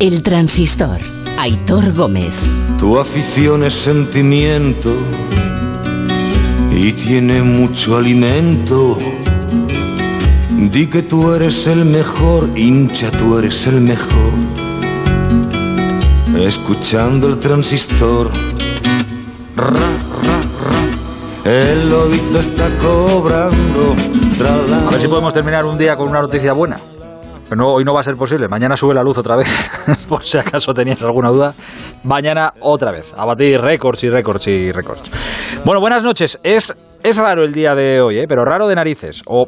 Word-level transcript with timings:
El 0.00 0.24
transistor. 0.24 0.98
Aitor 1.38 1.92
Gómez. 1.92 2.34
Tu 2.80 2.98
afición 2.98 3.62
es 3.62 3.74
sentimiento 3.74 4.92
y 6.72 6.92
tiene 6.92 7.42
mucho 7.42 7.96
alimento. 7.96 8.98
Di 10.50 10.88
que 10.88 11.02
tú 11.02 11.32
eres 11.32 11.68
el 11.68 11.84
mejor, 11.84 12.50
hincha, 12.56 13.12
tú 13.12 13.38
eres 13.38 13.68
el 13.68 13.80
mejor. 13.80 14.32
Escuchando 16.40 17.28
el 17.28 17.38
transistor. 17.38 18.30
Ra, 19.56 19.70
ra, 19.70 20.40
ra. 20.64 21.50
El 21.50 21.88
lobito 21.88 22.40
está 22.40 22.68
cobrando. 22.78 23.94
Tra, 24.36 24.56
la, 24.68 24.88
A 24.88 24.90
ver 24.90 25.00
si 25.00 25.06
podemos 25.06 25.32
terminar 25.32 25.64
un 25.64 25.78
día 25.78 25.94
con 25.94 26.08
una 26.08 26.20
noticia 26.20 26.52
buena. 26.52 26.80
No, 27.56 27.68
hoy 27.68 27.84
no 27.84 27.94
va 27.94 28.00
a 28.00 28.02
ser 28.02 28.16
posible. 28.16 28.48
Mañana 28.48 28.76
sube 28.76 28.94
la 28.94 29.02
luz 29.02 29.18
otra 29.18 29.36
vez. 29.36 29.48
Por 30.08 30.22
si 30.22 30.38
acaso 30.38 30.72
tenías 30.72 31.02
alguna 31.02 31.30
duda. 31.30 31.52
Mañana 32.04 32.52
otra 32.60 32.92
vez. 32.92 33.12
A 33.16 33.24
batir 33.24 33.60
récords 33.60 34.04
y 34.04 34.10
récords 34.10 34.46
y 34.48 34.72
récords. 34.72 35.02
Bueno, 35.64 35.80
buenas 35.80 36.04
noches. 36.04 36.38
Es, 36.42 36.74
es 37.02 37.18
raro 37.18 37.44
el 37.44 37.52
día 37.52 37.74
de 37.74 38.00
hoy, 38.00 38.18
¿eh? 38.18 38.24
pero 38.28 38.44
raro 38.44 38.68
de 38.68 38.74
narices. 38.74 39.22
O 39.26 39.46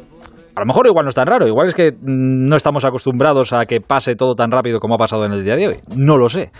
a 0.55 0.59
lo 0.59 0.65
mejor 0.65 0.87
igual 0.87 1.05
no 1.05 1.09
es 1.09 1.15
tan 1.15 1.27
raro. 1.27 1.47
Igual 1.47 1.67
es 1.67 1.75
que 1.75 1.91
mm, 1.91 2.47
no 2.47 2.55
estamos 2.55 2.83
acostumbrados 2.85 3.53
a 3.53 3.65
que 3.65 3.79
pase 3.79 4.15
todo 4.15 4.33
tan 4.33 4.51
rápido 4.51 4.79
como 4.79 4.95
ha 4.95 4.97
pasado 4.97 5.25
en 5.25 5.33
el 5.33 5.43
día 5.43 5.55
de 5.55 5.67
hoy. 5.67 5.75
No 5.95 6.17
lo 6.17 6.27
sé. 6.27 6.51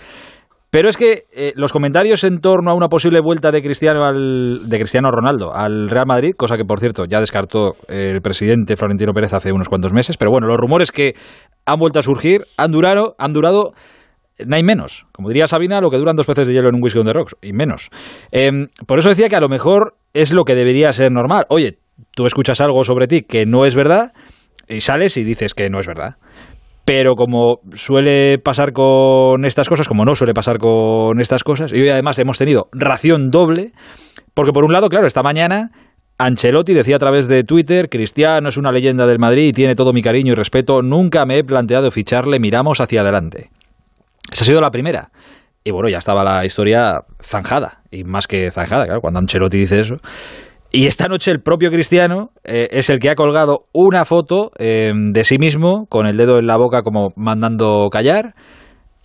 Pero 0.70 0.88
es 0.88 0.96
que 0.96 1.24
eh, 1.34 1.52
los 1.56 1.72
comentarios 1.72 2.24
en 2.24 2.40
torno 2.40 2.70
a 2.70 2.74
una 2.74 2.88
posible 2.88 3.20
vuelta 3.20 3.50
de 3.50 3.62
Cristiano 3.62 4.04
al, 4.04 4.68
de 4.68 4.78
Cristiano 4.78 5.10
Ronaldo 5.10 5.54
al 5.54 5.88
Real 5.88 6.06
Madrid, 6.06 6.32
cosa 6.36 6.56
que 6.56 6.64
por 6.64 6.78
cierto 6.78 7.06
ya 7.06 7.20
descartó 7.20 7.76
el 7.88 8.20
presidente 8.20 8.76
Florentino 8.76 9.12
Pérez 9.12 9.32
hace 9.32 9.52
unos 9.52 9.68
cuantos 9.68 9.92
meses, 9.92 10.18
pero 10.18 10.30
bueno, 10.30 10.46
los 10.46 10.58
rumores 10.58 10.92
que 10.92 11.14
han 11.64 11.78
vuelto 11.78 12.00
a 12.00 12.02
surgir 12.02 12.42
han 12.56 12.70
durado, 12.70 13.14
han 13.18 13.32
durado 13.32 13.72
no 14.46 14.56
hay 14.56 14.62
menos. 14.62 15.06
Como 15.12 15.28
diría 15.28 15.46
Sabina, 15.46 15.80
lo 15.80 15.90
que 15.90 15.96
duran 15.96 16.16
dos 16.16 16.26
peces 16.26 16.46
de 16.46 16.54
hielo 16.54 16.68
en 16.68 16.76
un 16.76 16.82
whisky 16.82 16.98
on 17.00 17.06
the 17.06 17.12
rocks, 17.12 17.34
y 17.42 17.52
menos. 17.52 17.90
Em, 18.30 18.68
por 18.86 18.98
eso 18.98 19.08
decía 19.08 19.28
que 19.28 19.36
a 19.36 19.40
lo 19.40 19.48
mejor 19.48 19.96
es 20.14 20.32
lo 20.32 20.44
que 20.44 20.54
debería 20.54 20.92
ser 20.92 21.10
normal. 21.10 21.46
Oye, 21.48 21.78
tú 22.12 22.26
escuchas 22.26 22.60
algo 22.60 22.84
sobre 22.84 23.06
ti 23.06 23.22
que 23.22 23.46
no 23.46 23.64
es 23.64 23.74
verdad 23.74 24.12
y 24.68 24.80
sales 24.80 25.16
y 25.16 25.24
dices 25.24 25.54
que 25.54 25.70
no 25.70 25.80
es 25.80 25.86
verdad. 25.86 26.16
Pero 26.88 27.16
como 27.16 27.60
suele 27.74 28.38
pasar 28.38 28.72
con 28.72 29.44
estas 29.44 29.68
cosas, 29.68 29.86
como 29.86 30.06
no 30.06 30.14
suele 30.14 30.32
pasar 30.32 30.56
con 30.56 31.20
estas 31.20 31.44
cosas, 31.44 31.70
y 31.70 31.82
hoy 31.82 31.90
además 31.90 32.18
hemos 32.18 32.38
tenido 32.38 32.70
ración 32.72 33.28
doble, 33.28 33.72
porque 34.32 34.52
por 34.52 34.64
un 34.64 34.72
lado, 34.72 34.88
claro, 34.88 35.06
esta 35.06 35.22
mañana 35.22 35.68
Ancelotti 36.16 36.72
decía 36.72 36.96
a 36.96 36.98
través 36.98 37.28
de 37.28 37.44
Twitter, 37.44 37.90
Cristiano 37.90 38.48
es 38.48 38.56
una 38.56 38.72
leyenda 38.72 39.06
del 39.06 39.18
Madrid 39.18 39.48
y 39.48 39.52
tiene 39.52 39.74
todo 39.74 39.92
mi 39.92 40.00
cariño 40.00 40.32
y 40.32 40.34
respeto, 40.34 40.80
nunca 40.80 41.26
me 41.26 41.36
he 41.36 41.44
planteado 41.44 41.90
ficharle, 41.90 42.40
miramos 42.40 42.80
hacia 42.80 43.02
adelante. 43.02 43.50
Esa 44.32 44.44
ha 44.44 44.46
sido 44.46 44.62
la 44.62 44.70
primera. 44.70 45.10
Y 45.64 45.70
bueno, 45.72 45.90
ya 45.90 45.98
estaba 45.98 46.24
la 46.24 46.46
historia 46.46 47.02
zanjada, 47.20 47.82
y 47.90 48.04
más 48.04 48.26
que 48.26 48.50
zanjada, 48.50 48.86
claro, 48.86 49.02
cuando 49.02 49.18
Ancelotti 49.18 49.58
dice 49.58 49.78
eso. 49.78 49.96
Y 50.70 50.86
esta 50.86 51.08
noche 51.08 51.30
el 51.30 51.40
propio 51.40 51.70
Cristiano 51.70 52.30
eh, 52.44 52.68
es 52.72 52.90
el 52.90 52.98
que 52.98 53.08
ha 53.10 53.14
colgado 53.14 53.64
una 53.72 54.04
foto 54.04 54.50
eh, 54.58 54.92
de 54.94 55.24
sí 55.24 55.38
mismo 55.38 55.86
con 55.88 56.06
el 56.06 56.18
dedo 56.18 56.38
en 56.38 56.46
la 56.46 56.58
boca 56.58 56.82
como 56.82 57.12
mandando 57.16 57.88
callar 57.90 58.34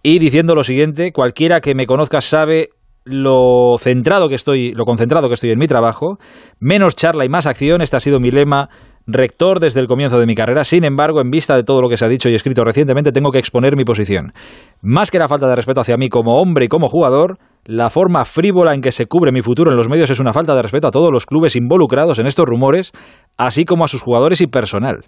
y 0.02 0.20
diciendo 0.20 0.56
lo 0.56 0.64
siguiente, 0.64 1.14
cualquiera 1.14 1.62
que 1.62 1.74
me 1.74 1.86
conozca 1.86 2.20
sabe 2.20 2.70
lo 3.06 3.78
centrado 3.80 4.28
que 4.28 4.36
estoy, 4.36 4.74
lo 4.74 4.84
concentrado 4.84 5.30
que 5.30 5.36
estoy 5.36 5.52
en 5.52 5.60
mi 5.60 5.68
trabajo, 5.68 6.18
menos 6.60 6.98
charla 6.98 7.24
y 7.24 7.30
más 7.30 7.48
acción, 7.48 7.82
este 7.82 7.96
ha 7.96 8.02
sido 8.02 8.20
mi 8.20 8.30
lema 8.30 8.68
rector 9.08 9.60
desde 9.60 9.80
el 9.80 9.88
comienzo 9.88 10.20
de 10.20 10.26
mi 10.26 10.36
carrera. 10.36 10.66
Sin 10.66 10.84
embargo, 10.84 11.22
en 11.22 11.30
vista 11.30 11.56
de 11.56 11.64
todo 11.64 11.82
lo 11.82 11.88
que 11.88 11.96
se 11.96 12.06
ha 12.06 12.10
dicho 12.10 12.30
y 12.30 12.36
escrito 12.36 12.64
recientemente, 12.66 13.12
tengo 13.14 13.32
que 13.32 13.40
exponer 13.40 13.78
mi 13.78 13.86
posición. 13.86 14.34
Más 14.82 15.12
que 15.12 15.20
la 15.20 15.30
falta 15.30 15.48
de 15.48 15.56
respeto 15.56 15.82
hacia 15.82 15.98
mí 15.98 16.10
como 16.10 16.42
hombre 16.42 16.66
y 16.66 16.68
como 16.68 16.88
jugador, 16.88 17.38
la 17.66 17.90
forma 17.90 18.26
frívola 18.26 18.74
en 18.74 18.82
que 18.82 18.92
se 18.92 19.06
cubre 19.06 19.32
mi 19.32 19.42
futuro 19.42 19.72
en 19.72 19.78
los 19.78 19.90
medios 19.90 20.10
es 20.10 20.20
una 20.20 20.34
falta 20.34 20.54
de 20.56 20.62
respeto 20.62 20.88
a 20.88 20.92
todos 20.92 21.12
los 21.12 21.26
clubes 21.26 21.56
involucrados 21.56 22.20
en 22.20 22.28
estos 22.28 22.46
rumores, 22.46 22.92
así 23.38 23.66
como 23.66 23.86
a 23.86 23.88
sus 23.88 24.02
jugadores 24.02 24.42
y 24.42 24.48
personal. 24.48 25.06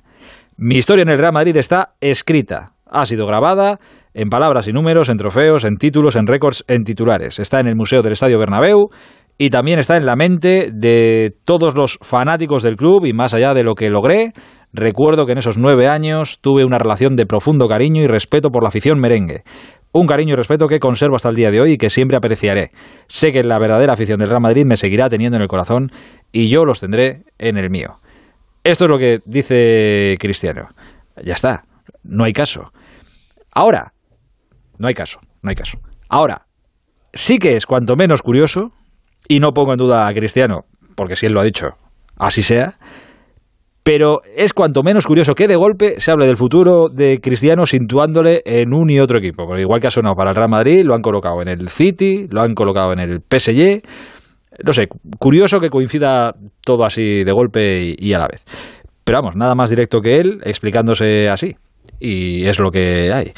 Mi 0.57 0.75
historia 0.75 1.03
en 1.03 1.09
el 1.09 1.17
Real 1.17 1.33
Madrid 1.33 1.57
está 1.57 1.93
escrita, 1.99 2.71
ha 2.89 3.05
sido 3.05 3.25
grabada 3.25 3.79
en 4.13 4.29
palabras 4.29 4.67
y 4.67 4.71
números, 4.71 5.09
en 5.09 5.17
trofeos, 5.17 5.65
en 5.65 5.75
títulos, 5.75 6.15
en 6.15 6.27
récords, 6.27 6.63
en 6.67 6.83
titulares. 6.83 7.39
Está 7.39 7.59
en 7.59 7.67
el 7.67 7.75
Museo 7.75 8.01
del 8.01 8.13
Estadio 8.13 8.39
Bernabéu 8.39 8.89
y 9.37 9.49
también 9.49 9.79
está 9.79 9.97
en 9.97 10.05
la 10.05 10.15
mente 10.15 10.69
de 10.71 11.33
todos 11.43 11.75
los 11.75 11.99
fanáticos 12.01 12.63
del 12.63 12.77
club 12.77 13.05
y 13.05 13.11
más 13.11 13.33
allá 13.33 13.53
de 13.53 13.63
lo 13.63 13.75
que 13.75 13.89
logré, 13.89 14.31
recuerdo 14.71 15.25
que 15.25 15.33
en 15.33 15.39
esos 15.39 15.57
nueve 15.57 15.87
años 15.87 16.39
tuve 16.41 16.63
una 16.63 16.77
relación 16.77 17.15
de 17.15 17.25
profundo 17.25 17.67
cariño 17.67 18.01
y 18.01 18.07
respeto 18.07 18.49
por 18.49 18.63
la 18.63 18.69
afición 18.69 18.99
merengue. 18.99 19.43
Un 19.97 20.07
cariño 20.07 20.33
y 20.33 20.35
respeto 20.35 20.67
que 20.67 20.77
conservo 20.77 21.15
hasta 21.15 21.29
el 21.29 21.37
día 21.37 21.51
de 21.51 21.61
hoy 21.61 21.71
y 21.71 21.77
que 21.77 21.89
siempre 21.89 22.17
apreciaré. 22.17 22.71
Sé 23.07 23.31
que 23.31 23.41
la 23.45 23.57
verdadera 23.59 23.93
afición 23.93 24.19
del 24.19 24.27
Real 24.27 24.41
Madrid 24.41 24.65
me 24.65 24.75
seguirá 24.75 25.07
teniendo 25.07 25.37
en 25.37 25.41
el 25.41 25.47
corazón 25.47 25.89
y 26.33 26.49
yo 26.49 26.65
los 26.65 26.81
tendré 26.81 27.23
en 27.37 27.57
el 27.57 27.69
mío. 27.69 28.01
Esto 28.65 28.83
es 28.83 28.89
lo 28.89 28.97
que 28.97 29.21
dice 29.23 30.17
Cristiano. 30.19 30.67
Ya 31.23 31.35
está, 31.35 31.63
no 32.03 32.25
hay 32.25 32.33
caso. 32.33 32.73
Ahora, 33.53 33.93
no 34.79 34.89
hay 34.89 34.93
caso, 34.93 35.21
no 35.41 35.49
hay 35.49 35.55
caso. 35.55 35.79
Ahora, 36.09 36.45
sí 37.13 37.39
que 37.39 37.55
es 37.55 37.65
cuanto 37.65 37.95
menos 37.95 38.21
curioso, 38.21 38.73
y 39.29 39.39
no 39.39 39.53
pongo 39.53 39.71
en 39.71 39.79
duda 39.79 40.07
a 40.07 40.13
Cristiano, 40.13 40.65
porque 40.97 41.15
si 41.15 41.27
él 41.27 41.31
lo 41.31 41.39
ha 41.39 41.45
dicho, 41.45 41.77
así 42.17 42.43
sea, 42.43 42.79
pero 43.85 44.21
es 44.35 44.51
cuanto 44.51 44.81
menos 44.81 45.05
curioso 45.05 45.35
que 45.35 45.47
de 45.47 45.55
golpe 45.55 45.99
se 45.99 46.09
hable 46.09 46.25
del 46.25 46.37
futuro 46.37 46.89
de 46.91 47.19
Cristiano 47.21 47.67
situándole 47.67 48.41
en 48.43 48.73
un 48.73 48.89
y 48.89 48.99
otro 48.99 49.19
equipo. 49.19 49.45
Porque 49.45 49.61
igual 49.61 49.79
que 49.79 49.85
ha 49.85 49.91
sonado 49.91 50.15
para 50.15 50.31
el 50.31 50.35
Real 50.35 50.49
Madrid, 50.49 50.81
lo 50.83 50.95
han 50.95 51.03
colocado 51.03 51.39
en 51.43 51.49
el 51.49 51.69
City, 51.69 52.25
lo 52.31 52.41
han 52.41 52.55
colocado 52.55 52.93
en 52.93 52.99
el 52.99 53.19
PSG. 53.19 53.83
No 54.65 54.71
sé, 54.71 54.87
curioso 55.19 55.59
que 55.59 55.69
coincida 55.69 56.33
todo 56.63 56.83
así 56.83 57.23
de 57.23 57.31
golpe 57.31 57.79
y, 57.79 57.95
y 57.99 58.13
a 58.13 58.17
la 58.17 58.27
vez. 58.27 58.43
Pero 59.03 59.19
vamos, 59.19 59.35
nada 59.35 59.53
más 59.53 59.69
directo 59.69 60.01
que 60.01 60.17
él 60.17 60.39
explicándose 60.43 61.29
así. 61.29 61.55
Y 61.99 62.43
es 62.47 62.57
lo 62.57 62.71
que 62.71 63.13
hay. 63.13 63.33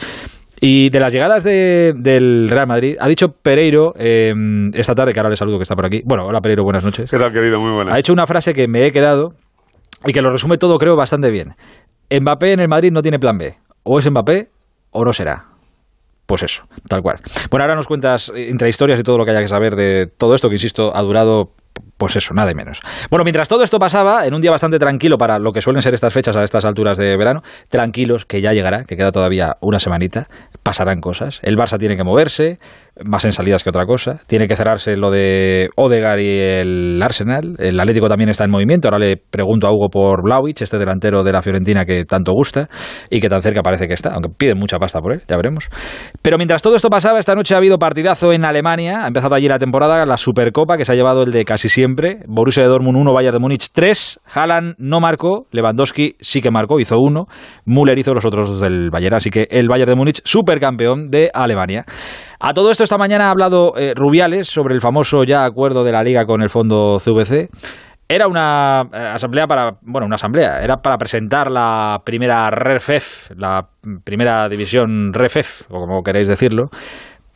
Y 0.62 0.90
de 0.90 1.00
las 1.02 1.12
llegadas 1.12 1.44
de, 1.44 1.91
del 1.94 2.50
Real 2.50 2.68
Madrid, 2.68 2.96
ha 2.97 3.09
dicho 3.09 3.28
Pereiro 3.44 3.91
eh, 4.00 4.31
esta 4.75 4.96
tarde, 4.96 5.12
que 5.12 5.19
ahora 5.19 5.30
le 5.30 5.36
saludo 5.36 5.57
que 5.57 5.63
está 5.63 5.75
por 5.75 5.88
aquí. 5.88 6.02
Bueno, 6.06 6.25
hola 6.25 6.40
Pereiro, 6.40 6.63
buenas 6.63 6.86
noches. 6.86 7.12
¿Qué 7.12 7.18
tal, 7.18 7.34
querido? 7.34 7.57
Muy 7.59 7.74
buenas. 7.74 7.94
Ha 7.94 8.00
hecho 8.00 8.13
una 8.13 8.25
frase 8.25 8.53
que 8.53 8.69
me 8.69 8.88
he 8.88 8.91
quedado 8.91 9.34
y 10.07 10.13
que 10.13 10.22
lo 10.22 10.31
resume 10.31 10.57
todo, 10.57 10.78
creo, 10.78 10.95
bastante 10.95 11.29
bien. 11.29 11.56
Mbappé 12.09 12.53
en 12.53 12.62
el 12.62 12.68
Madrid 12.68 12.91
no 12.91 13.01
tiene 13.01 13.19
plan 13.19 13.38
B. 13.38 13.57
O 13.84 14.00
es 14.00 14.09
Mbappé 14.09 14.50
o 14.91 15.06
no 15.06 15.13
será. 15.13 15.45
Pues 16.25 16.44
eso, 16.44 16.68
tal 16.90 17.01
cual. 17.01 17.19
Bueno, 17.50 17.63
ahora 17.63 17.75
nos 17.75 17.88
cuentas 17.88 18.31
entre 18.35 18.69
historias 18.69 19.00
y 19.00 19.03
todo 19.03 19.18
lo 19.18 19.25
que 19.25 19.31
haya 19.31 19.41
que 19.41 19.47
saber 19.47 19.75
de 19.75 20.07
todo 20.07 20.35
esto, 20.35 20.50
que 20.50 20.56
insisto, 20.56 20.95
ha 20.95 21.01
durado 21.01 21.51
pues 21.97 22.16
eso, 22.16 22.34
nada 22.34 22.47
de 22.47 22.56
menos. 22.56 22.81
Bueno, 23.09 23.23
mientras 23.23 23.47
todo 23.47 23.63
esto 23.63 23.79
pasaba, 23.79 24.25
en 24.25 24.34
un 24.34 24.41
día 24.41 24.51
bastante 24.51 24.79
tranquilo 24.79 25.18
para 25.18 25.40
lo 25.40 25.51
que 25.51 25.62
suelen 25.62 25.81
ser 25.81 25.94
estas 25.94 26.13
fechas 26.13 26.35
a 26.35 26.44
estas 26.44 26.66
alturas 26.66 26.97
de 26.97 27.16
verano, 27.18 27.44
tranquilos, 27.69 28.25
que 28.25 28.41
ya 28.41 28.53
llegará, 28.53 28.84
que 28.85 28.97
queda 28.97 29.12
todavía 29.12 29.57
una 29.62 29.79
semanita, 29.79 30.28
pasarán 30.63 31.01
cosas. 31.01 31.39
El 31.44 31.57
Barça 31.57 31.78
tiene 31.79 31.97
que 31.97 32.03
moverse, 32.03 32.59
más 33.03 33.25
en 33.25 33.31
salidas 33.31 33.63
que 33.63 33.69
otra 33.69 33.85
cosa. 33.85 34.19
Tiene 34.28 34.47
que 34.47 34.56
cerrarse 34.56 34.96
lo 34.96 35.12
de 35.12 35.69
Odegar 35.75 36.19
y 36.19 36.30
el 36.30 37.02
Arsenal. 37.02 37.56
El 37.59 37.80
Atlético 37.80 38.08
también 38.09 38.30
está 38.30 38.44
en 38.44 38.52
movimiento. 38.52 38.88
Ahora 38.88 39.00
le 39.00 39.18
pregunto 39.18 39.68
a 39.68 39.72
Hugo 39.72 39.90
por 39.90 40.24
Blauwich, 40.24 40.62
este 40.62 40.78
delantero 40.78 41.24
de 41.24 41.31
la 41.31 41.41
Fiorentina 41.41 41.86
que 41.86 42.06
tanto 42.06 42.34
gusta 42.34 42.69
y 43.09 43.19
que 43.19 43.30
tan 43.30 43.41
cerca 43.41 43.62
parece 43.62 43.88
que 43.88 43.94
está, 43.94 44.12
aunque 44.13 44.30
piden 44.30 44.57
mucha 44.57 44.78
pasta 44.78 45.00
por 45.00 45.13
él, 45.13 45.22
ya 45.28 45.36
veremos. 45.38 45.69
Pero 46.22 46.38
mientras 46.38 46.62
todo 46.62 46.75
esto 46.75 46.90
pasaba, 46.90 47.19
esta 47.19 47.36
noche 47.36 47.56
ha 47.56 47.57
habido 47.57 47.78
partidazo 47.78 48.34
en 48.34 48.46
Alemania. 48.46 49.03
Ha 49.03 49.07
empezado 49.07 49.36
allí 49.36 49.47
la 49.47 49.59
temporada, 49.59 50.06
la 50.06 50.18
Supercopa, 50.18 50.78
que 50.78 50.86
se 50.86 50.91
ha 50.91 50.96
llevado 50.96 51.24
el 51.24 51.31
de 51.31 51.46
casi 51.46 51.69
siempre. 51.69 52.19
Borussia 52.28 52.63
de 52.63 52.69
Dortmund 52.69 52.97
1, 52.97 53.13
Bayern 53.13 53.36
de 53.36 53.40
Múnich 53.40 53.69
3. 53.72 54.19
Haaland 54.34 54.75
no 54.78 55.00
marcó, 55.00 55.47
Lewandowski 55.52 56.16
sí 56.19 56.41
que 56.41 56.52
marcó, 56.52 56.80
hizo 56.80 56.97
uno. 57.00 57.25
Müller 57.66 57.97
hizo 57.97 58.13
los 58.13 58.25
otros 58.25 58.50
dos 58.50 58.59
del 58.59 58.90
Bayern. 58.90 59.16
Así 59.16 59.30
que 59.30 59.47
el 59.50 59.68
Bayern 59.68 59.90
de 59.90 59.96
Múnich, 59.96 60.22
supercampeón 60.24 61.09
de 61.09 61.30
Alemania. 61.34 61.86
A 62.39 62.54
todo 62.54 62.69
esto 62.69 62.84
esta 62.84 62.98
mañana 62.98 63.28
ha 63.28 63.31
hablado 63.31 63.74
eh, 63.78 63.94
Rubiales 63.95 64.48
sobre 64.48 64.75
el 64.75 64.81
famoso 64.81 65.24
ya 65.24 65.44
acuerdo 65.44 65.84
de 65.84 65.92
la 65.92 66.04
liga 66.04 66.25
con 66.25 66.44
el 66.44 66.51
fondo 66.51 66.98
CVC. 67.00 67.50
Era 68.07 68.28
una 68.28 68.84
eh, 68.94 69.12
asamblea 69.13 69.48
para, 69.48 69.78
bueno, 69.81 70.06
una 70.06 70.16
asamblea, 70.16 70.62
era 70.62 70.78
para 70.78 70.98
presentar 70.98 71.51
la 71.51 72.00
primera 72.06 72.50
REFEF, 72.51 73.31
la 73.36 73.68
primera 74.04 74.48
división 74.48 75.13
REFEF, 75.13 75.63
o 75.69 75.80
como 75.80 76.04
queréis 76.04 76.28
decirlo, 76.28 76.69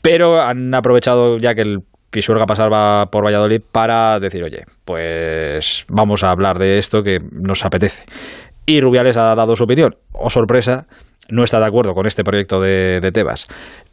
pero 0.02 0.40
han 0.40 0.74
aprovechado 0.74 1.38
ya 1.40 1.56
que 1.56 1.62
el 1.62 1.80
Pisuerga 2.12 2.46
pasaba 2.46 3.06
por 3.06 3.26
Valladolid 3.26 3.62
para 3.72 4.20
decir, 4.20 4.44
oye, 4.44 4.66
pues 4.86 5.86
vamos 5.88 6.24
a 6.24 6.32
hablar 6.32 6.60
de 6.60 6.78
esto 6.78 7.04
que 7.04 7.20
nos 7.32 7.66
apetece. 7.66 8.04
Y 8.66 8.82
Rubiales 8.82 9.18
ha 9.18 9.34
dado 9.34 9.56
su 9.56 9.64
opinión. 9.64 9.96
O 10.12 10.30
sorpresa, 10.30 10.88
no 11.30 11.44
está 11.44 11.60
de 11.60 11.68
acuerdo 11.68 11.94
con 11.94 12.06
este 12.06 12.24
proyecto 12.24 12.60
de 12.60 13.12
Tebas. 13.14 13.48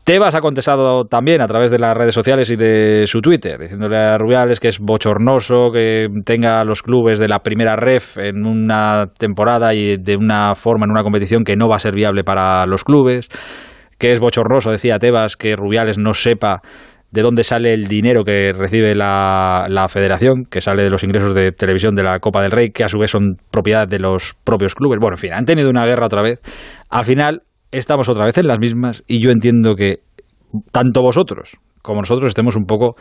Tebas 0.08 0.34
ha 0.34 0.40
contestado 0.40 1.04
también 1.04 1.42
a 1.42 1.46
través 1.46 1.70
de 1.70 1.78
las 1.78 1.94
redes 1.94 2.14
sociales 2.14 2.50
y 2.50 2.56
de 2.56 3.06
su 3.06 3.20
Twitter, 3.20 3.58
diciéndole 3.58 3.98
a 3.98 4.16
Rubiales 4.16 4.58
que 4.58 4.68
es 4.68 4.78
bochornoso 4.78 5.70
que 5.70 6.06
tenga 6.24 6.64
los 6.64 6.82
clubes 6.82 7.18
de 7.18 7.28
la 7.28 7.40
primera 7.40 7.76
ref 7.76 8.16
en 8.16 8.46
una 8.46 9.08
temporada 9.18 9.74
y 9.74 9.98
de 9.98 10.16
una 10.16 10.54
forma 10.54 10.86
en 10.86 10.92
una 10.92 11.02
competición 11.02 11.44
que 11.44 11.56
no 11.56 11.68
va 11.68 11.76
a 11.76 11.80
ser 11.80 11.94
viable 11.94 12.24
para 12.24 12.64
los 12.64 12.84
clubes 12.84 13.28
que 13.98 14.10
es 14.10 14.18
bochornoso, 14.18 14.70
decía 14.70 14.98
Tebas, 14.98 15.36
que 15.36 15.54
Rubiales 15.54 15.98
no 15.98 16.14
sepa 16.14 16.62
de 17.10 17.20
dónde 17.20 17.42
sale 17.42 17.74
el 17.74 17.86
dinero 17.86 18.24
que 18.24 18.52
recibe 18.54 18.94
la, 18.94 19.66
la, 19.68 19.88
federación, 19.88 20.44
que 20.50 20.62
sale 20.62 20.84
de 20.84 20.90
los 20.90 21.04
ingresos 21.04 21.34
de 21.34 21.52
televisión 21.52 21.94
de 21.94 22.04
la 22.04 22.18
Copa 22.18 22.40
del 22.40 22.50
Rey, 22.50 22.70
que 22.70 22.84
a 22.84 22.88
su 22.88 22.98
vez 22.98 23.10
son 23.10 23.36
propiedad 23.50 23.86
de 23.86 23.98
los 23.98 24.34
propios 24.44 24.74
clubes. 24.74 24.98
Bueno, 25.00 25.16
en 25.16 25.20
fin, 25.20 25.32
han 25.34 25.44
tenido 25.44 25.68
una 25.68 25.86
guerra 25.86 26.06
otra 26.06 26.22
vez. 26.22 26.40
Al 26.90 27.04
final 27.04 27.42
estamos 27.70 28.08
otra 28.08 28.24
vez 28.24 28.38
en 28.38 28.46
las 28.46 28.58
mismas 28.58 29.02
y 29.06 29.22
yo 29.22 29.30
entiendo 29.30 29.74
que 29.74 30.00
tanto 30.72 31.02
vosotros 31.02 31.56
como 31.82 32.00
nosotros 32.00 32.30
estemos 32.30 32.56
un 32.56 32.64
poco 32.64 32.96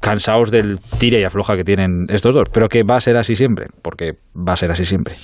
cansados 0.00 0.50
del 0.50 0.78
tire 0.98 1.20
y 1.20 1.24
afloja 1.24 1.56
que 1.56 1.64
tienen 1.64 2.06
estos 2.08 2.34
dos, 2.34 2.44
pero 2.52 2.68
que 2.68 2.82
va 2.82 2.96
a 2.96 3.00
ser 3.00 3.16
así 3.16 3.34
siempre, 3.34 3.66
porque 3.82 4.12
va 4.36 4.52
a 4.52 4.56
ser 4.56 4.70
así 4.70 4.84
siempre. 4.84 5.14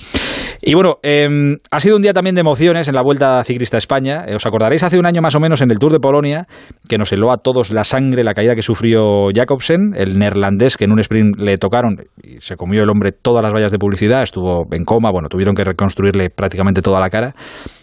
Y 0.61 0.73
bueno, 0.73 0.95
em, 1.03 1.57
ha 1.71 1.79
sido 1.79 1.95
un 1.95 2.01
día 2.01 2.13
también 2.13 2.35
de 2.35 2.41
emociones 2.41 2.87
en 2.87 2.95
la 2.95 3.03
Vuelta 3.03 3.43
Ciclista 3.43 3.77
a 3.77 3.79
España. 3.79 4.25
Eh, 4.27 4.35
os 4.35 4.45
acordaréis 4.45 4.83
hace 4.83 4.97
un 4.97 5.05
año 5.05 5.21
más 5.21 5.35
o 5.35 5.39
menos 5.39 5.61
en 5.61 5.71
el 5.71 5.79
Tour 5.79 5.91
de 5.91 5.99
Polonia, 5.99 6.47
que 6.89 6.97
nos 6.97 7.11
heló 7.13 7.31
a 7.31 7.37
todos 7.37 7.71
la 7.71 7.83
sangre, 7.83 8.23
la 8.23 8.33
caída 8.33 8.55
que 8.55 8.61
sufrió 8.61 9.27
Jacobsen, 9.33 9.93
el 9.95 10.17
neerlandés 10.17 10.77
que 10.77 10.85
en 10.85 10.91
un 10.91 10.99
sprint 10.99 11.37
le 11.37 11.57
tocaron 11.57 11.97
y 12.23 12.39
se 12.41 12.55
comió 12.55 12.83
el 12.83 12.89
hombre 12.89 13.11
todas 13.11 13.43
las 13.43 13.53
vallas 13.53 13.71
de 13.71 13.77
publicidad, 13.77 14.23
estuvo 14.23 14.65
en 14.71 14.83
coma, 14.85 15.11
bueno, 15.11 15.29
tuvieron 15.29 15.55
que 15.55 15.63
reconstruirle 15.63 16.29
prácticamente 16.29 16.81
toda 16.81 16.99
la 16.99 17.09
cara. 17.09 17.33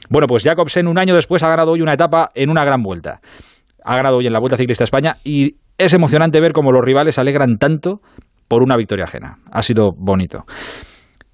Bueno, 0.09 0.27
pues 0.27 0.45
Jacobsen 0.45 0.89
un 0.89 0.99
año 0.99 1.15
después 1.15 1.43
ha 1.43 1.49
ganado 1.49 1.73
hoy 1.73 1.81
una 1.81 1.95
etapa 1.95 2.31
en 2.35 2.51
una 2.51 2.65
gran 2.65 2.83
vuelta. 2.83 3.21
Ha 3.85 3.97
ganado 3.97 4.17
hoy 4.17 4.27
en 4.27 4.33
la 4.33 4.39
Vuelta 4.39 4.57
Ciclista 4.57 4.85
a 4.85 4.87
España 4.87 5.17
y 5.25 5.57
es 5.79 5.95
emocionante 5.95 6.41
ver 6.41 6.53
cómo 6.53 6.73
los 6.73 6.85
rivales 6.85 7.19
alegran 7.19 7.57
tanto 7.59 8.01
por 8.49 8.63
una 8.63 8.77
victoria 8.77 9.05
ajena. 9.05 9.39
Ha 9.51 9.63
sido 9.63 9.93
bonito. 9.97 10.45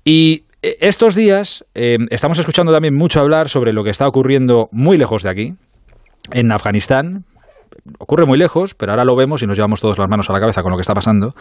Y 0.04 0.44
eh, 0.62 0.76
estos 0.80 1.14
días 1.14 1.64
eh, 1.74 1.98
estamos 2.10 2.38
escuchando 2.38 2.72
también 2.72 2.94
mucho 2.94 3.20
hablar 3.20 3.48
sobre 3.48 3.72
lo 3.72 3.84
que 3.84 3.90
está 3.90 4.06
ocurriendo 4.06 4.68
muy 4.72 4.96
lejos 4.98 5.22
de 5.22 5.30
aquí, 5.30 5.52
en 6.32 6.52
Afganistán. 6.52 7.24
Ocurre 7.98 8.26
muy 8.26 8.38
lejos, 8.38 8.74
pero 8.74 8.92
ahora 8.92 9.04
lo 9.04 9.16
vemos 9.16 9.42
y 9.42 9.46
nos 9.46 9.56
llevamos 9.56 9.80
todas 9.80 9.98
las 9.98 10.08
manos 10.08 10.28
a 10.30 10.32
la 10.32 10.40
cabeza 10.40 10.62
con 10.62 10.70
lo 10.70 10.76
que 10.76 10.82
está 10.82 10.94
pasando. 10.94 11.34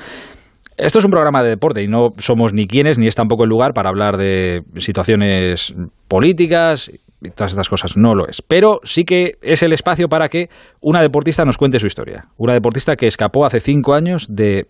Esto 0.78 1.00
es 1.00 1.06
un 1.06 1.12
programa 1.12 1.42
de 1.42 1.50
deporte 1.50 1.82
y 1.82 1.88
no 1.88 2.10
somos 2.20 2.54
ni 2.54 2.68
quienes 2.68 3.00
ni 3.00 3.08
es 3.08 3.16
tampoco 3.16 3.44
el 3.44 3.50
lugar 3.50 3.74
para 3.74 3.90
hablar 3.90 4.18
de 4.18 4.62
situaciones 4.78 5.74
políticas 6.08 6.92
y 7.22 7.30
todas 7.31 7.52
estas 7.52 7.69
cosas. 7.69 7.98
No 7.98 8.14
lo 8.16 8.28
es. 8.28 8.42
Pero 8.42 8.80
sí 8.84 9.04
que 9.04 9.34
es 9.42 9.64
el 9.64 9.74
espacio 9.74 10.08
para 10.08 10.30
que 10.30 10.50
una 10.81 11.02
deportista 11.02 11.46
nos 11.46 11.58
cuente 11.58 11.80
su 11.80 11.88
historia. 11.88 12.25
Una 12.38 12.54
deportista 12.54 12.96
que 12.96 13.08
escapó 13.08 13.46
hace 13.46 13.60
cinco 13.60 13.94
años 13.94 14.28
de 14.30 14.68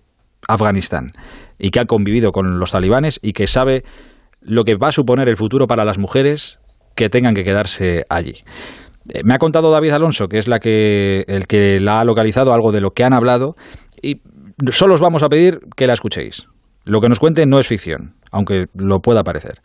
Afganistán 0.48 1.12
y 1.60 1.72
que 1.72 1.80
ha 1.80 1.86
convivido 1.86 2.32
con 2.32 2.60
los 2.60 2.72
talibanes 2.72 3.20
y 3.22 3.34
que 3.34 3.48
sabe 3.48 3.84
lo 4.42 4.64
que 4.64 4.76
va 4.76 4.90
a 4.90 4.92
suponer 4.92 5.28
el 5.28 5.38
futuro 5.38 5.68
para 5.68 5.84
las 5.84 5.98
mujeres 5.98 6.60
que 6.96 7.10
tengan 7.10 7.34
que 7.34 7.44
quedarse 7.44 8.06
allí. 8.10 8.44
Eh, 9.14 9.22
me 9.24 9.34
ha 9.34 9.40
contado 9.40 9.72
David 9.72 9.92
Alonso, 9.92 10.28
que 10.28 10.38
es 10.38 10.48
la 10.48 10.60
que, 10.60 11.24
el 11.28 11.48
que 11.48 11.80
la 11.80 12.00
ha 12.00 12.06
localizado, 12.06 12.54
algo 12.54 12.72
de 12.72 12.82
lo 12.82 12.92
que 12.92 13.04
han 13.04 13.14
hablado, 13.14 13.56
y 14.02 14.22
solo 14.70 14.94
os 14.94 15.02
vamos 15.02 15.24
a 15.24 15.28
pedir 15.28 15.60
que 15.76 15.88
la 15.88 15.94
escuchéis. 15.94 16.48
Lo 16.86 17.02
que 17.02 17.10
nos 17.10 17.20
cuente 17.20 17.46
no 17.46 17.60
es 17.60 17.68
ficción, 17.68 18.14
aunque 18.32 18.66
lo 18.74 19.00
pueda 19.00 19.24
parecer 19.24 19.60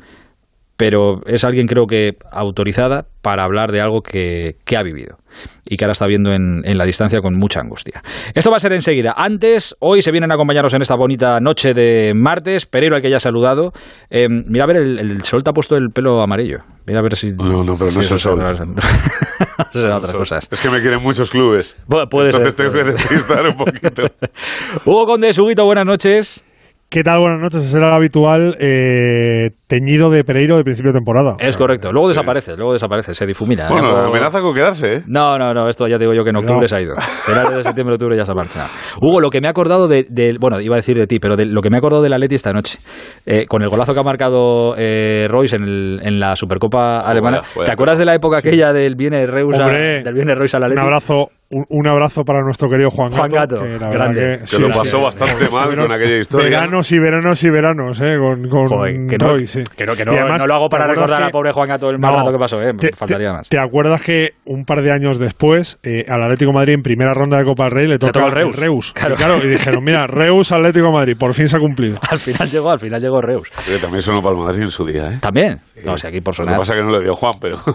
pero 0.77 1.21
es 1.27 1.45
alguien 1.45 1.67
creo 1.67 1.87
que 1.87 2.17
autorizada 2.31 3.05
para 3.21 3.45
hablar 3.45 3.71
de 3.71 3.81
algo 3.81 4.03
que, 4.03 4.57
ha 4.77 4.83
vivido 4.83 5.19
y 5.65 5.77
que 5.77 5.85
ahora 5.85 5.93
está 5.93 6.07
viendo 6.07 6.33
en, 6.33 6.63
la 6.77 6.85
distancia 6.85 7.21
con 7.21 7.39
mucha 7.39 7.61
angustia. 7.61 8.03
Esto 8.35 8.51
va 8.51 8.57
a 8.57 8.61
ser 8.61 8.73
enseguida. 8.73 9.15
Antes, 9.17 9.77
hoy 9.79 10.03
se 10.03 10.11
vienen 10.11 10.33
a 10.33 10.35
acompañarnos 10.35 10.75
en 10.75 10.83
esta 10.83 10.97
bonita 10.97 11.39
noche 11.41 11.73
de 11.73 12.15
martes. 12.15 12.67
Pereiro, 12.67 12.97
al 12.97 13.03
que 13.03 13.11
ya 13.11 13.17
ha 13.17 13.21
saludado. 13.21 13.73
Eh, 14.11 14.29
mira, 14.29 14.65
a 14.65 14.67
ver, 14.67 14.77
el, 14.77 15.23
sol 15.23 15.43
te 15.45 15.51
ha 15.51 15.53
puesto 15.53 15.77
el 15.77 15.91
pelo 15.91 16.21
amarillo. 16.21 16.59
Mira 16.87 16.99
a 16.99 17.03
ver 17.03 17.17
si. 17.17 17.33
No, 17.33 17.63
no, 17.63 17.77
pero 17.79 17.93
no 17.93 18.01
es 18.01 18.11
el 18.11 18.19
sol. 18.19 18.43
otras 18.43 20.13
cosas. 20.15 20.49
Es 20.51 20.61
que 20.61 20.71
me 20.71 20.81
quieren 20.81 21.03
muchos 21.03 21.31
clubes. 21.31 21.77
puede 22.11 22.31
Entonces 22.31 22.55
ser, 22.55 22.71
tengo 22.71 22.73
que 22.73 22.93
despistar 22.93 23.47
un 23.49 23.57
poquito. 23.57 24.03
Hugo 24.85 25.07
Conde, 25.07 25.31
Huguito, 25.39 25.65
buenas 25.65 25.87
noches. 25.87 26.45
¿Qué 26.93 27.03
tal? 27.03 27.21
Buenas 27.21 27.41
noches. 27.41 27.65
Es 27.65 27.75
el 27.75 27.85
habitual 27.85 28.55
eh, 28.61 29.49
teñido 29.73 30.11
de 30.11 30.23
Pereiro 30.23 30.59
de 30.59 30.65
principio 30.65 30.93
de 30.93 30.99
temporada. 30.99 31.37
Es 31.39 31.57
correcto. 31.57 31.93
Luego 31.93 32.09
desaparece, 32.09 32.55
luego 32.59 32.75
desaparece, 32.75 33.15
se 33.15 33.25
difumina. 33.25 33.69
¿eh? 33.69 33.71
Bueno, 33.71 33.89
amenaza 33.89 34.43
con 34.43 34.55
quedarse, 34.55 34.97
¿eh? 34.97 35.03
No, 35.07 35.39
no, 35.39 35.55
no. 35.55 35.67
Esto 35.67 35.89
ya 35.89 35.97
digo 35.97 36.13
yo 36.13 36.25
que 36.25 36.29
en 36.29 36.37
octubre 36.37 36.69
se 36.69 36.77
ha 36.77 36.83
ido. 36.83 36.95
Finales 37.25 37.55
de 37.55 37.63
septiembre, 37.63 37.95
octubre 37.95 38.15
ya 38.15 38.27
se 38.27 38.35
marcha. 38.35 38.67
Hugo, 39.01 39.23
lo 39.23 39.31
que 39.31 39.41
me 39.41 39.49
ha 39.49 39.51
acordado 39.53 39.89
de, 39.89 40.05
Bueno, 40.39 40.61
iba 40.61 40.75
a 40.75 40.77
decir 40.77 40.99
de 40.99 41.07
ti, 41.07 41.19
pero 41.19 41.37
de, 41.37 41.47
lo 41.47 41.63
que 41.63 41.71
me 41.71 41.77
ha 41.77 41.79
acordado 41.79 42.03
de 42.03 42.11
la 42.11 42.19
Leti 42.19 42.35
esta 42.35 42.53
noche. 42.53 42.81
Eh, 43.25 43.47
con 43.47 43.63
el 43.63 43.71
golazo 43.71 43.95
que 43.95 44.01
ha 44.01 44.03
marcado 44.03 44.75
eh, 44.77 45.27
Royce 45.31 45.57
en, 45.57 45.63
el, 45.63 46.01
en, 46.03 46.21
la 46.21 46.37
Supercopa 46.37 46.99
alemana. 46.99 47.41
¿Te 47.65 47.73
acuerdas 47.73 47.97
de 47.97 48.05
la 48.05 48.15
época 48.15 48.41
aquella 48.41 48.75
del 48.75 48.95
Viene 48.95 49.25
Reus 49.25 49.59
a, 49.59 49.69
del 49.69 50.13
Viene 50.13 50.35
Royce 50.35 50.59
a 50.59 50.61
la 50.61 50.69
Leti? 50.69 50.81
Un 50.81 50.85
abrazo 50.85 51.29
un, 51.53 51.87
abrazo 51.87 52.25
para 52.25 52.43
nuestro 52.43 52.69
querido 52.71 52.91
Juan 52.91 53.11
Gato. 53.11 53.19
Juan 53.19 53.31
Gato, 53.31 53.61
que, 53.63 53.79
grande. 53.79 54.41
Que, 54.51 54.59
lo 54.59 54.69
pasó 54.71 55.03
bastante 55.03 55.51
mal 55.51 55.77
con 55.77 55.93
aquella 55.93 56.17
historia. 56.17 56.49
Veranos 56.49 56.91
y 56.93 56.99
veranos 56.99 57.45
y 57.45 57.51
veranos, 57.51 58.01
¿eh? 58.01 58.17
Con, 58.19 58.49
con 58.49 59.09
que 59.09 59.19
no, 59.19 59.39
sí. 59.47 59.62
Que 59.77 59.85
no, 59.87 59.95
que 59.95 60.05
no, 60.05 60.13
no, 60.13 60.45
lo 60.47 60.55
hago 60.55 60.69
para 60.69 60.87
recordar 60.87 61.23
a 61.23 61.31
pobre 61.31 61.53
Juan 61.53 61.69
Gato 61.69 61.91
el 61.91 61.99
mal 61.99 62.15
rato 62.15 62.33
que 62.33 62.39
pasó, 62.39 62.63
¿eh? 62.63 62.73
Faltaría 62.97 63.33
más. 63.33 63.49
¿Te 63.49 63.59
acuerdas 63.59 64.03
que 64.03 64.31
un 64.45 64.65
par 64.65 64.83
de 64.83 64.93
años 64.93 65.19
después, 65.19 65.79
eh, 65.83 66.05
al 66.09 66.23
Atlético 66.23 66.53
Madrid 66.53 66.75
en 66.75 66.83
primera 66.83 67.13
ronda 67.15 67.39
de 67.39 67.45
Copa 67.45 67.65
del 67.65 67.73
Rey 67.73 67.89
le 67.89 67.99
toca 67.99 68.25
el 68.25 68.33
Reus? 68.33 68.57
Reus. 68.57 68.93
Claro. 68.93 69.17
claro. 69.17 69.39
y 69.43 69.49
dijeron, 69.49 69.83
mira, 69.85 70.07
Reus 70.09 70.53
Atlético 70.53 70.93
Madrid, 70.93 71.17
por 71.19 71.35
fin 71.35 71.49
se 71.49 71.57
ha 71.57 71.61
cumplido. 71.61 71.99
al 72.09 72.19
final 72.19 72.49
llegó, 72.49 72.71
al 72.71 72.79
final 72.79 73.01
llegó 73.01 73.21
Reus. 73.21 73.51
Pero 73.67 73.79
también 73.79 74.03
sonó 74.03 74.23
para 74.23 74.37
el 74.37 74.43
Madrid 74.43 74.63
en 74.63 74.71
su 74.71 74.85
día, 74.85 75.13
¿eh? 75.13 75.19
También. 75.21 75.61
No, 75.85 75.93
o 75.95 75.99
sea, 75.99 76.11
aquí 76.11 76.21
por 76.21 76.35
sonar. 76.35 76.55
Lo 76.55 76.59
que 76.59 76.61
pasa 76.61 76.75
es 76.75 76.81
que 76.81 76.87
no 76.87 76.99
le 76.99 77.05
dio 77.05 77.15
Juan, 77.15 77.35
pero... 77.41 77.57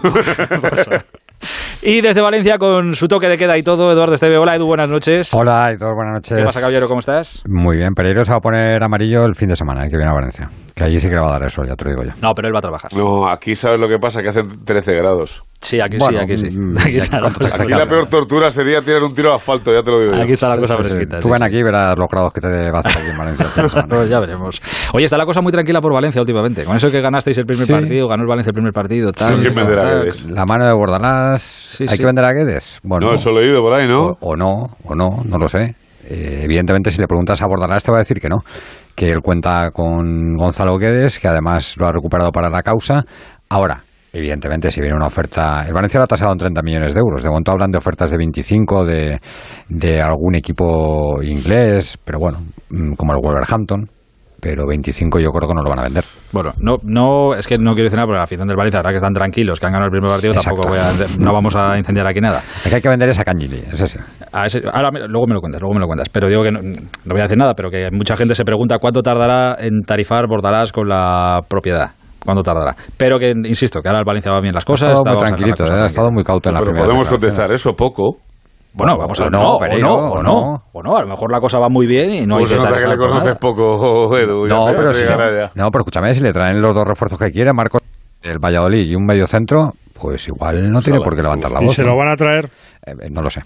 Y 1.82 2.00
desde 2.00 2.20
Valencia, 2.20 2.58
con 2.58 2.94
su 2.94 3.06
toque 3.06 3.28
de 3.28 3.36
queda 3.36 3.56
y 3.56 3.62
todo, 3.62 3.92
Eduardo 3.92 4.14
Esteve. 4.14 4.36
Hola, 4.38 4.56
Edu, 4.56 4.66
buenas 4.66 4.90
noches. 4.90 5.32
Hola, 5.32 5.70
Eduardo, 5.70 5.94
buenas 5.94 6.14
noches. 6.14 6.38
¿Qué 6.38 6.44
pasa, 6.44 6.60
caballero? 6.60 6.88
¿Cómo 6.88 7.00
estás? 7.00 7.42
Muy 7.46 7.76
bien, 7.76 7.94
Pereiro 7.94 8.24
se 8.24 8.32
va 8.32 8.38
a 8.38 8.40
poner 8.40 8.82
amarillo 8.82 9.24
el 9.24 9.36
fin 9.36 9.48
de 9.48 9.56
semana, 9.56 9.86
eh, 9.86 9.90
que 9.90 9.96
viene 9.96 10.10
a 10.10 10.14
Valencia. 10.14 10.48
Que 10.78 10.84
allí 10.84 11.00
sí 11.00 11.08
que 11.08 11.14
le 11.16 11.20
va 11.20 11.26
a 11.26 11.32
dar 11.32 11.42
el 11.42 11.50
sol, 11.50 11.66
ya 11.66 11.74
te 11.74 11.86
lo 11.86 11.90
digo 11.90 12.04
yo. 12.04 12.12
No, 12.22 12.32
pero 12.34 12.46
él 12.46 12.54
va 12.54 12.60
a 12.60 12.62
trabajar. 12.62 12.92
No, 12.94 13.28
aquí 13.28 13.56
sabes 13.56 13.80
lo 13.80 13.88
que 13.88 13.98
pasa, 13.98 14.22
que 14.22 14.28
hacen 14.28 14.64
13 14.64 14.94
grados. 14.94 15.42
Sí, 15.60 15.80
aquí 15.80 15.98
sí, 15.98 16.14
aquí 16.16 16.36
sí. 16.36 16.50
Mm, 16.56 16.78
aquí, 16.80 16.96
está 16.98 17.20
la, 17.20 17.30
aquí 17.30 17.70
la 17.72 17.86
peor 17.86 18.06
tortura 18.06 18.48
sería 18.48 18.80
tirar 18.80 19.02
un 19.02 19.12
tiro 19.12 19.30
de 19.30 19.34
asfalto, 19.34 19.72
ya 19.72 19.82
te 19.82 19.90
lo 19.90 19.98
digo 19.98 20.14
yo. 20.14 20.22
Aquí 20.22 20.34
está 20.34 20.50
la 20.50 20.56
cosa 20.56 20.76
fresquita. 20.76 21.18
Tú 21.18 21.30
ven 21.30 21.42
aquí 21.42 21.56
y 21.56 21.62
verás 21.64 21.98
los 21.98 22.06
grados 22.08 22.32
que 22.32 22.40
te 22.40 22.70
va 22.70 22.78
a 22.78 22.80
hacer 22.80 22.96
aquí 22.96 23.10
en 23.10 23.18
Valencia. 23.18 23.46
pues 23.88 24.08
ya 24.08 24.20
veremos. 24.20 24.62
Oye, 24.94 25.06
está 25.06 25.18
la 25.18 25.26
cosa 25.26 25.40
muy 25.40 25.50
tranquila 25.50 25.80
por 25.80 25.92
Valencia 25.92 26.20
últimamente. 26.20 26.62
Con 26.62 26.76
eso 26.76 26.92
que 26.92 27.00
ganasteis 27.00 27.38
el 27.38 27.44
primer 27.44 27.66
partido, 27.66 28.06
ganó 28.06 28.22
el 28.22 28.28
Valencia 28.28 28.50
el 28.50 28.54
primer 28.54 28.72
partido. 28.72 29.10
Tal, 29.10 29.40
sí, 29.40 29.48
vender 29.48 29.80
a 29.80 29.84
Guedes. 29.84 30.26
La 30.26 30.44
mano 30.44 30.64
de 30.64 30.72
Bordalás. 30.74 31.76
¿Hay 31.88 31.98
que 31.98 32.06
vender 32.06 32.24
a 32.24 32.32
Guedes? 32.32 32.78
Bueno, 32.84 33.08
no, 33.08 33.14
eso 33.14 33.30
lo 33.30 33.40
he 33.40 33.48
oído 33.48 33.60
por 33.60 33.72
ahí, 33.72 33.88
¿no? 33.88 34.16
O, 34.20 34.36
no, 34.36 34.76
o 34.84 34.94
no, 34.94 35.24
no 35.24 35.38
lo 35.38 35.48
sé. 35.48 35.74
Eh, 36.08 36.42
evidentemente, 36.44 36.92
si 36.92 37.00
le 37.00 37.08
preguntas 37.08 37.42
a 37.42 37.46
Bordalás, 37.46 37.82
te 37.82 37.90
va 37.90 37.98
a 37.98 38.00
decir 38.00 38.20
que 38.20 38.28
no. 38.28 38.36
Que 38.98 39.10
él 39.12 39.20
cuenta 39.22 39.70
con 39.70 40.34
Gonzalo 40.34 40.76
Guedes, 40.76 41.20
que 41.20 41.28
además 41.28 41.76
lo 41.78 41.86
ha 41.86 41.92
recuperado 41.92 42.32
para 42.32 42.50
la 42.50 42.64
causa. 42.64 43.04
Ahora, 43.48 43.84
Evidentemente, 44.10 44.70
si 44.70 44.80
viene 44.80 44.96
una 44.96 45.06
oferta. 45.06 45.66
El 45.66 45.74
Valencia 45.74 45.98
lo 45.98 46.04
ha 46.04 46.06
tasado 46.06 46.32
en 46.32 46.38
30 46.38 46.62
millones 46.62 46.94
de 46.94 47.00
euros. 47.00 47.22
De 47.22 47.28
momento 47.28 47.52
hablan 47.52 47.70
de 47.70 47.76
ofertas 47.76 48.10
de 48.10 48.16
25 48.16 48.84
de, 48.86 49.20
de 49.68 50.00
algún 50.00 50.34
equipo 50.34 51.22
inglés, 51.22 51.98
pero 52.02 52.18
bueno, 52.18 52.38
mm, 52.70 52.94
como 52.94 53.12
el 53.12 53.20
Wolverhampton. 53.22 53.86
Pero 54.40 54.66
25 54.66 55.18
yo 55.18 55.30
creo 55.30 55.48
que 55.48 55.54
no 55.54 55.62
lo 55.62 55.70
van 55.70 55.80
a 55.80 55.82
vender. 55.82 56.04
Bueno, 56.32 56.52
no, 56.60 56.76
no 56.84 57.34
es 57.34 57.46
que 57.46 57.58
no 57.58 57.72
quiero 57.74 57.86
decir 57.86 57.96
nada, 57.96 58.06
porque 58.06 58.18
la 58.18 58.24
afición 58.24 58.46
del 58.46 58.56
Valencia, 58.56 58.78
ahora 58.78 58.90
que 58.90 58.96
están 58.96 59.12
tranquilos, 59.12 59.58
que 59.58 59.66
han 59.66 59.72
ganado 59.72 59.86
el 59.86 59.92
primer 59.92 60.10
partido, 60.10 60.34
tampoco 60.34 60.68
voy 60.68 60.78
a, 60.78 60.92
no 61.18 61.32
vamos 61.32 61.56
a 61.56 61.76
incendiar 61.76 62.08
aquí 62.08 62.20
nada. 62.20 62.40
Es 62.64 62.68
que 62.68 62.76
hay 62.76 62.82
que 62.82 62.88
vender 62.88 63.08
esa 63.08 63.24
Cangili, 63.24 63.64
es 63.72 63.78
sí. 63.78 63.98
ahora, 64.32 64.90
luego 65.08 65.26
me 65.26 65.34
lo 65.34 65.40
cuentas, 65.40 65.60
luego 65.60 65.74
me 65.74 65.80
lo 65.80 65.86
cuentas. 65.86 66.08
Pero 66.08 66.28
digo 66.28 66.42
que 66.44 66.52
no, 66.52 66.60
no 66.60 67.12
voy 67.12 67.20
a 67.20 67.24
decir 67.24 67.36
nada, 67.36 67.54
pero 67.54 67.70
que 67.70 67.90
mucha 67.90 68.16
gente 68.16 68.34
se 68.34 68.44
pregunta 68.44 68.78
cuánto 68.78 69.02
tardará 69.02 69.56
en 69.58 69.82
tarifar 69.82 70.26
Bordalás 70.28 70.72
con 70.72 70.88
la 70.88 71.40
propiedad 71.48 71.90
cuándo 72.24 72.42
tardará. 72.42 72.76
Pero 72.96 73.18
que, 73.18 73.30
insisto, 73.30 73.80
que 73.80 73.88
ahora 73.88 74.00
el 74.00 74.04
Valencia 74.04 74.30
va 74.30 74.40
bien 74.40 74.54
las 74.54 74.64
cosas. 74.64 74.90
Ha 74.90 74.92
estado 74.92 75.16
muy 75.16 75.24
tranquilito, 75.24 75.64
eh, 75.64 75.70
ha 75.70 75.86
estado 75.86 76.10
muy 76.10 76.24
cauto 76.24 76.50
en 76.50 76.54
la 76.54 76.60
Pero 76.60 76.72
podemos 76.72 77.08
contestar 77.08 77.52
eso 77.52 77.74
poco. 77.74 78.18
Bueno, 78.78 78.96
vamos 78.96 79.18
a 79.18 79.24
ver. 79.24 79.32
No, 79.32 79.56
o 79.56 79.66
no, 79.66 79.94
o 80.12 80.22
no, 80.22 80.62
o 80.72 80.82
no. 80.82 80.96
A 80.96 81.02
lo 81.02 81.08
mejor 81.08 81.32
la 81.32 81.40
cosa 81.40 81.58
va 81.58 81.68
muy 81.68 81.86
bien 81.86 82.10
y 82.14 82.26
no 82.26 82.38
pues 82.38 82.52
hay 82.52 82.58
que. 82.58 82.80
que 82.80 82.86
le 82.86 82.96
conoces 82.96 83.36
poco, 83.36 84.16
Edu. 84.16 84.46
No, 84.46 84.66
pero, 84.66 84.92
no, 85.54 85.70
pero 85.70 85.80
escúchame, 85.80 86.14
si 86.14 86.20
le 86.20 86.32
traen 86.32 86.62
los 86.62 86.74
dos 86.74 86.84
refuerzos 86.86 87.18
que 87.18 87.32
quiere, 87.32 87.52
Marcos, 87.52 87.82
el 88.22 88.38
Valladolid 88.38 88.88
y 88.88 88.94
un 88.94 89.04
medio 89.04 89.26
centro, 89.26 89.72
pues 90.00 90.28
igual 90.28 90.70
no 90.70 90.80
tiene 90.80 91.00
por 91.00 91.16
qué 91.16 91.22
levantar 91.22 91.50
la 91.50 91.58
voz. 91.58 91.72
¿Y 91.72 91.74
se 91.74 91.82
lo 91.82 91.96
van 91.96 92.10
a 92.10 92.14
traer? 92.14 92.48
Eh, 92.86 93.10
no 93.10 93.20
lo 93.20 93.30
sé. 93.30 93.42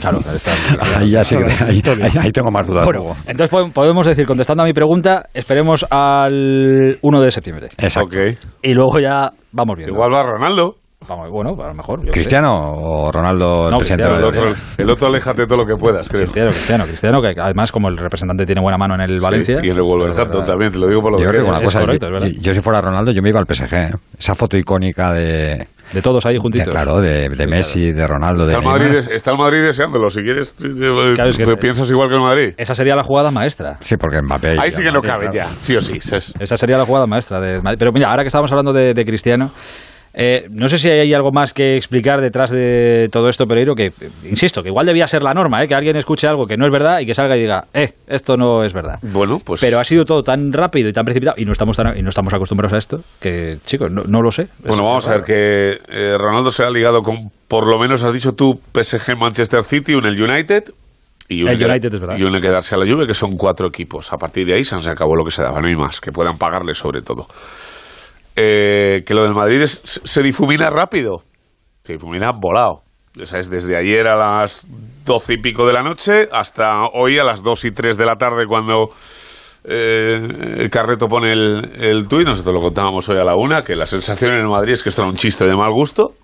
Claro, 0.00 0.18
ahí, 0.96 1.10
ya 1.10 1.22
sí, 1.22 1.36
ahí, 1.36 2.32
tengo 2.32 2.50
más 2.50 2.66
dudas. 2.66 2.84
Bueno, 2.84 3.14
entonces 3.26 3.72
podemos 3.72 4.04
decir, 4.04 4.26
contestando 4.26 4.64
a 4.64 4.66
mi 4.66 4.72
pregunta, 4.72 5.28
esperemos 5.32 5.86
al 5.90 6.98
1 7.00 7.20
de 7.20 7.30
septiembre. 7.30 7.68
Exacto. 7.78 8.18
Y 8.62 8.74
luego 8.74 8.98
ya 8.98 9.30
vamos 9.52 9.76
viendo. 9.76 9.94
Igual 9.94 10.12
va 10.12 10.22
Ronaldo. 10.24 10.81
Vamos, 11.08 11.30
bueno, 11.30 11.56
a 11.62 11.68
lo 11.68 11.74
mejor. 11.74 12.04
yo. 12.04 12.12
¿Cristiano 12.12 12.52
o 12.54 13.10
Ronaldo, 13.12 13.66
el 13.66 13.70
No, 13.72 13.78
Cristiano, 13.78 14.16
El 14.16 14.24
otro, 14.24 14.42
el 14.78 14.90
otro 14.90 15.06
aléjate 15.08 15.46
todo 15.46 15.58
lo 15.58 15.66
que 15.66 15.74
puedas, 15.76 16.08
creo. 16.08 16.22
Cristiano, 16.22 16.50
Cristiano, 16.50 16.84
Cristiano, 16.84 17.20
que 17.20 17.34
además 17.40 17.72
como 17.72 17.88
el 17.88 17.96
representante 17.96 18.46
tiene 18.46 18.60
buena 18.60 18.78
mano 18.78 18.94
en 18.94 19.00
el 19.02 19.20
Valencia. 19.20 19.60
Sí, 19.60 19.66
y 19.66 19.70
en 19.70 19.76
el 19.76 19.82
Wolverhampton 19.82 20.44
también, 20.46 20.70
te 20.72 20.78
lo 20.78 20.86
digo 20.88 21.00
por 21.02 21.12
lo 21.12 21.18
Yo 21.18 21.24
que 21.26 21.30
creo 21.30 21.44
que 21.44 21.50
una 21.50 21.60
cosa, 21.60 21.80
correcto, 21.80 22.08
yo, 22.40 22.54
si 22.54 22.60
fuera 22.60 22.80
Ronaldo, 22.80 23.10
yo 23.12 23.22
me 23.22 23.28
iba 23.30 23.40
al 23.40 23.46
PSG. 23.46 23.74
¿eh? 23.74 23.90
Esa 24.18 24.34
foto 24.34 24.56
icónica 24.56 25.12
de, 25.12 25.66
De 25.92 26.02
todos 26.02 26.24
ahí 26.26 26.34
de- 26.34 26.40
juntitos. 26.40 26.68
claro, 26.68 27.00
de, 27.00 27.28
de 27.28 27.46
Messi, 27.46 27.92
de 27.92 28.06
Ronaldo, 28.06 28.46
de 28.46 28.54
Está 28.54 28.62
el. 28.62 28.66
Madrid, 28.72 28.98
está 29.12 29.30
el 29.32 29.38
Madrid 29.38 29.62
deseándolo. 29.62 30.08
Si 30.10 30.22
quieres, 30.22 30.54
Claro, 30.54 31.30
es 31.30 31.36
que- 31.36 31.44
te 31.44 31.56
piensas 31.56 31.90
igual 31.90 32.08
que 32.08 32.14
el 32.14 32.20
Madrid. 32.22 32.54
Esa 32.56 32.74
sería 32.74 32.94
la 32.96 33.02
jugada 33.02 33.30
maestra. 33.30 33.76
Sí, 33.80 33.96
porque 33.96 34.22
Mbappé... 34.22 34.56
Ahí 34.60 34.70
sí 34.70 34.82
que 34.82 34.90
no 34.92 35.00
cabe 35.02 35.28
ya, 35.32 35.44
sí 35.44 35.76
o 35.76 35.80
sí. 35.80 35.98
Esa 36.38 36.56
sería 36.56 36.78
la 36.78 36.84
jugada 36.86 37.06
maestra 37.06 37.40
de 37.40 37.60
Madrid. 37.60 37.78
Pero 37.78 37.92
mira, 37.92 38.10
ahora 38.10 38.22
que 38.22 38.28
estamos 38.28 38.50
hablando 38.52 38.72
de, 38.72 38.94
de 38.94 39.04
Cristiano, 39.04 39.50
eh, 40.14 40.46
no 40.50 40.68
sé 40.68 40.78
si 40.78 40.90
hay 40.90 41.12
algo 41.14 41.32
más 41.32 41.52
que 41.54 41.76
explicar 41.76 42.20
detrás 42.20 42.50
de 42.50 43.08
todo 43.10 43.28
esto, 43.28 43.46
Pereiro, 43.46 43.74
que, 43.74 43.92
insisto, 44.28 44.62
que 44.62 44.68
igual 44.68 44.86
debía 44.86 45.06
ser 45.06 45.22
la 45.22 45.32
norma, 45.34 45.62
eh, 45.62 45.68
que 45.68 45.74
alguien 45.74 45.96
escuche 45.96 46.26
algo 46.26 46.46
que 46.46 46.56
no 46.56 46.66
es 46.66 46.72
verdad 46.72 47.00
y 47.00 47.06
que 47.06 47.14
salga 47.14 47.36
y 47.36 47.40
diga, 47.40 47.64
eh, 47.72 47.92
esto 48.06 48.36
no 48.36 48.62
es 48.64 48.72
verdad. 48.72 48.98
Bueno, 49.02 49.38
pues. 49.44 49.60
Pero 49.60 49.78
ha 49.78 49.84
sido 49.84 50.04
todo 50.04 50.22
tan 50.22 50.52
rápido 50.52 50.88
y 50.88 50.92
tan 50.92 51.04
precipitado, 51.04 51.36
y 51.38 51.44
no 51.44 51.52
estamos, 51.52 51.76
tan- 51.76 51.96
y 51.96 52.02
no 52.02 52.08
estamos 52.10 52.32
acostumbrados 52.34 52.74
a 52.74 52.78
esto, 52.78 53.00
que, 53.20 53.56
chicos, 53.64 53.90
no, 53.90 54.02
no 54.06 54.20
lo 54.22 54.30
sé. 54.30 54.48
Bueno, 54.66 54.84
vamos 54.84 55.08
a 55.08 55.12
ver 55.16 55.22
que 55.24 55.78
eh, 55.88 56.16
Ronaldo 56.18 56.50
se 56.50 56.64
ha 56.64 56.70
ligado 56.70 57.02
con, 57.02 57.30
por 57.48 57.66
lo 57.66 57.78
menos 57.78 58.02
has 58.04 58.12
dicho 58.12 58.34
tú, 58.34 58.60
PSG, 58.74 59.16
Manchester 59.16 59.62
City, 59.64 59.94
un 59.94 60.04
el 60.06 60.20
United. 60.22 60.64
Y 61.28 61.46
El 61.46 61.56
que- 61.56 61.64
United 61.64 61.94
es 61.94 62.00
verdad. 62.00 62.18
Y 62.18 62.24
uno 62.24 62.38
que 62.40 62.48
darse 62.48 62.74
a 62.74 62.78
la 62.78 62.84
Juve, 62.84 63.06
que 63.06 63.14
son 63.14 63.38
cuatro 63.38 63.68
equipos. 63.68 64.12
A 64.12 64.18
partir 64.18 64.44
de 64.46 64.52
ahí 64.54 64.64
se 64.64 64.74
acabó 64.90 65.16
lo 65.16 65.24
que 65.24 65.30
se 65.30 65.42
daba, 65.42 65.60
no 65.60 65.68
hay 65.68 65.76
más, 65.76 65.98
que 66.00 66.12
puedan 66.12 66.36
pagarle 66.36 66.74
sobre 66.74 67.00
todo. 67.00 67.26
Eh, 68.36 69.02
que 69.04 69.14
lo 69.14 69.24
del 69.24 69.34
Madrid 69.34 69.60
es- 69.62 69.80
se 69.84 70.22
difumina 70.22 70.70
rápido. 70.70 71.22
Se 71.82 71.94
difumina 71.94 72.30
volado. 72.32 72.82
Es 73.20 73.50
desde 73.50 73.76
ayer 73.76 74.06
a 74.06 74.16
las 74.16 74.66
doce 75.04 75.34
y 75.34 75.36
pico 75.38 75.66
de 75.66 75.74
la 75.74 75.82
noche 75.82 76.28
hasta 76.32 76.86
hoy 76.94 77.18
a 77.18 77.24
las 77.24 77.42
dos 77.42 77.64
y 77.66 77.70
tres 77.70 77.98
de 77.98 78.06
la 78.06 78.16
tarde 78.16 78.46
cuando 78.46 78.86
eh, 79.64 80.68
Carreto 80.70 81.06
pone 81.08 81.32
el, 81.32 81.72
el 81.78 82.08
tuit, 82.08 82.26
nosotros 82.26 82.54
lo 82.54 82.60
contábamos 82.62 83.06
hoy 83.10 83.18
a 83.20 83.24
la 83.24 83.36
una, 83.36 83.62
que 83.62 83.76
la 83.76 83.86
sensación 83.86 84.32
en 84.32 84.40
el 84.40 84.48
Madrid 84.48 84.72
es 84.72 84.82
que 84.82 84.88
esto 84.88 85.02
era 85.02 85.10
un 85.10 85.16
chiste 85.16 85.44
de 85.46 85.54
mal 85.54 85.70
gusto 85.72 86.14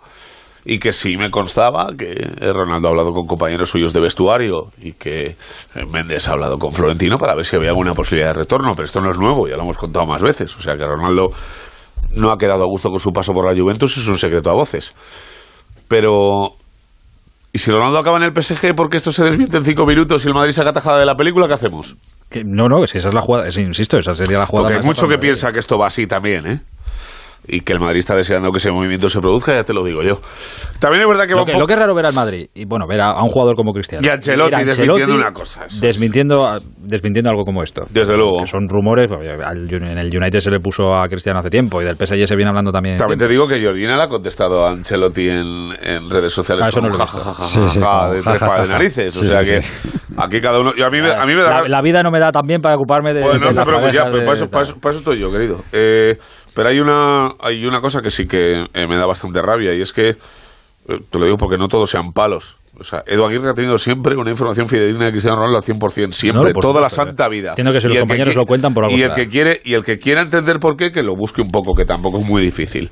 y 0.64 0.78
que 0.78 0.92
sí 0.92 1.16
me 1.16 1.30
constaba 1.30 1.88
que 1.96 2.14
Ronaldo 2.40 2.88
ha 2.88 2.90
hablado 2.90 3.12
con 3.12 3.26
compañeros 3.26 3.70
suyos 3.70 3.92
de 3.92 4.00
vestuario 4.00 4.72
y 4.80 4.94
que 4.94 5.36
Méndez 5.92 6.26
ha 6.28 6.32
hablado 6.32 6.56
con 6.56 6.72
Florentino 6.72 7.16
para 7.18 7.34
ver 7.34 7.44
si 7.44 7.54
había 7.56 7.68
alguna 7.70 7.92
posibilidad 7.92 8.32
de 8.34 8.40
retorno, 8.40 8.72
pero 8.74 8.84
esto 8.86 9.00
no 9.00 9.10
es 9.10 9.18
nuevo, 9.18 9.46
ya 9.46 9.56
lo 9.56 9.62
hemos 9.62 9.76
contado 9.78 10.06
más 10.06 10.22
veces, 10.22 10.56
o 10.56 10.60
sea 10.60 10.74
que 10.74 10.84
Ronaldo 10.84 11.30
no 12.18 12.30
ha 12.30 12.36
quedado 12.38 12.62
a 12.62 12.66
gusto 12.66 12.90
con 12.90 13.00
su 13.00 13.10
paso 13.10 13.32
por 13.32 13.46
la 13.52 13.58
Juventus, 13.60 13.96
es 13.96 14.06
un 14.08 14.18
secreto 14.18 14.50
a 14.50 14.54
voces. 14.54 14.94
Pero 15.88 16.50
¿y 17.52 17.58
si 17.58 17.70
Ronaldo 17.70 17.98
acaba 17.98 18.18
en 18.18 18.24
el 18.24 18.32
PSG 18.42 18.74
porque 18.74 18.96
esto 18.98 19.10
se 19.12 19.24
desmiente 19.24 19.56
en 19.56 19.64
cinco 19.64 19.86
minutos 19.86 20.24
y 20.24 20.28
el 20.28 20.34
Madrid 20.34 20.52
saca 20.52 20.72
tajada 20.72 20.98
de 20.98 21.06
la 21.06 21.14
película, 21.14 21.48
qué 21.48 21.54
hacemos? 21.54 21.96
que- 22.30 22.42
no, 22.44 22.68
no, 22.68 22.86
si 22.86 22.98
esa 22.98 23.08
es 23.08 23.14
la 23.14 23.22
jugada, 23.22 23.48
es- 23.48 23.56
insisto, 23.56 23.96
esa 23.98 24.12
sería 24.14 24.38
la 24.38 24.46
jugada 24.46 24.68
Porque 24.68 24.80
hay 24.80 24.86
mucho 24.86 25.08
que 25.08 25.16
piensa 25.18 25.50
que 25.50 25.58
esto 25.60 25.78
va 25.78 25.86
así 25.86 26.06
también, 26.06 26.46
¿eh? 26.46 26.60
Y 27.50 27.62
que 27.62 27.72
el 27.72 27.80
Madrid 27.80 27.98
está 28.00 28.14
deseando 28.14 28.50
que 28.52 28.58
ese 28.58 28.70
movimiento 28.70 29.08
se 29.08 29.20
produzca, 29.20 29.54
ya 29.54 29.64
te 29.64 29.72
lo 29.72 29.82
digo 29.82 30.02
yo. 30.02 30.20
También 30.80 31.02
es 31.02 31.08
verdad 31.08 31.24
que 31.26 31.32
Lo 31.34 31.44
que, 31.44 31.52
poco... 31.52 31.60
lo 31.60 31.66
que 31.66 31.72
es 31.72 31.78
raro 31.78 31.94
ver 31.94 32.06
al 32.06 32.12
Madrid, 32.14 32.46
y 32.54 32.66
bueno, 32.66 32.86
ver 32.86 33.00
a, 33.00 33.06
a 33.12 33.22
un 33.22 33.30
jugador 33.30 33.56
como 33.56 33.72
Cristiano. 33.72 34.02
Y 34.04 34.08
Ancelotti 34.10 34.50
Ver 34.50 34.60
a 34.60 34.64
desmintiendo 34.66 35.14
una 35.14 35.32
cosa, 35.32 35.64
eso. 35.64 35.80
Desmintiendo, 35.80 36.60
desmintiendo 36.76 37.30
algo 37.30 37.44
como 37.44 37.62
esto. 37.62 37.86
Desde 37.90 38.16
luego. 38.16 38.40
Que 38.42 38.46
son 38.46 38.68
rumores, 38.68 39.06
pues, 39.08 39.26
al- 39.42 39.72
en 39.72 39.98
el 39.98 40.10
United 40.14 40.40
se 40.40 40.50
le 40.50 40.60
puso 40.60 40.94
a 40.94 41.08
Cristiano 41.08 41.38
hace 41.40 41.50
tiempo 41.50 41.80
y 41.80 41.84
del 41.84 41.96
PSG 41.96 42.26
se 42.26 42.36
viene 42.36 42.50
hablando 42.50 42.70
también. 42.70 42.98
También 42.98 43.18
te 43.18 43.26
digo 43.28 43.48
que 43.48 43.56
Georgina 43.58 43.96
le 43.96 44.02
ha 44.02 44.08
contestado 44.08 44.66
a 44.66 44.70
Ancelotti 44.70 45.28
en, 45.30 45.70
en 45.82 46.10
redes 46.10 46.32
sociales 46.32 46.66
Ah, 46.66 46.68
eso 46.68 46.80
como 46.80 46.90
no 46.90 48.12
de 48.12 48.22
tres 48.22 48.40
de 48.40 48.68
narices. 48.68 49.16
O 49.16 49.24
sea 49.24 49.42
que 49.42 49.60
aquí 50.16 50.40
cada 50.40 50.60
uno... 50.60 50.70
a 50.70 50.90
mí, 50.90 51.00
me- 51.00 51.10
a 51.12 51.24
mí 51.26 51.34
me 51.34 51.42
da... 51.42 51.62
la, 51.62 51.68
la 51.68 51.82
vida 51.82 52.02
no 52.02 52.10
me 52.10 52.20
da 52.20 52.30
también 52.30 52.60
para 52.60 52.76
ocuparme 52.76 53.14
de. 53.14 53.22
Bueno, 53.22 53.38
de 53.40 53.52
no 53.52 53.60
te 53.60 53.64
preocupes, 53.66 53.94
ya, 53.94 54.04
pero 54.04 54.18
de- 54.18 54.24
para 54.24 54.32
eso, 54.36 54.48
para, 54.48 54.62
eso, 54.62 54.76
para 54.80 54.90
eso 54.90 54.98
estoy 55.00 55.20
yo, 55.20 55.30
querido. 55.30 55.62
Eh, 55.72 56.16
pero 56.58 56.70
hay 56.70 56.80
una, 56.80 57.36
hay 57.38 57.64
una 57.66 57.80
cosa 57.80 58.02
que 58.02 58.10
sí 58.10 58.26
que 58.26 58.66
eh, 58.74 58.86
me 58.88 58.96
da 58.96 59.06
bastante 59.06 59.40
rabia 59.40 59.72
y 59.74 59.80
es 59.80 59.92
que, 59.92 60.08
eh, 60.08 60.16
te 61.08 61.18
lo 61.20 61.24
digo 61.24 61.36
porque 61.36 61.56
no 61.56 61.68
todos 61.68 61.88
sean 61.88 62.12
palos. 62.12 62.58
O 62.76 62.82
sea, 62.82 63.04
Edu 63.06 63.24
Aguirre 63.24 63.50
ha 63.50 63.54
tenido 63.54 63.78
siempre 63.78 64.16
una 64.16 64.32
información 64.32 64.68
fidedigna 64.68 65.04
de 65.04 65.12
Cristiano 65.12 65.36
Ronaldo 65.36 65.58
al 65.58 65.62
100%, 65.62 66.10
siempre, 66.10 66.48
No, 66.48 66.52
por 66.54 66.62
toda 66.62 66.80
la 66.80 66.90
santa 66.90 67.26
eh. 67.26 67.28
vida. 67.28 67.50
Entiendo 67.50 67.72
que 67.72 67.80
si 67.80 67.86
los 67.86 67.94
Y 67.94 67.98
el 67.98 68.02
compañeros 68.02 68.34
lo 68.34 68.44
cuentan, 68.44 68.74
por 68.74 68.86
algo 68.86 68.96
Y 68.96 69.02
el 69.02 69.12
que 69.12 69.28
quiere 69.28 69.60
y 69.64 69.74
el 69.74 69.84
que 69.84 70.00
quiera 70.00 70.20
entender 70.20 70.58
por 70.58 70.76
qué, 70.76 70.90
que 70.90 71.04
lo 71.04 71.14
busque 71.14 71.42
un 71.42 71.50
poco, 71.52 71.76
que 71.76 71.84
tampoco 71.84 72.18
es 72.18 72.26
muy 72.26 72.42
difícil. 72.42 72.90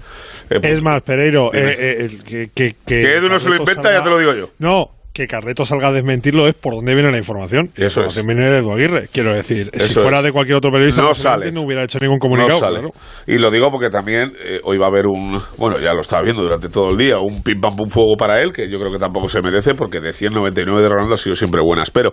Eh, 0.48 0.60
Es 0.62 0.80
más, 0.80 1.02
Pereiro, 1.02 1.52
eh, 1.52 1.76
eh, 1.76 1.96
el 2.04 2.22
que, 2.22 2.50
que, 2.54 2.76
que 2.86 3.02
Que 3.02 3.16
Edu 3.16 3.28
no 3.28 3.40
se 3.40 3.50
lo 3.50 3.56
inventa, 3.56 3.92
ya 3.92 4.04
te 4.04 4.10
lo 4.10 4.18
digo 4.20 4.32
yo. 4.32 4.50
No, 4.60 4.90
que 5.16 5.26
Carreto 5.26 5.64
salga 5.64 5.88
a 5.88 5.92
desmentirlo 5.92 6.46
es 6.46 6.52
por 6.54 6.74
dónde 6.74 6.94
viene 6.94 7.10
la 7.10 7.16
información. 7.16 7.70
La 7.76 7.86
Eso 7.86 8.00
información 8.00 8.26
viene 8.26 8.50
de 8.50 8.58
Edu 8.58 8.70
Aguirre, 8.72 9.08
quiero 9.10 9.32
decir. 9.34 9.70
si 9.72 9.94
fuera 9.94 10.18
es. 10.18 10.24
de 10.24 10.32
cualquier 10.32 10.58
otro 10.58 10.70
periodista, 10.70 11.00
No 11.00 11.14
sale. 11.14 11.50
no 11.52 11.62
hubiera 11.62 11.84
hecho 11.84 11.98
ningún 12.00 12.18
comunicado. 12.18 12.52
no 12.52 12.58
sale. 12.60 12.80
claro. 12.80 12.90
Y 13.26 13.38
lo 13.38 13.50
digo 13.50 13.70
porque 13.70 13.88
también 13.88 14.34
eh, 14.44 14.60
hoy 14.62 14.76
va 14.76 14.86
a 14.86 14.88
haber 14.90 15.06
un, 15.06 15.38
bueno, 15.56 15.78
ya 15.80 15.94
lo 15.94 16.00
estaba 16.02 16.22
viendo 16.22 16.42
durante 16.42 16.68
todo 16.68 16.90
el 16.90 16.98
día, 16.98 17.16
un 17.18 17.42
pim 17.42 17.60
pam 17.60 17.74
pum 17.76 17.88
fuego 17.88 18.14
para 18.18 18.42
él, 18.42 18.52
que 18.52 18.70
yo 18.70 18.78
creo 18.78 18.92
que 18.92 18.98
tampoco 18.98 19.28
se 19.30 19.40
merece, 19.40 19.74
porque 19.74 20.00
de 20.00 20.12
199 20.12 20.82
de 20.82 20.88
Ronaldo 20.90 21.14
ha 21.14 21.16
sido 21.16 21.34
siempre 21.34 21.62
buenas. 21.62 21.90
Pero 21.90 22.12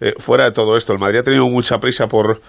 eh, 0.00 0.14
fuera 0.18 0.44
de 0.44 0.52
todo 0.52 0.76
esto, 0.76 0.94
el 0.94 0.98
Madrid 0.98 1.18
ha 1.18 1.22
tenido 1.24 1.46
mucha 1.48 1.78
prisa 1.78 2.06
por, 2.06 2.40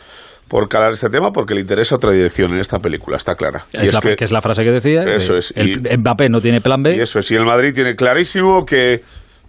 por 0.47 0.69
calar 0.69 0.93
este 0.93 1.09
tema 1.09 1.31
porque 1.31 1.53
le 1.55 1.59
interesa 1.61 1.95
otra 1.95 2.11
dirección 2.11 2.51
en 2.53 2.59
esta 2.59 2.79
película, 2.79 3.17
está 3.17 3.35
clara. 3.35 3.65
Y 3.73 3.87
Es 3.87 3.93
la- 3.93 3.99
que, 3.99 4.15
es 4.23 4.31
la 4.31 4.41
frase 4.41 4.63
que 4.63 4.71
decía. 4.71 5.03
Eso 5.03 5.33
que 5.33 5.39
es, 5.39 5.53
El, 5.57 5.69
y- 5.85 5.97
Mbappé 5.97 6.29
no 6.29 6.39
tiene 6.39 6.61
plan 6.61 6.81
B. 6.81 6.95
y 6.95 6.99
eso 7.01 7.19
es, 7.19 7.29
y 7.31 7.35
el 7.35 7.43
Madrid 7.45 7.73
tiene 7.73 7.95
clarísimo 7.95 8.65
que 8.65 9.01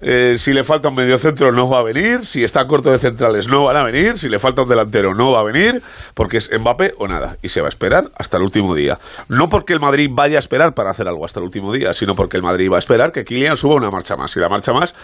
eh, 0.03 0.35
si 0.37 0.53
le 0.53 0.65
falta 0.65 0.89
un 0.89 0.95
mediocentro 0.95 1.53
no 1.53 1.69
va 1.69 1.81
a 1.81 1.83
venir, 1.83 2.25
si 2.25 2.43
está 2.43 2.67
corto 2.67 2.91
de 2.91 2.99
centrales 2.99 3.49
no 3.49 3.65
van 3.65 3.77
a 3.77 3.85
venir, 3.85 4.17
si 4.19 4.29
le 4.29 4.39
falta 4.39 4.63
un 4.63 4.69
delantero 4.69 5.15
no 5.15 5.33
va 5.33 5.41
a 5.41 5.43
venir, 5.43 5.83
porque 6.15 6.39
es 6.39 6.51
Mbappé 6.53 6.95
o 6.99 7.07
nada, 7.07 7.37
y 7.43 7.49
se 7.49 7.61
va 7.61 7.67
a 7.67 7.69
esperar 7.69 8.11
hasta 8.17 8.37
el 8.39 8.43
último 8.43 8.75
día. 8.75 8.99
No 9.29 9.49
porque 9.49 9.73
el 9.73 9.81
Madrid 9.81 10.09
vaya 10.11 10.37
a 10.37 10.41
esperar 10.41 10.75
para 10.75 10.91
hacer 10.91 11.09
algo 11.09 11.25
hasta 11.25 11.41
el 11.41 11.45
último 11.45 11.73
día, 11.73 11.93
sino 11.93 12.15
porque 12.15 12.37
el 12.37 12.43
Madrid 12.43 12.71
va 12.71 12.77
a 12.77 12.79
esperar 12.79 13.13
que 13.13 13.25
Kylian 13.25 13.57
suba 13.57 13.75
una 13.75 13.91
marcha 13.91 14.17
más, 14.17 14.37
y 14.37 14.41
la 14.41 14.49
marcha 14.49 14.73
más 14.73 14.95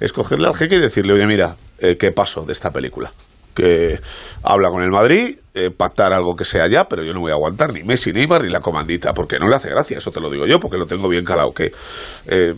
es 0.00 0.12
cogerle 0.12 0.48
al 0.48 0.54
jeque 0.54 0.76
y 0.76 0.80
decirle, 0.80 1.14
oye, 1.14 1.26
mira, 1.26 1.56
eh, 1.78 1.96
¿qué 1.98 2.12
paso 2.12 2.44
de 2.44 2.52
esta 2.52 2.70
película? 2.70 3.12
Que 3.54 3.98
habla 4.42 4.70
con 4.70 4.82
el 4.82 4.90
Madrid, 4.90 5.36
eh, 5.54 5.70
pactar 5.70 6.12
algo 6.12 6.34
que 6.34 6.44
sea 6.44 6.66
ya, 6.68 6.84
pero 6.84 7.04
yo 7.04 7.12
no 7.12 7.20
voy 7.20 7.30
a 7.30 7.34
aguantar 7.34 7.72
ni 7.72 7.82
Messi, 7.82 8.10
ni 8.10 8.20
Neymar, 8.20 8.42
ni 8.44 8.50
la 8.50 8.60
comandita, 8.60 9.12
porque 9.12 9.38
no 9.38 9.48
le 9.48 9.54
hace 9.56 9.68
gracia, 9.68 9.98
eso 9.98 10.10
te 10.10 10.20
lo 10.20 10.30
digo 10.30 10.46
yo, 10.46 10.58
porque 10.58 10.78
lo 10.78 10.86
tengo 10.86 11.08
bien 11.08 11.24
calado, 11.24 11.50
que 11.50 11.72
eh, 12.26 12.52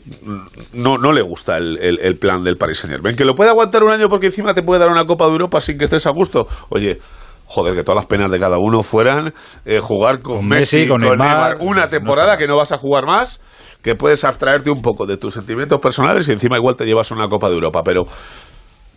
no, 0.72 0.96
no 0.98 1.12
le 1.12 1.22
gusta 1.22 1.56
el, 1.56 1.78
el- 1.78 1.98
el 2.00 2.16
plan 2.16 2.42
del 2.44 2.56
Paris 2.56 2.78
Saint 2.78 2.92
Germain. 2.94 3.16
Que 3.16 3.24
lo 3.24 3.34
puede 3.34 3.50
aguantar 3.50 3.82
un 3.82 3.90
año 3.90 4.08
porque 4.08 4.26
encima 4.26 4.54
te 4.54 4.62
puede 4.62 4.80
dar 4.80 4.90
una 4.90 5.04
Copa 5.04 5.26
de 5.26 5.32
Europa 5.32 5.60
sin 5.60 5.76
que 5.78 5.84
estés 5.84 6.06
a 6.06 6.10
gusto. 6.10 6.46
Oye, 6.68 6.98
joder, 7.46 7.74
que 7.74 7.82
todas 7.82 7.96
las 7.96 8.06
penas 8.06 8.30
de 8.30 8.38
cada 8.38 8.58
uno 8.58 8.82
fueran 8.82 9.32
eh, 9.64 9.80
jugar 9.80 10.20
con, 10.20 10.36
Con 10.38 10.48
Messi, 10.48 10.76
Messi, 10.78 10.88
con 10.88 11.00
con 11.00 11.18
Neymar, 11.18 11.56
Neymar, 11.58 11.68
una 11.68 11.88
temporada 11.88 12.38
que 12.38 12.46
no 12.46 12.56
vas 12.56 12.72
a 12.72 12.78
jugar 12.78 13.04
más, 13.06 13.40
que 13.82 13.94
puedes 13.96 14.24
abstraerte 14.24 14.70
un 14.70 14.80
poco 14.80 15.04
de 15.06 15.16
tus 15.16 15.34
sentimientos 15.34 15.78
personales 15.80 16.28
y 16.28 16.32
encima 16.32 16.56
igual 16.56 16.76
te 16.76 16.84
llevas 16.86 17.10
una 17.10 17.28
Copa 17.28 17.48
de 17.48 17.54
Europa, 17.56 17.82
pero... 17.84 18.04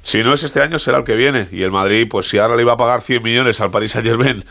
Si 0.08 0.24
no 0.24 0.34
es 0.34 0.42
este 0.44 0.62
año, 0.62 0.80
será 0.80 1.00
el 1.00 1.04
que 1.04 1.16
viene. 1.16 1.50
Y 1.52 1.64
el 1.64 1.72
Madrid, 1.72 2.08
pues 2.10 2.30
si 2.30 2.38
ahora 2.38 2.56
le 2.56 2.62
iba 2.62 2.72
a 2.72 2.78
pagar 2.78 3.02
100 3.02 3.22
millones 3.22 3.60
al 3.60 3.72
Paris 3.72 3.92
Saint 3.92 4.08
Germain 4.08 4.42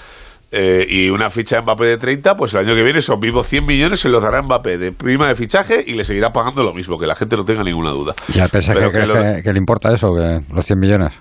y 0.52 1.08
una 1.08 1.30
ficha 1.30 1.56
de 1.56 1.62
Mbappé 1.62 1.86
de 1.86 1.96
30, 1.96 2.36
pues 2.36 2.52
el 2.52 2.60
año 2.66 2.74
que 2.74 2.82
viene 2.82 2.98
esos 2.98 3.18
vivos 3.18 3.46
100 3.46 3.64
millones 3.66 4.00
se 4.00 4.10
los 4.10 4.22
dará 4.22 4.42
Mbappé 4.42 4.76
de 4.76 4.92
prima 4.92 5.28
de 5.28 5.34
fichaje 5.34 5.82
y 5.86 5.94
le 5.94 6.04
seguirá 6.04 6.30
pagando 6.30 6.62
lo 6.62 6.74
mismo, 6.74 6.98
que 6.98 7.06
la 7.06 7.14
gente 7.14 7.36
no 7.38 7.44
tenga 7.44 7.62
ninguna 7.62 7.90
duda. 7.90 8.14
¿Y 8.34 8.38
al 8.38 8.48
PSG 8.50 8.74
lo- 9.06 9.42
que, 9.42 9.52
le 9.52 9.58
importa 9.58 9.94
eso, 9.94 10.08
que 10.14 10.40
los 10.54 10.64
100 10.66 10.78
millones? 10.78 11.14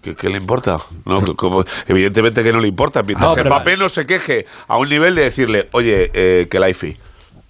¿Qué, 0.00 0.14
qué 0.14 0.28
le 0.28 0.36
importa? 0.36 0.78
No, 1.04 1.22
como- 1.34 1.64
evidentemente 1.88 2.44
que 2.44 2.52
no 2.52 2.60
le 2.60 2.68
importa. 2.68 3.02
Mientras 3.02 3.32
Mbappé 3.50 3.76
no 3.76 3.88
se 3.88 4.06
queje 4.06 4.46
a 4.68 4.78
un 4.78 4.88
nivel 4.88 5.16
de 5.16 5.22
decirle, 5.22 5.68
oye, 5.72 6.10
eh, 6.14 6.46
que 6.48 6.60
la 6.60 6.70
IFI, 6.70 6.96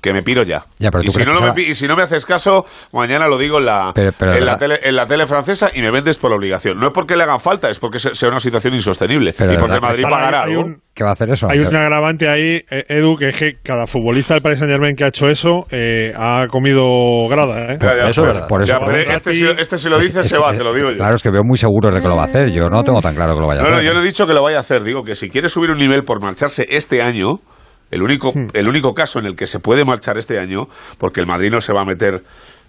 que 0.06 0.12
me 0.12 0.22
piro 0.22 0.42
ya. 0.44 0.64
Ya, 0.78 0.90
pero 0.90 1.02
y, 1.02 1.06
tú 1.06 1.12
si 1.12 1.24
no 1.24 1.36
se 1.38 1.52
me, 1.52 1.62
y 1.62 1.74
si 1.74 1.86
no 1.88 1.96
me 1.96 2.02
haces 2.04 2.24
caso, 2.24 2.64
mañana 2.92 3.26
lo 3.28 3.38
digo 3.38 3.58
en 3.58 3.66
la, 3.66 3.92
Pero- 3.94 4.12
pero 4.18 4.32
de 4.32 4.38
en, 4.38 4.44
la 4.46 4.56
tele, 4.56 4.78
en 4.82 4.94
la 4.96 5.06
tele 5.06 5.26
francesa 5.26 5.70
y 5.74 5.80
me 5.82 5.90
vendes 5.90 6.18
por 6.18 6.32
obligación. 6.32 6.78
No 6.78 6.86
es 6.86 6.92
porque 6.94 7.16
le 7.16 7.24
hagan 7.24 7.40
falta, 7.40 7.68
es 7.70 7.78
porque 7.78 7.98
se- 7.98 8.14
sea 8.14 8.28
una 8.28 8.38
situación 8.40 8.74
insostenible. 8.74 9.34
Pero 9.36 9.52
y 9.52 9.56
porque 9.56 9.80
Madrid 9.80 10.04
pagará 10.08 10.44
hay 10.44 10.50
algo. 10.52 10.62
un- 10.62 10.82
¿Qué 10.94 11.04
va 11.04 11.10
a 11.10 11.12
hacer 11.12 11.28
eso? 11.30 11.46
Hay 11.50 11.58
un 11.58 11.76
agravante 11.76 12.26
ahí, 12.26 12.62
eh, 12.70 12.84
Edu, 12.88 13.16
que 13.16 13.28
es 13.28 13.36
que 13.36 13.52
cada 13.62 13.86
futbolista 13.86 14.32
del 14.32 14.42
Paris 14.42 14.60
Saint 14.60 14.72
Germain 14.72 14.96
que 14.96 15.04
ha 15.04 15.08
hecho 15.08 15.28
eso 15.28 15.66
eh, 15.70 16.12
ha 16.16 16.46
comido 16.48 17.28
grada. 17.28 17.74
¿eh? 17.74 17.78
Ya, 17.80 17.96
ya, 17.98 18.08
Eso 18.08 18.22
es 18.22 18.26
verdad. 18.28 18.48
Por 18.48 18.62
eso- 18.62 18.72
ya, 18.72 18.78
pero 18.78 19.04
por 19.04 19.14
este, 19.14 19.34
si, 19.34 19.44
este 19.46 19.78
si 19.78 19.88
lo 19.90 19.98
dice 19.98 20.22
se 20.24 20.38
va, 20.38 20.52
te 20.54 20.64
lo 20.64 20.72
digo 20.72 20.90
yo. 20.90 20.96
Claro, 20.96 21.16
es 21.16 21.22
que 21.22 21.30
veo 21.30 21.42
muy 21.44 21.58
seguros 21.58 21.94
de 21.94 22.00
que 22.00 22.08
lo 22.08 22.16
va 22.16 22.22
a 22.22 22.26
hacer. 22.26 22.50
Yo 22.50 22.70
no 22.70 22.82
tengo 22.82 23.02
tan 23.02 23.14
claro 23.14 23.34
que 23.34 23.40
lo 23.40 23.46
vaya 23.46 23.60
a 23.60 23.64
No, 23.64 23.68
hacer. 23.68 23.82
no, 23.82 23.88
yo 23.90 23.94
no 23.94 24.00
he 24.02 24.06
dicho 24.06 24.26
que 24.26 24.32
lo 24.32 24.42
vaya 24.42 24.56
a 24.56 24.60
hacer. 24.60 24.82
Digo 24.84 25.02
que 25.04 25.14
si 25.16 25.28
quiere 25.28 25.48
subir 25.50 25.70
un 25.70 25.78
nivel 25.78 26.02
por 26.04 26.22
marcharse 26.22 26.66
este 26.70 27.02
año, 27.02 27.40
el 27.90 28.02
único, 28.02 28.32
el 28.52 28.68
único 28.68 28.94
caso 28.94 29.18
en 29.18 29.26
el 29.26 29.36
que 29.36 29.46
se 29.46 29.60
puede 29.60 29.84
marchar 29.84 30.18
este 30.18 30.38
año, 30.38 30.66
porque 30.98 31.20
el 31.20 31.26
Madrid 31.26 31.50
no 31.50 31.60
se 31.60 31.72
va 31.72 31.82
a 31.82 31.84
meter 31.84 32.22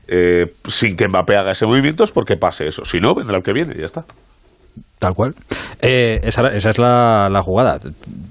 eh, 0.07 0.45
sin 0.67 0.95
que 0.95 1.07
Mbappé 1.07 1.35
haga 1.37 1.51
ese 1.51 1.65
movimiento, 1.65 2.03
es 2.03 2.11
porque 2.11 2.37
pase 2.37 2.67
eso. 2.67 2.85
Si 2.85 2.99
no, 2.99 3.13
vendrá 3.15 3.37
el 3.37 3.43
que 3.43 3.53
viene 3.53 3.73
y 3.75 3.79
ya 3.79 3.85
está. 3.85 4.05
Tal 4.99 5.13
cual. 5.13 5.35
Eh, 5.81 6.19
esa, 6.23 6.47
esa 6.47 6.69
es 6.71 6.77
la, 6.79 7.29
la 7.29 7.41
jugada. 7.43 7.79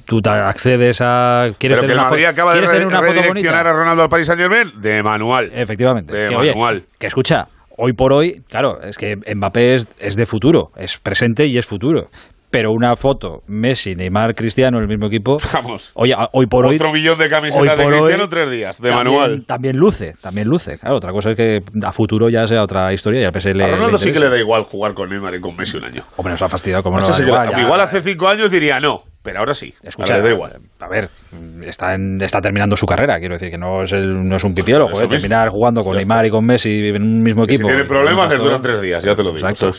Tú 0.04 0.20
te 0.20 0.30
accedes 0.30 0.98
a... 1.00 1.48
¿Quieres 1.58 1.78
Pero 1.78 1.86
que 1.88 1.92
el 1.92 1.98
una, 1.98 2.08
Madrid 2.10 2.24
acaba 2.24 2.54
de 2.54 2.58
¿quieres 2.60 2.70
re- 2.70 2.78
tener 2.78 2.88
una 2.88 3.00
foto 3.06 3.12
redireccionar 3.20 3.64
bonita? 3.64 3.70
a 3.70 3.78
Ronaldo 3.78 4.02
al 4.02 4.08
Paris 4.08 4.26
Saint 4.26 4.40
Germain 4.40 4.72
de 4.80 5.02
manual. 5.02 5.50
Efectivamente. 5.54 6.12
De 6.12 6.28
que, 6.28 6.34
oye, 6.36 6.50
manual. 6.50 6.82
que 6.98 7.06
escucha, 7.06 7.46
hoy 7.76 7.92
por 7.92 8.12
hoy, 8.12 8.42
claro, 8.48 8.80
es 8.82 8.96
que 8.96 9.14
Mbappé 9.34 9.74
es, 9.74 9.88
es 10.00 10.16
de 10.16 10.26
futuro, 10.26 10.70
es 10.76 10.98
presente 10.98 11.46
y 11.46 11.56
es 11.56 11.66
futuro. 11.66 12.08
Pero 12.56 12.72
una 12.72 12.96
foto, 12.96 13.42
Messi, 13.48 13.94
Neymar, 13.94 14.34
Cristiano 14.34 14.78
el 14.78 14.88
mismo 14.88 15.08
equipo. 15.08 15.36
Vamos. 15.52 15.90
Oye, 15.92 16.14
hoy 16.32 16.46
por 16.46 16.64
hoy. 16.64 16.76
Otro 16.76 16.90
millón 16.90 17.18
de 17.18 17.28
camisetas 17.28 17.76
de 17.76 17.84
por 17.84 17.92
hoy 17.92 17.98
Cristiano, 18.00 18.28
tres 18.30 18.50
días, 18.50 18.80
de 18.80 18.88
también- 18.88 19.14
manual. 19.14 19.44
También 19.44 19.76
luce, 19.76 20.14
también 20.22 20.48
luce. 20.48 20.78
Claro, 20.78 20.96
otra 20.96 21.12
cosa 21.12 21.32
es 21.32 21.36
que 21.36 21.62
a 21.84 21.92
futuro 21.92 22.30
ya 22.30 22.46
sea 22.46 22.62
otra 22.62 22.94
historia 22.94 23.20
y 23.20 23.24
al 23.26 23.32
PSG 23.32 23.54
le. 23.54 23.64
A 23.64 23.68
Ronaldo 23.68 23.92
le 23.92 23.98
sí 23.98 24.10
que 24.10 24.20
le 24.20 24.30
da 24.30 24.38
igual 24.38 24.62
jugar 24.62 24.94
con 24.94 25.10
Neymar 25.10 25.34
y 25.34 25.40
con 25.42 25.54
Messi 25.54 25.76
un 25.76 25.84
año. 25.84 26.02
Hombre, 26.16 26.32
nos 26.32 26.40
ha 26.40 26.48
fastidiado 26.48 26.82
como 26.82 26.98
no. 26.98 27.06
Da 27.06 27.60
igual 27.60 27.78
hace 27.82 28.00
cinco 28.00 28.26
años 28.26 28.50
diría 28.50 28.80
no, 28.80 29.02
pero 29.26 29.40
ahora 29.40 29.52
sí. 29.54 29.74
Escucha, 29.82 30.14
ahora 30.14 30.22
le 30.22 30.28
da 30.30 30.34
igual. 30.34 30.52
a 30.80 30.88
ver, 30.88 31.10
está, 31.66 31.94
en- 31.94 32.22
está 32.22 32.40
terminando 32.40 32.76
su 32.76 32.86
carrera, 32.86 33.18
quiero 33.18 33.34
decir, 33.34 33.50
que 33.50 33.58
no 33.58 33.82
es, 33.82 33.92
el- 33.92 34.26
no 34.26 34.36
es 34.36 34.44
un 34.44 34.52
¿eh? 34.52 34.62
mismo. 34.62 35.08
terminar 35.08 35.48
jugando 35.48 35.82
con 35.82 35.96
Neymar 35.96 36.26
y 36.26 36.30
con 36.30 36.46
Messi 36.46 36.70
en 36.70 37.02
un 37.02 37.22
mismo 37.22 37.44
Y 37.44 37.48
si 37.48 37.54
equipo. 37.54 37.68
tiene 37.68 37.84
problemas, 37.84 38.30
les 38.30 38.38
duran 38.42 38.60
tres 38.60 38.80
días, 38.80 39.04
ya 39.04 39.14
te 39.16 39.22
lo 39.24 39.32
digo. 39.32 39.46
Exacto. 39.48 39.76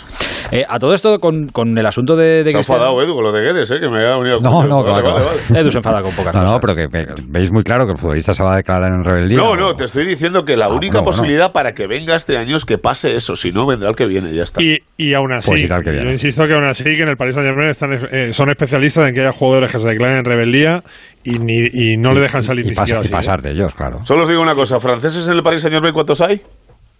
Eh, 0.51 0.63
a 0.67 0.77
todo 0.79 0.93
esto, 0.93 1.17
con, 1.19 1.47
con 1.47 1.77
el 1.77 1.85
asunto 1.85 2.15
de, 2.15 2.43
de 2.43 2.51
Se 2.51 2.57
ha 2.57 2.59
enfadado 2.59 3.01
Edu 3.01 3.13
con 3.15 3.23
lo 3.23 3.31
de 3.31 3.41
Guedes, 3.41 3.71
¿eh? 3.71 3.79
que 3.79 3.87
me 3.89 4.05
ha 4.05 4.17
venido. 4.17 4.39
No, 4.41 4.63
no, 4.65 4.83
vale, 4.83 5.01
claro, 5.01 5.13
vale, 5.13 5.25
vale. 5.49 5.59
Edu 5.61 5.71
se 5.71 5.77
enfada 5.77 6.01
con 6.01 6.11
pocas 6.11 6.33
No, 6.33 6.41
cosas. 6.41 6.51
no, 6.51 6.59
pero 6.59 6.75
que, 6.75 6.87
que 6.89 7.07
veis 7.27 7.51
muy 7.51 7.63
claro 7.63 7.85
que 7.85 7.93
el 7.93 7.97
futbolista 7.97 8.33
se 8.33 8.43
va 8.43 8.53
a 8.53 8.57
declarar 8.57 8.91
en 8.93 9.03
rebeldía. 9.03 9.37
No, 9.37 9.51
o- 9.51 9.55
no, 9.57 9.75
te 9.75 9.85
estoy 9.85 10.05
diciendo 10.05 10.43
que 10.43 10.57
la 10.57 10.65
Ah, 10.65 10.69
única 10.69 10.99
bueno, 10.99 11.03
bueno. 11.03 11.05
posibilidad 11.05 11.51
para 11.53 11.73
que 11.73 11.87
venga 11.87 12.15
este 12.15 12.37
año 12.37 12.57
es 12.57 12.65
que 12.65 12.77
pase 12.77 13.15
eso, 13.15 13.35
si 13.35 13.51
no 13.51 13.65
vendrá 13.65 13.89
el 13.89 13.95
que 13.95 14.05
viene, 14.05 14.33
ya 14.33 14.43
está. 14.43 14.61
Y, 14.61 14.79
y 14.97 15.13
aún 15.13 15.31
así, 15.31 15.51
Pues 15.51 15.61
irá 15.63 15.77
el 15.77 15.83
que 15.83 15.91
viene. 15.91 16.05
yo 16.07 16.11
insisto 16.11 16.45
que 16.47 16.53
aún 16.53 16.65
así 16.65 16.83
que 16.83 17.01
en 17.03 17.09
el 17.09 17.15
Paris 17.17 17.35
Saint 17.35 17.47
Germain 17.47 17.69
están, 17.69 17.93
eh, 18.11 18.33
son 18.33 18.49
especialistas 18.49 19.07
en 19.07 19.13
que 19.15 19.21
haya 19.21 19.31
jugadores 19.37 19.71
que 19.71 19.79
se 19.79 19.87
declaren 19.87 20.17
en 20.19 20.25
rebeldía 20.25 20.83
y, 21.23 21.39
ni, 21.39 21.67
y 21.71 21.97
no 21.97 22.11
le 22.11 22.21
dejan 22.21 22.43
salir 22.43 22.65
y, 22.65 22.69
ni 22.69 22.75
pasa- 22.75 22.85
siquiera 22.85 22.99
y 23.01 23.05
así. 23.05 23.13
¿eh? 23.13 23.17
pasar 23.17 23.41
de 23.41 23.51
ellos, 23.51 23.73
claro. 23.75 24.03
Solo 24.05 24.23
os 24.23 24.29
digo 24.29 24.41
una 24.41 24.55
cosa, 24.55 24.79
franceses 24.79 25.27
en 25.27 25.33
el 25.35 25.41
Paris 25.41 25.61
Saint 25.61 25.73
Germain, 25.73 25.93
¿cuántos 25.93 26.21
hay? 26.21 26.41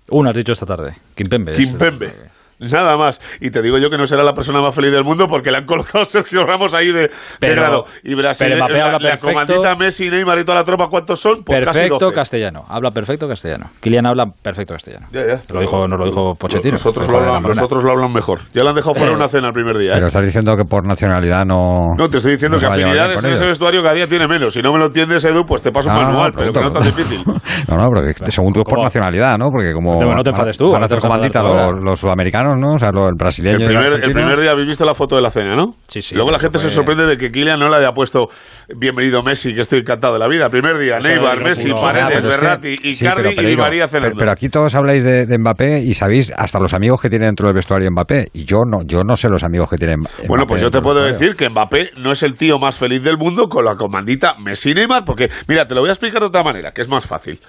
Uno 0.09 0.29
has 0.29 0.35
dicho 0.35 0.53
esta 0.53 0.65
tarde, 0.65 0.93
Kimpembe. 1.15 1.51
Kimpembe. 1.51 2.11
Nada 2.59 2.97
más. 2.97 3.21
Y 3.39 3.51
te 3.51 3.61
digo 3.61 3.77
yo 3.77 3.89
que 3.89 3.97
no 3.97 4.05
será 4.07 4.23
la 4.23 4.33
persona 4.33 4.61
más 4.61 4.73
feliz 4.73 4.91
del 4.91 5.03
mundo 5.03 5.27
porque 5.27 5.51
le 5.51 5.57
han 5.57 5.65
colocado 5.65 6.05
Sergio 6.05 6.43
Ramos 6.45 6.73
ahí 6.73 6.87
de, 6.91 7.01
de 7.01 7.09
Pero- 7.39 7.61
grado. 7.61 7.85
Y 8.03 8.15
Brasil, 8.15 8.47
pero 8.49 8.57
Mbappé 8.65 8.73
la, 8.77 8.85
habla 8.85 8.91
la 8.93 8.99
perfecto. 9.17 9.27
comandita 9.27 9.75
Messi, 9.75 10.09
Neymar 10.09 10.39
y 10.39 10.43
toda 10.43 10.57
la 10.59 10.63
tropa, 10.63 10.87
¿cuántos 10.89 11.19
son? 11.19 11.43
Pues 11.43 11.59
casi 11.61 11.79
perfecto 11.81 11.99
12. 12.05 12.15
castellano, 12.15 12.65
habla 12.67 12.91
perfecto 12.91 13.27
castellano. 13.27 13.69
Kilian 13.79 14.05
habla 14.07 14.25
perfecto 14.41 14.73
castellano. 14.73 15.07
Ya, 15.11 15.21
ya. 15.27 15.41
Lo 15.53 15.61
dijo, 15.61 15.87
nos 15.87 15.99
lo 15.99 16.05
dijo 16.05 16.35
Pochettino. 16.35 16.71
Nosotros 16.73 17.07
Lo 17.07 17.19
de 17.19 17.27
hablan, 17.27 17.43
nosotros 17.43 17.83
lo 17.83 17.91
hablan 17.91 18.11
mejor. 18.13 18.39
Ya 18.53 18.63
le 18.63 18.69
han 18.69 18.75
dejado 18.75 18.95
fuera 18.95 19.13
una 19.13 19.27
cena 19.27 19.47
el 19.47 19.53
primer 19.53 19.77
día. 19.77 19.91
¿eh? 19.91 19.95
Pero 19.95 20.07
estás 20.07 20.25
diciendo 20.25 20.55
que 20.57 20.65
por 20.65 20.85
nacionalidad 20.85 21.45
no. 21.45 21.93
No, 21.97 22.09
te 22.09 22.17
estoy 22.17 22.33
diciendo 22.33 22.57
no 22.57 22.61
que 22.61 22.65
afinidades 22.67 23.23
en 23.23 23.33
ese 23.33 23.45
vestuario 23.45 23.81
cada 23.83 23.93
día 23.93 24.07
tiene 24.07 24.27
menos. 24.27 24.53
Si 24.53 24.61
no 24.61 24.71
me 24.73 24.79
lo 24.79 24.87
entiendes, 24.87 25.23
Edu, 25.25 25.45
pues 25.45 25.61
te 25.61 25.71
paso 25.71 25.89
un 25.89 25.95
No, 25.95 26.01
manual, 26.03 26.31
no, 26.31 26.37
pero 26.37 26.53
que 26.53 26.59
no 26.59 26.67
es 26.67 26.73
tan 26.73 26.83
difícil. 26.85 27.21
No, 27.67 27.75
no, 27.75 27.89
pero 27.93 28.07
que 28.25 28.31
según 28.31 28.53
tú 28.53 28.61
es 28.61 28.65
por 28.65 28.81
nacionalidad, 28.81 29.37
¿no? 29.37 29.49
Porque 29.51 29.73
como. 29.73 30.03
No 30.03 30.23
te- 30.23 30.29
enfades 30.31 30.57
tú, 30.57 30.71
Van 30.71 30.81
a 30.81 30.85
hacer 30.85 30.99
comandita 30.99 31.41
los, 31.43 31.51
ahora. 31.51 32.15
¿No? 32.55 32.75
O 32.75 32.79
sea, 32.79 32.91
lo- 32.91 33.09
el 33.09 33.15
brasileño 33.15 33.57
El 33.57 33.61
el 33.63 33.67
primer, 33.67 33.85
el 33.87 33.93
argentino. 33.95 34.13
primer 34.21 34.39
día 34.41 34.51
habéis 34.51 34.67
visto 34.67 34.85
la 34.85 34.95
foto 34.95 35.15
de 35.15 35.21
la 35.21 35.29
cena, 35.31 35.55
¿no? 35.55 35.75
Sí, 35.87 36.01
sí, 36.01 36.15
Luego 36.15 36.31
la 36.31 36.39
gente 36.39 36.59
se 36.59 36.69
sorprende 36.69 37.05
de 37.05 37.17
que 37.17 37.31
Kylian 37.31 37.59
no 37.59 37.69
le 37.69 37.75
haya 37.77 37.91
puesto 37.93 38.29
bienvenido 38.75 39.23
Messi, 39.23 39.53
que 39.53 39.61
estoy 39.61 39.79
encantado 39.79 40.13
de 40.13 40.19
la 40.19 40.27
vida. 40.27 40.49
Primer 40.49 40.77
día, 40.77 40.99
Neymar, 40.99 41.39
no 41.39 41.43
Messi. 41.45 41.71
Ah, 41.75 41.81
Paredes, 41.81 42.17
es 42.17 42.23
que- 42.23 42.27
Berratti, 42.29 42.77
sí, 42.93 43.05
pero, 43.15 43.31
y 43.31 43.35
Di 43.45 43.57
María 43.57 43.87
pero, 43.87 44.01
cenando. 44.03 44.19
pero 44.19 44.31
aquí 44.31 44.49
todos 44.49 44.73
habláis 44.75 45.03
de, 45.03 45.25
de 45.25 45.37
Mbappé 45.37 45.79
y 45.79 45.93
sabéis 45.93 46.31
hasta 46.35 46.59
los 46.59 46.73
amigos 46.73 47.01
que 47.01 47.09
tiene 47.09 47.25
dentro 47.25 47.47
del 47.47 47.55
vestuario 47.55 47.89
Mbappé. 47.91 48.29
Y 48.33 48.45
yo 48.45 48.61
no, 48.65 48.83
yo 48.85 49.03
no 49.03 49.15
sé 49.15 49.29
los 49.29 49.43
amigos 49.43 49.69
que 49.69 49.77
tiene 49.77 49.97
Mbappé. 49.97 50.27
Bueno, 50.27 50.45
pues 50.45 50.61
yo 50.61 50.71
te 50.71 50.81
puedo 50.81 51.03
decir 51.03 51.35
que 51.35 51.49
Mbappé 51.49 51.91
no 51.97 52.11
es 52.11 52.23
el 52.23 52.35
tío 52.35 52.59
más 52.59 52.77
feliz 52.77 53.03
del 53.03 53.17
mundo 53.17 53.49
con 53.49 53.65
la 53.65 53.75
comandita 53.75 54.35
Messi 54.39 54.71
y 54.71 54.73
Neymar, 54.73 55.05
porque, 55.05 55.29
mira, 55.47 55.65
te 55.67 55.73
lo 55.75 55.81
voy 55.81 55.89
a 55.89 55.93
explicar 55.93 56.19
de 56.21 56.27
otra 56.27 56.43
manera, 56.43 56.71
que 56.71 56.81
es 56.81 56.87
más 56.89 57.05
fácil. 57.05 57.39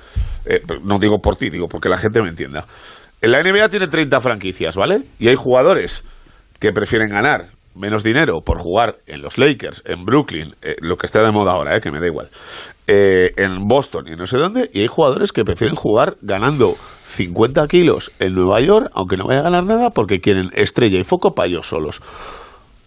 Eh, 0.47 0.61
no 0.85 0.99
digo 0.99 1.19
por 1.21 1.37
ti, 1.37 1.51
digo 1.51 1.69
porque 1.69 1.89
la 1.89 1.99
gente 1.99 2.23
me 2.23 2.29
entienda. 2.29 2.65
En 3.21 3.33
la 3.33 3.43
NBA 3.43 3.69
tiene 3.69 3.89
30 3.89 4.21
franquicias, 4.21 4.77
¿vale? 4.77 5.03
Y 5.19 5.29
hay 5.29 5.35
jugadores 5.35 6.05
que 6.61 6.73
prefieren 6.73 7.09
ganar 7.09 7.49
menos 7.75 8.03
dinero 8.03 8.41
por 8.45 8.59
jugar 8.59 8.97
en 9.07 9.23
los 9.23 9.39
Lakers, 9.39 9.83
en 9.87 10.05
Brooklyn, 10.05 10.55
eh, 10.63 10.77
lo 10.81 10.97
que 10.97 11.07
esté 11.07 11.21
de 11.21 11.31
moda 11.31 11.53
ahora, 11.53 11.77
eh, 11.77 11.81
que 11.81 11.93
me 11.93 12.01
da 12.01 12.07
igual, 12.07 12.29
eh, 12.89 13.31
en 13.37 13.69
Boston 13.69 14.07
y 14.09 14.17
no 14.17 14.27
sé 14.27 14.39
dónde, 14.39 14.69
y 14.73 14.81
hay 14.81 14.87
jugadores 14.89 15.33
que 15.33 15.45
prefieren 15.45 15.77
jugar 15.77 16.17
ganando 16.23 16.75
50 17.03 17.67
kilos 17.69 18.11
en 18.19 18.35
Nueva 18.35 18.61
York, 18.61 18.91
aunque 18.95 19.17
no 19.17 19.27
vaya 19.27 19.41
a 19.41 19.45
ganar 19.45 19.65
nada, 19.65 19.91
porque 19.91 20.21
quieren 20.21 20.51
estrella 20.55 20.99
y 20.99 21.05
foco 21.05 21.35
para 21.35 21.49
ellos 21.49 21.69
solos. 21.69 22.03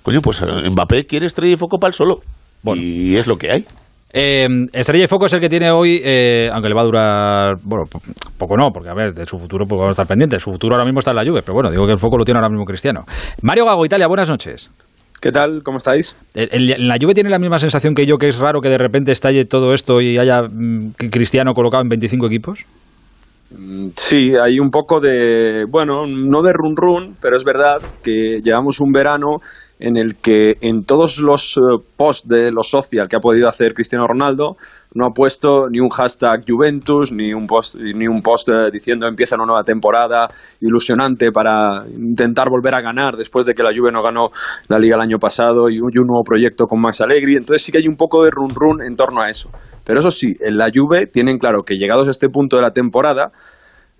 Coño, 0.03 0.21
pues 0.21 0.41
eh, 0.41 0.69
Mbappé 0.71 1.06
quiere 1.06 1.27
estrella 1.27 1.53
y 1.53 1.58
foco 1.58 1.77
para 1.77 1.89
él 1.89 1.93
solo. 1.93 2.21
Bueno. 2.63 2.82
Y 2.82 3.17
es 3.17 3.27
lo 3.27 3.38
que 3.38 3.51
hay. 3.51 3.65
Eh, 4.13 4.47
Estrella 4.74 5.06
y 5.06 5.08
Foco 5.08 5.26
es 5.28 5.34
el 5.34 5.39
que 5.39 5.47
tiene 5.50 5.71
hoy, 5.71 6.02
eh, 6.04 6.50
aunque 6.52 6.67
le 6.69 6.76
va 6.76 6.82
a 6.82 6.86
durar, 6.86 7.56
bueno, 7.63 7.86
po- 7.89 8.02
poco 8.38 8.58
no, 8.58 8.69
porque 8.74 8.89
a 8.89 8.93
ver, 8.93 9.13
de 9.13 9.26
su 9.26 9.38
futuro 9.38 9.65
pues 9.65 9.80
vamos 9.80 9.91
a 9.91 10.02
estar 10.02 10.08
pendientes. 10.08 10.41
Su 10.43 10.52
futuro 10.52 10.76
ahora 10.76 10.86
mismo 10.86 11.00
está 11.00 11.12
en 11.12 11.17
la 11.17 11.26
Juve, 11.26 11.41
pero 11.41 11.54
bueno, 11.54 11.71
digo 11.71 11.86
que 11.86 11.93
el 11.93 12.00
foco 12.00 12.17
lo 12.17 12.26
tiene 12.26 12.39
ahora 12.39 12.50
mismo 12.50 12.65
Cristiano. 12.65 13.06
Mario 13.41 13.65
Gago, 13.65 13.86
Italia, 13.86 14.08
buenas 14.08 14.30
noches. 14.30 14.69
¿Qué 15.21 15.32
tal? 15.32 15.62
¿Cómo 15.63 15.78
estáis? 15.78 16.17
¿En, 16.34 16.47
en 16.52 16.88
la 16.88 16.97
Juve 17.00 17.13
tiene 17.13 17.30
la 17.30 17.38
misma 17.39 17.60
sensación 17.60 17.93
que 17.93 18.06
yo, 18.06 18.17
que 18.17 18.28
es 18.28 18.38
raro 18.39 18.60
que 18.60 18.69
de 18.69 18.78
repente 18.78 19.12
estalle 19.12 19.45
todo 19.45 19.71
esto 19.74 20.02
y 20.02 20.17
haya 20.17 20.41
mm, 20.41 20.93
Cristiano 21.12 21.54
colocado 21.54 21.84
en 21.84 21.89
25 21.89 22.26
equipos? 22.26 22.65
Mm, 23.52 23.89
Sí, 23.95 24.32
hay 24.41 24.60
un 24.60 24.69
poco 24.71 25.00
de, 25.00 25.65
bueno, 25.69 26.06
no 26.08 26.41
de 26.41 26.54
run 26.54 26.76
run, 26.76 27.15
pero 27.21 27.36
es 27.38 27.43
verdad 27.43 27.80
que 28.04 28.39
llevamos 28.43 28.80
un 28.80 28.91
verano 28.91 29.38
en 29.82 29.98
el 29.98 30.15
que 30.15 30.58
en 30.62 30.86
todos 30.86 31.17
los 31.17 31.58
eh, 31.58 31.62
posts 31.98 32.28
de 32.28 32.52
los 32.52 32.70
social 32.70 33.08
que 33.08 33.15
ha 33.15 33.20
podido 33.20 33.48
hacer 33.48 33.74
Cristiano 33.74 34.08
Ronaldo 34.08 34.56
no 34.94 35.08
ha 35.08 35.12
puesto 35.12 35.70
ni 35.70 35.80
un 35.80 35.89
hashtag 35.89 36.44
Juventus 36.48 37.12
ni 37.12 37.34
un 37.34 37.48
post 37.48 37.76
ni 37.76 38.08
un 38.08 38.22
post 38.22 38.50
eh, 38.50 38.70
diciendo 38.72 39.08
empieza 39.08 39.36
una 39.36 39.46
nueva 39.46 39.63
temporada 39.63 40.30
ilusionante 40.60 41.32
para 41.32 41.84
intentar 41.88 42.50
volver 42.50 42.76
a 42.76 42.82
ganar 42.82 43.15
después 43.15 43.46
de 43.46 43.54
que 43.54 43.63
la 43.63 43.72
Juve 43.76 43.91
no 43.91 44.04
ganó 44.04 44.30
la 44.67 44.78
liga 44.78 44.96
el 44.96 45.02
año 45.02 45.17
pasado 45.17 45.70
y 45.70 45.80
un, 45.80 46.08
nuevo 46.08 46.24
proyecto 46.24 46.67
con 46.67 46.80
Max 46.80 47.02
Allegri. 47.02 47.36
Entonces 47.36 47.63
sí 47.63 47.72
que 47.72 47.80
hay 47.80 47.88
un 47.88 47.96
poco 47.96 48.24
de 48.24 48.32
run 48.32 48.54
run 48.54 48.84
en 48.84 48.96
torno 48.96 49.22
a 49.22 49.30
eso. 49.30 49.50
Pero 49.84 50.00
eso 50.00 50.12
sí 50.12 50.36
en 50.41 50.58
la 50.58 50.70
Juve 50.74 51.08
tienen 51.08 51.38
claro 51.38 51.63
que 51.63 51.78
llegados 51.78 52.08
a 52.08 52.12
este 52.12 52.30
punto 52.30 52.56
de 52.58 52.62
la 52.62 52.72
temporada 52.72 53.32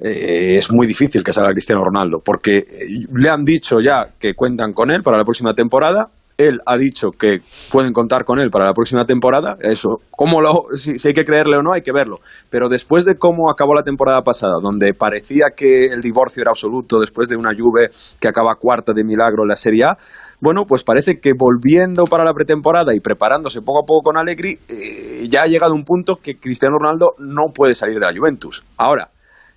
eh, 0.04 0.58
es 0.58 0.72
muy 0.72 0.88
difícil 0.88 1.24
que 1.24 1.32
salga 1.32 1.52
Cristiano 1.52 1.84
Ronaldo, 1.86 2.22
porque 2.26 2.58
eh, 2.58 3.06
le 3.14 3.30
han 3.30 3.46
dicho 3.46 3.80
ya 3.80 4.10
que 4.20 4.34
cuentan 4.34 4.74
con 4.74 4.90
él 4.90 5.04
para 5.04 5.18
la 5.18 5.24
próxima 5.24 5.54
temporada. 5.54 6.10
Él 6.38 6.60
ha 6.66 6.76
dicho 6.76 7.12
que 7.12 7.42
pueden 7.72 7.94
contar 7.94 8.26
con 8.26 8.40
él 8.40 8.50
para 8.50 8.66
la 8.66 8.74
próxima 8.74 9.06
temporada. 9.06 9.58
Eso, 9.60 10.02
cómo 10.10 10.42
lo, 10.42 10.66
si, 10.76 10.96
hay 11.08 11.14
que 11.14 11.24
creerle 11.24 11.58
o 11.58 11.62
no, 11.62 11.74
hay 11.74 11.84
que 11.84 11.92
verlo. 11.92 12.20
Pero 12.50 12.68
después 12.68 13.06
de 13.06 13.16
cómo 13.16 13.52
acabó 13.52 13.76
la 13.76 13.84
temporada 13.84 14.24
pasada, 14.24 14.54
donde 14.60 14.96
parecía 14.96 15.52
que 15.56 15.88
el 15.88 16.02
divorcio 16.02 16.42
era 16.42 16.50
absoluto, 16.50 17.00
después 17.00 17.28
de 17.28 17.36
una 17.36 17.52
Juve 17.56 17.92
que 18.20 18.28
acaba 18.28 18.56
cuarta 18.56 18.94
de 18.94 19.04
milagro 19.04 19.44
en 19.44 19.50
la 19.50 19.56
Serie 19.56 19.84
A, 19.84 19.98
bueno, 20.40 20.66
pues 20.66 20.84
parece 20.84 21.20
que 21.20 21.34
volviendo 21.34 22.06
para 22.06 22.24
la 22.24 22.34
pretemporada 22.34 22.96
y 22.96 23.02
preparándose 23.02 23.62
poco 23.62 23.84
a 23.84 23.86
poco 23.86 24.06
con 24.06 24.18
Allegri, 24.18 24.58
eh, 24.68 25.28
ya 25.30 25.44
ha 25.44 25.48
llegado 25.48 25.76
un 25.76 25.86
punto 25.86 26.16
que 26.16 26.40
Cristiano 26.40 26.80
Ronaldo 26.80 27.14
no 27.20 27.54
puede 27.54 27.76
salir 27.76 28.00
de 28.00 28.08
la 28.08 28.18
Juventus. 28.18 28.64
Ahora, 28.78 29.12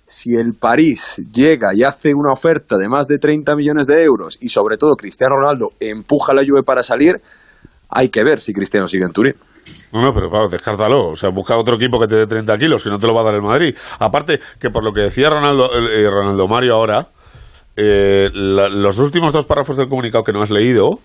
si 0.05 0.35
el 0.35 0.53
París 0.53 1.21
llega 1.33 1.73
y 1.73 1.83
hace 1.83 2.13
una 2.13 2.31
oferta 2.31 2.77
de 2.77 2.87
más 2.87 3.07
de 3.07 3.17
30 3.17 3.55
millones 3.55 3.87
de 3.87 4.03
euros 4.03 4.37
y 4.39 4.49
sobre 4.49 4.77
todo 4.77 4.95
Cristiano 4.95 5.35
Ronaldo 5.35 5.69
empuja 5.79 6.31
a 6.31 6.35
la 6.35 6.43
Juve 6.47 6.63
para 6.63 6.83
salir, 6.83 7.21
hay 7.89 8.09
que 8.09 8.23
ver 8.23 8.39
si 8.39 8.53
Cristiano 8.53 8.87
sigue 8.87 9.05
en 9.05 9.11
Turín. 9.11 9.35
No, 9.93 10.13
pero 10.13 10.29
claro, 10.29 10.47
descártalo. 10.47 11.11
O 11.11 11.15
sea, 11.15 11.29
busca 11.29 11.57
otro 11.57 11.75
equipo 11.75 11.99
que 11.99 12.07
te 12.07 12.15
dé 12.15 12.27
30 12.27 12.57
kilos, 12.57 12.83
que 12.83 12.89
no 12.89 12.99
te 12.99 13.07
lo 13.07 13.15
va 13.15 13.21
a 13.21 13.25
dar 13.25 13.35
el 13.35 13.41
Madrid. 13.41 13.75
Aparte, 13.99 14.39
que 14.59 14.69
por 14.69 14.83
lo 14.83 14.91
que 14.91 15.01
decía 15.01 15.29
Ronaldo, 15.29 15.69
eh, 15.73 16.07
Ronaldo 16.07 16.47
Mario 16.47 16.75
ahora, 16.75 17.07
eh, 17.75 18.29
los 18.31 18.99
últimos 18.99 19.33
dos 19.33 19.45
párrafos 19.45 19.77
del 19.77 19.87
comunicado 19.87 20.23
que 20.23 20.33
no 20.33 20.41
has 20.41 20.51
leído, 20.51 20.99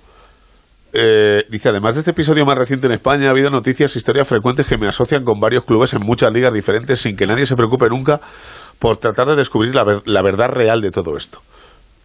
eh, 0.93 1.45
dice, 1.49 1.69
además 1.69 1.95
de 1.95 2.01
este 2.01 2.11
episodio 2.11 2.45
más 2.45 2.59
reciente 2.59 2.87
en 2.87 2.93
España, 2.93 3.29
ha 3.29 3.31
habido 3.31 3.49
noticias 3.49 3.95
historias 3.95 4.27
frecuentes 4.27 4.67
que 4.67 4.77
me 4.77 4.89
asocian 4.89 5.25
con 5.25 5.39
varios 5.39 5.65
clubes 5.65 5.95
en 5.95 6.03
muchas 6.03 6.33
ligas 6.33 6.53
diferentes 6.53 7.01
sin 7.01 7.17
que 7.17 7.27
nadie 7.27 7.47
se 7.47 7.57
preocupe 7.57 7.89
nunca 7.89 8.21
por 8.81 8.97
tratar 8.97 9.29
de 9.29 9.37
descubrir 9.37 9.73
la, 9.77 9.85
ver- 9.85 10.03
la 10.07 10.23
verdad 10.23 10.49
real 10.49 10.81
de 10.81 10.91
todo 10.91 11.17
esto. 11.17 11.41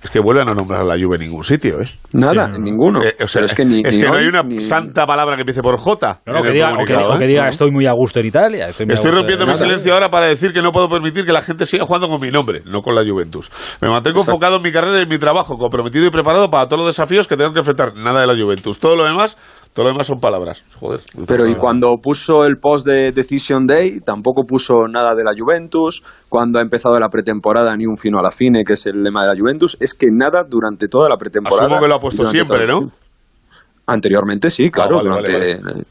Es 0.03 0.11
que 0.11 0.19
vuelven 0.19 0.47
a 0.47 0.53
nombrar 0.53 0.81
a 0.81 0.83
la 0.83 0.93
Juve 1.03 1.15
en 1.15 1.23
ningún 1.23 1.43
sitio, 1.43 1.81
¿eh? 1.81 1.89
Nada, 2.11 2.51
en 2.53 2.61
ninguno. 2.61 3.01
Eh, 3.01 3.15
o 3.23 3.27
sea, 3.27 3.39
Pero 3.39 3.45
es 3.47 3.55
que, 3.55 3.65
ni, 3.65 3.81
es 3.83 3.95
ni 3.97 4.03
que 4.03 4.07
no 4.07 4.13
hay 4.13 4.27
una 4.27 4.43
ni- 4.43 4.61
santa 4.61 5.07
palabra 5.07 5.33
que 5.35 5.41
empiece 5.41 5.63
por 5.63 5.77
J. 5.77 6.21
No, 6.27 6.33
no, 6.33 6.43
que 6.43 6.51
diga, 6.51 6.73
o 6.79 6.85
que, 6.85 6.95
o 6.95 7.17
que 7.17 7.25
¿eh? 7.25 7.27
diga, 7.27 7.47
estoy 7.47 7.71
muy 7.71 7.87
a 7.87 7.93
gusto 7.93 8.19
en 8.19 8.27
Italia. 8.27 8.67
Estoy, 8.67 8.85
rompiendo 8.85 9.45
en- 9.45 9.49
mi 9.49 9.53
Nada. 9.53 9.55
silencio 9.55 9.95
ahora 9.95 10.11
para 10.11 10.27
decir 10.27 10.53
que 10.53 10.61
no 10.61 10.71
puedo 10.71 10.89
permitir 10.89 11.25
que 11.25 11.31
la 11.33 11.41
gente 11.41 11.65
siga 11.65 11.85
jugando 11.85 12.07
con 12.07 12.21
mi 12.21 12.29
nombre, 12.29 12.61
no 12.65 12.81
con 12.81 12.93
la 12.93 13.01
Juventus. 13.03 13.49
Me 13.81 13.89
mantengo 13.89 14.19
Exacto. 14.19 14.31
enfocado 14.33 14.57
en 14.57 14.61
mi 14.61 14.71
carrera 14.71 14.99
y 14.99 15.03
en 15.03 15.09
mi 15.09 15.17
trabajo, 15.17 15.57
comprometido 15.57 16.05
y 16.05 16.11
preparado 16.11 16.51
para 16.51 16.67
todos 16.67 16.81
los 16.81 16.87
desafíos 16.87 17.27
que 17.27 17.35
tengo 17.35 17.51
que 17.53 17.59
enfrentar. 17.59 17.95
Nada 17.95 18.21
de 18.21 18.27
la 18.27 18.35
Juventus. 18.39 18.77
Todo 18.77 18.95
lo 18.95 19.05
demás, 19.05 19.37
todo 19.75 19.87
lo 19.87 19.91
demás 19.91 20.07
son 20.07 20.21
palabras. 20.21 20.63
Joder. 20.79 21.01
Pero 21.27 21.45
y 21.45 21.55
cuando 21.55 21.97
puso 22.01 22.45
el 22.45 22.55
post 22.59 22.87
de 22.87 23.11
Decision 23.11 23.67
Day, 23.67 23.99
tampoco 23.99 24.45
puso 24.45 24.87
nada 24.87 25.13
de 25.15 25.23
la 25.25 25.33
Juventus. 25.37 26.01
Cuando 26.29 26.59
ha 26.59 26.61
empezado 26.61 26.97
la 26.97 27.09
pretemporada, 27.09 27.75
ni 27.75 27.85
un 27.85 27.97
fino 27.97 28.17
a 28.17 28.21
la 28.23 28.31
fine, 28.31 28.63
que 28.63 28.73
es 28.73 28.85
el 28.85 29.03
lema 29.03 29.23
de 29.23 29.33
la 29.33 29.37
Juventus. 29.37 29.75
Es 29.81 29.93
que 29.93 30.07
nada 30.09 30.45
durante 30.49 30.87
toda 30.87 31.09
la 31.09 31.17
pretemporada. 31.17 31.65
Asumo 31.65 31.81
que 31.81 31.87
lo 31.89 31.95
ha 31.95 31.99
puesto 31.99 32.23
siempre, 32.23 32.65
¿no? 32.65 32.89
Anteriormente 33.85 34.49
sí, 34.49 34.71
claro, 34.71 34.99
Ah, 34.99 35.03
vale, 35.03 35.09
durante, 35.09 35.63
vale, 35.63 35.83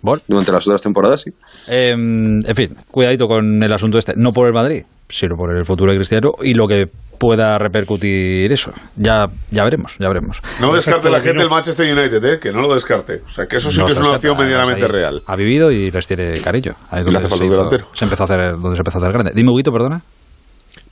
Bueno, 0.00 0.22
durante 0.26 0.52
las 0.52 0.66
otras 0.66 0.80
temporadas 0.80 1.20
sí. 1.20 1.30
eh, 1.70 1.90
en 1.92 2.54
fin, 2.56 2.74
cuidadito 2.90 3.28
con 3.28 3.62
el 3.62 3.72
asunto 3.72 3.98
este. 3.98 4.14
No 4.16 4.30
por 4.30 4.46
el 4.46 4.54
Madrid, 4.54 4.82
sino 5.10 5.36
por 5.36 5.54
el 5.54 5.64
futuro 5.66 5.92
de 5.92 5.98
Cristiano 5.98 6.32
y 6.42 6.54
lo 6.54 6.66
que 6.66 6.86
pueda 7.18 7.58
repercutir 7.58 8.50
eso. 8.52 8.72
Ya, 8.96 9.26
ya 9.50 9.64
veremos, 9.64 9.96
ya 9.98 10.08
veremos. 10.08 10.40
No 10.60 10.74
descarte 10.74 11.10
la 11.10 11.20
gente 11.20 11.42
el 11.42 11.50
Manchester 11.50 11.90
United, 11.96 12.24
¿eh? 12.24 12.38
que 12.40 12.52
no 12.52 12.60
lo 12.62 12.72
descarte. 12.74 13.22
O 13.24 13.28
sea, 13.28 13.46
que 13.46 13.56
eso 13.56 13.70
sí 13.70 13.78
No 13.78 13.86
que 13.86 13.92
es 13.92 13.98
una 13.98 14.12
opción 14.12 14.36
medianamente 14.36 14.84
ahí 14.84 14.90
real. 14.90 15.22
Ha 15.26 15.36
vivido 15.36 15.70
y 15.70 15.90
les 15.90 16.06
tiene 16.06 16.40
cariño. 16.40 16.72
Ahí 16.90 17.04
Le 17.04 17.16
hace 17.18 17.28
falta 17.28 17.36
se 17.36 17.42
un 17.42 17.46
hizo- 17.46 17.56
delantero. 17.56 17.86
Se 17.94 18.04
empezó 18.04 18.22
a 18.22 18.26
hacer, 18.26 18.38
donde 18.56 18.76
se 18.76 18.80
empezó 18.80 18.98
a 18.98 19.00
hacer 19.02 19.12
grande. 19.12 19.32
Dime, 19.34 19.50
Huguito, 19.52 19.70
perdona. 19.72 20.00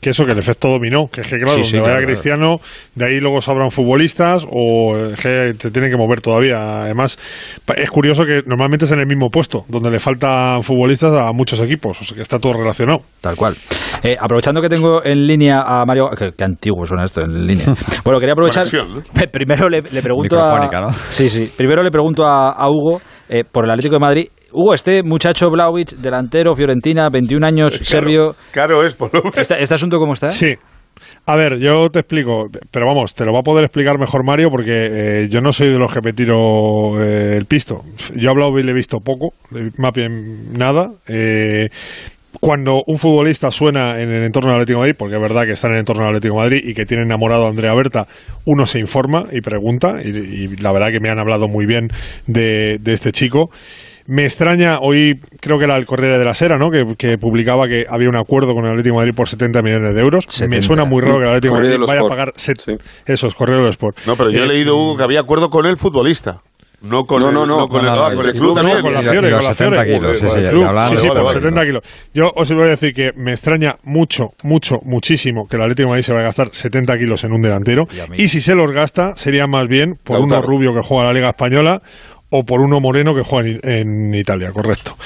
Que 0.04 0.10
eso, 0.10 0.26
que 0.26 0.32
el 0.32 0.38
efecto 0.38 0.68
dominó, 0.68 1.08
que 1.10 1.22
es 1.22 1.30
que 1.30 1.38
claro, 1.38 1.54
Sí, 1.62 1.70
sí, 1.70 1.76
donde 1.76 1.80
vaya 1.80 1.94
claro, 1.94 2.06
Cristiano, 2.06 2.56
de 2.94 3.06
ahí 3.06 3.20
luego 3.20 3.40
sabrán 3.40 3.70
futbolistas 3.70 4.44
o 4.46 4.92
que 5.22 5.54
te 5.58 5.70
tienen 5.70 5.90
que 5.90 5.96
mover 5.96 6.20
todavía. 6.20 6.82
Además, 6.82 7.18
es 7.74 7.90
curioso 7.90 8.26
que 8.26 8.42
normalmente 8.44 8.84
es 8.84 8.92
en 8.92 9.00
el 9.00 9.06
mismo 9.06 9.30
puesto, 9.30 9.64
donde 9.66 9.90
le 9.90 9.98
faltan 9.98 10.62
futbolistas 10.62 11.10
a 11.14 11.32
muchos 11.32 11.58
equipos, 11.62 11.98
o 12.02 12.04
sea 12.04 12.14
que 12.16 12.20
está 12.22 12.38
todo 12.38 12.52
relacionado. 12.52 12.98
Tal 13.22 13.34
cual. 13.34 13.54
Eh, 14.02 14.14
aprovechando 14.20 14.60
que 14.60 14.68
tengo 14.68 15.02
en 15.02 15.26
línea 15.26 15.62
a 15.66 15.86
Mario. 15.86 16.10
Qué, 16.18 16.28
qué 16.36 16.44
antiguo 16.44 16.84
suena 16.84 17.04
esto 17.04 17.22
en 17.24 17.46
línea. 17.46 17.64
Bueno, 18.04 18.20
quería 18.20 18.34
aprovechar. 18.34 18.64
Conexión, 18.68 18.96
¿no? 18.96 19.00
Pe- 19.18 19.28
Primero 19.32 19.70
le, 19.70 19.80
le 19.80 20.02
pregunto 20.02 20.38
a. 20.38 20.68
¿no? 20.82 20.92
Sí, 20.92 21.30
sí. 21.30 21.50
Primero 21.56 21.82
le 21.82 21.90
pregunto 21.90 22.24
a, 22.26 22.50
a 22.50 22.68
Hugo 22.68 23.00
eh, 23.30 23.42
por 23.50 23.64
el 23.64 23.70
Atlético 23.70 23.94
de 23.94 24.00
Madrid. 24.00 24.26
Hugo, 24.54 24.72
este 24.74 25.02
muchacho 25.02 25.50
Blaovic, 25.50 25.90
delantero, 25.96 26.54
Fiorentina, 26.54 27.08
21 27.10 27.46
años, 27.46 27.74
serbio. 27.82 28.34
Caro 28.52 28.84
es, 28.84 28.94
por 28.94 29.12
lo 29.12 29.20
menos. 29.20 29.36
¿Este, 29.36 29.60
este 29.60 29.74
asunto 29.74 29.98
cómo 29.98 30.12
está? 30.12 30.28
Sí. 30.28 30.54
A 31.26 31.36
ver, 31.36 31.58
yo 31.58 31.88
te 31.90 32.00
explico, 32.00 32.46
pero 32.70 32.86
vamos, 32.86 33.14
te 33.14 33.24
lo 33.24 33.32
va 33.32 33.40
a 33.40 33.42
poder 33.42 33.64
explicar 33.64 33.98
mejor 33.98 34.24
Mario 34.24 34.50
porque 34.50 35.22
eh, 35.22 35.28
yo 35.30 35.40
no 35.40 35.52
soy 35.52 35.68
de 35.68 35.78
los 35.78 35.92
que 35.92 36.00
me 36.02 36.12
tiro 36.12 37.00
eh, 37.02 37.36
el 37.36 37.46
pisto. 37.46 37.82
Yo 38.14 38.30
a 38.30 38.34
Blaovic 38.34 38.64
le 38.64 38.72
he 38.72 38.74
visto 38.74 39.00
poco, 39.00 39.32
más 39.78 39.92
bien 39.94 40.52
nada. 40.52 40.90
Eh, 41.08 41.68
cuando 42.40 42.82
un 42.86 42.98
futbolista 42.98 43.50
suena 43.50 44.00
en 44.00 44.10
el 44.10 44.22
entorno 44.22 44.50
del 44.50 44.60
Atlético 44.60 44.80
de 44.80 44.82
Madrid, 44.82 44.96
porque 44.98 45.14
es 45.16 45.22
verdad 45.22 45.44
que 45.46 45.52
está 45.52 45.68
en 45.68 45.74
el 45.74 45.80
entorno 45.80 46.02
del 46.02 46.16
Atlético 46.16 46.34
de 46.34 46.40
Madrid 46.40 46.60
y 46.62 46.74
que 46.74 46.84
tiene 46.84 47.04
enamorado 47.04 47.46
a 47.46 47.48
Andrea 47.48 47.74
Berta, 47.74 48.06
uno 48.44 48.66
se 48.66 48.78
informa 48.78 49.26
y 49.32 49.40
pregunta, 49.40 50.00
y, 50.04 50.08
y 50.08 50.56
la 50.56 50.72
verdad 50.72 50.88
que 50.90 51.00
me 51.00 51.08
han 51.08 51.18
hablado 51.18 51.48
muy 51.48 51.64
bien 51.64 51.88
de, 52.26 52.78
de 52.80 52.92
este 52.92 53.12
chico. 53.12 53.50
Me 54.06 54.24
extraña, 54.24 54.80
hoy 54.80 55.18
creo 55.40 55.56
que 55.58 55.64
era 55.64 55.76
el 55.76 55.86
Corriere 55.86 56.18
de 56.18 56.24
la 56.26 56.34
Sera, 56.34 56.58
¿no? 56.58 56.70
Que, 56.70 56.84
que 56.98 57.16
publicaba 57.16 57.66
que 57.68 57.84
había 57.88 58.08
un 58.10 58.16
acuerdo 58.16 58.54
con 58.54 58.64
el 58.66 58.72
Atlético 58.72 58.96
de 58.96 59.00
Madrid 59.00 59.14
por 59.16 59.28
70 59.28 59.62
millones 59.62 59.94
de 59.94 60.00
euros. 60.02 60.24
70. 60.28 60.56
Me 60.56 60.62
suena 60.62 60.84
muy 60.84 61.00
raro 61.00 61.18
que 61.18 61.22
el 61.24 61.28
Atlético 61.30 61.54
de 61.54 61.60
Correo 61.62 61.78
Madrid 61.78 61.86
de 61.86 61.92
vaya 62.00 62.06
a 62.06 62.08
pagar 62.08 62.32
set- 62.36 62.60
Sí. 62.60 62.72
eso 63.06 63.26
es 63.28 63.34
Correo 63.34 63.60
del 63.60 63.70
Sport. 63.70 63.98
No, 64.06 64.14
pero 64.16 64.30
yo 64.30 64.40
he 64.40 64.44
Eh, 64.44 64.48
leído, 64.48 64.76
Hugo, 64.76 64.96
que 64.98 65.04
había 65.04 65.20
acuerdo 65.20 65.48
con 65.48 65.64
el 65.64 65.78
futbolista. 65.78 66.40
No 66.82 67.06
con 67.06 67.22
No, 67.22 67.28
el, 67.28 67.34
no, 67.34 67.46
no. 67.46 67.66
con, 67.66 67.80
el, 67.80 67.88
ah, 67.88 68.10
no, 68.10 68.16
con 68.16 68.24
el 68.26 68.34
el 68.34 68.38
club 68.38 68.54
también. 68.56 68.82
con 68.82 68.92
la 68.92 69.00
Fiore, 69.00 69.30
con 69.30 69.42
la 69.42 69.54
70 69.54 69.84
Fiore. 69.84 69.84
kilos, 69.98 70.18
sí, 70.18 70.26
sí, 70.28 70.48
Club, 70.50 70.64
hablaban 70.64 70.88
sí, 70.90 70.94
de- 70.96 71.00
sí, 71.00 71.08
vale, 71.08 71.20
por 71.20 71.28
vale. 71.28 71.38
70 71.40 71.64
kilos. 71.64 71.82
Yo 72.12 72.30
os 72.36 72.52
voy 72.52 72.62
a 72.62 72.66
decir 72.66 72.92
que 72.92 73.12
me 73.16 73.32
extraña 73.32 73.76
mucho, 73.84 74.32
mucho, 74.42 74.80
muchísimo 74.84 75.48
que 75.48 75.56
el 75.56 75.62
Atlético 75.62 75.86
de 75.86 75.90
Madrid 75.92 76.02
se 76.04 76.12
vaya 76.12 76.24
a 76.24 76.26
gastar 76.26 76.48
70 76.52 76.98
kilos 76.98 77.24
en 77.24 77.32
un 77.32 77.40
delantero. 77.40 77.86
Y 78.18 78.28
si 78.28 78.42
se 78.42 78.54
los 78.54 78.70
gasta, 78.70 79.16
sería 79.16 79.46
más 79.46 79.66
bien 79.66 79.96
por 80.04 80.18
uno 80.18 80.26
Lautaro. 80.34 80.46
rubio 80.46 80.74
que 80.74 80.82
juega 80.82 81.04
la 81.04 81.14
Liga 81.14 81.28
Española 81.30 81.80
o 82.36 82.42
por 82.42 82.60
uno 82.60 82.80
moreno 82.80 83.14
que 83.14 83.22
juega 83.22 83.48
en, 83.48 83.60
en 83.62 84.14
Italia, 84.14 84.50
correcto. 84.52 84.96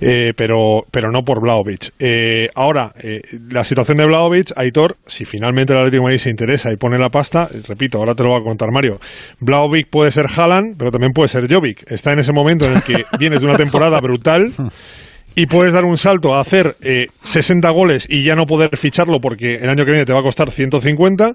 Eh, 0.00 0.32
pero, 0.34 0.86
pero 0.90 1.12
no 1.12 1.22
por 1.22 1.42
Vlaovic. 1.42 1.90
Eh, 1.98 2.48
ahora, 2.54 2.94
eh, 3.02 3.20
la 3.50 3.62
situación 3.62 3.98
de 3.98 4.06
Vlaovic, 4.06 4.52
Aitor, 4.56 4.96
si 5.04 5.26
finalmente 5.26 5.74
el 5.74 5.80
Atlético 5.80 6.00
de 6.00 6.04
Madrid 6.04 6.18
se 6.18 6.30
interesa 6.30 6.72
y 6.72 6.76
pone 6.76 6.98
la 6.98 7.10
pasta, 7.10 7.46
eh, 7.52 7.60
repito, 7.68 7.98
ahora 7.98 8.14
te 8.14 8.22
lo 8.22 8.30
va 8.30 8.38
a 8.38 8.42
contar 8.42 8.70
Mario, 8.72 9.00
Vlaovic 9.40 9.90
puede 9.90 10.10
ser 10.10 10.28
Haaland, 10.34 10.78
pero 10.78 10.90
también 10.90 11.12
puede 11.12 11.28
ser 11.28 11.46
Jovic. 11.52 11.90
Está 11.92 12.12
en 12.12 12.20
ese 12.20 12.32
momento 12.32 12.64
en 12.64 12.72
el 12.72 12.82
que 12.82 13.04
vienes 13.18 13.40
de 13.40 13.46
una 13.48 13.58
temporada 13.58 14.00
brutal 14.00 14.50
y 15.38 15.46
puedes 15.46 15.72
dar 15.72 15.84
un 15.84 15.96
salto 15.96 16.34
a 16.34 16.40
hacer 16.40 16.74
eh, 16.82 17.06
60 17.22 17.70
goles 17.70 18.08
y 18.10 18.24
ya 18.24 18.34
no 18.34 18.44
poder 18.44 18.76
ficharlo 18.76 19.20
porque 19.20 19.54
el 19.54 19.68
año 19.68 19.84
que 19.84 19.92
viene 19.92 20.04
te 20.04 20.12
va 20.12 20.18
a 20.18 20.22
costar 20.24 20.50
150 20.50 21.34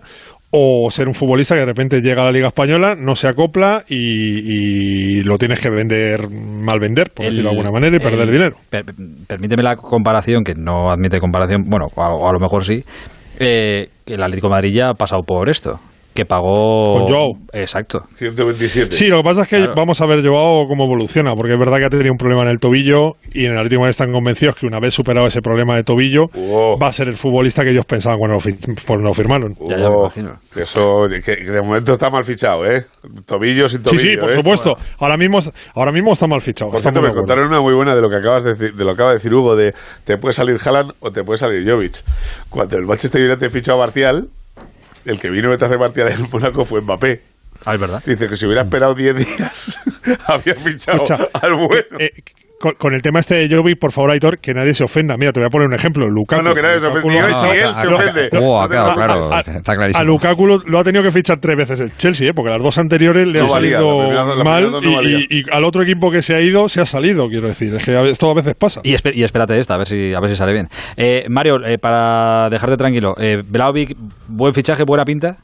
o 0.55 0.91
ser 0.91 1.07
un 1.07 1.15
futbolista 1.15 1.55
que 1.55 1.61
de 1.61 1.65
repente 1.65 1.99
llega 2.01 2.21
a 2.21 2.25
la 2.25 2.31
Liga 2.31 2.47
Española, 2.49 2.93
no 2.95 3.15
se 3.15 3.27
acopla 3.27 3.83
y, 3.89 5.17
y 5.17 5.23
lo 5.23 5.39
tienes 5.39 5.59
que 5.59 5.69
vender, 5.71 6.29
mal 6.29 6.79
vender, 6.79 7.09
por 7.11 7.25
decirlo 7.25 7.49
de 7.49 7.55
alguna 7.57 7.71
manera, 7.71 7.97
y 7.97 7.99
perder 7.99 8.29
dinero. 8.29 8.55
per- 8.69 8.85
permíteme 9.27 9.63
la 9.63 9.75
comparación, 9.75 10.43
que 10.43 10.53
no 10.55 10.91
admite 10.91 11.19
comparación, 11.19 11.63
bueno, 11.67 11.87
o 11.95 12.01
a, 12.01 12.29
a 12.29 12.33
lo 12.33 12.39
mejor 12.39 12.63
sí, 12.63 12.83
eh, 13.39 13.89
que 14.05 14.13
el 14.13 14.21
Atlético 14.21 14.47
de 14.47 14.51
Madrid 14.51 14.73
ya 14.75 14.89
ha 14.89 14.93
pasado 14.93 15.23
por 15.23 15.49
esto, 15.49 15.79
que 16.13 16.25
pagó... 16.25 16.99
Con 16.99 17.07
Joao. 17.07 17.31
Exacto. 17.53 18.03
127. 18.15 18.91
Sí, 18.91 19.07
lo 19.07 19.17
que 19.17 19.23
pasa 19.23 19.41
es 19.43 19.47
que 19.47 19.57
Claro. 19.57 19.73
vamos 19.75 19.99
a 20.01 20.05
ver 20.05 20.25
Joao 20.25 20.67
cómo 20.67 20.85
evoluciona, 20.85 21.33
porque 21.35 21.53
es 21.53 21.59
verdad 21.59 21.77
que 21.77 21.85
ha 21.85 21.89
tenido 21.89 22.11
un 22.11 22.17
problema 22.17 22.43
en 22.43 22.49
el 22.49 22.59
tobillo 22.59 23.13
y 23.33 23.45
en 23.45 23.51
el 23.51 23.57
Madrid 23.57 23.77
están 23.89 24.11
convencidos 24.11 24.55
que 24.55 24.65
una 24.67 24.79
vez 24.79 24.93
superado 24.93 25.25
ese 25.27 25.41
problema 25.41 25.75
de 25.75 25.83
tobillo, 25.83 26.25
Oh. 26.35 26.77
va 26.81 26.87
a 26.87 26.93
ser 26.93 27.07
el 27.07 27.15
futbolista 27.15 27.63
que 27.63 27.71
ellos 27.71 27.85
pensaban 27.85 28.19
cuando 28.19 28.37
lo, 28.37 28.95
lo 29.01 29.13
firmaron. 29.13 29.55
Ya, 29.69 29.77
ya 29.77 29.89
me 29.89 29.95
imagino. 29.99 30.39
eso, 30.55 30.81
que, 31.09 31.21
que 31.21 31.35
de 31.51 31.61
momento 31.61 31.93
está 31.93 32.09
mal 32.09 32.23
fichado, 32.23 32.65
¿eh? 32.65 32.85
Tobillo 33.25 33.67
sin 33.67 33.79
Sí, 33.79 33.83
tobillo. 33.83 34.01
sí, 34.01 34.17
por 34.17 34.31
¿eh? 34.31 34.33
supuesto. 34.35 34.77
Ahora 34.99 35.17
mismo, 35.17 35.39
ahora 35.75 35.91
mismo 35.91 36.13
está 36.13 36.27
mal 36.27 36.41
fichado. 36.41 36.71
Por 36.71 36.79
cierto, 36.79 37.01
me 37.01 37.11
contaron 37.11 37.47
una 37.47 37.61
muy 37.61 37.73
buena 37.73 37.95
de 37.95 38.01
lo 38.01 38.09
que 38.09 38.17
acabas 38.17 38.43
de 38.43 38.51
decir, 38.51 38.73
de 38.73 38.83
lo 38.83 38.91
que 38.91 38.93
acaba 38.93 39.09
de 39.09 39.15
decir 39.15 39.33
Hugo, 39.33 39.55
de 39.55 39.73
te 40.03 40.17
puede 40.17 40.33
salir 40.33 40.55
Haaland 40.63 40.91
o 40.99 41.11
te 41.11 41.23
puede 41.23 41.37
salir 41.37 41.67
Jovic. 41.69 42.03
Cuando 42.49 42.77
el 42.77 42.85
Manchester 42.85 43.21
United 43.27 43.49
fichó 43.51 43.73
a 43.73 43.77
Martial, 43.77 44.27
el 45.05 45.19
que 45.19 45.29
vino 45.29 45.51
detrás 45.51 45.71
de 45.71 45.77
Martial 45.77 46.09
en 46.09 46.29
Mónaco 46.31 46.65
fue 46.65 46.81
Mbappé. 46.81 47.21
Ah, 47.65 47.75
es 47.75 47.79
verdad. 47.79 48.03
Dice 48.05 48.27
que 48.27 48.35
si 48.35 48.45
hubiera 48.45 48.63
esperado 48.63 48.93
10 48.93 49.15
días, 49.15 49.79
había 50.27 50.55
fichado 50.55 51.03
Escucha, 51.03 51.29
al 51.33 51.53
bueno. 51.53 51.75
eh, 51.99 52.11
eh, 52.15 52.23
con, 52.63 52.75
con 52.75 52.93
el 52.93 53.01
tema 53.01 53.19
este 53.19 53.35
de 53.35 53.53
Jovic, 53.53 53.77
por 53.77 53.91
favor, 53.91 54.11
Aitor, 54.11 54.39
que 54.39 54.53
nadie 54.53 54.73
se 54.73 54.85
ofenda. 54.85 55.17
Mira, 55.17 55.33
te 55.33 55.41
voy 55.41 55.47
a 55.47 55.49
poner 55.49 55.67
un 55.67 55.73
ejemplo. 55.73 56.09
Lukaku. 56.09 56.41
No, 56.41 56.49
no, 56.49 56.55
que 56.55 56.61
nadie 56.61 56.79
se 56.79 56.87
ofende. 56.87 57.19
ha 57.19 57.27
Ni 57.27 57.33
fichado- 57.33 57.51
él 57.53 57.75
se 57.75 57.87
no, 57.89 57.95
ofende. 57.97 58.23
No 58.31 58.39
preocupes. 58.69 58.93
claro, 58.95 59.33
a- 59.33 59.39
está 59.41 59.75
clarísimo. 59.75 59.99
A 60.01 60.03
Lukaku 60.05 60.47
lo, 60.47 60.57
lo 60.65 60.79
ha 60.79 60.83
tenido 60.85 61.03
que 61.03 61.11
fichar 61.11 61.41
tres 61.41 61.57
veces 61.57 61.79
el 61.81 61.97
Chelsea, 61.97 62.29
¿eh? 62.29 62.33
porque 62.33 62.51
las 62.51 62.63
dos 62.63 62.77
anteriores 62.77 63.27
le 63.27 63.39
No 63.39 63.47
ha 63.47 63.49
valía, 63.49 63.79
salido 63.79 63.99
la 64.13 64.23
primera- 64.23 64.35
la 64.37 64.43
mal 64.45 64.71
no 64.71 64.79
y- 64.81 64.95
valía. 64.95 65.17
y, 65.29 65.39
y 65.39 65.43
al 65.51 65.65
otro 65.65 65.83
equipo 65.83 66.09
que 66.09 66.21
se 66.21 66.35
ha 66.35 66.39
ido 66.39 66.69
se 66.69 66.79
ha 66.79 66.85
salido, 66.85 67.27
quiero 67.27 67.47
decir. 67.49 67.73
Es 67.75 67.83
que 67.83 67.91
a- 67.97 68.03
esto 68.03 68.29
a 68.31 68.33
veces 68.33 68.55
pasa. 68.55 68.79
Y, 68.83 68.93
espe- 68.93 69.13
y 69.13 69.23
espérate 69.25 69.59
esta, 69.59 69.73
a 69.73 69.77
ver 69.79 69.87
si, 69.87 70.13
a 70.13 70.21
ver 70.21 70.29
si 70.29 70.37
sale 70.37 70.53
bien. 70.53 70.69
Eh, 70.95 71.25
Mario, 71.27 71.57
eh, 71.65 71.77
para 71.79 72.49
dejarte 72.49 72.77
tranquilo, 72.77 73.15
eh, 73.19 73.43
buen 74.27 74.53
fichaje, 74.53 74.83
buena 74.85 75.03
pinta. 75.03 75.37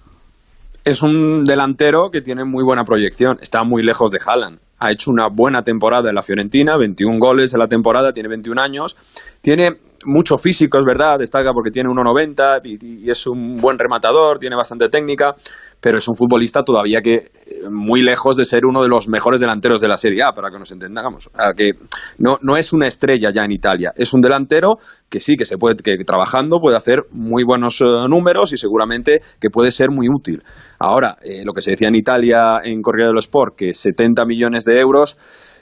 Es 0.83 1.01
un 1.01 1.45
delantero 1.45 2.09
que 2.11 2.21
tiene 2.21 2.45
muy 2.45 2.63
buena 2.63 2.85
proyección. 2.85 3.37
Está 3.41 3.63
muy 3.63 3.83
lejos 3.83 4.11
de 4.11 4.19
Haaland. 4.25 4.59
Ha 4.79 4.91
hecho 4.91 5.11
una 5.11 5.27
buena 5.27 5.63
temporada 5.63 6.09
en 6.09 6.15
la 6.15 6.23
Fiorentina, 6.23 6.77
21 6.77 7.19
goles 7.19 7.53
en 7.53 7.59
la 7.59 7.67
temporada, 7.67 8.13
tiene 8.13 8.29
21 8.29 8.61
años. 8.61 8.97
Tiene 9.41 9.77
mucho 10.05 10.37
físico, 10.37 10.79
es 10.79 10.85
verdad, 10.85 11.19
destaca 11.19 11.53
porque 11.53 11.71
tiene 11.71 11.89
1,90 11.89 12.61
y, 12.63 13.03
y 13.05 13.09
es 13.09 13.27
un 13.27 13.57
buen 13.57 13.77
rematador, 13.77 14.39
tiene 14.39 14.55
bastante 14.55 14.87
técnica, 14.87 15.35
pero 15.81 15.97
es 15.97 16.07
un 16.07 16.15
futbolista 16.15 16.63
todavía 16.63 17.01
que 17.01 17.15
eh, 17.15 17.69
muy 17.69 18.01
lejos 18.01 18.35
de 18.37 18.45
ser 18.45 18.65
uno 18.65 18.81
de 18.81 18.89
los 18.89 19.07
mejores 19.07 19.39
delanteros 19.39 19.81
de 19.81 19.87
la 19.87 19.97
Serie 19.97 20.23
A, 20.23 20.31
para 20.31 20.49
que 20.49 20.59
nos 20.59 20.71
entendamos. 20.71 21.29
Que 21.55 21.73
no, 22.17 22.37
no 22.41 22.57
es 22.57 22.73
una 22.73 22.87
estrella 22.87 23.31
ya 23.31 23.43
en 23.45 23.51
Italia, 23.51 23.93
es 23.95 24.13
un 24.13 24.21
delantero 24.21 24.77
que 25.09 25.19
sí, 25.19 25.35
que 25.35 25.45
se 25.45 25.57
puede, 25.57 25.75
que 25.77 25.97
trabajando 26.03 26.59
puede 26.59 26.77
hacer 26.77 27.03
muy 27.11 27.43
buenos 27.43 27.81
eh, 27.81 27.85
números 28.07 28.53
y 28.53 28.57
seguramente 28.57 29.21
que 29.39 29.49
puede 29.49 29.71
ser 29.71 29.89
muy 29.89 30.07
útil. 30.09 30.43
Ahora, 30.79 31.17
eh, 31.23 31.43
lo 31.43 31.53
que 31.53 31.61
se 31.61 31.71
decía 31.71 31.87
en 31.87 31.95
Italia 31.95 32.59
en 32.63 32.81
Corriere 32.81 33.09
dello 33.09 33.19
Sport, 33.19 33.55
que 33.55 33.73
70 33.73 34.25
millones 34.25 34.65
de 34.65 34.79
euros 34.79 35.17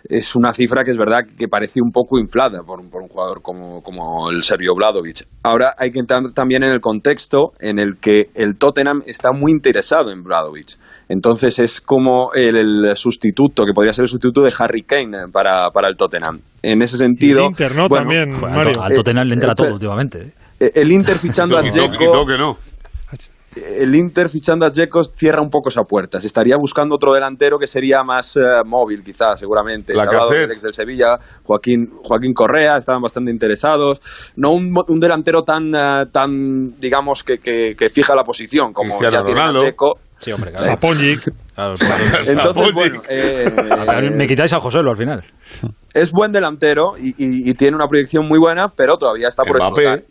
es 0.09 0.35
una 0.35 0.51
cifra 0.53 0.83
que 0.83 0.91
es 0.91 0.97
verdad 0.97 1.25
que 1.37 1.47
parece 1.47 1.81
un 1.81 1.91
poco 1.91 2.17
inflada 2.19 2.63
por, 2.63 2.79
un- 2.79 2.89
por 2.89 3.01
un 3.01 3.09
jugador 3.09 3.41
como, 3.41 3.81
como 3.81 4.29
el 4.31 4.41
Sergio 4.41 4.73
Vladovic. 4.75 5.25
Ahora 5.43 5.73
hay 5.77 5.91
que 5.91 5.99
entrar 5.99 6.21
también 6.33 6.63
en 6.63 6.71
el 6.71 6.79
contexto 6.81 7.51
en 7.59 7.79
el 7.79 7.97
que 7.99 8.27
el 8.35 8.57
Tottenham 8.57 9.01
está 9.05 9.31
muy 9.31 9.51
interesado 9.51 10.11
en 10.11 10.23
Vladovic. 10.23 10.77
Entonces 11.09 11.59
es 11.59 11.81
como 11.81 12.31
el, 12.33 12.55
el 12.85 12.95
sustituto, 12.95 13.63
que 13.65 13.73
podría 13.73 13.93
ser 13.93 14.03
el 14.03 14.09
sustituto 14.09 14.41
de 14.41 14.53
Harry 14.59 14.83
Kane 14.83 15.17
eh, 15.17 15.21
para, 15.31 15.69
para 15.71 15.87
el 15.87 15.95
Tottenham. 15.97 16.39
En 16.61 16.81
ese 16.81 16.95
Y 16.95 16.99
sentido... 16.99 17.39
el 17.41 17.45
Inter, 17.47 17.75
¿no? 17.75 17.87
bueno, 17.87 18.09
También, 18.09 18.39
Mario. 18.41 18.81
al, 18.81 18.93
Tottenham 18.95 19.27
le 19.27 19.33
entra 19.35 19.51
eh, 19.51 19.55
todo 19.55 19.65
pero- 19.65 19.73
últimamente. 19.75 20.19
eh. 20.21 20.33
eh, 20.59 20.71
El 20.75 20.91
Inter 20.91 21.17
fichando 21.17 21.57
a 21.59 21.63
Y 21.63 21.67
y 21.67 21.71
Dzeko 21.71 22.25
no. 22.37 22.57
El 23.79 23.95
Inter 23.95 24.29
fichando 24.29 24.65
a 24.65 24.69
Dzeko 24.69 25.03
cierra 25.03 25.41
un 25.41 25.49
poco 25.49 25.69
esa 25.69 25.83
puerta. 25.83 26.19
Se 26.21 26.27
estaría 26.27 26.55
buscando 26.57 26.95
otro 26.95 27.13
delantero 27.13 27.57
que 27.59 27.67
sería 27.67 28.03
más 28.03 28.35
eh, 28.37 28.39
móvil, 28.65 29.03
quizás, 29.03 29.39
seguramente. 29.39 29.93
Se 29.93 29.99
ha 29.99 30.03
hablado 30.03 30.17
Lacazette. 30.19 30.41
del 30.41 30.51
ex 30.51 30.61
del 30.63 30.73
Sevilla, 30.73 31.17
Joaquín, 31.43 31.89
Joaquín 32.03 32.33
Correa, 32.33 32.77
estaban 32.77 33.01
bastante 33.01 33.31
interesados. 33.31 33.99
No 34.35 34.51
un, 34.51 34.71
mo- 34.71 34.85
un 34.87 34.99
delantero 34.99 35.43
tan, 35.43 35.73
eh, 35.75 36.05
tan 36.11 36.79
digamos, 36.79 37.23
que, 37.23 37.37
que, 37.37 37.75
que 37.77 37.89
fija 37.89 38.15
la 38.15 38.23
posición, 38.23 38.73
como 38.73 38.89
Cristiano 38.89 39.17
ya 39.17 39.23
tiene. 39.23 39.59
Dzeko. 39.65 39.99
Sí, 40.19 40.31
hombre, 40.31 40.51
claro. 40.51 40.65
Entonces, 42.27 42.73
bueno, 42.73 43.01
eh, 43.07 43.51
Me 44.13 44.25
quitáis 44.27 44.53
a 44.53 44.59
José 44.59 44.79
al 44.79 44.97
final. 44.97 45.23
es 45.93 46.11
buen 46.11 46.31
delantero 46.31 46.93
y, 46.97 47.09
y- 47.17 47.49
y 47.49 47.53
tiene 47.53 47.75
una 47.75 47.87
proyección 47.87 48.27
muy 48.27 48.39
buena, 48.39 48.67
pero 48.69 48.97
todavía 48.97 49.27
está 49.27 49.43
por 49.43 49.57
explotar. 49.57 50.03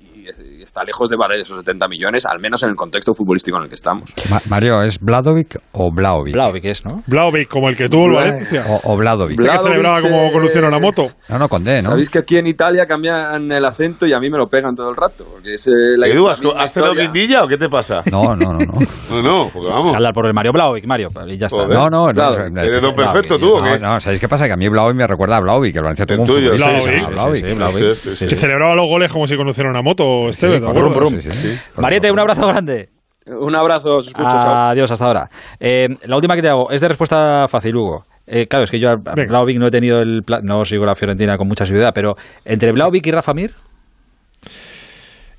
Y 0.67 0.69
es, 0.69 0.73
y 0.73 0.77
está 0.77 0.83
lejos 0.85 1.09
de 1.11 1.17
valer 1.17 1.41
esos 1.41 1.59
70 1.59 1.89
millones, 1.89 2.27
al 2.27 2.41
menos 2.41 2.63
en 2.63 2.71
el 2.71 2.77
contexto 2.77 3.13
futbolístico 3.15 3.57
en 3.59 3.65
el 3.65 3.69
que 3.69 3.75
estamos. 3.75 4.11
Ma- 4.29 4.43
Mario, 4.51 4.83
¿es 4.83 4.99
Bladovic 5.01 5.59
o 5.73 5.91
Blaovic? 5.93 6.35
Blaovic 6.35 6.65
es, 6.65 6.85
¿no? 6.85 7.03
Blaovic, 7.07 7.49
como 7.49 7.69
el 7.69 7.77
que 7.77 7.89
tuvo 7.89 8.07
el 8.07 8.13
Valencia. 8.13 8.65
O, 8.69 8.93
o 8.93 8.97
Bladovic. 8.97 9.39
Usted 9.39 9.53
que 9.53 9.59
Blaovic, 9.59 9.73
celebraba 9.73 10.03
como 10.03 10.17
eh, 10.25 10.33
conduciera 10.33 10.69
una 10.69 10.79
moto. 10.79 11.07
No, 11.29 11.39
no, 11.39 11.49
con 11.49 11.65
D, 11.65 11.83
¿no? 11.83 11.91
Sabéis 11.91 12.11
que 12.11 12.19
aquí 12.19 12.37
en 12.39 12.47
Italia 12.47 12.87
cambian 12.87 13.51
el 13.51 13.65
acento 13.65 14.07
y 14.07 14.13
a 14.13 14.19
mí 14.19 14.31
me 14.31 14.39
lo 14.39 14.49
pegan 14.49 14.75
todo 14.75 14.91
el 14.91 14.97
rato. 14.97 15.25
Porque 15.33 15.55
es, 15.55 15.67
eh, 15.67 15.71
la 15.97 16.07
Edu, 16.09 16.27
la 16.27 16.33
¿has, 16.33 16.41
has 16.57 16.73
cenado 16.73 16.93
guindilla 16.95 17.45
o 17.45 17.49
qué 17.49 17.57
te 17.57 17.69
pasa? 17.69 18.03
No, 18.11 18.37
no, 18.37 18.53
no, 18.53 18.59
no. 18.59 18.79
No, 19.11 19.23
no, 19.23 19.51
porque 19.53 19.69
vamos. 19.69 19.95
Hablar 19.95 20.13
por 20.13 20.27
el 20.27 20.35
Mario 20.35 20.53
Blaovic, 20.53 20.85
Mario, 20.87 21.09
y 21.29 21.39
ya 21.39 21.47
está. 21.47 21.57
Joder. 21.59 21.79
No, 21.79 21.89
no, 21.89 22.07
no. 22.09 22.13
Claro, 22.13 22.51
no, 22.51 22.61
¿Eres 22.63 22.83
don 22.83 22.93
perfecto 22.95 23.39
tú 23.39 23.55
o 23.57 23.63
qué? 23.63 23.79
No, 23.79 23.95
no, 23.95 24.01
¿sabéis 24.01 24.21
qué 24.21 24.29
pasa? 24.29 24.47
Que 24.47 24.53
a 24.53 24.57
mí 24.57 24.69
Blaovic 24.69 24.97
me 24.97 25.07
recuerda 25.07 25.37
a 25.37 25.41
Blaovic, 25.41 25.73
que 25.73 25.79
el 25.79 25.85
Valencia 25.85 26.07
tuvo 26.07 26.15
El 26.17 26.21
un 26.23 26.27
tuyo, 26.27 26.53
Blaovic. 26.55 26.83
sí, 26.83 26.99
sí, 26.99 27.55
Blaovic. 27.55 27.95
Sí, 27.95 28.11
sí, 28.11 28.17
sí. 28.17 28.27
Que 28.27 28.37
celebraba 28.37 28.75
los 28.75 28.87
goles 28.87 29.11
como 29.13 29.27
si 29.27 29.37
conduciera 29.37 29.71
una 29.71 29.83
moto, 29.83 30.29
Esteve, 30.29 30.56
¿te 30.61 30.65
Sí, 30.67 30.71
acuerdas? 30.71 30.95
brum, 30.97 31.11
brum. 31.13 31.21
sí, 31.21 31.31
sí. 31.31 31.59
Mariette, 31.81 32.11
un 32.11 32.21
abrazo 32.21 32.47
grande. 32.49 32.89
Un 33.29 33.55
abrazo, 33.57 33.97
os 33.97 34.07
escucho, 34.09 34.29
chao. 34.29 34.55
Adiós, 34.71 34.91
hasta 34.91 35.05
ahora. 35.05 35.29
Eh, 35.59 35.89
la 36.05 36.17
última 36.17 36.37
que 36.37 36.43
te 36.43 36.49
hago 36.49 36.71
es 36.71 36.81
de 36.81 36.89
respuesta 36.89 37.47
fácil, 37.49 37.75
Hugo. 37.77 38.05
Eh, 38.27 38.47
claro, 38.47 38.65
es 38.65 38.71
que 38.71 38.79
yo 38.81 38.91
a. 38.91 38.97
Blaovic 38.97 39.59
no 39.59 39.67
he 39.69 39.71
tenido 39.71 39.99
el... 40.01 40.23
pla- 40.25 40.41
No 40.43 40.65
sigo 40.65 40.85
la 40.85 40.95
Fiorentina 40.95 41.37
con 41.37 41.47
mucha 41.49 41.65
seguridad, 41.65 41.91
pero 41.95 42.15
entre 42.45 42.71
Blaovic 42.73 43.07
y 43.07 43.11
Rafa 43.13 43.33
Mir, 43.35 43.53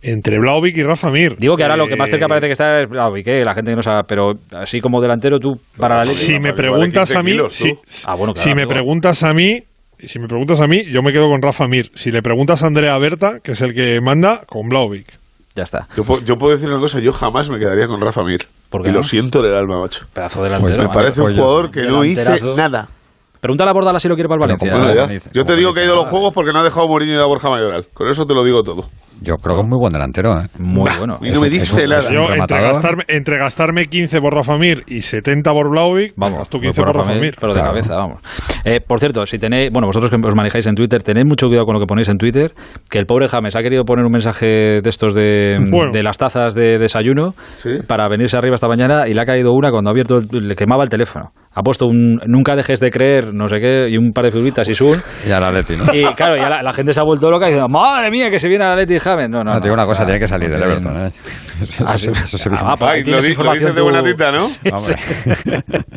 Entre 0.01 0.37
Blaovic 0.39 0.77
y 0.77 0.83
Rafa 0.83 1.09
Mir. 1.11 1.35
digo 1.37 1.55
que 1.55 1.63
ahora 1.63 1.75
lo 1.75 1.87
que 1.87 1.95
más 1.95 2.07
Eh, 2.07 2.11
cerca 2.11 2.27
parece 2.27 2.47
que 2.47 2.53
está 2.53 2.81
es 2.81 2.89
Blaovic, 2.89 3.27
eh, 3.27 3.43
la 3.43 3.53
gente 3.53 3.71
que 3.71 3.75
no 3.75 3.81
sabe, 3.81 4.01
pero 4.07 4.33
así 4.53 4.79
como 4.79 5.01
delantero 5.01 5.39
tú 5.39 5.53
para 5.77 5.95
la 5.95 6.01
Atleti- 6.03 6.07
Si 6.27 6.39
me 6.39 6.53
preguntas 6.53 7.15
a 7.15 7.23
mí, 7.23 7.31
15 7.31 7.31
kilos, 7.31 7.53
si. 7.53 7.73
Ah, 8.07 8.15
bueno, 8.15 8.33
me 8.55 8.67
preguntas 8.67 9.23
a 9.23 9.33
mí, 9.33 9.59
si 9.99 10.19
me 10.19 10.27
preguntas 10.27 10.59
a 10.61 10.67
mí, 10.67 10.83
yo 10.85 11.01
me 11.01 11.11
quedo 11.11 11.29
con 11.29 11.41
Rafa 11.41 11.67
Mir. 11.67 11.91
Si 11.95 12.11
le 12.11 12.21
preguntas 12.21 12.61
a 12.63 12.67
Andrea 12.67 12.97
Berta, 12.97 13.39
que 13.39 13.53
es 13.53 13.61
el 13.61 13.73
que 13.73 13.99
manda, 14.01 14.41
con 14.45 14.69
Blaovic. 14.69 15.07
Ya 15.55 15.63
está. 15.63 15.87
Yo, 15.97 16.03
puedo- 16.03 16.23
yo 16.23 16.37
puedo 16.37 16.53
decir 16.53 16.69
una 16.69 16.79
cosa, 16.79 16.99
yo 16.99 17.11
jamás 17.13 17.49
me 17.49 17.57
quedaría 17.57 17.87
con 17.87 17.99
Rafa 17.99 18.23
Mir. 18.23 18.47
¿Por 18.69 18.83
qué 18.83 18.89
y 18.89 18.91
no? 18.91 18.97
lo 18.99 19.03
siento 19.03 19.41
del 19.41 19.55
alma, 19.55 19.79
macho. 19.81 20.05
Pedazo 20.13 20.43
delantero. 20.43 20.67
Pues 20.75 20.77
Me 20.77 20.87
macho. 20.87 20.99
parece 20.99 21.21
un 21.21 21.35
jugador 21.35 21.71
que 21.71 21.81
no 21.83 22.03
hice 22.05 22.41
nada. 22.55 22.89
Pregúntale 23.39 23.69
a 23.69 23.73
Bordala 23.73 23.99
si 23.99 24.07
lo 24.07 24.15
quiere 24.15 24.27
para 24.27 24.43
el 24.45 24.57
Valencia. 24.57 24.71
Bueno, 24.71 24.93
ya. 24.93 25.31
Yo 25.33 25.45
te 25.45 25.55
digo 25.55 25.73
que 25.73 25.81
ha 25.81 25.83
ido 25.85 25.93
a 25.93 25.97
los 25.97 26.07
juegos 26.07 26.33
porque 26.33 26.51
no 26.51 26.59
ha 26.59 26.63
dejado 26.63 26.87
Mourinho 26.87 27.13
y 27.17 27.21
a 27.21 27.25
Borja 27.25 27.49
Mayoral. 27.49 27.85
Con 27.93 28.07
eso 28.09 28.25
te 28.25 28.33
lo 28.33 28.43
digo 28.43 28.63
todo. 28.63 28.85
Yo 29.19 29.33
creo 29.37 29.55
que 29.55 29.61
es 29.63 29.67
muy 29.67 29.79
buen 29.79 29.91
delantero, 29.93 30.33
¿eh? 30.39 30.45
Muy 30.59 30.91
bueno. 30.99 31.17
Y 31.23 31.31
no 31.31 31.41
me 31.41 31.49
dice 31.49 31.87
nada. 31.87 32.11
Yo, 32.11 32.31
entre 32.31 32.61
gastarme, 32.61 33.03
entre 33.07 33.37
gastarme 33.39 33.85
15 33.87 34.21
por 34.21 34.33
Rafa 34.35 34.57
Mir 34.59 34.83
y 34.87 35.01
70 35.01 35.51
por 35.53 35.71
Blaovic, 35.71 36.13
Vamos, 36.17 36.47
voy 36.51 36.61
15 36.61 36.81
por 36.83 36.95
Rafa 36.95 37.13
Mir, 37.13 37.21
Mir. 37.21 37.35
pero 37.39 37.53
de 37.53 37.59
Claro. 37.59 37.71
cabeza, 37.73 37.95
vamos. 37.95 38.21
Eh, 38.63 38.79
por 38.79 38.99
cierto, 38.99 39.25
si 39.25 39.39
tenéis, 39.39 39.71
bueno, 39.71 39.87
vosotros 39.87 40.11
que 40.11 40.17
os 40.23 40.35
manejáis 40.35 40.67
en 40.67 40.75
Twitter, 40.75 41.01
tened 41.01 41.25
mucho 41.25 41.47
cuidado 41.47 41.65
con 41.65 41.73
lo 41.73 41.79
que 41.79 41.87
ponéis 41.87 42.09
en 42.09 42.17
Twitter, 42.19 42.51
que 42.91 42.99
el 42.99 43.07
pobre 43.07 43.27
James 43.27 43.55
ha 43.55 43.61
querido 43.63 43.85
poner 43.85 44.05
un 44.05 44.11
mensaje 44.11 44.45
de 44.81 44.89
estos 44.89 45.15
de, 45.15 45.57
Bueno. 45.71 45.91
de 45.91 46.03
las 46.03 46.19
tazas 46.19 46.53
de 46.53 46.77
desayuno 46.77 47.31
Sí. 47.57 47.69
para 47.87 48.07
venirse 48.09 48.37
arriba 48.37 48.53
esta 48.53 48.67
mañana 48.67 49.07
y 49.07 49.15
le 49.15 49.21
ha 49.21 49.25
caído 49.25 49.51
una 49.53 49.71
cuando 49.71 49.89
ha 49.89 49.93
abierto, 49.93 50.17
el- 50.17 50.47
le 50.47 50.55
quemaba 50.55 50.83
el 50.83 50.89
teléfono. 50.89 51.31
Ha 51.59 51.63
puesto 51.63 51.87
un 51.87 52.19
nunca 52.27 52.55
dejes 52.55 52.79
de 52.79 52.91
creer, 52.91 53.33
no 53.33 53.47
sé 53.49 53.59
qué, 53.59 53.89
y 53.89 53.97
un 53.97 54.11
par 54.11 54.25
de 54.25 54.31
figuritas 54.31 54.69
y 54.69 54.75
su. 54.75 54.95
Y 55.27 55.31
al 55.31 55.43
Atleti, 55.43 55.75
¿no? 55.75 55.85
Y 55.91 56.03
claro, 56.13 56.35
ya 56.37 56.47
la, 56.49 56.61
la 56.61 56.71
gente 56.71 56.93
se 56.93 56.99
ha 56.99 57.03
vuelto 57.03 57.31
loca 57.31 57.49
y 57.49 57.53
dice, 57.53 57.65
madre 57.67 58.11
mía, 58.11 58.29
que 58.29 58.37
se 58.37 58.47
viene 58.47 58.63
a 58.63 58.75
Leti 58.75 58.99
James. 58.99 59.27
No, 59.27 59.39
no, 59.39 59.45
No, 59.45 59.53
no, 59.55 59.57
te 59.59 59.63
digo 59.63 59.73
una 59.73 59.87
cosa, 59.87 60.05
tiene 60.05 60.19
que 60.19 60.27
salir 60.27 60.51
del 60.51 60.61
Everton. 60.61 61.07
¿eh? 61.07 61.11
Pues 61.57 61.79
lo, 61.81 63.53
dices 63.53 63.75
de 63.75 63.81
buena 63.81 64.03
tinta, 64.03 64.31
¿no? 64.31 64.45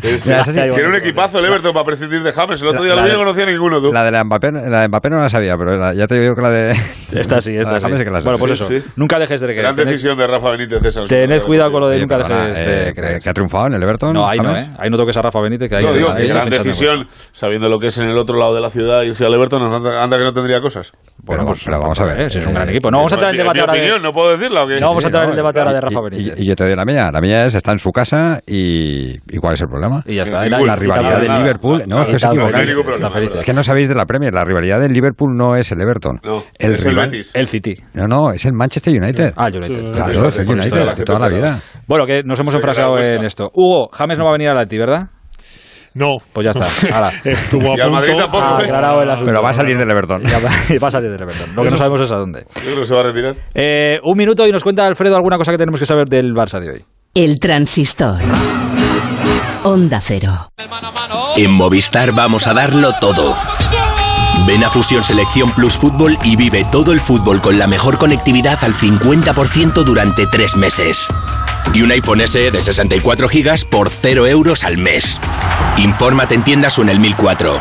Tiene 0.01 0.89
un 0.89 0.95
equipazo 0.95 1.39
el 1.39 1.45
Everton 1.47 1.73
para 1.73 1.85
prescindir 1.85 2.23
de 2.23 2.33
James. 2.33 2.63
El 2.63 2.69
otro 2.69 2.83
día 2.83 2.95
La- 2.95 3.03
lo 3.03 3.07
vi 3.07 3.09
y 3.09 3.13
la- 3.13 3.19
no 3.19 3.25
conocía 3.25 3.45
a 3.45 3.51
ninguno, 3.51 3.81
tú. 3.81 3.93
La 3.93 4.05
de 4.05 4.11
la 4.11 4.25
Mbappé, 4.25 4.53
la 4.53 4.81
de 4.83 4.89
Mbappé 4.89 5.11
no 5.11 5.21
la 5.21 5.29
sabía, 5.29 5.57
pero 5.59 5.77
la- 5.79 5.93
ya 5.95 6.07
te 6.07 6.19
digo 6.21 6.35
que 6.35 6.41
la 6.43 6.51
de... 6.51 6.71
Esta 7.13 7.41
sí, 7.41 7.53
la 7.53 7.61
esta 7.63 7.75
de 7.75 7.81
sí. 7.81 7.85
James 7.85 7.99
sí 7.99 8.05
que 8.05 8.11
la 8.11 8.21
Bueno, 8.21 8.39
pues 8.39 8.53
eso. 8.53 8.69
Nunca 8.97 9.19
dejes 9.19 9.41
de 9.41 9.47
creer. 9.49 9.63
Gran 9.63 9.77
Tened- 9.77 9.85
decisión 9.85 10.17
de 10.17 10.27
Rafa 10.27 10.51
Benítez. 10.53 10.85
esa. 10.85 11.03
Tened 11.05 11.43
cuidado 11.43 11.71
con 11.73 11.81
lo 11.83 11.89
de 11.91 12.01
nunca 12.01 12.17
dejes 12.19 12.67
de 12.67 12.89
eh, 12.89 12.95
creer. 12.95 13.21
que 13.21 13.29
ha 13.29 13.35
triunfado 13.35 13.67
en 13.67 13.75
el 13.75 13.83
Everton. 13.83 14.15
No, 14.15 14.27
ahí 14.27 14.39
no. 14.39 14.57
¿eh? 14.57 14.67
Ahí 14.79 14.89
no 14.91 14.97
toques 14.97 15.17
a 15.17 15.23
Rafa 15.23 15.41
Benítez, 15.41 15.50
que 15.59 15.77
ahí 15.77 15.85
No, 15.85 15.93
digo, 15.93 16.15
que 16.15 16.27
gran 16.27 16.49
decisión, 16.49 17.07
sabiendo 17.33 17.69
lo 17.69 17.79
que 17.79 17.89
es 17.89 17.99
en 17.99 18.09
el 18.09 18.17
otro 18.19 18.39
lado 18.39 18.55
de 18.55 18.61
la 18.61 18.71
ciudad, 18.71 19.03
irse 19.03 19.25
al 19.25 19.35
Everton, 19.35 19.63
anda, 19.63 20.03
anda 20.03 20.17
que 20.19 20.25
no 20.25 20.33
tendría 20.33 20.61
cosas. 20.61 20.93
Bueno, 21.23 21.43
Pero- 21.43 21.47
pues 21.47 21.63
pero 21.65 21.79
vamos 21.81 22.01
a 22.01 22.05
ver, 22.05 22.21
eh, 22.21 22.27
es 22.27 22.47
un 22.47 22.55
gran 22.55 22.69
equipo. 22.71 22.91
No, 22.91 22.99
vamos 22.99 23.13
a 23.13 23.17
entrar 23.17 23.31
en 23.35 23.37
el 23.41 23.43
debate 23.43 23.61
ahora 23.61 23.73
de- 23.75 23.79
opinión, 23.81 24.03
¿no 24.03 24.13
puedo 24.13 24.31
decirla 24.37 24.65
o 24.65 24.67
qué? 24.69 24.75
No, 24.81 24.87
vamos 24.89 25.05
a 25.05 25.09
entrar 25.09 25.25
en 25.25 25.31
el 25.31 25.37
no, 25.37 25.43
debate 25.43 25.59
ahora 25.59 25.73
de 25.73 25.79
y- 25.79 25.81
Rafa 25.81 26.01
y- 26.01 26.11
Benítez. 26.11 26.41
Y, 26.41 26.47
yo 26.47 26.57
te 26.57 26.65
doy 26.65 26.77
la 26.77 26.85
mía. 26.85 27.11
La 27.13 27.21
mía 27.21 27.47
es, 27.47 27.55
está 27.55 27.73
en 27.73 27.79
su 27.79 27.91
casa 27.91 28.41
y, 28.47 29.15
¿y 29.29 29.37
cuál 29.39 29.55
es 29.55 29.61
el 29.63 29.69
problema? 29.69 30.03
Y 30.07 30.17
ya 30.17 30.23
está. 30.23 30.45
Y 30.45 30.47
Y 30.47 30.51
la- 30.51 30.59
la 30.61 30.73
y 30.73 30.77
rivalidad 30.77 31.21
del. 31.21 31.31
Liverpool, 31.41 31.83
no, 31.87 32.03
es 32.03 32.09
que 32.23 32.27
y 32.33 32.37
no 32.37 32.47
hay. 32.47 33.27
Es 33.35 33.45
que 33.45 33.53
no 33.53 33.63
sabéis 33.63 33.89
de 33.89 33.95
la 33.95 34.05
Premier. 34.07 34.33
La 34.33 34.45
rivalidad 34.45 34.81
del 34.81 34.93
Liverpool 34.93 35.37
no 35.37 35.55
es 35.57 35.71
el 35.73 35.81
Everton. 35.81 36.21
No, 36.23 36.45
el 36.59 36.73
es 36.75 36.85
el 36.87 36.93
rival- 36.93 37.11
Betis. 37.11 37.35
El 37.35 37.47
City. 37.47 37.75
No, 37.95 38.07
no, 38.07 38.33
es 38.33 38.45
el 38.45 38.53
Manchester 38.53 38.95
United. 39.01 39.33
Ah, 39.37 39.49
United. 39.49 39.93
Claro, 39.93 40.27
es 40.29 40.39
el 40.39 40.47
de 40.47 40.53
United 40.53 40.95
de 40.97 41.05
toda 41.05 41.19
la 41.19 41.29
vida. 41.29 41.61
Bueno, 41.87 42.07
que 42.07 42.23
nos 42.25 42.39
hemos 42.41 42.53
Sí, 42.53 42.59
enfrascado 42.59 42.95
claro, 42.95 43.07
en 43.07 43.13
busca. 43.15 43.27
esto. 43.27 43.51
Hugo, 43.55 43.89
James 43.93 44.19
no 44.19 44.25
va 44.25 44.31
a 44.31 44.33
venir 44.35 44.49
a 44.49 44.55
la 44.55 44.67
ti, 44.67 44.79
¿verdad? 44.79 45.09
No. 45.95 46.17
Pues 46.33 46.45
ya 46.47 46.53
está. 46.53 47.11
Estuvo 47.25 47.73
a 47.73 47.77
Y 47.77 47.81
al 47.81 47.91
Madrid 47.91 48.11
punto. 48.13 48.25
tampoco, 48.25 48.45
Ah, 48.47 48.59
¿eh? 48.61 48.65
aclarado 48.65 49.03
el 49.03 49.11
asunto. 49.11 49.31
Pero 49.31 49.43
va 49.43 49.51
a 49.51 49.53
salir 49.53 49.77
del 49.77 49.91
Everton. 49.91 50.23
Va 50.25 50.39
va 50.83 50.89
a 50.89 50.91
salir 50.91 51.11
del 51.11 51.23
Everton. 51.23 51.55
Lo 51.57 51.63
que 51.65 51.71
no 51.71 51.77
sabemos 51.77 52.01
es 52.03 52.13
a 52.13 52.17
dónde. 52.17 52.45
Yo 52.57 52.61
creo 52.63 52.77
que 52.77 52.85
se 52.85 52.95
va 52.95 53.01
a 53.01 53.05
retirar. 53.05 53.35
Eh, 53.55 53.99
un 54.05 54.17
minuto 54.17 54.47
y 54.47 54.53
nos 54.53 54.63
cuenta 54.63 54.87
Alfredo 54.87 55.17
alguna 55.17 55.37
cosa 55.37 55.53
que 55.53 55.59
tenemos 55.59 55.81
que 55.81 55.87
saber 55.87 56.07
del 56.09 56.33
Barça 56.33 56.61
de 56.61 56.71
hoy. 56.71 56.85
El 57.15 57.41
transistor. 57.41 58.19
Onda 59.65 60.01
Cero. 60.01 60.49
En 61.37 61.53
Movistar 61.53 62.13
vamos 62.13 62.47
a 62.47 62.55
darlo 62.55 62.93
todo. 63.01 63.37
Ven 64.47 64.65
a 64.65 64.71
Fusión 64.71 65.05
Selección 65.05 65.51
Plus 65.51 65.75
Fútbol 65.77 66.17
y 66.25 66.35
vive 66.37 66.65
todo 66.73 66.93
el 66.93 67.01
fútbol 67.01 67.41
con 67.43 67.59
la 67.59 67.67
mejor 67.67 67.99
conectividad 67.99 68.59
al 68.63 68.73
50% 68.73 69.85
durante 69.85 70.27
tres 70.27 70.57
meses. 70.57 71.09
Y 71.73 71.83
un 71.83 71.91
iPhone 71.93 72.21
SE 72.27 72.51
de 72.51 72.61
64 72.61 73.29
GB 73.29 73.69
por 73.69 73.91
0 73.91 74.27
euros 74.27 74.65
al 74.65 74.79
mes. 74.79 75.21
Infórmate 75.77 76.35
en 76.35 76.45
tiendas 76.45 76.79
o 76.79 76.83
en 76.83 76.89
el 76.89 77.01
1004. 77.01 77.59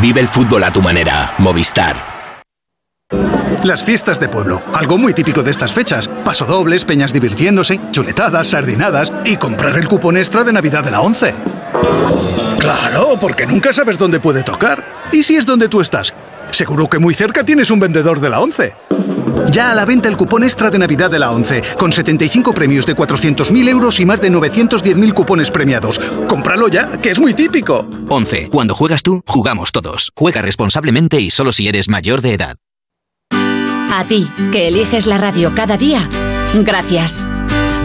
Vive 0.00 0.20
el 0.20 0.28
fútbol 0.28 0.64
a 0.64 0.72
tu 0.72 0.82
manera. 0.82 1.34
Movistar. 1.38 2.12
Las 3.64 3.84
fiestas 3.84 4.18
de 4.18 4.28
pueblo, 4.28 4.60
algo 4.72 4.98
muy 4.98 5.14
típico 5.14 5.44
de 5.44 5.52
estas 5.52 5.72
fechas. 5.72 6.08
Pasodobles, 6.24 6.84
peñas 6.84 7.12
divirtiéndose, 7.12 7.80
chuletadas, 7.92 8.48
sardinadas 8.48 9.12
y 9.24 9.36
comprar 9.36 9.76
el 9.76 9.86
cupón 9.86 10.16
extra 10.16 10.42
de 10.42 10.52
Navidad 10.52 10.82
de 10.82 10.90
la 10.90 11.00
11. 11.00 11.32
Claro, 12.58 13.16
porque 13.20 13.46
nunca 13.46 13.72
sabes 13.72 13.98
dónde 13.98 14.18
puede 14.18 14.42
tocar. 14.42 14.84
¿Y 15.12 15.22
si 15.22 15.36
es 15.36 15.46
donde 15.46 15.68
tú 15.68 15.80
estás? 15.80 16.12
Seguro 16.50 16.88
que 16.88 16.98
muy 16.98 17.14
cerca 17.14 17.44
tienes 17.44 17.70
un 17.70 17.78
vendedor 17.78 18.20
de 18.20 18.30
la 18.30 18.40
11. 18.40 18.74
Ya 19.50 19.70
a 19.70 19.74
la 19.74 19.84
venta 19.84 20.08
el 20.08 20.16
cupón 20.16 20.44
extra 20.44 20.70
de 20.70 20.78
Navidad 20.78 21.10
de 21.10 21.18
la 21.18 21.30
11, 21.30 21.62
con 21.78 21.92
75 21.92 22.54
premios 22.54 22.86
de 22.86 22.94
400.000 22.94 23.68
euros 23.68 24.00
y 24.00 24.06
más 24.06 24.20
de 24.20 24.30
910.000 24.30 25.12
cupones 25.14 25.50
premiados. 25.50 25.98
Cómpralo 26.28 26.68
ya, 26.68 27.00
que 27.00 27.10
es 27.10 27.20
muy 27.20 27.34
típico. 27.34 27.88
11. 28.08 28.50
Cuando 28.50 28.74
juegas 28.74 29.02
tú, 29.02 29.22
jugamos 29.26 29.72
todos. 29.72 30.12
Juega 30.16 30.42
responsablemente 30.42 31.20
y 31.20 31.30
solo 31.30 31.52
si 31.52 31.68
eres 31.68 31.88
mayor 31.88 32.22
de 32.22 32.34
edad. 32.34 32.56
A 33.30 34.04
ti, 34.04 34.26
que 34.52 34.68
eliges 34.68 35.06
la 35.06 35.18
radio 35.18 35.52
cada 35.54 35.76
día, 35.76 36.08
gracias. 36.54 37.26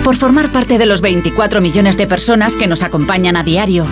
Por 0.03 0.15
formar 0.15 0.49
parte 0.53 0.77
de 0.77 0.85
los 0.85 1.01
24 1.01 1.59
millones 1.59 1.97
de 1.97 2.07
personas 2.07 2.55
que 2.55 2.67
nos 2.67 2.81
acompañan 2.81 3.35
a 3.35 3.43
diario. 3.43 3.85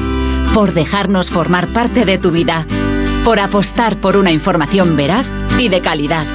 Por 0.54 0.74
dejarnos 0.74 1.30
formar 1.30 1.68
parte 1.68 2.06
de 2.06 2.18
tu 2.18 2.32
vida. 2.32 2.66
Por 3.26 3.40
apostar 3.40 3.98
por 3.98 4.18
una 4.18 4.32
información 4.32 4.96
veraz 4.96 5.26
y 5.58 5.68
de 5.68 5.82
calidad. 5.82 6.26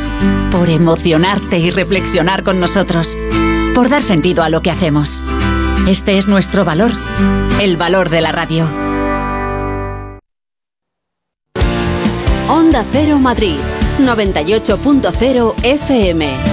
Por 0.51 0.69
emocionarte 0.69 1.57
y 1.57 1.71
reflexionar 1.71 2.43
con 2.43 2.59
nosotros. 2.59 3.17
Por 3.77 3.89
dar 3.89 4.03
sentido 4.03 4.43
a 4.43 4.49
lo 4.49 4.61
que 4.61 4.73
hacemos. 4.73 5.23
Este 5.87 6.19
es 6.19 6.27
nuestro 6.27 6.65
valor, 6.65 6.91
el 7.61 7.77
valor 7.77 8.11
de 8.11 8.21
la 8.21 8.33
radio. 8.33 8.67
Onda 12.49 12.85
Cero 12.91 13.21
Madrid, 13.21 13.57
98.0 14.01 15.55
FM. 15.63 16.50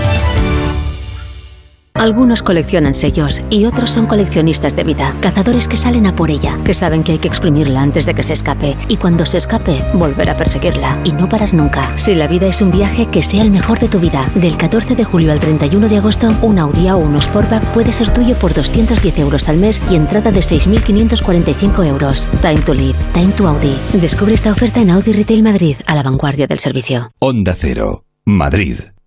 Algunos 1.98 2.44
coleccionan 2.44 2.94
sellos 2.94 3.42
y 3.50 3.66
otros 3.66 3.90
son 3.90 4.06
coleccionistas 4.06 4.76
de 4.76 4.84
vida, 4.84 5.16
cazadores 5.20 5.68
que 5.68 5.78
salen 5.78 6.06
a 6.06 6.16
por 6.16 6.30
ella, 6.30 6.60
que 6.64 6.76
saben 6.76 7.04
que 7.04 7.14
hay 7.14 7.18
que 7.18 7.28
exprimirla 7.28 7.82
antes 7.82 8.06
de 8.06 8.14
que 8.14 8.22
se 8.22 8.34
escape 8.34 8.78
y 8.88 8.98
cuando 8.98 9.26
se 9.26 9.40
escape 9.40 9.84
volver 9.94 10.30
a 10.30 10.38
perseguirla 10.38 11.02
y 11.04 11.12
no 11.12 11.28
parar 11.28 11.56
nunca. 11.56 11.98
Si 11.98 12.14
la 12.14 12.28
vida 12.28 12.46
es 12.46 12.62
un 12.62 12.70
viaje, 12.70 13.08
que 13.08 13.24
sea 13.24 13.42
el 13.42 13.50
mejor 13.50 13.80
de 13.80 13.90
tu 13.90 14.00
vida. 14.00 14.30
Del 14.36 14.58
14 14.58 14.96
de 14.96 15.04
julio 15.04 15.32
al 15.32 15.40
31 15.40 15.90
de 15.90 15.98
agosto, 15.98 16.34
un 16.44 16.60
Audi 16.60 16.86
A1 16.86 17.08
un 17.08 17.22
Sportback 17.22 17.64
puede 17.74 17.92
ser 17.92 18.14
tuyo 18.14 18.38
por 18.38 18.54
210 18.54 19.18
euros 19.18 19.50
al 19.50 19.58
mes 19.58 19.82
y 19.90 19.96
entrada 19.96 20.32
de 20.32 20.42
6.545 20.42 21.86
euros. 21.88 22.30
Time 22.42 22.62
to 22.62 22.74
live, 22.74 22.98
time 23.14 23.32
to 23.34 23.48
Audi. 23.48 23.76
Descubre 23.94 24.34
esta 24.34 24.52
oferta 24.52 24.82
en 24.82 24.92
Audi 24.92 25.14
Retail 25.14 25.42
Madrid, 25.42 25.78
a 25.86 25.96
la 25.96 26.04
vanguardia 26.04 26.46
del 26.46 26.60
servicio. 26.60 27.12
Onda 27.20 27.56
Cero, 27.58 28.06
Madrid. 28.26 28.78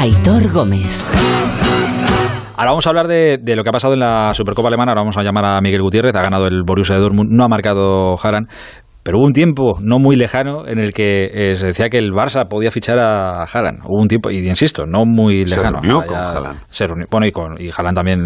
Aitor 0.00 0.52
Gómez. 0.52 1.04
Ahora 2.56 2.70
vamos 2.70 2.86
a 2.86 2.90
hablar 2.90 3.08
de, 3.08 3.38
de, 3.42 3.56
lo 3.56 3.64
que 3.64 3.70
ha 3.70 3.72
pasado 3.72 3.94
en 3.94 3.98
la 3.98 4.32
Supercopa 4.32 4.68
Alemana. 4.68 4.92
Ahora 4.92 5.00
vamos 5.00 5.16
a 5.18 5.24
llamar 5.24 5.44
a 5.44 5.60
Miguel 5.60 5.82
Gutiérrez. 5.82 6.14
Ha 6.14 6.22
ganado 6.22 6.46
el 6.46 6.62
Borussia 6.64 6.94
de 6.94 7.00
Dortmund. 7.00 7.30
No 7.32 7.42
ha 7.42 7.48
marcado 7.48 8.14
Haran. 8.22 8.46
Pero 9.02 9.18
hubo 9.18 9.26
un 9.26 9.32
tiempo 9.32 9.76
no 9.80 9.98
muy 9.98 10.14
lejano 10.14 10.68
en 10.68 10.78
el 10.78 10.92
que 10.92 11.24
eh, 11.24 11.56
se 11.56 11.66
decía 11.66 11.88
que 11.88 11.98
el 11.98 12.12
Barça 12.12 12.46
podía 12.48 12.70
fichar 12.70 13.00
a 13.00 13.42
Haaland. 13.42 13.80
Hubo 13.86 14.00
un 14.00 14.06
tiempo, 14.06 14.30
y 14.30 14.38
insisto, 14.38 14.86
no 14.86 15.04
muy 15.04 15.44
lejano. 15.44 15.80
Se 15.80 15.88
reunió 15.88 16.06
con 16.06 16.16
Haaland. 16.16 16.60
Se 16.68 16.86
reunió, 16.86 17.06
bueno, 17.10 17.26
y, 17.26 17.32
con, 17.32 17.60
y 17.60 17.70
Haaland 17.76 17.96
también 17.96 18.20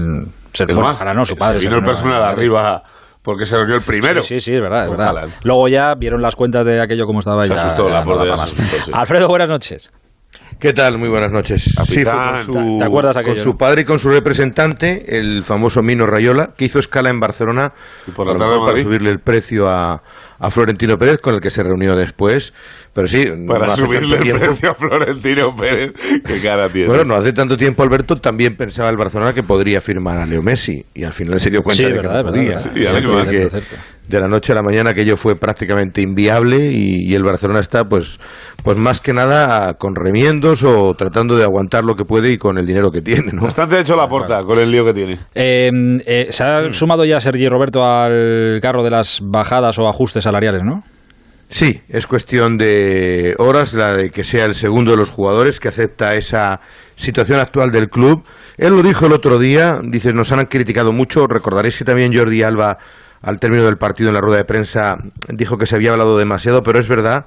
se 0.52 0.66
reunió. 0.66 0.88
Haaland 0.88 1.16
no, 1.16 1.24
su 1.24 1.36
padre. 1.36 1.58
Se 1.58 1.68
vino 1.68 1.78
el 1.78 1.84
personal 1.84 2.20
de 2.20 2.26
arriba 2.26 2.82
porque 3.22 3.46
se 3.46 3.56
reunió 3.56 3.76
el 3.76 3.82
primero. 3.82 4.20
Sí, 4.20 4.40
sí, 4.40 4.50
sí 4.50 4.54
es 4.56 4.60
verdad, 4.60 4.84
es 4.84 4.90
verdad. 4.90 5.28
Luego 5.42 5.68
ya 5.68 5.94
vieron 5.94 6.20
las 6.20 6.36
cuentas 6.36 6.66
de 6.66 6.82
aquello 6.82 7.06
como 7.06 7.20
estaba 7.20 7.44
se 7.44 7.54
ya. 7.54 7.62
Asustó, 7.62 7.88
ya 7.88 8.00
la 8.00 8.04
no 8.04 8.36
más. 8.36 8.50
Sí. 8.50 8.90
Alfredo, 8.92 9.26
buenas 9.26 9.48
noches. 9.48 9.90
¿Qué 10.62 10.72
tal? 10.72 10.96
Muy 10.96 11.08
buenas 11.08 11.32
noches. 11.32 11.74
Sí, 11.82 12.04
fue 12.04 12.12
con 12.12 12.44
su, 12.44 12.78
¿Te 12.78 12.84
acuerdas 12.84 13.16
aquello, 13.16 13.34
con 13.34 13.42
su 13.42 13.56
padre 13.56 13.82
y 13.82 13.84
con 13.84 13.98
su 13.98 14.10
representante, 14.10 15.18
el 15.18 15.42
famoso 15.42 15.82
Mino 15.82 16.06
Rayola, 16.06 16.50
que 16.56 16.66
hizo 16.66 16.78
escala 16.78 17.10
en 17.10 17.18
Barcelona 17.18 17.72
y 18.06 18.12
por 18.12 18.28
la 18.28 18.36
tarde 18.36 18.58
para 18.64 18.80
subirle 18.80 19.10
el 19.10 19.18
precio 19.18 19.68
a, 19.68 20.00
a, 20.38 20.50
Florentino 20.50 20.96
Pérez, 20.98 21.18
con 21.18 21.34
el 21.34 21.40
que 21.40 21.50
se 21.50 21.64
reunió 21.64 21.96
después. 21.96 22.54
Pero 22.94 23.08
sí, 23.08 23.24
para 23.48 23.66
no 23.66 23.72
subirle 23.72 24.18
el 24.18 24.38
precio 24.38 24.70
a 24.70 24.74
Florentino 24.76 25.52
Pérez, 25.56 25.94
qué 26.24 26.40
cara 26.40 26.68
tiene. 26.68 26.86
Bueno, 26.86 27.02
no 27.06 27.14
hace 27.16 27.32
tanto 27.32 27.56
tiempo 27.56 27.82
Alberto 27.82 28.14
también 28.20 28.54
pensaba 28.54 28.88
el 28.88 28.96
Barcelona 28.96 29.34
que 29.34 29.42
podría 29.42 29.80
firmar 29.80 30.18
a 30.18 30.26
Leo 30.26 30.42
Messi 30.42 30.80
y 30.94 31.02
al 31.02 31.12
final 31.12 31.40
se 31.40 31.50
dio 31.50 31.64
cuenta 31.64 31.82
sí, 31.82 31.88
de 31.88 31.96
verdad, 31.96 32.18
que 32.18 32.22
no 32.22 32.30
podía. 32.30 32.54
Verdad, 32.54 33.02
verdad. 33.02 33.50
Sí, 33.50 33.58
que, 33.58 33.76
de 34.16 34.22
la 34.22 34.28
noche 34.28 34.52
a 34.52 34.54
la 34.54 34.62
mañana 34.62 34.90
aquello 34.90 35.16
fue 35.16 35.36
prácticamente 35.36 36.00
inviable 36.02 36.70
y, 36.72 37.10
y, 37.10 37.14
el 37.14 37.22
Barcelona 37.22 37.60
está 37.60 37.84
pues 37.84 38.18
pues 38.62 38.78
más 38.78 39.00
que 39.00 39.12
nada 39.12 39.74
con 39.74 39.94
remiendos 39.94 40.62
o 40.62 40.94
tratando 40.94 41.36
de 41.36 41.44
aguantar 41.44 41.84
lo 41.84 41.94
que 41.94 42.04
puede 42.04 42.32
y 42.32 42.38
con 42.38 42.58
el 42.58 42.66
dinero 42.66 42.90
que 42.90 43.02
tiene 43.02 43.32
¿no? 43.32 43.42
bastante 43.42 43.80
hecho 43.80 43.96
la 43.96 44.08
puerta 44.08 44.42
con 44.44 44.58
el 44.58 44.70
lío 44.70 44.84
que 44.84 44.92
tiene 44.92 45.18
eh, 45.34 45.70
eh, 46.06 46.26
se 46.30 46.44
ha 46.44 46.72
sumado 46.72 47.04
ya 47.04 47.20
Sergi 47.20 47.48
Roberto 47.48 47.84
al 47.84 48.60
carro 48.60 48.82
de 48.82 48.90
las 48.90 49.20
bajadas 49.22 49.78
o 49.78 49.88
ajustes 49.88 50.24
salariales 50.24 50.62
¿no? 50.64 50.82
Sí, 51.52 51.82
es 51.90 52.06
cuestión 52.06 52.56
de 52.56 53.34
horas 53.36 53.74
la 53.74 53.94
de 53.94 54.08
que 54.08 54.24
sea 54.24 54.46
el 54.46 54.54
segundo 54.54 54.92
de 54.92 54.96
los 54.96 55.10
jugadores 55.10 55.60
que 55.60 55.68
acepta 55.68 56.14
esa 56.14 56.60
situación 56.96 57.40
actual 57.40 57.70
del 57.70 57.90
club. 57.90 58.24
Él 58.56 58.74
lo 58.74 58.82
dijo 58.82 59.04
el 59.04 59.12
otro 59.12 59.38
día, 59.38 59.78
dice, 59.82 60.14
nos 60.14 60.32
han 60.32 60.46
criticado 60.46 60.92
mucho, 60.92 61.26
recordaréis 61.26 61.76
que 61.76 61.84
también 61.84 62.16
Jordi 62.16 62.42
Alba 62.42 62.78
al 63.22 63.38
término 63.38 63.64
del 63.64 63.76
partido 63.76 64.08
en 64.08 64.14
la 64.14 64.20
rueda 64.20 64.38
de 64.38 64.44
prensa 64.44 64.96
dijo 65.28 65.56
que 65.56 65.66
se 65.66 65.76
había 65.76 65.92
hablado 65.92 66.18
demasiado, 66.18 66.62
pero 66.62 66.78
es 66.78 66.88
verdad 66.88 67.26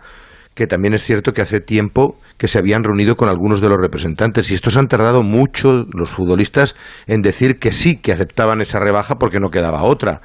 que 0.53 0.67
también 0.67 0.93
es 0.93 1.03
cierto 1.03 1.33
que 1.33 1.41
hace 1.41 1.59
tiempo 1.59 2.17
que 2.37 2.47
se 2.47 2.57
habían 2.57 2.83
reunido 2.83 3.15
con 3.15 3.27
algunos 3.27 3.59
de 3.61 3.67
los 3.67 3.77
representantes 3.79 4.49
y 4.51 4.53
estos 4.53 4.77
han 4.77 4.87
tardado 4.87 5.21
mucho 5.21 5.73
los 5.93 6.11
futbolistas 6.11 6.75
en 7.07 7.21
decir 7.21 7.59
que 7.59 7.71
sí, 7.71 7.97
que 7.97 8.13
aceptaban 8.13 8.61
esa 8.61 8.79
rebaja 8.79 9.15
porque 9.15 9.39
no 9.39 9.49
quedaba 9.49 9.83
otra, 9.83 10.21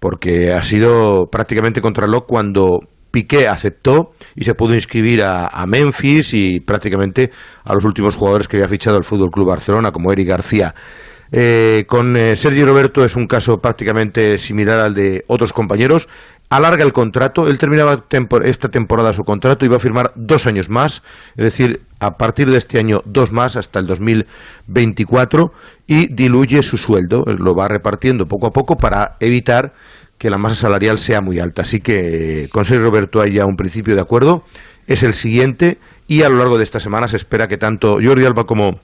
porque 0.00 0.52
ha 0.52 0.62
sido 0.62 1.26
prácticamente 1.30 1.82
contrarreloj 1.82 2.24
cuando 2.26 2.80
Piqué 3.10 3.48
aceptó 3.48 4.12
y 4.34 4.44
se 4.44 4.54
pudo 4.54 4.74
inscribir 4.74 5.22
a, 5.22 5.46
a, 5.46 5.66
Memphis 5.66 6.34
y 6.34 6.60
prácticamente 6.60 7.30
a 7.64 7.74
los 7.74 7.84
últimos 7.84 8.14
jugadores 8.14 8.48
que 8.48 8.56
había 8.56 8.68
fichado 8.68 8.96
el 8.98 9.04
Fútbol 9.04 9.30
Club 9.30 9.48
Barcelona, 9.48 9.90
como 9.90 10.12
Eric 10.12 10.28
García. 10.28 10.74
Eh, 11.32 11.84
con 11.88 12.16
eh, 12.16 12.36
Sergio 12.36 12.66
Roberto 12.66 13.04
es 13.04 13.16
un 13.16 13.26
caso 13.26 13.58
prácticamente 13.58 14.38
similar 14.38 14.80
al 14.80 14.94
de 14.94 15.24
otros 15.26 15.52
compañeros. 15.52 16.08
Alarga 16.48 16.84
el 16.84 16.92
contrato, 16.92 17.48
él 17.48 17.58
terminaba 17.58 18.04
esta 18.44 18.68
temporada 18.68 19.12
su 19.12 19.24
contrato 19.24 19.64
y 19.64 19.68
va 19.68 19.76
a 19.76 19.80
firmar 19.80 20.12
dos 20.14 20.46
años 20.46 20.68
más, 20.70 21.02
es 21.36 21.44
decir, 21.44 21.80
a 21.98 22.12
partir 22.18 22.48
de 22.48 22.56
este 22.56 22.78
año 22.78 23.02
dos 23.04 23.32
más 23.32 23.56
hasta 23.56 23.80
el 23.80 23.86
2024 23.86 25.50
y 25.88 26.06
diluye 26.14 26.62
su 26.62 26.76
sueldo, 26.76 27.24
lo 27.26 27.56
va 27.56 27.66
repartiendo 27.66 28.26
poco 28.26 28.46
a 28.46 28.50
poco 28.52 28.76
para 28.76 29.16
evitar 29.18 29.72
que 30.18 30.30
la 30.30 30.38
masa 30.38 30.54
salarial 30.54 31.00
sea 31.00 31.20
muy 31.20 31.40
alta. 31.40 31.62
Así 31.62 31.80
que 31.80 32.48
con 32.52 32.64
Sergio 32.64 32.86
Roberto 32.86 33.20
hay 33.20 33.32
ya 33.32 33.44
un 33.44 33.56
principio 33.56 33.96
de 33.96 34.02
acuerdo, 34.02 34.44
es 34.86 35.02
el 35.02 35.14
siguiente 35.14 35.78
y 36.06 36.22
a 36.22 36.28
lo 36.28 36.36
largo 36.36 36.58
de 36.58 36.64
esta 36.64 36.78
semana 36.78 37.08
se 37.08 37.16
espera 37.16 37.48
que 37.48 37.56
tanto 37.56 37.98
Jordi 38.00 38.24
Alba 38.24 38.44
como 38.44 38.78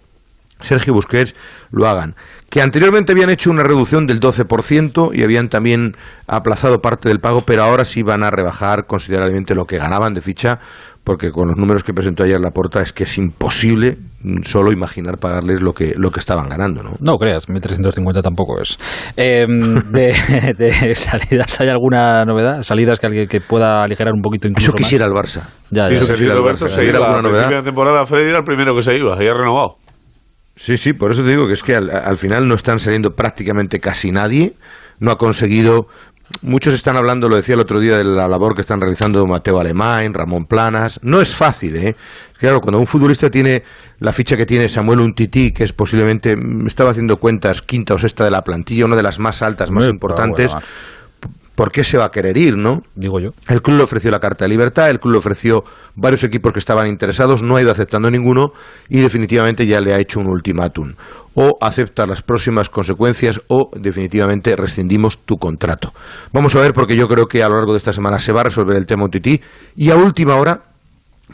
Sergio 0.63 0.95
Busquets 0.95 1.35
lo 1.71 1.87
hagan. 1.87 2.15
Que 2.51 2.61
anteriormente 2.61 3.13
habían 3.13 3.31
hecho 3.31 3.51
una 3.51 3.63
reducción 3.63 4.07
del 4.07 4.21
12% 4.21 5.11
y 5.15 5.23
habían 5.23 5.49
también 5.49 5.93
aplazado 6.27 6.81
parte 6.81 7.09
del 7.09 7.19
pago, 7.19 7.43
pero 7.47 7.63
ahora 7.63 7.85
sí 7.85 8.03
van 8.03 8.23
a 8.23 8.31
rebajar 8.31 8.87
considerablemente 8.87 9.55
lo 9.55 9.65
que 9.65 9.79
ganaban 9.79 10.13
de 10.13 10.21
ficha, 10.21 10.59
porque 11.05 11.31
con 11.31 11.49
los 11.49 11.57
números 11.57 11.83
que 11.83 11.93
presentó 11.93 12.23
ayer 12.23 12.39
Laporta 12.41 12.81
es 12.81 12.93
que 12.93 13.05
es 13.05 13.19
imposible 13.19 13.97
solo 14.43 14.71
imaginar 14.71 15.19
pagarles 15.19 15.61
lo 15.61 15.73
que, 15.73 15.95
lo 15.97 16.11
que 16.11 16.21
estaban 16.21 16.49
ganando. 16.49 16.83
No, 16.83 16.93
no 17.01 17.17
creas, 17.17 17.49
1.350 17.49 18.23
tampoco 18.23 18.61
es. 18.61 18.79
Eh, 19.17 19.47
de, 19.47 20.55
de, 20.59 20.95
salidas, 20.95 21.61
¿hay 21.61 21.69
alguna 21.69 22.25
novedad? 22.25 22.63
¿Salidas 22.63 23.01
que 23.01 23.07
alguien 23.07 23.27
que 23.27 23.41
pueda 23.41 23.83
aligerar 23.83 24.13
un 24.15 24.23
poquito 24.23 24.47
incluso 24.47 24.71
Eso 24.71 24.77
quisiera 24.77 25.09
más? 25.09 25.37
el 25.37 25.43
Barça. 25.43 25.49
Ya, 25.71 25.85
sí, 25.85 25.91
ya, 25.91 25.97
eso 25.97 26.13
quisiera 26.13 26.35
el 26.35 26.41
Barça. 26.41 26.69
Se 26.69 26.85
iba, 26.85 26.99
alguna 26.99 27.23
novedad? 27.23 27.51
de 27.51 27.63
temporada 27.63 28.07
Freddy 28.07 28.29
era 28.29 28.39
el 28.39 28.45
primero 28.45 28.75
que 28.75 28.83
se 28.83 28.97
iba, 28.97 29.15
había 29.15 29.35
renovado. 29.35 29.77
Sí, 30.55 30.77
sí, 30.77 30.93
por 30.93 31.13
eso 31.13 31.23
te 31.23 31.31
digo 31.31 31.47
que 31.47 31.55
es 31.55 31.63
que 31.63 31.75
al, 31.75 31.91
al, 31.91 32.19
final 32.19 32.47
no 32.47 32.55
están 32.55 32.79
saliendo 32.79 33.15
prácticamente 33.17 33.81
casi 33.81 34.13
nadie, 34.13 34.55
no 34.99 35.11
ha 35.11 35.19
conseguido... 35.19 35.89
Muchos 36.41 36.73
están 36.73 36.97
hablando, 36.97 37.29
lo 37.29 37.37
decía 37.37 37.57
el 37.57 37.61
otro 37.61 37.79
día, 37.79 37.99
de 37.99 38.05
la 38.05 38.27
labor 38.27 38.55
que 38.55 38.63
están 38.63 38.81
realizando 38.81 39.27
Mateo 39.27 39.61
Alemán, 39.61 40.15
Ramón 40.15 40.47
Planas. 40.47 40.99
No 41.03 41.21
es 41.21 41.35
fácil, 41.35 41.77
¿eh? 41.77 41.95
Claro, 42.39 42.63
cuando 42.63 42.79
un 42.79 42.87
futbolista 42.87 43.31
tiene 43.31 43.63
la 43.99 44.13
ficha 44.13 44.35
que 44.35 44.47
tiene 44.47 44.71
Samuel 44.71 45.01
Untiti, 45.01 45.53
que 45.53 45.65
es 45.65 45.75
posiblemente, 45.75 46.35
estaba 46.65 46.93
haciendo 46.93 47.19
cuentas, 47.19 47.61
quinta 47.61 47.93
o 47.93 47.99
sexta 47.99 48.25
de 48.25 48.31
la 48.31 48.43
plantilla, 48.45 48.87
una 48.87 48.97
de 48.97 49.03
las 49.03 49.19
más 49.19 49.43
altas, 49.43 49.71
más 49.71 49.85
Muy 49.85 49.93
importantes... 49.93 50.55
¿por 51.63 51.71
qué 51.71 51.85
se 51.85 51.97
va 51.97 52.07
a 52.07 52.11
querer 52.11 52.37
ir, 52.37 52.57
no? 52.57 52.83
Digo 52.97 53.21
yo. 53.21 53.35
El 53.47 53.63
club 53.63 53.77
le 53.77 53.85
ofreció 53.85 54.11
la 54.11 54.19
carta 54.19 54.47
de 54.47 54.49
libertad, 54.49 54.91
el 54.91 54.99
club 54.99 55.13
le 55.13 55.19
ofreció 55.19 55.63
varios 55.95 56.25
equipos 56.25 56.53
que 56.53 56.59
estaban 56.59 56.89
interesados, 56.89 57.41
no 57.41 57.55
ha 57.55 57.63
ido 57.63 57.71
aceptando 57.71 58.11
ninguno 58.11 58.51
y 58.89 58.99
definitivamente 58.99 59.65
ya 59.65 59.81
le 59.81 59.95
ha 59.95 60.01
hecho 60.01 60.19
un 60.19 60.27
ultimátum. 60.27 60.95
O 61.37 61.59
acepta 61.61 62.05
las 62.05 62.21
próximas 62.21 62.69
consecuencias 62.69 63.41
o 63.47 63.71
definitivamente 63.77 64.57
rescindimos 64.57 65.25
tu 65.25 65.37
contrato. 65.37 65.93
Vamos 66.33 66.57
a 66.57 66.61
ver 66.61 66.73
porque 66.73 66.97
yo 66.97 67.07
creo 67.07 67.27
que 67.27 67.45
a 67.45 67.49
lo 67.49 67.55
largo 67.55 67.75
de 67.75 67.79
esta 67.79 67.93
semana 67.93 68.19
se 68.19 68.33
va 68.33 68.41
a 68.41 68.45
resolver 68.45 68.77
el 68.77 68.85
tema 68.85 69.09
Tití 69.09 69.41
y 69.77 69.91
a 69.91 69.95
última 69.95 70.35
hora 70.35 70.63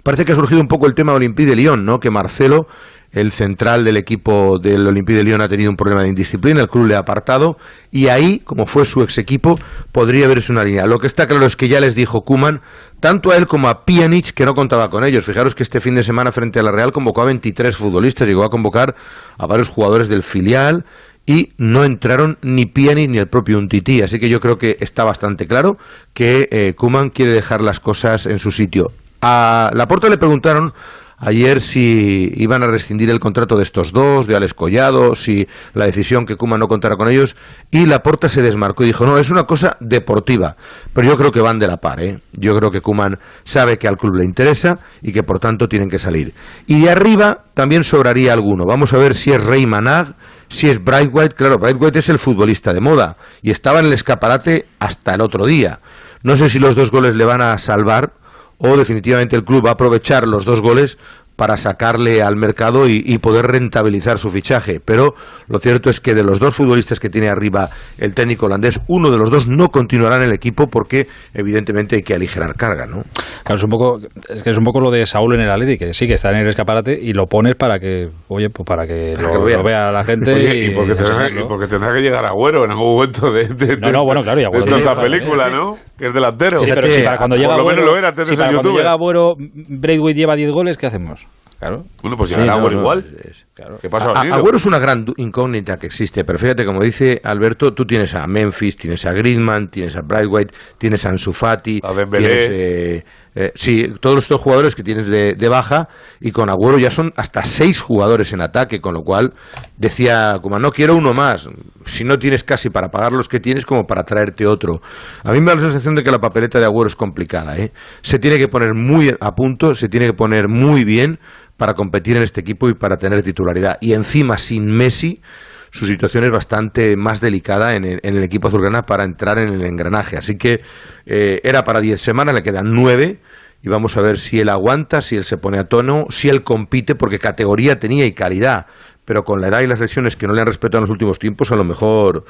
parece 0.03 0.27
que 0.27 0.33
ha 0.33 0.35
surgido 0.37 0.61
un 0.61 0.69
poco 0.69 0.87
el 0.87 0.93
tema 0.93 1.15
Olympique 1.15 1.49
de 1.49 1.57
Lyon, 1.57 1.87
¿no? 1.87 2.01
Que 2.01 2.11
Marcelo 2.11 2.67
el 3.13 3.33
central 3.33 3.85
del 3.85 3.97
equipo 3.97 4.59
del 4.59 4.87
Olympique 4.87 5.17
de 5.17 5.25
Lyon 5.25 5.41
ha 5.41 5.49
tenido 5.49 5.71
un 5.71 5.77
problema 5.77 6.03
de 6.03 6.09
indisciplina, 6.09 6.61
el 6.61 6.69
club 6.69 6.87
le 6.87 6.95
ha 6.95 7.01
apartado 7.01 7.57
y 7.91 8.09
ahí, 8.09 8.41
como 8.41 8.67
fue 8.67 8.85
su 8.85 9.01
ex 9.03 9.19
equipo, 9.19 9.59
podría 9.93 10.29
verse 10.29 10.53
una 10.53 10.65
línea. 10.65 10.87
Lo 10.87 10.99
que 10.99 11.07
está 11.07 11.27
claro 11.27 11.47
es 11.47 11.57
que 11.57 11.69
ya 11.69 11.81
les 11.81 11.95
dijo 11.95 12.21
Kuman, 12.21 12.61
tanto 13.01 13.31
a 13.31 13.37
él 13.37 13.47
como 13.47 13.69
a 13.69 13.85
Pjanic, 13.85 14.33
que 14.33 14.45
no 14.45 14.55
contaba 14.55 14.89
con 14.89 15.05
ellos. 15.05 15.25
Fijaros 15.25 15.55
que 15.55 15.63
este 15.63 15.81
fin 15.81 15.95
de 15.95 16.03
semana 16.03 16.33
frente 16.33 16.59
a 16.59 16.63
la 16.63 16.71
Real 16.71 16.93
convocó 16.93 17.23
a 17.23 17.27
23 17.27 17.75
futbolistas, 17.77 18.29
llegó 18.29 18.45
a 18.45 18.51
convocar 18.51 18.95
a 19.39 19.47
varios 19.47 19.69
jugadores 19.69 20.09
del 20.09 20.23
filial 20.23 20.85
y 21.25 21.53
no 21.59 21.85
entraron 21.85 22.39
ni 22.43 22.67
Pjanic 22.67 23.11
ni 23.11 23.19
el 23.19 23.29
propio 23.29 23.59
Untiti. 23.59 24.03
Así 24.03 24.19
que 24.19 24.29
yo 24.29 24.41
creo 24.41 24.57
que 24.57 24.77
está 24.81 25.05
bastante 25.05 25.47
claro 25.47 25.77
que 26.15 26.49
eh, 26.51 26.75
Kuman 26.77 27.11
quiere 27.11 27.33
dejar 27.33 27.61
las 27.61 27.81
cosas 27.81 28.27
en 28.27 28.39
su 28.39 28.51
sitio. 28.51 28.93
A 29.21 29.71
Laporta 29.75 30.09
le 30.09 30.17
preguntaron 30.17 30.73
ayer 31.19 31.61
si 31.61 32.33
iban 32.37 32.63
a 32.63 32.67
rescindir 32.67 33.11
el 33.11 33.21
contrato 33.21 33.57
de 33.57 33.63
estos 33.63 33.93
dos, 33.93 34.27
de 34.27 34.37
Alex 34.37 34.55
Collado, 34.55 35.15
si 35.15 35.47
la 35.75 35.87
decisión 35.87 36.27
que 36.27 36.37
Kuma 36.37 36.59
no 36.59 36.69
contara 36.69 36.97
con 36.97 37.09
ellos, 37.09 37.37
y 37.71 37.87
Laporta 37.87 38.29
se 38.29 38.43
desmarcó 38.43 38.85
y 38.85 38.87
dijo, 38.87 39.07
no, 39.07 39.19
es 39.19 39.31
una 39.31 39.45
cosa 39.45 39.77
deportiva, 39.81 40.57
pero 40.93 41.09
yo 41.09 41.17
creo 41.17 41.31
que 41.31 41.41
van 41.41 41.59
de 41.59 41.67
la 41.67 41.79
par, 41.79 42.01
¿eh? 42.01 42.21
yo 42.33 42.55
creo 42.57 42.71
que 42.71 42.81
Kuman 42.81 43.19
sabe 43.45 43.79
que 43.79 43.89
al 43.89 43.97
club 43.97 44.17
le 44.17 44.25
interesa 44.25 44.79
y 45.03 45.13
que 45.13 45.23
por 45.23 45.39
tanto 45.39 45.69
tienen 45.69 45.89
que 45.89 45.99
salir. 45.99 46.33
Y 46.67 46.83
de 46.83 46.91
arriba 46.91 47.45
también 47.55 47.85
sobraría 47.85 48.33
alguno, 48.33 48.65
vamos 48.67 48.93
a 48.93 48.99
ver 48.99 49.15
si 49.15 49.33
es 49.33 49.45
Rey 49.45 49.67
Manag, 49.67 50.15
si 50.49 50.69
es 50.69 50.83
Brightwhite, 50.83 51.35
claro, 51.35 51.59
Brightwhite 51.59 51.99
es 51.99 52.09
el 52.09 52.19
futbolista 52.19 52.73
de 52.73 52.81
moda 52.81 53.17
y 53.43 53.51
estaba 53.51 53.81
en 53.81 53.87
el 53.87 53.93
escaparate 53.93 54.67
hasta 54.79 55.15
el 55.15 55.21
otro 55.21 55.45
día. 55.47 55.81
No 56.23 56.37
sé 56.37 56.49
si 56.49 56.59
los 56.59 56.75
dos 56.75 56.91
goles 56.91 57.15
le 57.15 57.25
van 57.25 57.43
a 57.43 57.57
salvar 57.59 58.13
o 58.59 58.77
definitivamente 58.77 59.37
el 59.37 59.45
club 59.45 59.65
va 59.67 59.71
a 59.71 59.73
aprovechar 59.75 60.27
los 60.27 60.45
dos 60.45 60.61
goles 60.61 60.99
para 61.39 61.57
sacarle 61.57 62.21
al 62.21 62.35
mercado 62.35 62.89
y, 62.89 63.01
y 63.07 63.19
poder 63.19 63.47
rentabilizar 63.47 64.19
su 64.19 64.29
fichaje. 64.29 64.81
Pero 64.85 65.15
lo 65.47 65.61
cierto 65.61 65.89
es 65.89 66.01
que 66.01 66.13
de 66.17 66.25
los 66.25 66.41
dos 66.41 66.57
futbolistas 66.57 66.99
que 66.99 67.09
tiene 67.09 67.29
arriba 67.29 67.69
el 67.97 68.13
técnico 68.13 68.47
holandés, 68.47 68.81
uno 68.89 69.13
de 69.13 69.19
los 69.19 69.31
dos 69.31 69.47
no 69.47 69.69
continuará 69.69 70.17
en 70.17 70.23
el 70.23 70.33
equipo 70.33 70.67
porque 70.67 71.07
evidentemente 71.33 71.95
hay 71.95 72.03
que 72.03 72.15
aligerar 72.15 72.55
carga, 72.57 72.87
¿no? 72.89 73.03
Claro, 73.45 73.55
es 73.57 73.63
un 73.63 73.71
poco, 73.71 74.01
es 74.29 74.43
que 74.43 74.51
es 74.51 74.59
un 74.59 74.65
poco 74.65 74.81
lo 74.81 74.91
de 74.91 75.07
Saúl 75.07 75.37
en 75.37 75.43
el 75.43 75.51
Atleti, 75.51 75.79
que 75.79 75.95
sí, 75.95 76.09
que 76.09 76.15
está 76.15 76.31
en 76.31 76.39
el 76.39 76.49
escaparate 76.49 76.99
y 77.01 77.13
lo 77.13 77.27
pones 77.27 77.55
para 77.55 77.79
que, 77.79 78.09
oye, 78.27 78.51
pues 78.51 78.67
para 78.67 78.85
que, 78.89 79.13
Para 79.15 79.29
lo, 79.29 79.39
que 79.39 79.45
vea. 79.45 79.57
lo 79.59 79.63
vea 79.65 79.93
la 79.93 80.03
gente. 80.03 80.35
Oye, 80.35 80.57
y, 80.59 80.67
y, 80.67 80.71
porque 80.75 80.95
tendrá, 80.97 81.31
y 81.31 81.45
porque 81.47 81.67
tendrá 81.69 81.95
que 81.95 82.01
llegar 82.03 82.27
Agüero 82.27 82.65
en 82.65 82.73
algún 82.73 82.95
momento 82.95 83.31
de, 83.31 83.45
de, 83.47 83.77
No, 83.77 83.93
no, 83.93 84.05
bueno, 84.05 84.23
claro, 84.23 84.41
y 84.41 84.45
de 84.69 84.77
esta 84.77 85.01
película, 85.01 85.49
¿no? 85.51 85.77
Que 85.97 86.07
es 86.07 86.13
delantero. 86.13 86.63
Sí, 86.65 86.71
pero 86.75 86.89
si 86.91 87.03
para 87.03 87.17
cuando 87.17 87.37
llega 87.37 87.51
Por 87.55 87.59
lo 87.59 87.65
menos 87.69 87.85
Agüero- 87.85 87.87
lo 87.93 87.97
era 87.97 88.11
de 88.11 88.25
si 88.25 88.35
para 88.37 88.51
cuando 88.51 88.73
llega 88.77 88.91
Agüero, 88.91 89.35
Braithwaite 89.69 90.19
lleva 90.19 90.35
10 90.35 90.51
goles, 90.51 90.77
¿qué 90.77 90.87
hacemos? 90.89 91.28
Claro. 91.59 91.85
Bueno, 92.03 92.17
pues 92.17 92.29
Sí, 92.31 92.37
llegará 92.37 92.61
no, 92.61 92.71
no, 92.71 92.79
igual. 92.81 93.05
es- 93.29 93.47
¿Qué 93.83 93.91
pasa, 93.91 94.13
A-? 94.15 94.21
Agüero 94.37 94.59
es 94.59 94.65
una 94.67 94.79
gran 94.79 95.05
incógnita 95.17 95.77
que 95.77 95.87
existe, 95.89 96.25
pero 96.25 96.39
fíjate, 96.39 96.65
como 96.65 96.83
dice 96.83 97.21
Alberto, 97.25 97.75
tú 97.75 97.85
tienes 97.85 98.15
a 98.15 98.27
Memphis, 98.29 98.77
tienes 98.77 99.05
a 99.07 99.13
Griezmann, 99.13 99.69
tienes 99.69 99.97
a 99.97 100.03
Brightwhite, 100.03 100.55
tienes 100.79 101.05
a 101.05 101.09
Ansu 101.11 101.33
Fati, 101.33 101.81
Dembélé. 101.97 102.29
tienes, 102.29 102.49
eh, 102.53 103.05
eh, 103.41 103.53
sí, 103.55 103.85
todos 104.01 104.25
estos 104.25 104.41
jugadores 104.41 104.75
que 104.75 104.83
tienes 104.83 105.07
de, 105.07 105.49
baja, 105.49 105.89
y 106.21 106.33
con 106.33 106.51
Agüero 106.51 106.77
ya 106.77 106.91
son 106.91 107.13
hasta 107.15 107.45
seis 107.45 107.81
jugadores 107.81 108.33
en 108.33 108.41
ataque, 108.41 108.81
con 108.81 108.95
lo 108.95 109.03
cual 109.03 109.33
decía, 109.77 110.41
como 110.43 110.59
no 110.59 110.73
quiero 110.73 110.97
uno 110.97 111.15
más, 111.15 111.49
si 111.85 112.03
no 112.03 112.19
tienes 112.19 112.43
casi 112.43 112.69
para 112.69 112.89
pagar 112.89 113.13
los 113.13 113.29
que 113.29 113.39
tienes 113.39 113.65
como 113.65 113.87
para 113.87 114.03
traerte 114.03 114.45
otro. 114.45 114.81
A 115.23 115.31
mí 115.31 115.39
me 115.39 115.47
da 115.47 115.55
la 115.55 115.61
sensación 115.61 115.95
de 115.95 116.03
que 116.03 116.11
la 116.11 116.19
papeleta 116.19 116.59
de 116.59 116.65
Agüero 116.65 116.89
es 116.89 116.97
complicada, 116.97 117.57
¿eh? 117.57 117.71
Se 118.03 118.19
tiene 118.19 118.39
que 118.39 118.49
poner 118.49 118.75
muy 118.75 119.15
a 119.21 119.35
punto, 119.37 119.73
se 119.73 119.89
tiene 119.89 120.07
que 120.07 120.15
poner 120.15 120.49
muy 120.49 120.83
bien 120.83 121.21
para 121.57 121.75
competir 121.75 122.17
en 122.17 122.25
este 122.25 122.41
equipo 122.41 122.69
y 122.69 122.75
para 122.75 122.97
tener 122.97 123.23
titularidad. 123.23 123.79
Y 123.81 123.93
encima, 123.93 124.37
sin 124.37 124.67
Messi, 124.67 125.23
su 125.71 125.87
situación 125.87 126.25
es 126.25 126.33
bastante 126.33 126.97
más 126.97 127.21
delicada 127.21 127.77
en 127.77 127.85
el, 127.85 128.01
en 128.03 128.17
el 128.17 128.25
equipo 128.25 128.49
azulgrana 128.49 128.83
para 128.83 129.05
entrar 129.05 129.39
en 129.39 129.49
el 129.49 129.65
engranaje. 129.65 130.17
Así 130.17 130.37
que 130.37 130.61
eh, 131.07 131.41
era 131.45 131.63
para 131.63 131.81
10 131.81 132.01
semanas, 132.01 132.35
le 132.35 132.43
quedan 132.43 132.73
9 132.73 133.21
y 133.63 133.69
vamos 133.69 133.97
a 133.97 134.01
ver 134.01 134.19
si 134.19 134.41
él 134.41 134.49
aguanta, 134.49 135.03
si 135.03 135.17
él 135.17 135.25
se 135.25 135.37
pone 135.37 135.59
a 135.59 135.65
tono, 135.65 136.07
si 136.11 136.29
él 136.29 136.43
compite, 136.45 136.95
porque 136.95 137.19
categoría 137.19 137.79
tenía 137.79 138.07
y 138.07 138.13
calidad. 138.13 138.67
Pero 139.05 139.25
con 139.25 139.41
la 139.41 139.49
edad 139.49 139.61
y 139.63 139.67
las 139.67 139.81
lesiones 139.81 140.17
que 140.17 140.27
no 140.27 140.35
le 140.35 140.41
han 140.41 140.47
respetado 140.47 140.79
en 140.79 140.83
los 140.83 140.91
últimos 140.91 141.19
tiempos, 141.19 141.51
a 141.51 141.57
lo 141.57 141.65
mejor 141.65 142.25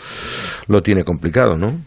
lo 0.69 0.83
tiene 0.83 1.03
complicado, 1.05 1.57
¿no? 1.57 1.81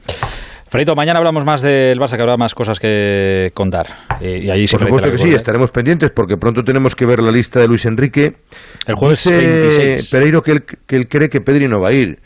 Freito, 0.68 0.96
mañana 0.96 1.20
hablamos 1.20 1.44
más 1.44 1.62
del 1.62 2.00
Barça, 2.00 2.16
que 2.16 2.22
habrá 2.22 2.38
más 2.38 2.56
cosas 2.56 2.80
que 2.80 3.52
contar. 3.54 3.88
Y, 4.22 4.46
y 4.46 4.50
ahí 4.52 4.66
Por 4.68 4.80
supuesto 4.80 5.12
que 5.12 5.18
sí, 5.18 5.34
estaremos 5.34 5.70
pendientes 5.72 6.12
porque 6.12 6.38
pronto 6.38 6.64
tenemos 6.64 6.96
que 6.96 7.06
ver 7.06 7.20
la 7.22 7.32
lista 7.32 7.60
de 7.60 7.68
Luis 7.68 7.86
Enrique. 7.86 8.38
El 8.86 8.96
jueves 8.96 9.24
Dice 9.24 9.38
26. 9.38 10.10
Pereiro 10.10 10.42
que 10.42 10.52
él, 10.52 10.64
que 10.64 10.96
él 10.96 11.10
cree 11.10 11.30
que 11.30 11.42
Pedri 11.42 11.68
no 11.68 11.82
va 11.82 11.90
a 11.90 11.94
ir. 11.94 12.20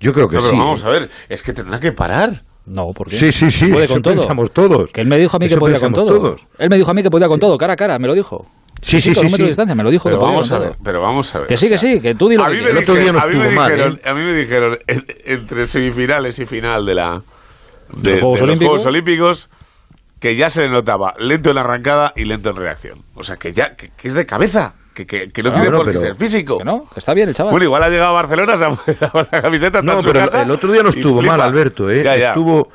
Yo 0.00 0.14
creo 0.14 0.28
que 0.28 0.36
No, 0.36 0.40
pero 0.40 0.50
sí. 0.50 0.56
vamos 0.56 0.82
¿eh? 0.82 0.86
a 0.86 0.90
ver, 0.90 1.10
es 1.28 1.42
que 1.42 1.52
tendrá 1.52 1.78
que 1.78 1.92
parar. 1.92 2.42
No, 2.66 2.90
¿por 2.92 3.08
qué? 3.08 3.16
Sí, 3.16 3.32
sí, 3.32 3.50
sí, 3.50 3.66
Puede 3.66 3.88
con 3.88 4.02
todo. 4.02 4.14
pensamos 4.14 4.52
todos. 4.52 4.92
Que 4.92 5.00
él 5.00 5.08
me 5.08 5.18
dijo 5.18 5.36
a 5.36 5.40
mí 5.40 5.48
que 5.48 5.56
podía 5.56 5.80
con 5.80 5.92
todo. 5.92 6.06
todos. 6.18 6.46
Él 6.58 6.68
me 6.70 6.76
dijo 6.76 6.90
a 6.90 6.94
mí 6.94 7.02
que 7.02 7.10
podía 7.10 7.26
con 7.26 7.40
todo, 7.40 7.56
cara 7.58 7.72
a 7.72 7.76
cara, 7.76 7.98
me 7.98 8.06
lo 8.06 8.14
dijo. 8.14 8.46
Sí, 8.82 9.00
sí, 9.00 9.14
sí, 9.14 9.28
sí. 9.28 9.36
de 9.42 9.48
distancia, 9.48 9.74
me 9.74 9.82
lo 9.82 9.90
dijo 9.90 10.04
Pero 10.04 10.18
que 10.20 10.24
vamos 10.24 10.50
a 10.52 10.58
ver, 10.58 10.68
todo. 10.70 10.78
pero 10.84 11.00
vamos 11.02 11.34
a 11.34 11.40
ver. 11.40 11.48
Que 11.48 11.56
sí, 11.56 11.68
que 11.68 11.76
sí, 11.76 12.00
que 12.00 12.14
tú 12.14 12.28
di 12.28 12.36
lo 12.36 12.44
a 12.44 12.48
que 12.50 12.56
mí 12.56 12.62
me 12.62 12.70
dijeron- 12.72 13.16
a 13.20 13.26
mí 13.26 13.34
me 13.36 13.44
estuvo 13.48 13.60
mal, 13.60 13.70
dijeron, 13.72 14.00
¿eh? 14.02 14.08
a 14.08 14.14
mí 14.14 14.20
me 14.22 14.32
dijeron 14.34 14.78
en- 14.86 15.06
entre 15.26 15.66
semifinales 15.66 16.38
y 16.38 16.46
final 16.46 16.86
de 16.86 16.94
la 16.94 17.22
de, 17.92 18.10
¿Los 18.12 18.20
Juegos 18.20 18.22
de 18.22 18.26
los 18.28 18.42
Olímpicos? 18.42 18.68
Juegos 18.68 18.86
Olímpicos 18.86 19.48
que 20.18 20.36
ya 20.36 20.48
se 20.48 20.62
le 20.62 20.68
notaba 20.70 21.14
lento 21.18 21.50
en 21.50 21.56
la 21.56 21.60
arrancada 21.62 22.12
y 22.16 22.24
lento 22.24 22.50
en 22.50 22.56
reacción. 22.56 22.98
O 23.14 23.22
sea, 23.22 23.36
que 23.36 23.52
ya 23.52 23.74
que, 23.74 23.90
que 23.96 24.08
es 24.08 24.14
de 24.14 24.24
cabeza, 24.24 24.74
que, 25.06 25.26
que, 25.26 25.28
que 25.28 25.42
no 25.42 25.50
Ah, 25.50 25.52
tiene 25.54 25.70
por 25.70 25.86
qué 25.86 25.90
pero- 25.92 26.00
ser 26.00 26.14
físico. 26.14 26.58
Que 26.58 26.64
no, 26.64 26.84
que 26.92 26.98
está 27.00 27.14
bien 27.14 27.28
el 27.28 27.34
chaval. 27.34 27.52
Bueno, 27.52 27.64
igual 27.64 27.82
ha 27.82 27.88
llegado 27.88 28.10
a 28.10 28.22
Barcelona, 28.22 28.56
se 28.58 28.64
ha 28.64 29.10
puesto 29.10 29.36
la 29.36 29.42
camiseta 29.42 29.82
No, 29.82 30.00
pero 30.02 30.20
casa 30.20 30.42
el 30.42 30.50
otro 30.50 30.72
día 30.72 30.82
no 30.82 30.90
estuvo 30.90 31.22
mal, 31.22 31.40
Alberto. 31.40 31.90
¿eh? 31.90 32.02
Ya, 32.02 32.16
ya. 32.16 32.28
Estuvo, 32.28 32.68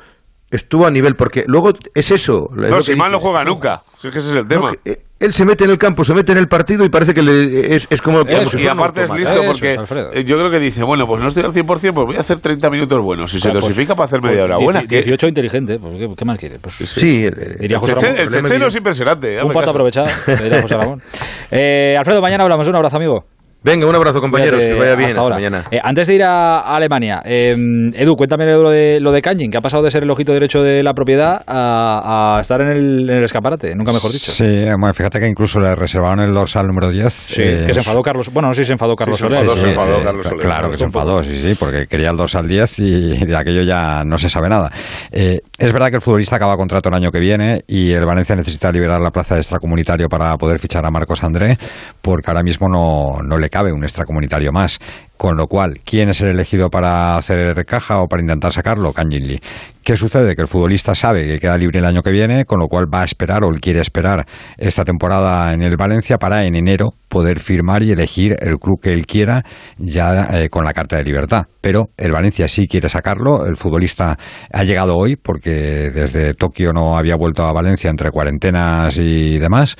estuvo 0.50 0.86
a 0.86 0.90
nivel, 0.90 1.16
porque 1.16 1.44
luego 1.46 1.72
es 1.94 2.10
eso. 2.10 2.50
es 2.62 2.70
No, 2.70 2.80
si 2.80 2.94
mal 2.94 3.10
no 3.12 3.20
juega 3.20 3.44
nunca. 3.44 3.82
Si 3.96 4.08
es 4.08 4.12
que 4.12 4.18
ese 4.20 4.30
es 4.30 4.36
el 4.36 4.46
tema. 4.48 4.70
No, 4.72 4.76
que, 4.82 4.90
eh, 4.92 5.02
él 5.18 5.32
se 5.32 5.46
mete 5.46 5.64
en 5.64 5.70
el 5.70 5.78
campo, 5.78 6.04
se 6.04 6.12
mete 6.12 6.32
en 6.32 6.38
el 6.38 6.46
partido 6.46 6.84
y 6.84 6.90
parece 6.90 7.14
que 7.14 7.22
le- 7.22 7.74
es, 7.74 7.86
es 7.88 8.02
como, 8.02 8.18
como 8.18 8.30
Eso, 8.36 8.58
si 8.58 8.64
y 8.64 8.68
aparte 8.68 9.02
es 9.04 9.10
listo 9.14 9.42
porque 9.46 9.72
eh, 10.12 10.24
yo 10.24 10.36
creo 10.36 10.50
que 10.50 10.58
dice, 10.58 10.84
bueno, 10.84 11.06
pues 11.06 11.22
no 11.22 11.28
estoy 11.28 11.42
al 11.42 11.52
100%, 11.52 11.64
pues 11.66 12.06
voy 12.06 12.16
a 12.16 12.20
hacer 12.20 12.38
30 12.38 12.68
minutos 12.68 12.98
buenos. 13.02 13.30
Si 13.30 13.40
se 13.40 13.48
Pues- 13.50 13.64
dosifica 13.64 13.94
para 13.96 14.04
hacer 14.04 14.20
media 14.20 14.42
hora 14.44 14.58
Dieci- 14.58 14.64
buena. 14.64 14.80
que- 14.82 14.96
18 15.02 15.26
inteligente, 15.28 15.78
pues 15.78 15.94
¿qué, 15.98 16.14
qué 16.14 16.24
más 16.26 16.38
quiere? 16.38 16.58
Pues, 16.58 16.74
Sí, 16.74 17.24
el- 17.24 17.56
diría 17.58 17.76
El 17.76 17.80
José 17.80 17.94
cheche- 17.94 18.02
Ramón. 18.08 18.20
el 18.20 18.28
checheno 18.42 18.66
es 18.66 18.76
impresionante. 18.76 19.42
Un 19.42 19.52
caso. 19.54 19.70
aprovechado, 19.70 20.06
me 20.26 20.36
diría 20.36 20.62
José 20.62 20.76
Ramón. 20.76 21.02
Eh, 21.50 21.96
Alfredo, 21.98 22.20
mañana 22.20 22.42
hablamos. 22.44 22.66
Un 22.68 22.76
abrazo, 22.76 22.96
amigo. 22.96 23.24
Venga, 23.62 23.86
un 23.86 23.94
abrazo, 23.96 24.20
compañeros. 24.20 24.64
Que 24.64 24.74
vaya 24.74 24.94
bien. 24.94 25.18
hasta 25.18 25.28
mañana. 25.28 25.64
Eh, 25.72 25.80
antes 25.82 26.06
de 26.06 26.14
ir 26.14 26.22
a, 26.22 26.60
a 26.60 26.76
Alemania, 26.76 27.20
eh, 27.24 27.56
Edu, 27.94 28.14
cuéntame 28.14 28.46
lo 28.52 28.70
de, 28.70 29.00
lo 29.00 29.10
de 29.10 29.20
Kanjin, 29.20 29.50
que 29.50 29.58
ha 29.58 29.60
pasado 29.60 29.82
de 29.82 29.90
ser 29.90 30.04
el 30.04 30.10
ojito 30.10 30.32
derecho 30.32 30.62
de 30.62 30.84
la 30.84 30.92
propiedad 30.94 31.42
a, 31.46 32.36
a 32.36 32.40
estar 32.40 32.60
en 32.60 32.68
el, 32.68 33.10
en 33.10 33.16
el 33.18 33.24
escaparate, 33.24 33.74
nunca 33.74 33.92
mejor 33.92 34.12
dicho. 34.12 34.30
Sí, 34.30 34.64
bueno, 34.78 34.94
fíjate 34.94 35.18
que 35.18 35.26
incluso 35.28 35.58
le 35.58 35.74
reservaron 35.74 36.20
el 36.20 36.32
dorsal 36.32 36.66
número 36.66 36.90
10. 36.90 37.12
Sí, 37.12 37.42
eh, 37.42 37.64
que 37.66 37.72
se 37.72 37.80
enfadó 37.80 38.02
Carlos. 38.02 38.32
Bueno, 38.32 38.48
no 38.48 38.54
sé 38.54 38.62
si 38.62 38.68
se 38.68 38.72
enfadó 38.74 38.94
Carlos 38.94 39.18
Soler. 39.18 39.40
enfadó, 39.40 39.54
Sí, 39.54 39.60
se 39.60 39.66
sí, 39.66 39.70
enfadó 39.72 39.96
sí. 39.98 40.04
Carlos 40.04 40.26
Soler. 40.28 40.40
Claro 40.44 40.70
que 40.70 40.76
se 40.78 40.84
enfadó, 40.84 41.22
sí, 41.24 41.36
sí, 41.36 41.56
porque 41.58 41.86
quería 41.88 42.10
el 42.10 42.16
dorsal 42.16 42.46
10 42.46 42.78
y 42.78 43.26
de 43.26 43.36
aquello 43.36 43.62
ya 43.62 44.04
no 44.04 44.16
se 44.16 44.28
sabe 44.30 44.48
nada. 44.48 44.70
Eh, 45.10 45.40
es 45.58 45.72
verdad 45.72 45.88
que 45.88 45.96
el 45.96 46.02
futbolista 46.02 46.36
acaba 46.36 46.56
contrato 46.56 46.88
el 46.88 46.94
año 46.94 47.10
que 47.10 47.18
viene 47.18 47.62
y 47.66 47.90
el 47.90 48.04
Valencia 48.06 48.36
necesita 48.36 48.70
liberar 48.70 49.00
la 49.00 49.10
plaza 49.10 49.34
de 49.34 49.40
extracomunitario 49.40 50.08
para 50.08 50.36
poder 50.36 50.60
fichar 50.60 50.86
a 50.86 50.90
Marcos 50.90 51.24
André, 51.24 51.56
porque 52.00 52.30
ahora 52.30 52.42
mismo 52.44 52.68
no, 52.68 53.22
no 53.26 53.38
le 53.38 53.45
cabe 53.48 53.72
un 53.72 53.82
extracomunitario 53.84 54.52
más. 54.52 54.78
Con 55.16 55.36
lo 55.36 55.46
cual, 55.46 55.78
¿quién 55.82 56.10
es 56.10 56.20
el 56.20 56.28
elegido 56.28 56.68
para 56.68 57.16
hacer 57.16 57.64
caja 57.64 58.00
o 58.02 58.06
para 58.06 58.20
intentar 58.20 58.52
sacarlo? 58.52 58.92
Kangin 58.92 59.26
Lee. 59.26 59.40
¿Qué 59.82 59.96
sucede? 59.96 60.34
Que 60.34 60.42
el 60.42 60.48
futbolista 60.48 60.94
sabe 60.94 61.26
que 61.26 61.38
queda 61.38 61.56
libre 61.56 61.78
el 61.78 61.86
año 61.86 62.02
que 62.02 62.10
viene, 62.10 62.44
con 62.44 62.60
lo 62.60 62.66
cual 62.66 62.84
va 62.92 63.00
a 63.00 63.04
esperar 63.04 63.42
o 63.42 63.48
él 63.48 63.60
quiere 63.60 63.80
esperar 63.80 64.26
esta 64.58 64.84
temporada 64.84 65.54
en 65.54 65.62
el 65.62 65.76
Valencia 65.76 66.18
para 66.18 66.44
en 66.44 66.54
enero 66.54 66.90
poder 67.08 67.38
firmar 67.38 67.82
y 67.82 67.92
elegir 67.92 68.36
el 68.40 68.58
club 68.58 68.78
que 68.82 68.90
él 68.90 69.06
quiera 69.06 69.42
ya 69.78 70.28
eh, 70.32 70.50
con 70.50 70.64
la 70.64 70.74
carta 70.74 70.96
de 70.96 71.04
libertad. 71.04 71.44
Pero 71.62 71.84
el 71.96 72.12
Valencia 72.12 72.46
sí 72.46 72.66
quiere 72.66 72.90
sacarlo. 72.90 73.46
El 73.46 73.56
futbolista 73.56 74.18
ha 74.52 74.64
llegado 74.64 74.96
hoy 74.96 75.16
porque 75.16 75.90
desde 75.90 76.34
Tokio 76.34 76.72
no 76.74 76.94
había 76.94 77.16
vuelto 77.16 77.44
a 77.44 77.52
Valencia 77.52 77.88
entre 77.88 78.10
cuarentenas 78.10 78.98
y 78.98 79.38
demás. 79.38 79.76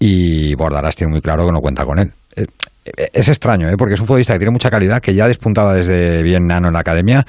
Y 0.00 0.54
Bordalás 0.56 0.96
tiene 0.96 1.12
muy 1.12 1.20
claro 1.20 1.44
que 1.44 1.52
no 1.52 1.60
cuenta 1.60 1.84
con 1.84 1.98
él. 1.98 2.12
Eh, 2.84 3.08
es 3.12 3.28
extraño, 3.28 3.68
¿eh? 3.68 3.74
porque 3.78 3.94
es 3.94 4.00
un 4.00 4.06
futbolista 4.06 4.32
que 4.34 4.38
tiene 4.40 4.52
mucha 4.52 4.70
calidad, 4.70 5.00
que 5.00 5.14
ya 5.14 5.28
despuntaba 5.28 5.74
desde 5.74 6.22
bien 6.22 6.44
nano 6.46 6.68
en 6.68 6.74
la 6.74 6.80
academia, 6.80 7.24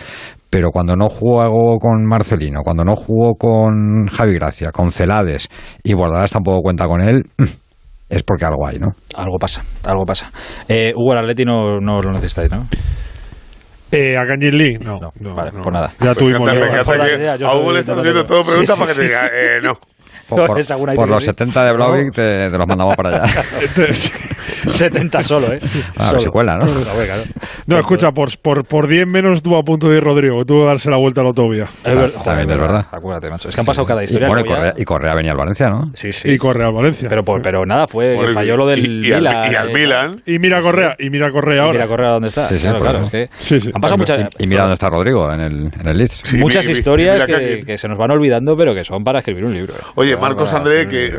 pero 0.49 0.69
cuando 0.71 0.95
no 0.95 1.09
jugó 1.09 1.77
con 1.79 2.05
Marcelino, 2.05 2.61
cuando 2.63 2.83
no 2.83 2.95
jugó 2.95 3.35
con 3.35 4.07
Javi 4.07 4.33
Gracia, 4.33 4.71
con 4.71 4.91
Celades 4.91 5.49
y 5.83 5.93
Bordalás 5.93 6.31
tampoco 6.31 6.61
cuenta 6.61 6.87
con 6.87 7.01
él, 7.01 7.23
es 8.09 8.23
porque 8.23 8.45
algo 8.45 8.65
hay, 8.67 8.77
¿no? 8.79 8.87
Algo 9.15 9.37
pasa, 9.37 9.63
algo 9.85 10.05
pasa. 10.05 10.29
Eh, 10.67 10.93
Hugo, 10.95 11.13
el 11.13 11.19
Atleti 11.19 11.43
no, 11.45 11.79
no 11.79 11.99
lo 11.99 12.11
necesitáis, 12.11 12.51
¿no? 12.51 12.65
Eh, 13.91 14.17
a 14.17 14.25
Kanjin 14.25 14.57
Lee, 14.57 14.77
no. 14.79 14.99
no, 15.19 15.35
vale, 15.35 15.51
no. 15.53 15.63
pues 15.63 15.73
nada. 15.73 15.91
Ya 15.99 16.15
tuvimos. 16.15 16.49
Me 16.49 16.57
encanta 16.59 16.95
ya, 16.97 17.35
yo 17.35 17.47
a 17.47 17.57
Hugo 17.59 17.73
le 17.73 17.79
estás 17.79 17.97
haciendo 17.97 18.23
todo 18.25 18.41
pregunta 18.43 18.73
Sí, 18.73 18.79
para 18.79 18.87
que 18.87 18.93
sí, 18.93 18.99
te 19.01 19.05
diga, 19.07 19.27
eh, 19.27 19.59
no. 19.61 19.73
Por, 20.31 20.45
por- 20.45 20.95
por 20.95 21.09
los 21.09 21.23
sí. 21.23 21.25
70 21.25 21.65
de 21.65 21.73
Blauvik 21.73 22.13
te, 22.15 22.49
te 22.49 22.57
los 22.57 22.65
mandamos 22.65 22.95
para 22.95 23.09
allá. 23.23 23.23
70 24.67 25.23
solo, 25.23 25.47
¿eh? 25.53 25.59
A 25.97 26.03
ver 26.03 26.07
Solo. 26.09 26.19
si 26.19 26.29
cuela, 26.29 26.57
¿no? 26.57 26.65
No, 27.67 27.77
escucha, 27.77 28.11
por, 28.11 28.29
por, 28.39 28.65
por 28.65 28.87
10 28.87 29.07
menos 29.07 29.37
estuvo 29.37 29.57
a 29.57 29.63
punto 29.63 29.89
de 29.89 29.97
ir 29.97 30.03
Rodrigo. 30.03 30.43
Tuvo 30.45 30.61
que 30.61 30.67
darse 30.67 30.89
la 30.89 30.97
vuelta 30.97 31.21
a 31.21 31.23
la 31.23 31.29
autovía. 31.29 31.65
Es 31.83 31.97
ver- 31.97 32.11
También 32.23 32.49
es 32.51 32.59
verdad. 32.59 32.85
Acuérdate, 32.91 33.29
macho. 33.29 33.49
Es 33.49 33.55
que 33.55 33.61
han 33.61 33.65
pasado 33.65 33.85
cada 33.87 34.01
Y, 34.01 34.05
historia. 34.05 34.27
bueno, 34.27 34.41
y 34.45 34.49
ya- 34.49 34.55
Correa, 34.55 34.73
y 34.77 34.83
Correa 34.83 35.15
venía 35.15 35.31
al 35.31 35.37
Valencia, 35.37 35.69
¿no? 35.69 35.91
Sí, 35.93 36.11
sí. 36.11 36.29
Y 36.29 36.37
corre 36.37 36.63
al 36.65 36.73
Valencia. 36.73 37.07
Pero, 37.09 37.23
por- 37.23 37.41
pero 37.41 37.65
nada, 37.65 37.87
fue 37.87 38.13
Bueno, 38.15 38.29
que 38.29 38.33
falló 38.33 38.57
lo 38.57 38.65
del 38.67 38.79
y, 38.79 39.07
y 39.09 39.11
al, 39.13 39.19
Milan. 39.21 39.51
y 39.51 39.55
al 39.55 39.69
eh, 39.69 39.73
Milan. 39.73 40.21
Y 40.25 40.39
mira 40.39 40.61
Correa, 40.61 40.95
y 40.99 41.09
mira 41.09 41.31
Correa 41.31 41.55
y 41.57 41.59
ahora. 41.59 41.73
Mira 41.73 41.87
Correa 41.87 42.09
dónde 42.11 42.27
está. 42.29 42.47
Sí, 42.49 42.55
sí, 42.55 42.61
claro, 42.61 42.77
por 42.79 42.87
claro. 42.89 43.05
eso. 43.07 43.17
es 43.17 43.29
que 43.29 43.35
Sí, 43.37 43.61
sí. 43.61 43.71
Han 43.73 43.81
pasado 43.81 43.97
muchas, 43.97 44.21
Y, 44.39 44.43
y 44.43 44.47
mira 44.47 44.61
dónde 44.61 44.73
está 44.73 44.89
Rodrigo, 44.89 45.31
en 45.31 45.39
el, 45.41 45.69
en 45.79 45.87
el 45.87 45.97
Leeds. 45.97 46.21
Sí, 46.25 46.37
muchas 46.37 46.65
mi- 46.65 46.71
mi- 46.73 46.77
historias 46.77 47.25
que, 47.25 47.61
que 47.65 47.77
se 47.77 47.87
nos 47.87 47.97
van 47.97 48.11
olvidando, 48.11 48.55
pero 48.57 48.73
que 48.73 48.83
son 48.83 49.03
para 49.03 49.19
escribir 49.19 49.45
un 49.45 49.53
libro. 49.53 49.73
eh. 49.73 49.81
Oye, 49.95 50.17
Marcos 50.17 50.53
André, 50.53 50.87
que, 50.87 51.11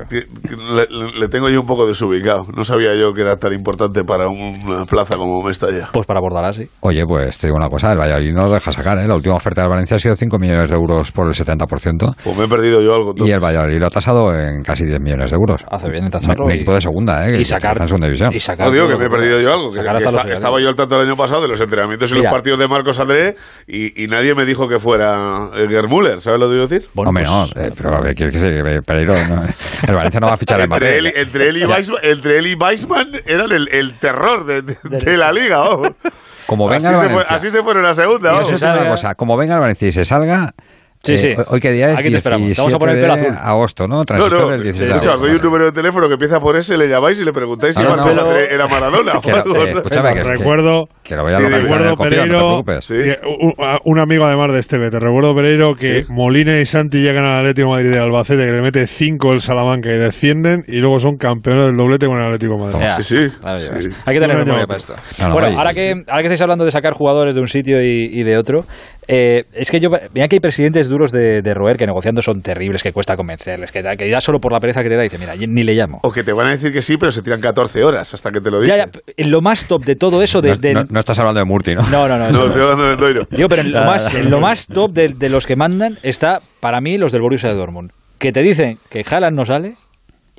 le 1.18 1.28
tengo 1.28 1.48
yo 1.48 1.60
un 1.60 1.66
poco 1.66 1.86
desubicado. 1.86 2.46
No 2.54 2.64
sabía 2.64 2.94
yo 2.94 3.12
que 3.12 3.22
era 3.22 3.31
era 3.32 3.38
tan 3.38 3.52
importante 3.52 4.04
para 4.04 4.28
una 4.28 4.84
plaza 4.84 5.16
como 5.16 5.42
Mestalla. 5.42 5.88
Pues 5.92 6.06
para 6.06 6.20
Bordalás, 6.20 6.56
sí. 6.56 6.68
Oye, 6.80 7.04
pues 7.06 7.38
te 7.38 7.46
digo 7.46 7.56
una 7.56 7.68
cosa, 7.68 7.92
el 7.92 7.98
Valladolid 7.98 8.32
no 8.34 8.42
lo 8.44 8.50
deja 8.52 8.72
sacar, 8.72 8.98
¿eh? 8.98 9.06
La 9.08 9.14
última 9.14 9.34
oferta 9.36 9.62
del 9.62 9.70
Valencia 9.70 9.96
ha 9.96 10.00
sido 10.00 10.14
5 10.16 10.38
millones 10.38 10.70
de 10.70 10.76
euros 10.76 11.10
por 11.12 11.26
el 11.26 11.34
70%. 11.34 12.14
Pues 12.22 12.36
me 12.36 12.44
he 12.44 12.48
perdido 12.48 12.80
yo 12.82 12.94
algo. 12.94 13.14
Y 13.16 13.30
el 13.30 13.40
Valladolid 13.40 13.78
lo 13.78 13.86
ha 13.86 13.90
tasado 13.90 14.34
en 14.38 14.62
casi 14.62 14.84
10 14.84 15.00
millones 15.00 15.30
de 15.30 15.36
euros. 15.36 15.64
Hace 15.70 15.88
bien 15.90 16.04
en 16.04 16.10
tasarlo. 16.10 16.44
Un 16.44 16.50
y- 16.52 16.54
equipo 16.54 16.74
de 16.74 16.80
segunda, 16.80 17.26
¿eh? 17.28 17.32
Que 17.36 17.40
y 17.42 17.44
sacar- 17.44 17.72
está 17.72 17.84
en 17.84 17.88
segunda 17.88 18.06
división. 18.06 18.32
y 18.34 18.40
sacar 18.40 18.66
No 18.66 18.72
digo 18.72 18.88
que 18.88 18.96
me 18.96 19.06
he 19.06 19.10
perdido 19.10 19.40
yo 19.40 19.52
algo, 19.52 19.72
que, 19.72 19.80
que 19.80 19.86
los 19.92 20.26
estaba 20.26 20.60
yo 20.60 20.68
al 20.68 20.74
tanto 20.74 20.96
el 21.00 21.06
año 21.08 21.16
pasado 21.16 21.42
de 21.42 21.48
los 21.48 21.60
entrenamientos 21.60 22.10
y 22.10 22.14
Mira. 22.14 22.24
los 22.24 22.32
partidos 22.32 22.58
de 22.60 22.68
Marcos 22.68 22.98
André 22.98 23.34
y, 23.66 24.02
y 24.04 24.06
nadie 24.06 24.34
me 24.34 24.44
dijo 24.44 24.68
que 24.68 24.78
fuera 24.78 25.48
eh, 25.56 25.66
Germüller, 25.68 26.20
¿sabes 26.20 26.40
lo 26.40 26.48
que 26.48 26.54
digo 26.54 26.66
decir? 26.66 26.88
Hombre, 26.94 27.24
no, 27.24 27.46
eh, 27.56 27.70
pero 27.76 27.94
a 27.96 28.00
ver, 28.00 28.14
¿quieres 28.14 28.34
que 28.34 28.40
se 28.40 28.50
no, 28.50 29.42
el 29.88 29.94
Valencia 29.94 30.20
no 30.20 30.26
va 30.28 30.34
a 30.34 30.36
fichar 30.36 30.60
a 30.60 30.64
entre, 30.64 30.98
él, 30.98 31.12
entre, 31.14 31.48
él 31.48 31.56
y 32.46 32.54
Weissman, 32.54 33.10
eran 33.26 33.52
el, 33.52 33.68
el 33.68 33.98
terror 33.98 34.44
de, 34.44 34.62
de- 34.62 34.76
de 34.82 35.16
la 35.16 35.32
liga, 35.32 35.58
vamos. 35.60 35.90
Como 36.46 36.68
venga 36.68 36.88
así, 36.90 36.94
el 36.94 37.00
se 37.00 37.04
fue, 37.06 37.14
Valencia. 37.24 37.36
así 37.36 37.50
se 37.50 37.62
fueron 37.62 37.84
a 37.86 37.94
segunda, 37.94 38.32
vamos. 38.32 38.46
eso 38.46 38.54
es 38.56 38.62
una 38.62 38.88
cosa, 38.88 39.14
como 39.14 39.36
venga 39.36 39.54
el 39.54 39.60
Valencia 39.60 39.88
y 39.88 39.92
se 39.92 40.04
salga... 40.04 40.54
Sí, 41.04 41.14
eh, 41.14 41.18
sí. 41.18 41.28
Hoy 41.48 41.60
qué 41.60 41.72
día 41.72 41.92
es 41.92 41.98
Aquí 41.98 42.10
te 42.10 42.18
esperamos. 42.18 42.56
Vamos 42.56 42.74
a 42.74 42.76
17 42.76 42.78
poner 42.78 42.94
el 42.96 43.02
pelo 43.02 43.14
de 43.16 43.20
azul. 43.22 43.38
agosto, 43.42 43.88
¿no? 43.88 43.96
No, 43.96 44.04
Transistor 44.04 44.40
no, 44.42 44.48
del 44.50 44.62
17 44.62 44.84
de 44.88 44.94
escucha, 44.94 45.10
os 45.10 45.14
agosto. 45.16 45.26
doy 45.26 45.36
un 45.36 45.42
número 45.42 45.64
de 45.64 45.72
teléfono 45.72 46.06
que 46.06 46.14
empieza 46.14 46.38
por 46.38 46.56
ese, 46.56 46.76
le 46.76 46.88
llamáis 46.88 47.20
y 47.20 47.24
le 47.24 47.32
preguntáis 47.32 47.74
si 47.74 47.82
No, 47.82 47.96
no, 47.96 48.04
no. 48.06 48.36
Era 48.36 48.68
Maradona 48.68 49.12
o 49.18 49.28
no, 49.28 49.36
algo. 49.36 49.64
eh, 49.64 49.72
escúchame, 49.74 50.14
que, 50.14 50.22
recuerdo, 50.22 50.84
que 51.02 51.16
lo 51.16 51.22
voy 51.24 51.32
a 51.32 51.36
Sí, 51.36 51.42
recuerdo 51.42 51.84
el 51.84 51.90
no 51.90 51.96
Pereiro, 51.96 52.62
un, 53.84 53.98
amigo 53.98 54.24
además 54.24 54.52
de 54.52 54.60
Esteve, 54.60 54.90
te 54.90 55.00
recuerdo 55.00 55.34
Pereiro 55.34 55.74
que 55.74 56.04
Molina 56.08 56.58
y 56.60 56.66
Santi 56.66 56.98
llegan 56.98 57.24
al 57.24 57.40
Atlético 57.40 57.68
de 57.68 57.72
Madrid 57.72 57.90
de 57.90 57.98
Albacete, 57.98 58.46
que 58.46 58.52
le 58.52 58.62
mete 58.62 58.86
5 58.86 59.32
el 59.32 59.40
Salamanca 59.40 59.90
y 59.92 59.98
descienden, 59.98 60.64
y 60.68 60.78
luego 60.78 61.00
son 61.00 61.16
campeones 61.16 61.66
del 61.66 61.76
doblete 61.76 62.06
con 62.06 62.16
el 62.18 62.26
Atlético 62.26 62.54
de 62.66 62.72
Madrid. 62.72 62.88
Sí, 63.02 63.02
sí. 63.02 63.28
Hay 64.06 64.14
que 64.14 64.20
tener 64.20 64.36
memoria 64.36 64.66
para 64.66 64.78
esto. 64.78 64.94
No, 65.18 65.28
no, 65.28 65.34
bueno, 65.34 65.58
ahora, 65.58 65.72
que, 65.72 65.82
sí. 65.82 66.02
ahora 66.08 66.20
que 66.22 66.26
estáis 66.26 66.42
hablando 66.42 66.64
de 66.64 66.70
sacar 66.70 66.92
jugadores 66.94 67.34
de 67.34 67.40
un 67.40 67.48
sitio 67.48 67.82
y, 67.82 68.08
y 68.12 68.22
de 68.22 68.36
otro, 68.36 68.60
eh, 69.08 69.44
es 69.52 69.70
que 69.70 69.80
yo. 69.80 69.88
Mira 70.14 70.28
que 70.28 70.36
hay 70.36 70.40
presidentes 70.40 70.88
duros 70.92 71.10
de, 71.10 71.42
de 71.42 71.54
roer 71.54 71.76
que 71.76 71.86
negociando 71.86 72.22
son 72.22 72.42
terribles, 72.42 72.82
que 72.84 72.92
cuesta 72.92 73.16
convencerles, 73.16 73.72
que, 73.72 73.82
que 73.98 74.08
ya 74.08 74.20
solo 74.20 74.38
por 74.40 74.52
la 74.52 74.60
pereza 74.60 74.82
que 74.84 74.88
le 74.90 74.94
da 74.96 75.02
dice, 75.02 75.18
mira, 75.18 75.34
ni 75.34 75.64
le 75.64 75.74
llamo. 75.74 75.98
O 76.04 76.12
que 76.12 76.22
te 76.22 76.32
van 76.32 76.46
a 76.46 76.50
decir 76.50 76.72
que 76.72 76.82
sí, 76.82 76.96
pero 76.96 77.10
se 77.10 77.22
tiran 77.22 77.40
14 77.40 77.82
horas 77.82 78.14
hasta 78.14 78.30
que 78.30 78.40
te 78.40 78.50
lo 78.50 78.62
Ya, 78.62 78.74
digan. 78.74 78.90
ya, 78.92 79.00
en 79.16 79.30
lo 79.30 79.40
más 79.40 79.66
top 79.66 79.84
de 79.84 79.96
todo 79.96 80.22
eso, 80.22 80.40
de, 80.40 80.50
No, 80.50 80.56
del- 80.58 80.74
no- 80.74 80.84
no 80.88 81.00
estás 81.00 81.18
hablando 81.18 81.40
de 81.40 81.44
Murti, 81.46 81.74
¿no? 81.74 81.82
No, 81.90 82.06
no, 82.06 82.16
no. 82.18 82.30
No, 82.30 82.46
estoy 82.46 82.62
hablando 82.62 82.84
del 82.84 82.96
Doiro. 82.98 83.26
Digo, 83.30 83.48
pero 83.48 83.62
en 83.62 83.72
lo 83.72 83.80
Ya, 83.80 83.86
más, 83.86 84.12
ya. 84.12 84.20
en 84.20 84.30
lo 84.30 84.40
más 84.40 84.66
top 84.68 84.92
de, 84.92 85.08
de 85.08 85.28
los 85.28 85.46
que 85.46 85.56
mandan 85.56 85.98
está, 86.04 86.40
para 86.60 86.80
mí, 86.80 86.98
los 86.98 87.10
del 87.10 87.22
Borussia 87.22 87.48
de 87.48 87.54
Dortmund. 87.56 87.90
Que 88.18 88.30
te 88.30 88.40
dicen 88.42 88.78
que 88.90 89.04
Haaland 89.10 89.36
no 89.36 89.44
sale 89.44 89.74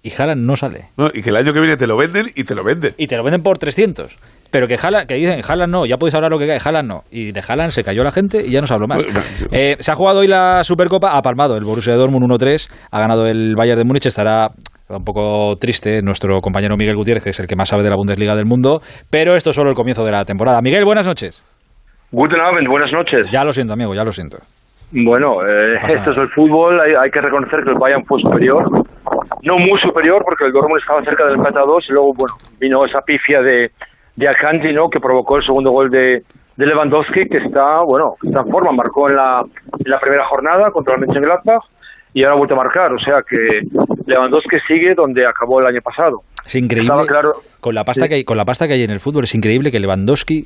y 0.02 0.12
Haaland 0.12 0.46
no 0.46 0.56
sale. 0.56 0.86
No, 0.98 1.10
y 1.14 1.22
que 1.22 1.32
el 1.32 1.36
año 1.36 1.54
que 1.54 1.60
viene 1.60 1.76
te 1.78 1.88
lo 1.88 1.98
venden 1.98 2.28
y 2.36 2.44
te 2.44 2.56
lo 2.56 2.64
venden. 2.64 2.94
Y 2.98 3.08
te 3.08 3.18
lo 3.18 3.24
venden 3.24 3.42
por 3.44 3.58
300. 3.58 4.14
Pero 4.54 4.68
que 4.68 4.76
Haaland, 4.76 5.08
que 5.08 5.16
dicen, 5.16 5.42
Haaland 5.44 5.74
no, 5.74 5.86
ya 5.88 5.98
podéis 5.98 6.14
hablar 6.14 6.30
lo 6.30 6.38
que 6.38 6.46
cae, 6.46 6.60
Haaland 6.64 6.88
no. 6.88 7.02
Y 7.10 7.32
de 7.32 7.42
Haaland 7.42 7.72
se 7.72 7.82
cayó 7.82 8.04
la 8.04 8.12
gente 8.12 8.38
y 8.46 8.52
ya 8.52 8.62
no 8.62 8.68
se 8.68 8.76
habló 8.76 8.86
más. 8.86 9.04
Eh, 9.52 9.78
se 9.80 9.92
ha 9.92 9.96
jugado 9.96 10.20
hoy 10.20 10.28
la 10.28 10.64
Supercopa, 10.64 11.18
ha 11.18 11.22
palmado 11.24 11.58
el 11.58 11.64
Borussia 11.64 11.94
de 11.94 12.00
Dortmund 12.00 12.30
1-3, 12.30 12.70
ha 12.92 13.00
ganado 13.00 13.26
el 13.26 13.56
Bayern 13.56 13.80
de 13.80 13.84
Múnich, 13.84 14.06
estará 14.06 14.50
un 14.90 15.04
poco 15.04 15.56
triste 15.56 16.04
nuestro 16.04 16.40
compañero 16.40 16.76
Miguel 16.78 16.96
Gutiérrez, 16.96 17.24
que 17.24 17.32
es 17.32 17.40
el 17.40 17.48
que 17.48 17.56
más 17.56 17.70
sabe 17.70 17.82
de 17.82 17.90
la 17.90 17.96
Bundesliga 17.96 18.36
del 18.36 18.46
mundo, 18.46 18.80
pero 19.10 19.34
esto 19.34 19.50
es 19.50 19.56
solo 19.56 19.72
el 19.72 19.76
comienzo 19.76 20.06
de 20.06 20.12
la 20.12 20.24
temporada. 20.24 20.62
Miguel, 20.62 20.86
buenas 20.86 21.08
noches. 21.08 21.42
Guten 22.12 22.40
Abend, 22.40 22.68
buenas 22.68 22.92
noches. 22.92 23.28
Ya 23.32 23.44
lo 23.44 23.54
siento, 23.54 23.74
amigo, 23.74 23.96
ya 23.96 24.04
lo 24.04 24.12
siento. 24.12 24.38
Bueno, 24.92 25.42
eh, 25.48 25.80
esto 25.88 26.12
es 26.12 26.18
el 26.18 26.30
fútbol, 26.30 26.80
hay, 26.80 26.94
hay 26.94 27.10
que 27.10 27.22
reconocer 27.22 27.64
que 27.64 27.72
el 27.72 27.80
Bayern 27.80 28.06
fue 28.06 28.22
superior, 28.22 28.70
no 29.42 29.58
muy 29.58 29.80
superior 29.82 30.22
porque 30.24 30.46
el 30.46 30.54
Dortmund 30.54 30.80
estaba 30.80 31.04
cerca 31.04 31.26
del 31.26 31.38
empate 31.38 31.58
a 31.58 31.66
dos 31.66 31.84
y 31.90 31.94
luego, 31.94 32.14
bueno, 32.16 32.36
vino 32.60 32.86
esa 32.86 33.02
pifia 33.02 33.42
de, 33.42 33.72
de 34.16 34.28
Akanji, 34.28 34.74
¿no?, 34.74 34.90
que 34.90 35.00
provocó 35.00 35.38
el 35.38 35.44
segundo 35.44 35.72
gol 35.72 35.90
de, 35.90 36.22
de 36.58 36.66
Lewandowski, 36.66 37.28
que 37.30 37.38
está, 37.38 37.82
bueno, 37.84 38.16
está 38.24 38.42
en 38.42 38.50
forma, 38.52 38.72
marcó 38.72 39.10
en 39.10 39.16
la, 39.16 39.42
en 39.44 39.92
la 39.92 40.00
primera 40.00 40.26
jornada 40.28 40.70
contra 40.72 40.96
el 40.96 41.02
Mönchengladbach 41.02 41.64
y 42.14 42.24
ahora 42.24 42.36
ha 42.36 42.38
vuelto 42.38 42.54
a 42.54 42.58
marcar, 42.58 42.94
o 42.94 43.00
sea 43.00 43.22
que 43.28 43.38
Lewandowski 44.06 44.58
sigue 44.68 44.94
donde 44.96 45.26
acabó 45.26 45.60
el 45.62 45.68
año 45.68 45.82
pasado. 45.82 46.20
Es 46.46 46.56
increíble. 46.56 46.94
Claro. 47.08 47.34
Con 47.60 47.74
la 47.74 47.84
pasta 47.84 48.04
Sí. 48.04 48.10
que 48.10 48.16
hay, 48.16 48.24
con 48.24 48.38
la 48.38 48.46
pasta 48.46 48.68
que 48.68 48.74
hay 48.74 48.84
en 48.84 48.92
el 48.92 49.00
fútbol 49.00 49.24
es 49.24 49.34
increíble 49.34 49.72
que 49.72 49.80
Lewandowski 49.80 50.46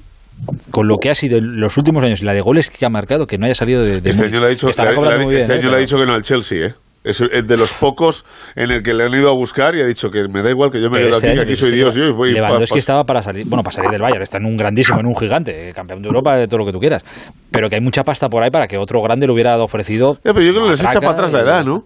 con 0.71 0.87
lo 0.87 0.97
que 0.97 1.09
ha 1.09 1.15
sido 1.15 1.39
en 1.39 1.59
los 1.59 1.77
últimos 1.77 2.03
años 2.03 2.21
la 2.21 2.31
de 2.33 2.41
goles 2.41 2.69
que 2.69 2.85
ha 2.85 2.89
marcado 2.89 3.25
que 3.25 3.37
no 3.39 3.45
haya 3.45 3.55
salido 3.55 3.81
de, 3.81 3.99
de 4.01 4.09
Este 4.09 4.25
año 4.27 4.39
le 4.39 4.45
ha 4.45 4.49
dicho 4.49 5.97
que 5.97 6.05
no 6.05 6.13
al 6.13 6.21
Chelsea, 6.21 6.67
¿eh? 6.67 6.73
Es 7.07 7.21
el- 7.21 7.47
de 7.47 7.57
los 7.57 7.73
pocos 7.73 8.25
en 8.55 8.71
el 8.71 8.83
que 8.83 8.93
le 8.93 9.05
han 9.05 9.13
ido 9.13 9.29
a 9.29 9.33
buscar 9.33 9.75
y 9.75 9.81
ha 9.81 9.85
dicho 9.85 10.09
que 10.09 10.27
me 10.31 10.41
da 10.43 10.49
igual 10.49 10.69
que 10.71 10.81
yo 10.81 10.89
me 10.89 10.99
quedo 11.01 11.15
este 11.15 11.27
aquí, 11.27 11.35
que 11.37 11.41
aquí 11.43 11.55
soy 11.55 11.71
Dios 11.71 11.95
y 11.97 12.01
año, 12.01 12.13
voy 12.15 12.31
Lewandowski 12.33 12.73
pa- 12.75 12.79
estaba 12.79 13.03
para 13.03 13.21
salir, 13.21 13.45
bueno, 13.47 13.63
para 13.63 13.75
salir 13.75 13.91
del 13.91 14.01
Bayern, 14.01 14.21
está 14.23 14.37
en 14.37 14.45
un 14.45 14.57
grandísimo, 14.57 14.99
en 14.99 15.05
un 15.05 15.15
gigante, 15.15 15.69
eh, 15.69 15.73
campeón 15.73 16.01
de 16.01 16.07
Europa, 16.07 16.35
de 16.35 16.47
todo 16.47 16.59
lo 16.59 16.65
que 16.65 16.71
tú 16.73 16.79
quieras. 16.79 17.03
Pero 17.51 17.69
que 17.69 17.75
hay 17.75 17.81
mucha 17.81 18.03
pasta 18.03 18.27
por 18.29 18.43
ahí 18.43 18.49
para 18.51 18.67
que 18.67 18.77
otro 18.77 19.01
grande 19.01 19.25
le 19.27 19.33
hubiera 19.33 19.57
ofrecido. 19.57 20.15
Ya, 20.23 20.33
pero 20.33 20.41
yo 20.41 20.51
creo 20.53 20.63
que 20.65 20.69
les 20.71 20.81
echa 20.81 20.99
para 20.99 21.11
atrás 21.13 21.31
la 21.31 21.39
edad, 21.41 21.63
¿no? 21.65 21.83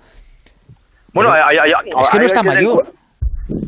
Bueno, 1.14 1.32
hay- 1.32 1.58
hay- 1.58 1.72
hay- 1.72 2.02
Es 2.02 2.10
que 2.10 2.18
no 2.20 2.26
está 2.26 2.42
mayor. 2.44 2.88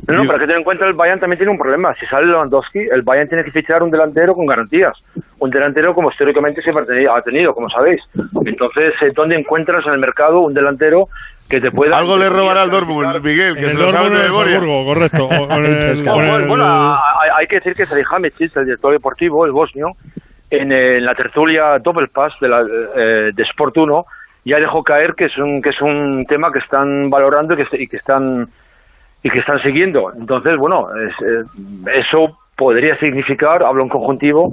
No, 0.07 0.15
no, 0.15 0.21
pero 0.21 0.33
hay 0.33 0.39
que 0.39 0.45
tener 0.45 0.57
en 0.57 0.63
cuenta 0.63 0.85
el 0.85 0.93
Bayern 0.93 1.19
también 1.19 1.37
tiene 1.37 1.51
un 1.51 1.57
problema. 1.57 1.93
Si 1.99 2.05
sale 2.05 2.27
Lewandowski, 2.27 2.79
el 2.79 3.01
Bayern 3.01 3.27
tiene 3.27 3.43
que 3.43 3.51
fichar 3.51 3.83
un 3.83 3.91
delantero 3.91 4.33
con 4.33 4.45
garantías. 4.45 4.97
Un 5.39 5.49
delantero 5.49 5.93
como 5.93 6.09
históricamente 6.09 6.61
siempre 6.61 7.07
ha 7.07 7.21
tenido, 7.21 7.53
como 7.53 7.69
sabéis. 7.69 8.01
Entonces, 8.45 8.93
eh, 9.01 9.11
¿dónde 9.15 9.35
encuentras 9.35 9.85
en 9.85 9.93
el 9.93 9.99
mercado 9.99 10.41
un 10.41 10.53
delantero 10.53 11.07
que 11.49 11.59
te 11.59 11.71
pueda... 11.71 11.97
Algo 11.97 12.17
le 12.17 12.29
robará 12.29 12.63
al 12.63 12.71
Dortmund, 12.71 13.21
Miguel, 13.23 13.55
que 13.55 13.63
En 13.63 13.69
se 13.69 13.75
el 13.75 13.83
lo 13.83 13.89
sabe 13.89 14.09
de 14.09 14.23
memoria. 14.23 14.59
Correcto. 14.59 15.29
Bueno, 16.47 16.95
hay, 16.95 17.29
hay 17.39 17.47
que 17.47 17.55
decir 17.55 17.73
que 17.73 17.85
Salihamidzic, 17.85 18.55
el 18.57 18.65
director 18.65 18.93
deportivo, 18.93 19.45
el 19.45 19.51
bosnio, 19.51 19.91
en, 20.49 20.71
eh, 20.71 20.97
en 20.97 21.05
la 21.05 21.15
tertulia 21.15 21.79
Doppelpass 21.79 22.33
de, 22.39 22.47
la, 22.47 22.61
eh, 22.61 23.31
de 23.33 23.43
Sport 23.43 23.77
1, 23.77 24.05
ya 24.45 24.57
dejó 24.57 24.83
caer 24.83 25.13
que 25.15 25.25
es 25.25 25.37
un 25.37 25.61
que 25.61 25.69
es 25.69 25.81
un 25.81 26.25
tema 26.27 26.51
que 26.51 26.59
están 26.59 27.09
valorando 27.09 27.53
y 27.53 27.57
que, 27.57 27.83
y 27.83 27.87
que 27.87 27.97
están 27.97 28.49
y 29.23 29.29
que 29.29 29.39
están 29.39 29.61
siguiendo. 29.61 30.11
Entonces, 30.19 30.57
bueno, 30.57 30.87
es, 30.95 31.13
eh, 31.21 31.43
eso 31.95 32.37
podría 32.55 32.97
significar, 32.99 33.63
hablo 33.63 33.83
en 33.83 33.89
conjuntivo, 33.89 34.51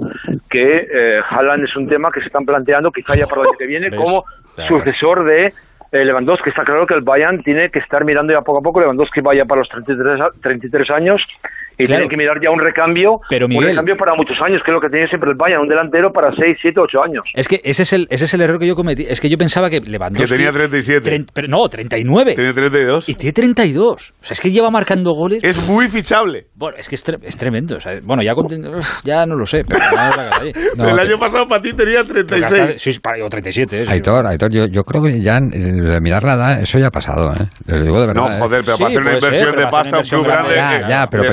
que 0.49 0.87
eh, 0.91 1.19
Haaland 1.29 1.65
es 1.65 1.75
un 1.75 1.87
tema 1.87 2.09
que 2.11 2.21
se 2.21 2.27
están 2.27 2.45
planteando 2.45 2.91
quizá 2.91 3.15
ya 3.15 3.27
para 3.27 3.41
el 3.41 3.47
año 3.49 3.57
que 3.57 3.67
viene 3.67 3.89
como 3.95 4.23
ves. 4.57 4.65
sucesor 4.67 5.23
de 5.25 5.53
eh, 5.91 6.05
Lewandowski. 6.05 6.49
Está 6.49 6.63
claro 6.63 6.87
que 6.87 6.93
el 6.95 7.01
Bayern 7.01 7.43
tiene 7.43 7.69
que 7.69 7.79
estar 7.79 8.03
mirando 8.05 8.33
ya 8.33 8.41
poco 8.41 8.59
a 8.59 8.61
poco. 8.61 8.79
Lewandowski 8.79 9.21
vaya 9.21 9.45
para 9.45 9.59
los 9.59 9.69
33, 9.69 10.21
a- 10.21 10.29
33 10.41 10.89
años 10.89 11.21
y 11.83 11.85
Claro. 11.87 12.01
tiene 12.01 12.09
que 12.09 12.17
mirar 12.17 12.37
ya 12.41 12.49
un 12.51 12.59
recambio, 12.59 13.19
Pero, 13.29 13.47
un 13.47 13.63
recambio 13.63 13.95
para 13.97 14.13
muchos 14.15 14.37
años, 14.41 14.61
que 14.63 14.71
es 14.71 14.75
lo 14.75 14.81
que 14.81 14.89
tiene 14.89 15.07
siempre 15.07 15.31
el 15.31 15.37
Bayern, 15.37 15.61
un 15.61 15.67
delantero 15.69 16.11
para 16.11 16.29
6, 16.35 16.57
7, 16.61 16.79
8 16.79 17.03
años. 17.03 17.23
Es 17.33 17.47
que 17.47 17.59
ese 17.63 17.83
es 17.83 17.93
el 17.93 18.07
ese 18.09 18.25
es 18.25 18.33
el 18.33 18.41
error 18.41 18.59
que 18.59 18.67
yo 18.67 18.75
cometí. 18.75 19.05
Es 19.07 19.19
que 19.21 19.29
yo 19.29 19.37
pensaba 19.37 19.69
que 19.69 19.79
Lewandowski 19.79 20.23
Que 20.29 20.37
tenía 20.37 20.51
37. 20.51 21.09
Tren- 21.09 21.25
pero 21.33 21.47
no, 21.47 21.67
39. 21.67 22.33
Tiene 22.35 22.53
32. 22.53 23.09
Y 23.09 23.15
tiene 23.15 23.33
32. 23.33 24.13
O 24.21 24.23
sea, 24.23 24.33
es 24.33 24.41
que 24.41 24.51
lleva 24.51 24.69
marcando 24.69 25.11
goles. 25.13 25.43
Es 25.43 25.57
muy 25.67 25.87
fichable. 25.87 26.45
Bueno, 26.55 26.77
es 26.77 26.87
que 26.89 26.95
es, 26.95 27.05
tre- 27.05 27.19
es 27.23 27.37
tremendo. 27.37 27.77
o 27.77 27.79
sea, 27.79 27.93
bueno, 28.03 28.21
ya, 28.23 28.33
ya 29.03 29.25
no 29.25 29.35
lo 29.35 29.45
sé, 29.45 29.63
pero 29.67 29.79
no 30.75 30.89
el 30.89 30.99
año 30.99 31.17
pasado 31.17 31.47
para 31.47 31.61
ti 31.61 31.73
tenía 31.73 32.01
pero 32.03 32.15
que 32.15 32.23
36. 32.23 32.61
hasta- 32.61 32.73
sí, 32.91 32.99
para- 32.99 33.25
o 33.25 33.29
37. 33.29 33.81
eh, 33.81 33.85
sí. 33.85 33.91
Aitor, 33.91 34.27
Aitor, 34.27 34.51
yo, 34.51 34.65
yo 34.67 34.83
creo 34.83 35.03
que 35.03 35.21
ya 35.21 35.37
eh, 35.37 35.57
de 35.59 36.01
mirar 36.01 36.23
la 36.23 36.33
edad, 36.33 36.61
eso 36.61 36.79
ya 36.79 36.87
ha 36.87 36.91
pasado, 36.91 37.31
¿eh? 37.33 37.47
Te 37.65 37.77
lo 37.77 37.83
digo 37.83 37.99
de 38.01 38.07
verdad. 38.07 38.21
No, 38.23 38.29
¿eh? 38.31 38.39
joder, 38.39 38.61
pero 38.65 38.77
Sí, 38.77 38.83
para 38.83 38.89
hacer 38.89 39.01
una 39.01 39.11
ser, 39.11 39.23
inversión 39.23 39.55
de 39.55 39.67
pasta, 39.71 39.97
un 39.97 40.03
club 40.03 40.25
grande 40.25 40.53
grande, 40.55 40.79
Ya, 40.81 40.89
ya, 40.89 41.07
pero 41.07 41.23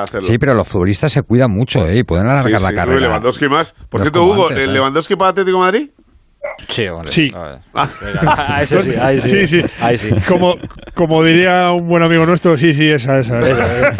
cuesta 0.00 0.18
hacerlo. 0.18 0.28
sí, 0.28 0.38
pero 0.38 0.54
los 0.54 0.68
futbolistas 0.68 1.12
se 1.12 1.22
cuidan 1.22 1.50
mucho, 1.50 1.86
¿eh? 1.86 1.98
Y 1.98 2.02
pueden 2.04 2.26
alargar 2.26 2.58
Sí, 2.58 2.64
la 2.64 2.70
sí, 2.70 2.74
carrera. 2.74 3.00
Lewandowski 3.00 3.48
más. 3.48 3.72
Por 3.72 4.00
No 4.00 4.04
cierto, 4.04 4.24
Hugo, 4.24 4.48
antes, 4.48 4.64
¿el 4.64 4.70
¿eh? 4.70 4.72
Lewandowski 4.74 5.16
para 5.16 5.30
Atlético 5.30 5.58
de 5.58 5.62
Madrid? 5.64 5.90
Sí, 6.68 6.86
hombre. 6.88 7.10
Sí. 7.10 7.32
A 7.34 7.42
ver. 7.42 7.58
Ah. 7.74 7.88
Venga, 8.00 8.56
a 8.56 8.62
ese 8.62 8.82
sí, 8.82 8.90
ahí 9.00 9.20
sí. 9.20 9.46
Sí, 9.46 9.60
sí. 9.62 9.64
Ahí 9.80 9.98
sí. 9.98 10.10
Como, 10.26 10.56
como 10.94 11.22
diría 11.22 11.70
un 11.72 11.86
buen 11.88 12.02
amigo 12.02 12.24
nuestro, 12.26 12.56
sí, 12.56 12.74
sí, 12.74 12.88
esa, 12.90 13.18
esa. 13.20 13.40
esa. 13.40 13.92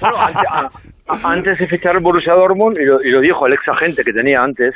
Bueno, 0.00 0.16
antes, 0.18 0.44
a- 0.50 0.70
a- 1.08 1.30
antes 1.32 1.58
de 1.58 1.66
fichar 1.68 1.94
el 1.96 2.02
Borussia 2.02 2.32
Dortmund, 2.34 2.78
y 2.80 2.84
lo, 2.84 3.02
y 3.02 3.10
lo 3.10 3.20
dijo 3.20 3.46
el 3.46 3.52
ex 3.52 3.68
agente 3.68 4.02
que 4.04 4.12
tenía 4.12 4.42
antes, 4.42 4.74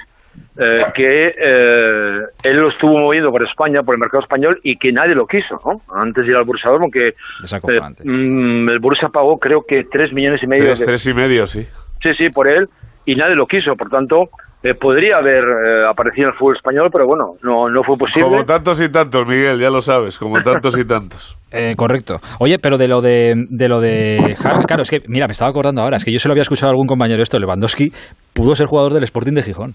eh, 0.59 0.83
que 0.95 1.27
eh, 1.29 2.19
él 2.45 2.57
lo 2.57 2.69
estuvo 2.69 2.99
moviendo 2.99 3.31
por 3.31 3.43
España, 3.47 3.83
por 3.83 3.95
el 3.95 4.01
mercado 4.01 4.23
español, 4.23 4.59
y 4.63 4.77
que 4.77 4.93
nadie 4.93 5.15
lo 5.15 5.27
quiso, 5.27 5.57
¿no? 5.65 5.81
Antes 5.95 6.25
de 6.25 6.31
ir 6.31 6.37
al 6.37 6.45
Borussia 6.45 6.71
Dortmund, 6.71 6.93
que 6.93 7.11
Desacopante. 7.43 8.03
eh, 8.03 8.07
mm, 8.09 8.69
el 8.71 8.79
Borussia 8.79 9.09
pagó 9.09 9.39
creo 9.39 9.61
que 9.67 9.83
3 9.91 10.13
millones 10.13 10.43
y 10.43 10.47
medio 10.47 10.65
Tres, 10.65 10.81
de, 10.81 10.87
tres 10.87 11.07
y 11.07 11.15
medio, 11.15 11.47
sí. 11.47 11.63
Sí, 12.03 12.15
sí, 12.17 12.29
por 12.31 12.49
él, 12.49 12.67
y 13.05 13.15
nadie 13.17 13.35
lo 13.35 13.47
quiso, 13.47 13.75
por 13.77 13.89
tanto, 13.89 14.25
eh, 14.63 14.75
podría 14.75 15.19
haber 15.19 15.45
eh, 15.45 15.87
aparecido 15.89 16.29
en 16.29 16.33
el 16.33 16.39
fútbol 16.39 16.57
español, 16.57 16.89
pero 16.91 17.07
bueno, 17.07 17.35
no, 17.43 17.69
no 17.69 17.83
fue 17.85 17.97
posible. 17.97 18.29
Como 18.29 18.45
tantos 18.45 18.81
y 18.81 18.91
tantos, 18.91 19.21
Miguel, 19.29 19.61
ya 19.61 19.71
lo 19.71 19.81
sabes, 19.81 20.19
como 20.19 20.41
tantos 20.41 20.77
y 20.79 20.85
tantos. 20.85 21.39
Eh, 21.59 21.75
correcto. 21.75 22.17
Oye, 22.41 22.59
pero 22.61 22.77
de 22.77 22.87
lo 22.87 23.01
de, 23.01 23.33
de 23.49 23.69
lo 23.69 23.81
de 23.81 24.37
Haaland, 24.45 24.67
claro, 24.67 24.83
es 24.83 24.91
que, 24.91 24.99
mira, 25.09 25.27
me 25.27 25.33
estaba 25.33 25.49
acordando 25.49 25.81
ahora, 25.81 25.97
es 25.97 26.05
que 26.05 26.13
yo 26.13 26.19
se 26.19 26.29
lo 26.29 26.33
había 26.33 26.43
escuchado 26.43 26.69
a 26.69 26.73
algún 26.73 26.87
compañero 26.87 27.23
esto, 27.23 27.39
Lewandowski 27.39 27.93
pudo 28.35 28.55
ser 28.55 28.67
jugador 28.67 28.93
del 28.93 29.05
Sporting 29.05 29.33
de 29.33 29.43
Gijón. 29.43 29.73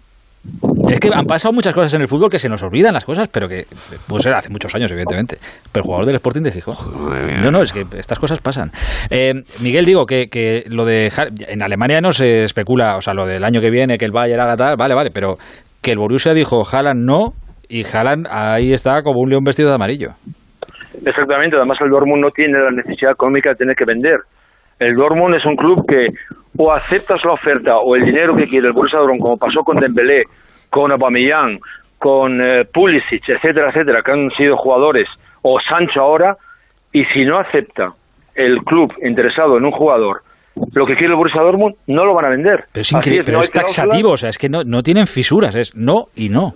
Es 0.89 0.99
que 0.99 1.09
han 1.13 1.25
pasado 1.25 1.53
muchas 1.53 1.73
cosas 1.73 1.93
en 1.93 2.01
el 2.01 2.07
fútbol 2.07 2.29
que 2.29 2.39
se 2.39 2.49
nos 2.49 2.61
olvidan 2.63 2.93
las 2.93 3.05
cosas, 3.05 3.29
pero 3.31 3.47
que 3.47 3.65
puede 4.07 4.23
ser 4.23 4.33
hace 4.33 4.49
muchos 4.49 4.73
años, 4.75 4.91
evidentemente. 4.91 5.37
Pero 5.71 5.83
el 5.83 5.85
jugador 5.85 6.05
del 6.07 6.15
Sporting 6.15 6.41
de 6.41 6.51
Gijón. 6.51 6.75
No, 7.43 7.51
no, 7.51 7.61
es 7.61 7.71
que 7.71 7.85
estas 7.97 8.17
cosas 8.19 8.41
pasan. 8.41 8.71
Eh, 9.09 9.33
Miguel, 9.61 9.85
digo 9.85 10.05
que, 10.05 10.27
que 10.27 10.63
lo 10.67 10.83
de 10.85 11.11
Ha- 11.15 11.29
en 11.51 11.61
Alemania 11.61 12.01
no 12.01 12.11
se 12.11 12.43
especula, 12.43 12.97
o 12.97 13.01
sea, 13.01 13.13
lo 13.13 13.25
del 13.25 13.43
año 13.43 13.61
que 13.61 13.69
viene, 13.69 13.97
que 13.97 14.05
el 14.05 14.11
Bayern 14.11 14.41
haga 14.41 14.55
tal, 14.55 14.75
vale, 14.77 14.95
vale, 14.95 15.11
pero 15.13 15.35
que 15.81 15.91
el 15.91 15.97
Borussia 15.99 16.33
dijo 16.33 16.61
Haaland 16.69 17.05
no 17.05 17.33
y 17.69 17.85
Haaland 17.85 18.27
ahí 18.29 18.73
está 18.73 19.01
como 19.03 19.21
un 19.21 19.29
león 19.29 19.43
vestido 19.43 19.69
de 19.69 19.75
amarillo. 19.75 20.09
Exactamente, 21.05 21.55
además 21.55 21.77
el 21.81 21.89
Dortmund 21.89 22.21
no 22.21 22.29
tiene 22.31 22.53
la 22.59 22.71
necesidad 22.71 23.11
económica 23.13 23.51
de 23.51 23.55
tener 23.55 23.75
que 23.75 23.85
vender. 23.85 24.17
El 24.81 24.95
Dortmund 24.95 25.35
es 25.35 25.45
un 25.45 25.55
club 25.55 25.85
que 25.87 26.07
o 26.57 26.73
aceptas 26.73 27.23
la 27.23 27.33
oferta 27.33 27.77
o 27.77 27.95
el 27.95 28.03
dinero 28.03 28.35
que 28.35 28.47
quiere 28.47 28.65
el 28.65 28.73
Borussia 28.73 28.97
Dortmund, 28.97 29.21
como 29.21 29.37
pasó 29.37 29.63
con 29.63 29.79
Dembélé, 29.79 30.23
con 30.71 30.91
Aubameyang, 30.91 31.59
con 31.99 32.41
eh, 32.41 32.65
Pulisic, 32.65 33.29
etcétera, 33.29 33.69
etcétera, 33.69 34.01
que 34.01 34.11
han 34.11 34.31
sido 34.31 34.57
jugadores, 34.57 35.07
o 35.43 35.59
Sancho 35.59 36.01
ahora, 36.01 36.35
y 36.91 37.05
si 37.05 37.25
no 37.25 37.37
acepta 37.37 37.93
el 38.33 38.63
club 38.63 38.91
interesado 39.03 39.57
en 39.57 39.65
un 39.65 39.71
jugador 39.71 40.23
lo 40.73 40.85
que 40.85 40.95
quiere 40.95 41.13
el 41.13 41.15
Borussia 41.15 41.41
Dortmund, 41.41 41.75
no 41.85 42.03
lo 42.03 42.15
van 42.15 42.25
a 42.25 42.29
vender. 42.29 42.65
Pero 42.71 42.81
es 42.81 42.91
increíble, 42.91 43.23
pero 43.23 43.37
no 43.37 43.43
es 43.43 43.51
taxativo, 43.51 44.09
o 44.09 44.17
sea, 44.17 44.29
es 44.29 44.37
que 44.39 44.49
no, 44.49 44.63
no 44.63 44.81
tienen 44.81 45.05
fisuras, 45.05 45.53
es 45.53 45.75
no 45.75 46.07
y 46.15 46.29
no. 46.29 46.53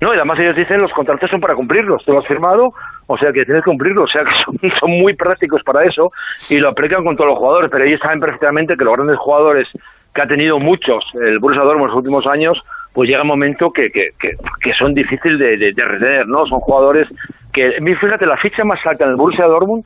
No, 0.00 0.12
y 0.12 0.16
además 0.16 0.38
ellos 0.38 0.56
dicen 0.56 0.82
los 0.82 0.92
contratos 0.92 1.30
son 1.30 1.40
para 1.40 1.54
cumplirlos. 1.54 2.04
Tú 2.04 2.12
lo 2.12 2.18
has 2.18 2.26
firmado, 2.26 2.72
o 3.06 3.16
sea 3.16 3.32
que 3.32 3.44
tienes 3.44 3.64
que 3.64 3.70
cumplirlo. 3.70 4.04
O 4.04 4.08
sea 4.08 4.24
que 4.24 4.30
son, 4.44 4.58
son 4.78 4.90
muy 4.90 5.14
prácticos 5.14 5.62
para 5.62 5.84
eso 5.84 6.12
y 6.50 6.58
lo 6.58 6.68
aplican 6.68 7.04
con 7.04 7.16
todos 7.16 7.30
los 7.30 7.38
jugadores. 7.38 7.70
Pero 7.70 7.84
ellos 7.84 8.00
saben 8.00 8.20
perfectamente 8.20 8.76
que 8.76 8.84
los 8.84 8.94
grandes 8.94 9.18
jugadores 9.18 9.68
que 10.14 10.22
ha 10.22 10.26
tenido 10.26 10.58
muchos 10.58 11.04
el 11.14 11.38
Borussia 11.38 11.62
Dortmund 11.62 11.84
en 11.84 11.88
los 11.88 11.96
últimos 11.96 12.26
años, 12.26 12.62
pues 12.92 13.08
llega 13.08 13.22
un 13.22 13.28
momento 13.28 13.70
que, 13.70 13.90
que, 13.90 14.10
que, 14.18 14.36
que 14.60 14.72
son 14.72 14.94
difíciles 14.94 15.38
de, 15.38 15.56
de, 15.58 15.72
de 15.72 15.84
retener, 15.84 16.26
¿no? 16.26 16.46
Son 16.46 16.60
jugadores 16.60 17.06
que, 17.52 17.78
fíjate, 18.00 18.24
la 18.26 18.36
ficha 18.38 18.64
más 18.64 18.84
alta 18.86 19.04
en 19.04 19.10
el 19.10 19.16
Borussia 19.16 19.46
Dortmund 19.46 19.84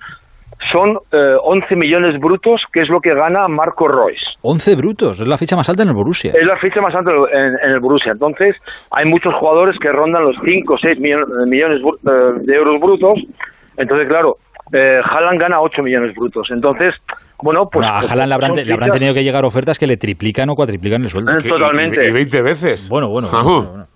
son 0.73 0.99
eh, 1.13 1.37
11 1.43 1.77
millones 1.77 2.21
brutos, 2.21 2.63
que 2.73 2.83
es 2.83 2.89
lo 2.89 3.01
que 3.01 3.15
gana 3.15 3.49
Marco 3.49 3.89
Royce. 3.89 4.25
11 4.43 4.77
brutos, 4.77 5.21
es 5.21 5.27
la 5.27 5.39
ficha 5.39 5.57
más 5.57 5.69
alta 5.69 5.83
en 5.83 5.89
el 5.89 5.95
Borussia. 5.95 6.33
Es 6.35 6.47
la 6.47 6.57
ficha 6.59 6.81
más 6.81 6.95
alta 6.95 7.11
en, 7.33 7.57
en 7.63 7.71
el 7.71 7.81
Borussia. 7.81 8.13
Entonces, 8.13 8.57
hay 8.91 9.07
muchos 9.07 9.33
jugadores 9.35 9.77
que 9.81 9.91
rondan 9.91 10.25
los 10.25 10.37
5 10.45 10.75
o 10.75 10.79
6 10.79 11.01
millones, 11.01 11.29
millones 11.47 11.81
eh, 11.81 12.11
de 12.43 12.55
euros 12.55 12.81
brutos. 12.81 13.19
Entonces, 13.77 14.09
claro, 14.09 14.37
eh, 14.73 15.01
Haaland 15.03 15.41
gana 15.41 15.61
8 15.61 15.83
millones 15.83 16.15
brutos. 16.15 16.49
Entonces, 16.51 16.95
bueno, 17.43 17.69
pues... 17.73 17.87
a 17.87 18.01
pues, 18.01 18.13
Haaland 18.13 18.29
le 18.29 18.35
habrán, 18.35 18.55
le 18.55 18.73
habrán 18.73 18.91
tenido 18.91 19.15
que 19.15 19.25
llegar 19.25 19.45
ofertas 19.45 19.79
que 19.79 19.87
le 19.87 19.97
triplican 19.97 20.51
o 20.51 20.55
cuatriplican 20.55 21.03
el 21.03 21.09
sueldo. 21.09 21.33
Totalmente. 21.39 22.05
Y, 22.05 22.11
y 22.11 22.13
20 22.13 22.43
veces. 22.43 22.89
Bueno, 22.91 23.09
bueno. 23.09 23.29
Ajá. 23.29 23.43
bueno, 23.43 23.71
bueno. 23.71 23.87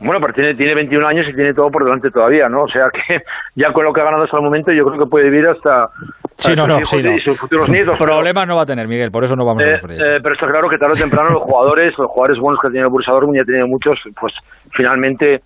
Bueno, 0.00 0.18
pero 0.20 0.32
tiene, 0.32 0.54
tiene 0.54 0.74
21 0.74 1.06
años 1.06 1.26
y 1.28 1.34
tiene 1.34 1.52
todo 1.54 1.70
por 1.70 1.84
delante 1.84 2.10
todavía, 2.10 2.48
¿no? 2.48 2.62
O 2.62 2.68
sea 2.68 2.88
que 2.90 3.22
ya 3.54 3.72
con 3.72 3.84
lo 3.84 3.92
que 3.92 4.00
ha 4.00 4.04
ganado 4.04 4.24
hasta 4.24 4.36
el 4.38 4.42
momento 4.42 4.72
yo 4.72 4.86
creo 4.86 4.98
que 4.98 5.06
puede 5.10 5.28
vivir 5.30 5.46
hasta, 5.46 5.90
Sí, 6.36 6.54
no, 6.56 6.66
no, 6.66 6.80
sí, 6.86 7.02
no. 7.02 7.12
y 7.12 7.20
sus 7.20 7.38
futuros 7.38 7.68
nietos. 7.68 7.96
pero- 7.98 8.12
Problemas 8.12 8.46
no 8.48 8.56
va 8.56 8.62
a 8.62 8.66
tener, 8.66 8.88
Miguel, 8.88 9.10
por 9.10 9.24
eso 9.24 9.36
no 9.36 9.44
vamos 9.44 9.62
a 9.62 9.66
Eh, 9.66 9.78
por 9.78 9.92
ello. 9.92 10.04
eh, 10.04 10.20
pero 10.22 10.34
está 10.34 10.46
claro 10.48 10.68
que 10.70 10.78
tarde 10.78 10.94
o 10.94 10.96
temprano 10.96 11.28
los 11.30 11.42
jugadores, 11.42 11.96
los 11.98 12.08
jugadores 12.10 12.38
buenos 12.38 12.60
que 12.60 12.68
ha 12.68 12.70
tenido 12.70 12.86
el 12.86 12.92
Borussia 12.92 13.12
Dortmund 13.12 13.36
y 13.36 13.40
ha 13.40 13.44
tenido 13.44 13.66
muchos, 13.68 13.98
pues 14.18 14.32
finalmente 14.72 15.42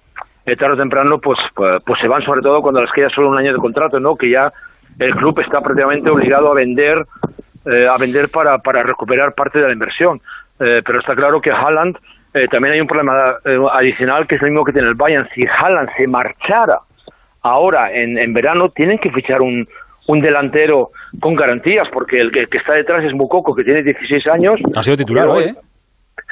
eh, 0.47 0.57
tarde 0.57 0.75
o 0.75 0.77
temprano 0.77 1.19
pues, 1.19 1.39
pues 1.55 1.83
pues 1.85 2.01
se 2.01 2.07
van 2.07 2.23
sobre 2.23 2.43
todo 2.43 2.63
cuando 2.63 2.81
les 2.81 2.93
queda 2.93 3.09
solo 3.11 3.31
un 3.31 3.39
año 3.39 3.53
de 3.53 3.59
contrato, 3.59 3.99
¿no? 3.99 4.15
Que 4.15 4.31
ya 4.31 4.53
el 5.01 5.15
club 5.17 5.37
está 5.41 5.61
prácticamente 5.63 6.09
obligado 6.11 6.51
a 6.53 6.55
vender 6.55 7.05
eh, 7.67 7.89
a 7.89 7.97
vender 7.99 8.29
para, 8.29 8.59
para 8.59 8.83
recuperar 8.83 9.33
parte 9.35 9.59
de 9.59 9.67
la 9.67 9.73
inversión. 9.73 10.21
Eh, 10.61 10.83
pero 10.87 11.01
está 11.01 11.17
claro 11.17 11.41
que 11.41 11.51
Haaland 11.51 11.97
eh, 12.35 12.49
también 12.49 12.75
hay 12.75 12.81
un 12.81 12.87
problema 12.87 13.37
eh, 13.45 13.57
adicional 13.73 14.27
que 14.27 14.35
es 14.35 14.43
el 14.43 14.51
mismo 14.51 14.65
que 14.65 14.73
tiene 14.73 14.89
el 14.89 14.95
Bayern. 14.95 15.29
Si 15.35 15.45
Haaland 15.47 15.89
se 15.97 16.07
marchara 16.07 16.79
ahora 17.43 17.93
en, 17.93 18.19
en 18.19 18.33
verano, 18.33 18.69
tienen 18.71 18.99
que 18.99 19.11
fichar 19.11 19.41
un, 19.43 19.67
un 20.09 20.21
delantero 20.21 20.91
con 21.21 21.35
garantías, 21.35 21.89
porque 21.93 22.21
el 22.21 22.31
que, 22.33 22.47
que 22.47 22.59
está 22.59 22.75
detrás 22.75 23.05
es 23.05 23.15
Mukoko, 23.15 23.55
que 23.55 23.65
tiene 23.65 23.83
16 23.83 24.27
años. 24.29 24.61
Ha 24.75 24.83
sido 24.83 24.97
titular 24.97 25.29
hoy, 25.29 25.45
¿eh? 25.45 25.55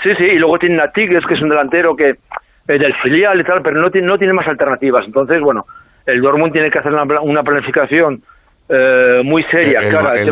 Sí, 0.02 0.10
sí, 0.16 0.24
y 0.24 0.38
luego 0.38 0.58
tienen 0.58 0.80
a 0.80 0.90
Tigres, 0.90 1.24
que 1.26 1.34
es 1.34 1.42
un 1.42 1.48
delantero 1.50 1.94
que 1.96 2.10
es 2.10 2.80
del 2.80 2.94
filial 3.02 3.40
y 3.40 3.44
tal, 3.44 3.62
pero 3.62 3.80
no 3.80 3.90
tiene, 3.90 4.06
no 4.06 4.16
tiene 4.18 4.32
más 4.32 4.46
alternativas. 4.48 5.04
Entonces, 5.06 5.40
bueno, 5.40 5.66
el 6.06 6.20
Dortmund 6.20 6.52
tiene 6.52 6.70
que 6.70 6.78
hacer 6.78 6.92
una, 6.92 7.04
pla- 7.06 7.20
una 7.20 7.42
planificación 7.42 8.22
eh, 8.68 9.20
muy 9.24 9.42
seria, 9.44 9.80
el, 9.80 9.92
cara, 9.92 10.14
el- 10.14 10.28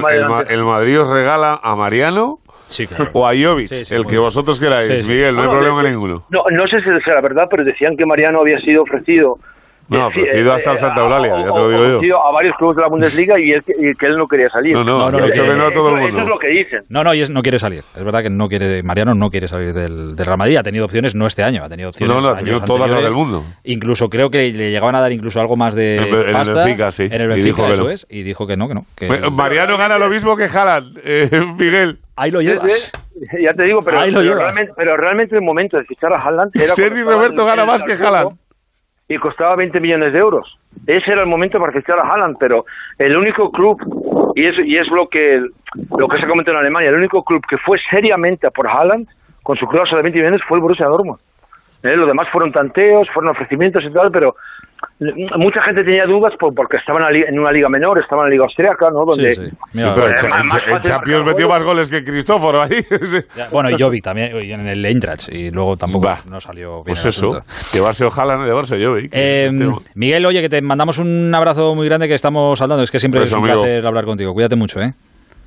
el 0.51 0.65
Madrid 0.65 1.01
os 1.01 1.11
regala 1.13 1.61
a 1.63 1.75
Mariano 1.77 2.39
o 3.13 3.27
a 3.27 3.33
Jovic, 3.35 3.73
Sí, 3.73 3.85
sí, 3.85 3.95
el 3.95 4.05
que 4.05 4.11
bien. 4.13 4.23
vosotros 4.23 4.59
queráis, 4.61 4.89
Sí, 4.89 4.97
sí. 5.05 5.09
Miguel, 5.09 5.35
no 5.35 5.43
hay 5.43 5.49
problema 5.49 5.83
de- 5.83 5.91
ninguno. 5.91 6.25
No, 6.31 6.45
no 6.51 6.67
sé 6.67 6.79
si 6.81 6.89
sea 7.05 7.15
la 7.15 7.21
verdad, 7.21 7.47
pero 7.51 7.65
decían 7.65 7.97
que 7.97 8.07
Mariano 8.07 8.41
había 8.41 8.59
sido 8.61 8.83
ofrecido. 8.83 9.39
No, 9.91 10.05
eh, 10.05 10.07
ofrecido 10.07 10.53
eh, 10.53 10.55
hasta 10.55 10.71
el 10.71 10.77
eh, 10.77 10.79
Santa 10.79 11.01
Eulalia, 11.03 11.33
ya 11.41 11.53
te 11.53 11.59
lo 11.59 11.69
digo 11.69 12.03
yo. 12.03 12.25
a 12.27 12.33
varios 12.33 12.57
clubes 12.57 12.77
de 12.77 12.83
la 12.83 12.89
Bundesliga 12.89 13.39
y, 13.39 13.53
él, 13.53 13.65
y 13.67 13.95
que 13.97 14.07
él 14.07 14.17
no 14.17 14.27
quería 14.29 14.49
salir. 14.49 14.73
No, 14.75 14.85
no, 14.85 14.99
No, 14.99 15.11
no, 15.11 15.19
he 15.25 15.27
dicho 15.31 15.45
no, 15.45 15.51
que 15.53 15.59
no 15.59 15.67
a 15.67 15.71
todo 15.73 15.89
el 15.91 15.95
Eso- 15.95 16.03
mundo. 16.03 16.19
Eso 16.19 16.21
es 16.23 16.29
lo 16.29 16.39
que 16.39 16.49
dicen. 16.49 16.81
No, 16.89 17.05
no, 17.05 17.13
y 17.15 17.21
es- 17.23 17.31
no 17.31 17.43
quiere 17.43 17.59
salir. 17.59 17.83
Es 17.97 18.05
verdad 18.05 18.23
que 18.23 18.31
no 18.31 18.49
quiere, 18.49 18.83
Mariano 18.83 19.15
no 19.15 19.29
quiere 19.31 19.49
salir 19.49 19.73
del, 19.75 20.15
del 20.17 20.27
Real 20.27 20.39
Madrid. 20.39 20.57
Ha 20.59 20.63
tenido 20.63 20.85
opciones, 20.85 21.15
no 21.15 21.27
este 21.27 21.43
año, 21.43 21.63
ha 21.65 21.69
tenido 21.69 21.91
opciones. 21.91 22.15
No, 22.15 22.23
no, 22.23 22.29
ha 22.29 22.37
tenido 22.37 22.61
todas 22.63 22.91
las 22.91 23.03
del 23.03 23.13
mundo. 23.13 23.43
Incluso 23.65 24.09
creo 24.09 24.31
que 24.31 24.53
le 24.53 24.71
llegaban 24.71 24.95
a 24.95 25.01
dar 25.01 25.13
incluso 25.13 25.41
algo 25.41 25.57
más 25.57 25.75
de 25.75 25.97
En 25.97 26.03
el- 26.05 26.15
en 26.15 26.27
el 26.29 26.33
pasta. 26.33 26.55
Benfica, 26.55 26.93
sí. 26.93 27.05
En 27.11 27.13
el 27.13 27.23
Y 27.23 27.27
Benfica, 27.27 27.45
dijo 27.47 27.67
que 27.67 27.73
eso 27.73 27.83
no. 27.85 27.91
es. 27.91 28.07
Y 28.09 28.23
dijo 28.23 28.47
que 28.47 28.57
no, 28.57 28.69
que 28.69 28.75
no. 28.75 28.85
que- 28.97 29.07
Eh, 29.07 29.31
Mariano 29.31 29.77
gana 29.77 29.99
lo 29.99 30.09
mismo 30.09 30.37
que 30.37 30.45
Haaland, 30.45 30.99
eh, 31.05 31.29
Miguel. 31.59 31.99
Ahí 32.17 32.31
lo 32.31 32.41
llevas. 32.41 32.93
sí, 33.15 33.27
Ya 33.43 33.53
te 33.55 33.65
digo, 33.65 33.81
pero, 33.83 33.99
Ahí 34.01 34.11
lo 34.11 34.21
pero 34.21 34.31
llevas. 34.35 34.43
realmente, 34.55 34.73
pero 34.77 34.97
realmente 34.97 35.35
el 35.37 35.43
momento 35.43 35.77
de 35.79 35.85
fichar 35.85 36.13
a 36.13 36.17
Haaland 36.21 36.51
era 36.55 36.67
Sergi 36.75 37.03
Roberto 37.03 37.45
gana 37.47 37.65
más 37.65 37.83
que 37.83 37.93
Haaland. 37.95 38.37
Y 39.11 39.19
costaba 39.19 39.57
20 39.57 39.81
millones 39.81 40.13
de 40.13 40.21
euros. 40.21 40.57
Ese 40.87 41.11
era 41.11 41.23
el 41.23 41.27
momento 41.27 41.59
para 41.59 41.73
fichar 41.73 41.99
a 41.99 42.09
Haaland, 42.09 42.37
pero 42.39 42.65
el 42.97 43.17
único 43.17 43.51
club, 43.51 43.77
y 44.37 44.47
es, 44.47 44.57
y 44.65 44.77
es 44.79 44.87
lo 44.89 45.09
que 45.09 45.45
lo 45.99 46.09
que 46.09 46.19
se 46.19 46.29
comentó 46.29 46.53
en 46.53 46.59
Alemania, 46.59 46.91
el 46.91 46.97
único 46.97 47.25
club 47.25 47.45
que 47.49 47.59
fue 47.59 47.79
seriamente 47.91 48.47
a 48.47 48.51
por 48.51 48.69
Haaland, 48.69 49.09
con 49.43 49.57
su 49.57 49.67
cláusula 49.67 49.99
de 49.99 50.05
20 50.05 50.19
millones, 50.21 50.41
fue 50.47 50.59
el 50.59 50.63
Borussia 50.63 50.87
Dortmund. 50.87 51.19
Eh, 51.83 51.97
Lo 51.97 52.07
demás 52.07 52.29
fueron 52.31 52.53
tanteos, 52.53 53.09
fueron 53.11 53.33
ofrecimientos 53.33 53.83
y 53.85 53.93
tal, 53.93 54.13
pero 54.13 54.37
mucha 55.37 55.63
gente 55.63 55.83
tenía 55.85 56.05
dudas 56.07 56.35
por- 56.39 56.55
porque 56.55 56.77
estaban 56.77 57.03
en 57.03 57.07
la 57.07 57.13
li- 57.13 57.25
en 57.29 57.39
una 57.39 57.51
liga 57.53 57.69
menor, 57.69 57.99
estaban 57.99 58.25
en 58.25 58.31
la 58.31 58.33
liga 58.35 58.45
austriaca, 58.45 58.91
¿no? 58.91 59.05
Donde, 59.07 59.35
Sí, 59.35 59.43
sí. 59.45 59.51
Sí, 59.51 59.57
Mira, 59.79 59.95
pero 59.95 60.09
eh, 60.09 60.15
fácil 60.17 60.81
Champions 60.81 61.25
metió 61.25 61.49
más 61.49 61.63
goles 61.63 61.91
que 61.91 62.03
Cristóforo 62.05 62.63
ahí. 62.63 62.71
Sí. 63.03 63.19
Ya, 63.37 63.49
Bueno, 63.51 63.71
y 63.71 63.81
Jovic 63.83 64.05
también 64.05 64.33
y 64.43 64.53
en 64.53 64.67
el 64.67 64.85
Eintracht. 64.85 65.29
Y 65.31 65.51
luego 65.51 65.77
tampoco 65.77 66.07
Bah. 66.09 66.19
no 66.29 66.41
salió 66.41 66.83
bien. 66.83 66.85
Pues 66.87 67.05
el 67.05 67.09
eso, 67.11 67.29
asunto. 67.29 67.45
llevarse 67.73 68.05
o 68.05 68.11
Haaland 68.15 68.43
o 68.43 68.47
llevarse 68.47 68.77
Jovic. 68.85 69.11
Eh, 69.15 69.51
Miguel, 69.95 70.27
oye, 70.27 70.41
que 70.43 70.49
te 70.49 70.61
mandamos 70.63 70.99
un 70.99 71.35
abrazo 71.35 71.75
muy 71.75 71.87
grande 71.89 72.07
que 72.09 72.15
estamos 72.15 72.61
hablando. 72.61 72.85
Es 72.85 72.91
que 72.91 72.99
siempre 72.99 73.21
Pues, 73.21 73.31
es 73.31 73.37
un 73.37 73.43
amigo. 73.45 73.63
placer 73.63 73.87
hablar 73.87 74.05
contigo. 74.05 74.33
Cuídate 74.35 74.57
mucho, 74.57 74.81
¿eh? 74.81 74.93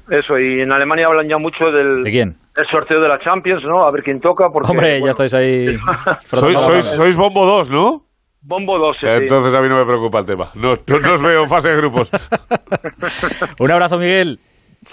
Eso, 0.09 0.38
y 0.38 0.59
en 0.61 0.71
Alemania 0.71 1.07
hablan 1.07 1.29
ya 1.29 1.38
mucho 1.38 1.65
del 1.71 2.03
¿De 2.03 2.11
quién? 2.11 2.36
el 2.57 2.65
sorteo 2.67 2.99
de 2.99 3.07
la 3.07 3.19
Champions, 3.19 3.63
¿no? 3.63 3.86
A 3.88 3.91
ver 3.91 4.03
quién 4.03 4.19
toca. 4.19 4.49
Porque, 4.51 4.69
Hombre, 4.71 4.99
ya 5.01 5.11
estáis 5.11 5.34
ahí. 5.34 5.77
sois, 6.25 6.59
sois, 6.59 6.84
sois 6.84 7.15
Bombo 7.15 7.45
2, 7.45 7.71
¿no? 7.71 8.01
Bombo 8.45 8.77
2. 8.77 8.97
sí. 8.99 9.05
Entonces 9.07 9.55
a 9.55 9.61
mí 9.61 9.69
no 9.69 9.77
me 9.77 9.85
preocupa 9.85 10.19
el 10.19 10.25
tema. 10.25 10.49
No, 10.55 10.73
no, 10.87 10.99
no 10.99 11.13
os 11.13 11.21
veo 11.21 11.43
en 11.43 11.49
fase 11.49 11.69
de 11.69 11.77
grupos. 11.77 12.11
Un 13.59 13.71
abrazo, 13.71 13.97
Miguel. 13.97 14.39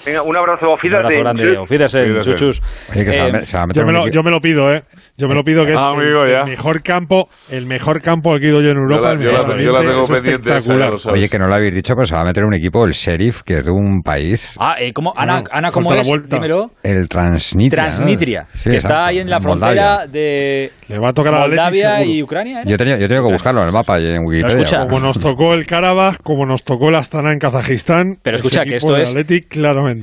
Venga, 0.06 0.22
un 0.22 0.36
abrazo, 0.36 0.66
Un 0.66 0.72
abrazo 0.72 0.80
fíjate. 0.82 1.18
grande. 1.18 2.22
Chuchus. 2.22 2.62
Oye, 2.90 3.04
que 3.04 3.12
se 3.12 3.18
va 3.20 3.24
a 3.64 3.66
Eh, 3.66 3.68
Yo 3.74 3.84
me, 3.84 3.92
lo, 3.92 4.06
equi- 4.06 4.10
yo 4.12 4.22
me 4.22 4.30
lo 4.30 4.40
pido, 4.40 4.72
¿eh? 4.74 4.82
Yo 5.16 5.28
me 5.28 5.34
lo 5.34 5.42
pido 5.42 5.64
que 5.66 5.72
es 5.72 5.78
Ah, 5.78 5.90
amigo, 5.92 6.24
ya. 6.26 6.40
el 6.42 6.50
mejor 6.50 6.82
campo, 6.82 7.28
el 7.50 7.66
mejor 7.66 8.00
campo 8.00 8.32
al 8.32 8.40
que 8.40 8.46
he 8.46 8.48
ido 8.50 8.62
yo 8.62 8.70
en 8.70 8.78
Europa. 8.78 9.00
la- 9.08 9.10
el 9.12 9.18
yo 9.20 9.32
la- 9.32 9.38
mejor 9.42 9.60
yo 9.60 9.72
la 9.72 9.80
tengo 9.80 10.02
es 10.02 10.10
pendiente 10.10 10.56
esa. 10.56 11.10
Oye, 11.10 11.28
que 11.28 11.38
no 11.38 11.46
lo 11.46 11.54
habéis 11.54 11.74
dicho, 11.74 11.94
pero 11.94 12.06
se 12.06 12.14
va 12.14 12.22
a 12.22 12.24
meter 12.24 12.44
un 12.44 12.54
equipo, 12.54 12.84
el 12.86 12.92
Sheriff, 12.92 13.42
que 13.42 13.58
es 13.58 13.66
de 13.66 13.70
un 13.70 14.00
país, 14.02 14.56
Ah, 14.58 14.74
eh, 14.78 14.92
¿cómo? 14.92 15.12
Ana, 15.16 15.40
No, 15.40 15.44
Ana 15.50 15.70
¿cómo 15.70 15.92
es? 15.94 16.06
vuelta. 16.08 16.36
Dímelo. 16.36 16.70
el. 16.82 17.08
Transnistria, 17.08 18.46
Sí, 18.54 18.70
que 18.70 18.76
exacto, 18.76 18.96
está 18.96 19.06
ahí 19.06 19.18
en 19.18 19.30
la 19.30 19.40
frontera 19.40 19.70
Moldavia. 19.98 20.06
de 20.06 20.72
Le 20.88 20.98
va 20.98 21.08
a 21.08 21.12
tocar 21.12 21.32
Moldavia 21.34 22.04
y 22.04 22.22
Ucrania. 22.22 22.60
¿eh? 22.60 22.64
Yo 22.66 22.74
he 22.74 22.78
tenido, 22.78 22.96
yo 22.98 23.04
he 23.04 23.08
tenido 23.08 23.26
que 23.26 23.32
buscarlo 23.32 23.60
en 23.60 23.66
el 23.68 23.72
mapa 23.72 24.00
y 24.00 24.06
en 24.06 24.24
Wikipedia. 24.24 24.56
escucha. 24.62 24.86
Como 24.86 25.00
nos 25.00 25.18
tocó 25.18 25.54
el 25.54 25.66
Karabaj, 25.66 26.16
como 26.22 26.46
nos 26.46 26.64
tocó 26.64 26.88
el 26.88 26.94
Astana 26.96 27.32
en 27.32 27.38
Kazajistán. 27.38 28.16
Pero 28.22 28.36
escucha, 28.36 28.64
que 28.64 28.76
esto 28.76 28.96
es- 28.96 29.08
Athletic, 29.10 29.56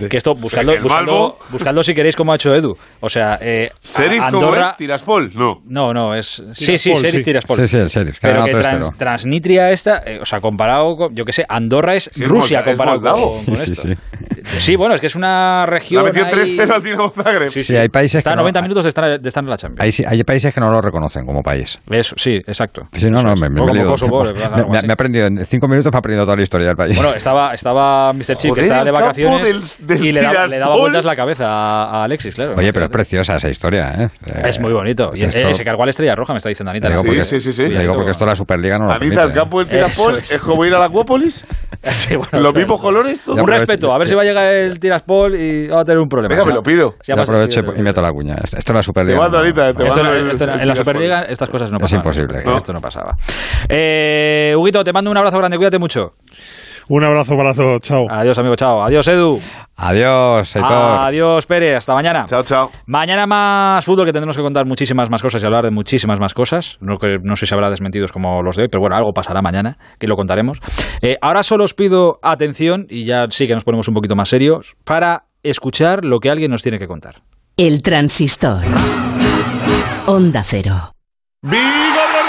Que 0.09 0.17
esto, 0.17 0.35
buscadlo, 0.35 0.73
buscadlo, 0.81 1.11
Malmo. 1.13 1.37
buscadlo 1.49 1.83
si 1.83 1.93
queréis 1.93 2.15
como 2.15 2.31
ha 2.33 2.35
hecho 2.35 2.53
Edu. 2.55 2.75
O 2.99 3.09
sea, 3.09 3.37
eh, 3.41 3.69
¿Serif 3.79 4.23
cómo 4.29 4.45
Andorra... 4.47 4.69
es? 4.71 4.77
¿Tiraspol? 4.77 5.31
No. 5.35 5.61
No, 5.65 5.93
no, 5.93 6.15
es... 6.15 6.41
Sí, 6.55 6.77
sí, 6.77 6.91
sí. 6.95 7.23
Tiraspol. 7.23 7.59
Sí, 7.61 7.67
sí, 7.67 7.77
el 7.77 7.89
ha 7.89 8.17
Pero 8.21 8.45
que 8.45 8.51
3-0. 8.51 8.61
trans- 8.61 8.97
Transnitria 8.97 9.71
esta, 9.71 10.03
eh, 10.05 10.19
o 10.21 10.25
sea, 10.25 10.39
comparado 10.39 10.95
con, 10.95 11.15
yo 11.15 11.25
qué 11.25 11.31
sé, 11.33 11.45
Andorra 11.47 11.95
es 11.95 12.09
Sí, 12.13 12.23
es 12.23 12.29
Rusia 12.29 12.59
molda- 12.61 12.71
es 12.71 12.77
comparado 12.77 12.97
moldavo. 12.99 13.33
con, 13.37 13.45
con 13.45 13.57
Sí, 13.57 13.71
esto. 13.71 13.87
Sí. 14.59 14.75
Bueno, 14.75 14.95
es 14.95 15.01
que 15.01 15.07
es 15.07 15.15
una 15.15 15.65
región. 15.65 16.03
La 16.03 16.09
metió 16.11 16.25
ahí- 16.25 16.31
3-0 16.31 16.73
al 16.73 16.83
Dinamo 16.83 17.09
Zagreb. 17.09 17.49
Sí, 17.49 17.63
Sí, 17.63 17.75
hay 17.75 17.89
países 17.89 18.19
Está 18.19 18.31
que 18.31 18.33
a 18.33 18.35
no- 18.37 18.41
90 18.43 18.61
minutos 18.61 18.83
de 18.83 18.89
estar, 18.89 19.19
de 19.19 19.27
estar 19.27 19.43
en 19.43 19.49
la 19.49 19.57
Champions. 19.57 19.81
Hay, 19.83 19.91
sí- 19.91 20.03
hay 20.07 20.23
países 20.23 20.53
que 20.53 20.59
no 20.59 20.71
lo 20.71 20.81
reconocen 20.81 21.25
como 21.25 21.41
país. 21.41 21.77
Eso, 21.89 22.15
sí, 22.17 22.35
exacto. 22.35 22.87
Sí, 22.93 23.09
no, 23.09 23.21
no, 23.21 23.35
me, 23.35 23.49
me, 23.49 23.83
Kosovo, 23.85 24.23
me- 24.23 24.81
me- 24.81 24.87
he 24.87 24.91
aprendido, 24.91 25.27
en 25.27 25.45
cinco 25.45 25.67
minutos 25.67 25.91
me 25.91 25.97
he 25.97 25.99
aprendido 25.99 26.25
toda 26.25 26.37
la 26.37 26.43
historia 26.43 26.67
del 26.67 26.75
país. 26.75 26.95
Bueno, 26.97 27.13
estaba, 27.13 27.53
estaba 27.53 28.13
Mr. 28.13 28.35
Chip, 28.37 28.53
que 28.55 28.61
estaba 28.61 28.83
de 28.83 28.91
vacaciones 28.91 29.77
del- 29.79 29.87
del 29.87 30.05
y 30.05 30.11
le, 30.11 30.21
da- 30.21 30.47
le 30.47 30.59
daba 30.59 30.75
vueltas 30.77 31.05
la 31.05 31.15
cabeza 31.15 31.45
a, 31.47 32.01
a 32.01 32.03
Alexis, 32.03 32.33
claro. 32.35 32.55
Oye, 32.57 32.71
pero 32.73 32.85
es 32.85 32.91
preciosa 32.91 33.35
esa 33.35 33.49
historia, 33.49 33.93
¿eh? 33.97 34.09
Es 34.45 34.59
muy 34.59 34.73
bonito. 34.73 35.11
Y 35.13 35.23
esto- 35.23 35.39
eh, 35.39 35.53
se 35.53 35.63
cargó 35.63 35.83
a 35.83 35.85
la 35.85 35.89
estrella 35.91 36.15
roja, 36.15 36.33
me 36.33 36.37
está 36.37 36.49
diciendo 36.49 36.71
Anita. 36.71 36.89
Digo 36.89 37.01
Sí, 37.01 37.07
porque, 37.07 37.23
sí, 37.23 37.39
sí, 37.39 37.53
sí. 37.53 37.65
digo 37.65 37.93
porque 37.93 38.11
esto 38.11 38.25
la 38.25 38.35
Superliga 38.35 38.77
no 38.77 38.85
lo 38.85 38.93
Anita, 38.93 39.23
el 39.23 39.31
campo 39.33 39.59
del 39.59 39.67
Tiraspol 39.67 40.17
Eso 40.17 40.35
es. 40.35 40.41
como 40.41 40.65
ir 40.65 40.73
a 40.73 40.79
la 40.79 40.85
Acuópolis. 40.85 41.45
Los 42.31 42.53
mismos 42.53 42.81
colores, 42.81 43.21
todo. 43.21 43.41
Un 43.41 43.47
respeto, 43.47 43.91
a 43.91 43.97
ver 43.97 44.07
si 44.07 44.15
va 44.15 44.21
a 44.21 44.25
llegar 44.25 44.36
el 44.43 44.79
Tiraspol 44.79 45.35
y 45.39 45.67
va 45.67 45.81
a 45.81 45.85
tener 45.85 45.99
un 45.99 46.09
problema. 46.09 46.33
Venga, 46.33 46.45
me 46.45 46.53
lo 46.53 46.63
pido. 46.63 46.95
Si 47.01 47.11
Yo 47.13 47.21
aprovecho 47.21 47.61
y 47.75 47.81
meto 47.81 48.01
la 48.01 48.11
cuña. 48.11 48.35
Esto 48.43 48.57
es 48.57 48.69
la 48.73 48.83
Superliga. 48.83 49.15
Te 49.17 49.21
mando, 49.21 49.43
te 49.43 49.53
mando 49.83 50.13
el- 50.13 50.31
esto 50.31 50.43
en 50.45 50.67
la. 50.67 50.75
Superliga 50.75 51.21
estas 51.23 51.49
cosas 51.49 51.71
no 51.71 51.77
Es 51.77 51.81
pasaban. 51.81 52.05
imposible. 52.05 52.43
No, 52.45 52.57
Esto 52.57 52.73
no 52.73 52.81
pasaba. 52.81 53.15
Eh, 53.69 54.53
Huguito, 54.57 54.83
te 54.83 54.93
mando 54.93 55.09
un 55.11 55.17
abrazo 55.17 55.37
grande, 55.37 55.57
cuídate 55.57 55.79
mucho. 55.79 56.13
Un 56.89 57.03
abrazo 57.03 57.35
para 57.35 57.53
todos, 57.53 57.81
chao. 57.81 58.05
Adiós, 58.09 58.37
amigo, 58.39 58.55
chao. 58.55 58.81
Adiós, 58.81 59.07
Edu. 59.09 59.39
Adiós, 59.75 60.55
Aitor. 60.55 60.99
Adiós, 61.07 61.45
Pérez. 61.45 61.77
Hasta 61.77 61.93
mañana. 61.93 62.23
Chao, 62.25 62.43
chao. 62.43 62.69
Mañana 62.85 63.27
más 63.27 63.83
fútbol, 63.83 64.05
que 64.05 64.13
tendremos 64.13 64.37
que 64.37 64.41
contar 64.41 64.65
muchísimas 64.65 65.09
más 65.09 65.21
cosas 65.21 65.43
y 65.43 65.45
hablar 65.45 65.65
de 65.65 65.71
muchísimas 65.71 66.19
más 66.19 66.33
cosas. 66.33 66.77
No, 66.79 66.97
que, 66.97 67.17
no 67.21 67.35
sé 67.35 67.45
si 67.45 67.53
habrá 67.53 67.69
desmentidos 67.69 68.11
como 68.11 68.41
los 68.41 68.55
de 68.55 68.63
hoy, 68.63 68.67
pero 68.71 68.81
bueno, 68.81 68.95
algo 68.95 69.11
pasará 69.11 69.41
mañana, 69.41 69.77
que 69.99 70.07
lo 70.07 70.15
contaremos. 70.15 70.59
Eh, 71.01 71.17
ahora 71.21 71.43
solo 71.43 71.65
os 71.65 71.73
pido 71.73 72.19
atención, 72.23 72.85
y 72.89 73.05
ya 73.05 73.25
sí 73.29 73.47
que 73.47 73.53
nos 73.53 73.65
ponemos 73.65 73.87
un 73.89 73.93
poquito 73.93 74.15
más 74.15 74.29
serios, 74.29 74.75
para 74.85 75.23
escuchar 75.43 76.05
lo 76.05 76.19
que 76.19 76.29
alguien 76.29 76.51
nos 76.51 76.63
tiene 76.63 76.79
que 76.79 76.87
contar. 76.87 77.15
El 77.57 77.83
transistor. 77.83 78.63
Onda 80.05 80.41
cero. 80.43 80.91
¡Vigor, 81.41 82.26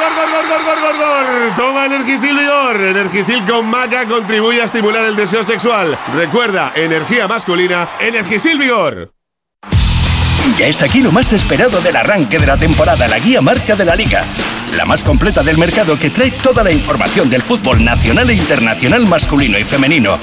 Toma 1.56 1.86
Energisil 1.86 2.36
Vigor. 2.36 2.80
Energisil 2.80 3.44
con 3.44 3.66
maca 3.66 4.06
contribuye 4.06 4.60
a 4.60 4.64
estimular 4.64 5.04
el 5.04 5.16
deseo 5.16 5.44
sexual. 5.44 5.98
Recuerda, 6.14 6.72
energía 6.74 7.28
masculina, 7.28 7.88
Energisil 8.00 8.58
Vigor. 8.58 9.12
Ya 10.56 10.66
está 10.66 10.86
aquí 10.86 11.00
lo 11.00 11.12
más 11.12 11.32
esperado 11.32 11.80
del 11.80 11.96
arranque 11.96 12.38
de 12.38 12.46
la 12.46 12.56
temporada, 12.56 13.06
la 13.06 13.18
guía 13.18 13.40
marca 13.40 13.76
de 13.76 13.84
la 13.84 13.94
liga. 13.94 14.22
La 14.76 14.84
más 14.84 15.02
completa 15.02 15.42
del 15.42 15.58
mercado 15.58 15.98
que 15.98 16.10
trae 16.10 16.30
toda 16.30 16.64
la 16.64 16.72
información 16.72 17.30
del 17.30 17.42
fútbol 17.42 17.84
nacional 17.84 18.28
e 18.30 18.34
internacional 18.34 19.06
masculino 19.06 19.58
y 19.58 19.64
femenino. 19.64 20.18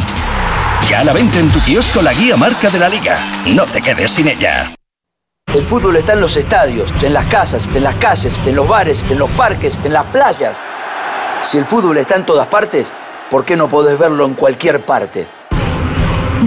Ya 0.90 1.00
a 1.00 1.04
la 1.04 1.14
venta 1.14 1.40
en 1.40 1.50
tu 1.50 1.60
kiosco 1.60 2.02
la 2.02 2.14
guía 2.14 2.36
marca 2.36 2.70
de 2.70 2.80
la 2.80 2.90
liga. 2.90 3.18
No 3.46 3.66
te 3.66 3.82
quedes 3.82 4.12
sin 4.12 4.28
ella. 4.28 4.74
El 5.54 5.64
fútbol 5.64 5.96
está 5.96 6.14
en 6.14 6.22
los 6.22 6.36
estadios, 6.36 6.92
en 7.02 7.14
las 7.14 7.26
casas, 7.26 7.70
en 7.74 7.84
las 7.84 7.96
calles, 7.96 8.42
en 8.46 8.56
los 8.56 8.68
bares, 8.68 9.06
en 9.10 9.18
los 9.18 9.30
parques, 9.32 9.80
en 9.84 9.94
las 9.94 10.06
playas. 10.08 10.62
Si 11.42 11.58
el 11.58 11.66
fútbol 11.66 11.98
está 11.98 12.16
en 12.16 12.26
todas 12.26 12.48
partes, 12.48 12.92
¿por 13.30 13.46
qué 13.46 13.56
no 13.56 13.68
podés 13.68 13.98
verlo 14.00 14.26
en 14.26 14.34
cualquier 14.34 14.84
parte? 14.86 15.28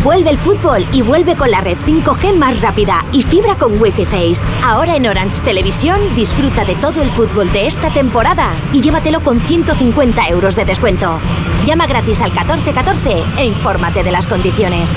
Vuelve 0.03 0.31
el 0.31 0.39
fútbol 0.39 0.87
y 0.93 1.03
vuelve 1.03 1.35
con 1.35 1.51
la 1.51 1.61
red 1.61 1.77
5G 1.77 2.37
más 2.37 2.61
rápida 2.61 3.05
y 3.13 3.23
fibra 3.23 3.57
con 3.57 3.81
Wi-Fi 3.81 4.05
6. 4.05 4.45
Ahora 4.63 4.97
en 4.97 5.07
Orange 5.07 5.43
Televisión 5.43 5.99
disfruta 6.15 6.65
de 6.65 6.75
todo 6.77 7.03
el 7.03 7.11
fútbol 7.11 7.51
de 7.53 7.67
esta 7.67 7.91
temporada 7.91 8.53
y 8.73 8.81
llévatelo 8.81 9.23
con 9.23 9.41
150 9.41 10.29
euros 10.29 10.55
de 10.57 10.65
descuento. 10.65 11.19
Llama 11.65 11.87
gratis 11.87 12.21
al 12.21 12.31
1414 12.31 13.25
e 13.39 13.47
infórmate 13.47 14.03
de 14.05 14.13
las 14.13 14.27
condiciones. 14.27 14.91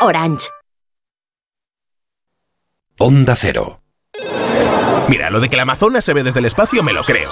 Orange. 0.00 0.48
Onda 2.98 3.36
Cero. 3.36 3.81
Mira, 5.12 5.28
lo 5.28 5.40
de 5.40 5.50
que 5.50 5.56
la 5.56 5.64
Amazonas 5.64 6.06
se 6.06 6.14
ve 6.14 6.22
desde 6.22 6.38
el 6.40 6.46
espacio 6.46 6.82
me 6.82 6.94
lo 6.94 7.04
creo. 7.04 7.30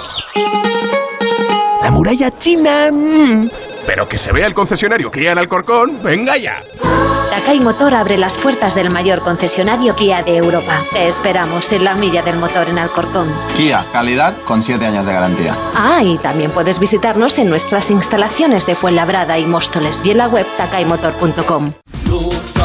La 1.81 1.89
muralla 1.89 2.37
china... 2.37 2.91
mm, 2.91 3.49
Pero 3.87 4.07
que 4.07 4.19
se 4.19 4.31
vea 4.31 4.45
el 4.45 4.53
concesionario 4.53 5.09
Kia 5.09 5.31
en 5.31 5.39
Alcorcón, 5.39 5.97
venga 6.03 6.37
ya. 6.37 6.61
Takai 7.31 7.59
Motor 7.59 7.95
abre 7.95 8.19
las 8.19 8.37
puertas 8.37 8.75
del 8.75 8.91
mayor 8.91 9.23
concesionario 9.23 9.95
Kia 9.95 10.21
de 10.21 10.37
Europa. 10.37 10.83
Te 10.93 11.07
esperamos 11.07 11.71
en 11.71 11.83
la 11.83 11.95
milla 11.95 12.21
del 12.21 12.37
motor 12.37 12.69
en 12.69 12.77
Alcorcón. 12.77 13.33
Kia, 13.57 13.83
calidad 13.91 14.35
con 14.43 14.61
7 14.61 14.85
años 14.85 15.07
de 15.07 15.13
garantía. 15.13 15.57
Ah, 15.73 16.03
y 16.03 16.19
también 16.19 16.51
puedes 16.51 16.79
visitarnos 16.79 17.39
en 17.39 17.49
nuestras 17.49 17.89
instalaciones 17.89 18.67
de 18.67 18.75
Fuenlabrada 18.75 19.39
y 19.39 19.47
Móstoles 19.47 20.03
y 20.05 20.11
en 20.11 20.19
la 20.19 20.27
web 20.27 20.45
takaimotor.com. 20.55 21.73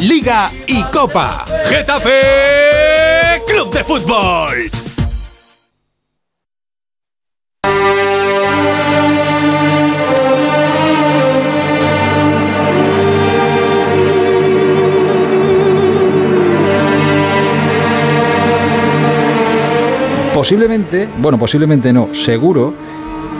Liga 0.00 0.50
y 0.66 0.82
Copa. 0.84 1.44
Getafe 1.66 3.42
Club 3.46 3.70
de 3.70 3.84
Fútbol. 3.84 4.70
Posiblemente, 20.32 21.10
bueno, 21.18 21.38
posiblemente 21.38 21.92
no, 21.92 22.14
seguro, 22.14 22.72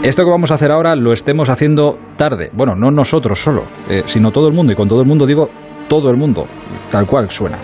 esto 0.02 0.24
que 0.24 0.30
vamos 0.30 0.50
a 0.50 0.56
hacer 0.56 0.70
ahora 0.70 0.94
lo 0.94 1.14
estemos 1.14 1.48
haciendo 1.48 1.98
tarde. 2.18 2.50
Bueno, 2.52 2.76
no 2.76 2.90
nosotros 2.90 3.38
solo, 3.38 3.64
eh, 3.88 4.02
sino 4.04 4.30
todo 4.30 4.46
el 4.48 4.52
mundo. 4.52 4.74
Y 4.74 4.76
con 4.76 4.88
todo 4.88 5.00
el 5.00 5.06
mundo 5.06 5.24
digo 5.24 5.48
todo 5.90 6.08
el 6.08 6.16
mundo, 6.16 6.46
tal 6.92 7.04
cual 7.04 7.28
suena. 7.28 7.58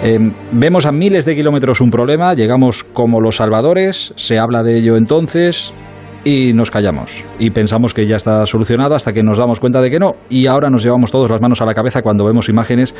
Eh, 0.00 0.16
vemos 0.52 0.86
a 0.86 0.92
miles 0.92 1.24
de 1.24 1.34
kilómetros 1.34 1.80
un 1.80 1.90
problema, 1.90 2.32
llegamos 2.32 2.84
como 2.84 3.20
los 3.20 3.36
salvadores, 3.36 4.14
se 4.14 4.38
habla 4.38 4.62
de 4.62 4.78
ello 4.78 4.96
entonces 4.96 5.74
y 6.22 6.52
nos 6.52 6.70
callamos. 6.70 7.24
Y 7.40 7.50
pensamos 7.50 7.92
que 7.92 8.06
ya 8.06 8.14
está 8.14 8.46
solucionado 8.46 8.94
hasta 8.94 9.12
que 9.12 9.24
nos 9.24 9.38
damos 9.38 9.58
cuenta 9.58 9.80
de 9.80 9.90
que 9.90 9.98
no. 9.98 10.12
Y 10.30 10.46
ahora 10.46 10.70
nos 10.70 10.84
llevamos 10.84 11.10
todos 11.10 11.28
las 11.28 11.40
manos 11.40 11.60
a 11.62 11.66
la 11.66 11.74
cabeza 11.74 12.00
cuando 12.00 12.24
vemos 12.24 12.48
imágenes 12.48 12.94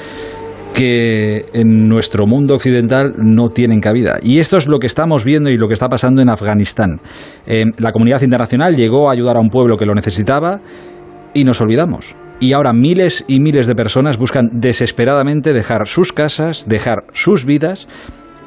que 0.75 1.47
en 1.53 1.89
nuestro 1.89 2.27
mundo 2.27 2.57
occidental 2.57 3.14
no 3.16 3.51
tienen 3.51 3.79
cabida. 3.79 4.18
Y 4.22 4.41
esto 4.41 4.57
es 4.57 4.66
lo 4.66 4.81
que 4.81 4.89
estamos 4.89 5.25
viendo 5.25 5.51
y 5.51 5.57
lo 5.57 5.68
que 5.68 5.75
está 5.75 5.89
pasando 5.89 6.20
en 6.20 6.29
Afganistán. 6.29 7.01
Eh, 7.47 7.66
la 7.79 7.93
comunidad 7.93 8.22
internacional 8.22 8.75
llegó 8.75 9.09
a 9.09 9.12
ayudar 9.12 9.37
a 9.37 9.41
un 9.41 9.51
pueblo 9.51 9.77
que 9.77 9.87
lo 9.87 9.95
necesitaba 9.95 10.61
y 11.33 11.45
nos 11.45 11.61
olvidamos. 11.61 12.16
Y 12.41 12.53
ahora 12.53 12.72
miles 12.72 13.24
y 13.28 13.41
miles 13.41 13.66
de 13.66 13.74
personas 13.74 14.18
buscan 14.18 14.51
desesperadamente 14.53 15.53
dejar 15.53 15.87
sus 15.87 16.12
casas, 16.12 16.68
dejar 16.68 17.05
sus 17.12 17.45
vidas 17.45 17.89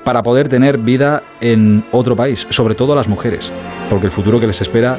para 0.04 0.22
poder 0.22 0.48
tener 0.48 0.78
vida 0.78 1.24
en 1.42 1.86
otro 1.92 2.16
país, 2.16 2.48
sobre 2.50 2.76
todo 2.76 2.96
las 2.96 3.08
mujeres, 3.08 3.52
porque 3.90 4.08
el 4.08 4.12
futuro 4.12 4.40
que 4.40 4.48
les 4.48 4.62
espera 4.62 4.98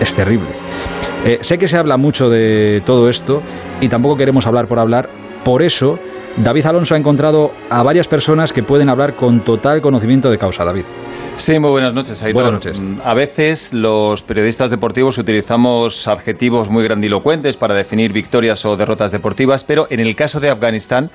es 0.00 0.14
terrible. 0.14 0.50
Eh, 1.24 1.38
sé 1.40 1.58
que 1.58 1.68
se 1.68 1.76
habla 1.76 1.96
mucho 1.96 2.28
de 2.28 2.82
todo 2.86 3.08
esto 3.08 3.42
y 3.80 3.88
tampoco 3.88 4.16
queremos 4.16 4.46
hablar 4.46 4.68
por 4.68 4.78
hablar, 4.78 5.08
por 5.44 5.62
eso 5.62 5.98
David 6.36 6.66
Alonso 6.66 6.94
ha 6.94 6.98
encontrado 6.98 7.50
a 7.68 7.82
varias 7.82 8.06
personas 8.06 8.52
que 8.52 8.62
pueden 8.62 8.88
hablar 8.88 9.14
con 9.16 9.44
total 9.44 9.80
conocimiento 9.80 10.30
de 10.30 10.38
causa, 10.38 10.64
David. 10.64 10.84
Sí, 11.36 11.58
muy 11.58 11.70
buenas 11.70 11.94
noches, 11.94 12.22
Aitor. 12.22 12.42
Buenas 12.42 12.64
noches. 12.64 12.82
A 13.04 13.14
veces 13.14 13.74
los 13.74 14.22
periodistas 14.22 14.70
deportivos 14.70 15.18
utilizamos 15.18 16.06
adjetivos 16.06 16.70
muy 16.70 16.84
grandilocuentes 16.84 17.56
para 17.56 17.74
definir 17.74 18.12
victorias 18.12 18.64
o 18.64 18.76
derrotas 18.76 19.10
deportivas, 19.10 19.64
pero 19.64 19.86
en 19.90 20.00
el 20.00 20.14
caso 20.14 20.38
de 20.38 20.50
Afganistán 20.50 21.10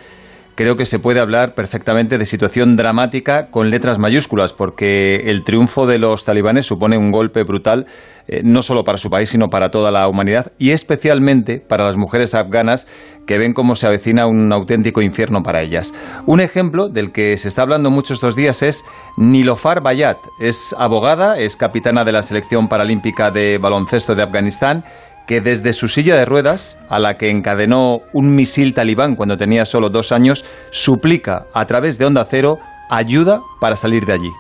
creo 0.56 0.76
que 0.76 0.86
se 0.86 1.00
puede 1.00 1.20
hablar 1.20 1.56
perfectamente 1.56 2.18
de 2.18 2.26
situación 2.26 2.76
dramática 2.76 3.48
con 3.50 3.70
letras 3.70 4.00
mayúsculas, 4.00 4.54
porque 4.54 5.30
el 5.32 5.44
triunfo 5.44 5.86
de 5.86 6.00
los 6.00 6.26
talibanes 6.26 6.66
supone 6.66 6.98
un 6.98 7.12
golpe 7.12 7.44
brutal 7.44 7.86
eh, 8.28 8.42
no 8.44 8.62
solo 8.62 8.84
para 8.84 8.98
su 8.98 9.10
país, 9.10 9.30
sino 9.30 9.50
para 9.50 9.70
toda 9.70 9.92
la 9.92 10.08
humanidad 10.08 10.54
y 10.58 10.72
especialmente 10.72 11.60
para 11.60 11.86
las 11.86 11.98
mujeres 11.98 12.36
afganas 12.36 12.88
que 13.28 13.38
ven 13.38 13.54
cómo 13.54 13.76
se 13.76 13.88
avecina 13.88 14.28
un 14.28 14.52
auténtico 14.54 15.02
infierno 15.02 15.42
para 15.44 15.62
ellas. 15.62 15.94
Un 16.26 16.40
ejemplo 16.40 16.90
del 16.90 17.12
que 17.12 17.38
se 17.38 17.50
está 17.50 17.64
hablando 17.64 17.92
mucho 17.92 18.14
estos 18.14 18.36
días 18.36 18.62
es 18.62 18.86
Nilofar 19.18 19.82
Bayat. 19.82 20.18
Es 20.40 20.74
abogada, 20.78 21.38
es 21.38 21.58
capitana 21.58 22.06
de 22.06 22.12
la 22.14 22.24
selección 22.24 22.68
paralímpica 22.68 23.32
de 23.32 23.58
baloncesto 23.58 24.16
de 24.16 24.24
Afganistán 24.24 24.84
que 25.28 25.42
desde 25.42 25.74
su 25.74 25.88
silla 25.88 26.16
de 26.16 26.26
ruedas, 26.26 26.78
a 26.90 27.00
la 27.00 27.16
que 27.18 27.30
encadenó 27.30 28.00
un 28.14 28.36
misil 28.36 28.74
talibán 28.74 29.16
cuando 29.16 29.38
tenía 29.38 29.66
solo 29.66 29.90
dos 29.90 30.12
años, 30.12 30.46
suplica 30.70 31.46
a 31.54 31.66
través 31.66 31.98
de 31.98 32.06
Onda 32.06 32.26
Cero 32.26 32.60
ayuda 32.90 33.42
para 33.64 33.78
salir 33.78 34.06
de 34.06 34.12
allí. 34.12 34.36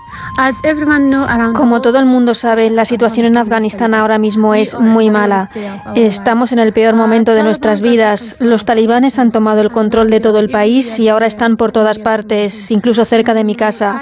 Como 1.54 1.80
todo 1.80 1.98
el 1.98 2.06
mundo 2.06 2.34
sabe, 2.34 2.70
la 2.70 2.84
situación 2.84 3.26
en 3.26 3.38
Afganistán 3.38 3.94
ahora 3.94 4.18
mismo 4.18 4.54
es 4.54 4.78
muy 4.78 5.10
mala. 5.10 5.50
Estamos 5.96 6.52
en 6.52 6.60
el 6.60 6.74
peor 6.74 6.94
momento 6.94 7.34
de 7.34 7.42
nuestras 7.42 7.82
vidas. 7.82 8.36
Los 8.40 8.66
talibanes 8.66 9.20
han 9.20 9.30
tomado 9.30 9.62
el 9.62 9.72
control 9.72 10.10
de 10.10 10.20
todo 10.20 10.40
el 10.40 10.50
país 10.50 11.00
y 11.00 11.08
ahora 11.08 11.28
están 11.28 11.56
por 11.56 11.72
todas 11.72 12.00
partes, 12.00 12.70
incluso 12.70 13.06
cerca 13.06 13.34
de 13.34 13.46
mi 13.46 13.56
casa. 13.56 14.02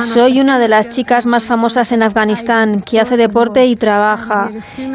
Soy 0.00 0.40
una 0.40 0.58
de 0.58 0.66
las 0.66 0.88
chicas 0.88 1.26
más 1.26 1.46
famosas 1.46 1.92
en 1.92 2.02
Afganistán 2.02 2.82
que 2.82 2.98
hace 2.98 3.16
deporte 3.16 3.66
y 3.66 3.76
trabaja. 3.76 4.50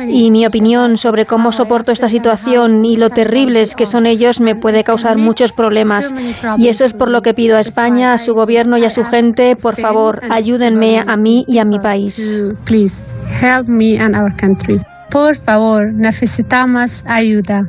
Y 0.06 0.32
mi 0.32 0.46
opinión 0.46 0.98
sobre 0.98 1.26
cómo 1.26 1.54
soporto 1.54 1.94
esta 1.94 2.10
situación 2.10 2.84
y 2.84 2.98
lo 2.98 3.10
terribles 3.10 3.76
que 3.76 3.86
son 3.86 4.06
ellos 4.06 4.42
me 4.42 4.56
puede 4.56 4.84
causar 4.84 5.18
muchos 5.18 5.54
problemas. 5.54 6.14
Y 6.58 6.68
eso 6.68 6.84
es 6.84 6.94
por 6.94 7.10
lo 7.10 7.22
que 7.22 7.34
pido 7.34 7.56
a 7.56 7.62
España, 7.62 8.14
a 8.14 8.18
su 8.18 8.34
gobierno 8.34 8.78
y 8.78 8.84
a 8.84 8.90
su 8.90 9.06
gente, 9.06 9.56
por 9.62 9.80
favor, 9.80 10.22
ayúdenme 10.30 11.00
a 11.00 11.16
mí 11.18 11.46
y 11.48 11.60
a 11.60 11.66
mi 11.66 11.80
país. 11.80 12.44
Please, 12.66 12.96
help 13.42 13.68
me 13.68 14.00
and 14.00 14.16
our 14.16 14.36
country. 14.36 14.80
Por 15.10 15.36
favor, 15.36 15.94
necesitamos 15.94 17.04
ayuda. 17.06 17.64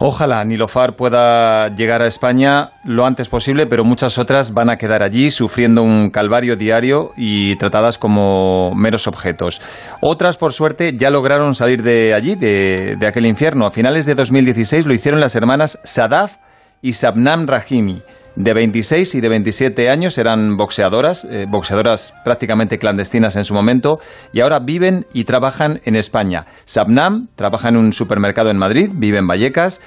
Ojalá 0.00 0.44
Nilofar 0.44 0.94
pueda 0.94 1.74
llegar 1.74 2.02
a 2.02 2.06
España 2.06 2.70
lo 2.84 3.04
antes 3.04 3.28
posible, 3.28 3.66
pero 3.66 3.82
muchas 3.84 4.16
otras 4.16 4.54
van 4.54 4.70
a 4.70 4.76
quedar 4.76 5.02
allí 5.02 5.32
sufriendo 5.32 5.82
un 5.82 6.10
calvario 6.10 6.54
diario 6.54 7.10
y 7.16 7.56
tratadas 7.56 7.98
como 7.98 8.72
meros 8.76 9.08
objetos. 9.08 9.60
Otras, 10.00 10.36
por 10.36 10.52
suerte, 10.52 10.94
ya 10.96 11.10
lograron 11.10 11.56
salir 11.56 11.82
de 11.82 12.14
allí, 12.14 12.36
de, 12.36 12.94
de 12.96 13.06
aquel 13.08 13.26
infierno. 13.26 13.66
A 13.66 13.72
finales 13.72 14.06
de 14.06 14.14
2016 14.14 14.86
lo 14.86 14.94
hicieron 14.94 15.18
las 15.18 15.34
hermanas 15.34 15.80
Sadaf 15.82 16.36
y 16.80 16.92
Sabnam 16.92 17.48
Rahimi 17.48 18.00
de 18.38 18.54
26 18.54 19.16
y 19.16 19.20
de 19.20 19.28
27 19.28 19.90
años, 19.90 20.16
eran 20.16 20.56
boxeadoras, 20.56 21.24
eh, 21.24 21.46
boxeadoras 21.48 22.14
prácticamente 22.24 22.78
clandestinas 22.78 23.34
en 23.34 23.44
su 23.44 23.52
momento, 23.52 23.98
y 24.32 24.40
ahora 24.40 24.60
viven 24.60 25.06
y 25.12 25.24
trabajan 25.24 25.80
en 25.84 25.96
España. 25.96 26.46
Sabnam 26.64 27.26
trabaja 27.34 27.68
en 27.68 27.76
un 27.76 27.92
supermercado 27.92 28.50
en 28.50 28.56
Madrid, 28.56 28.90
vive 28.94 29.18
en 29.18 29.26
Vallecas 29.26 29.80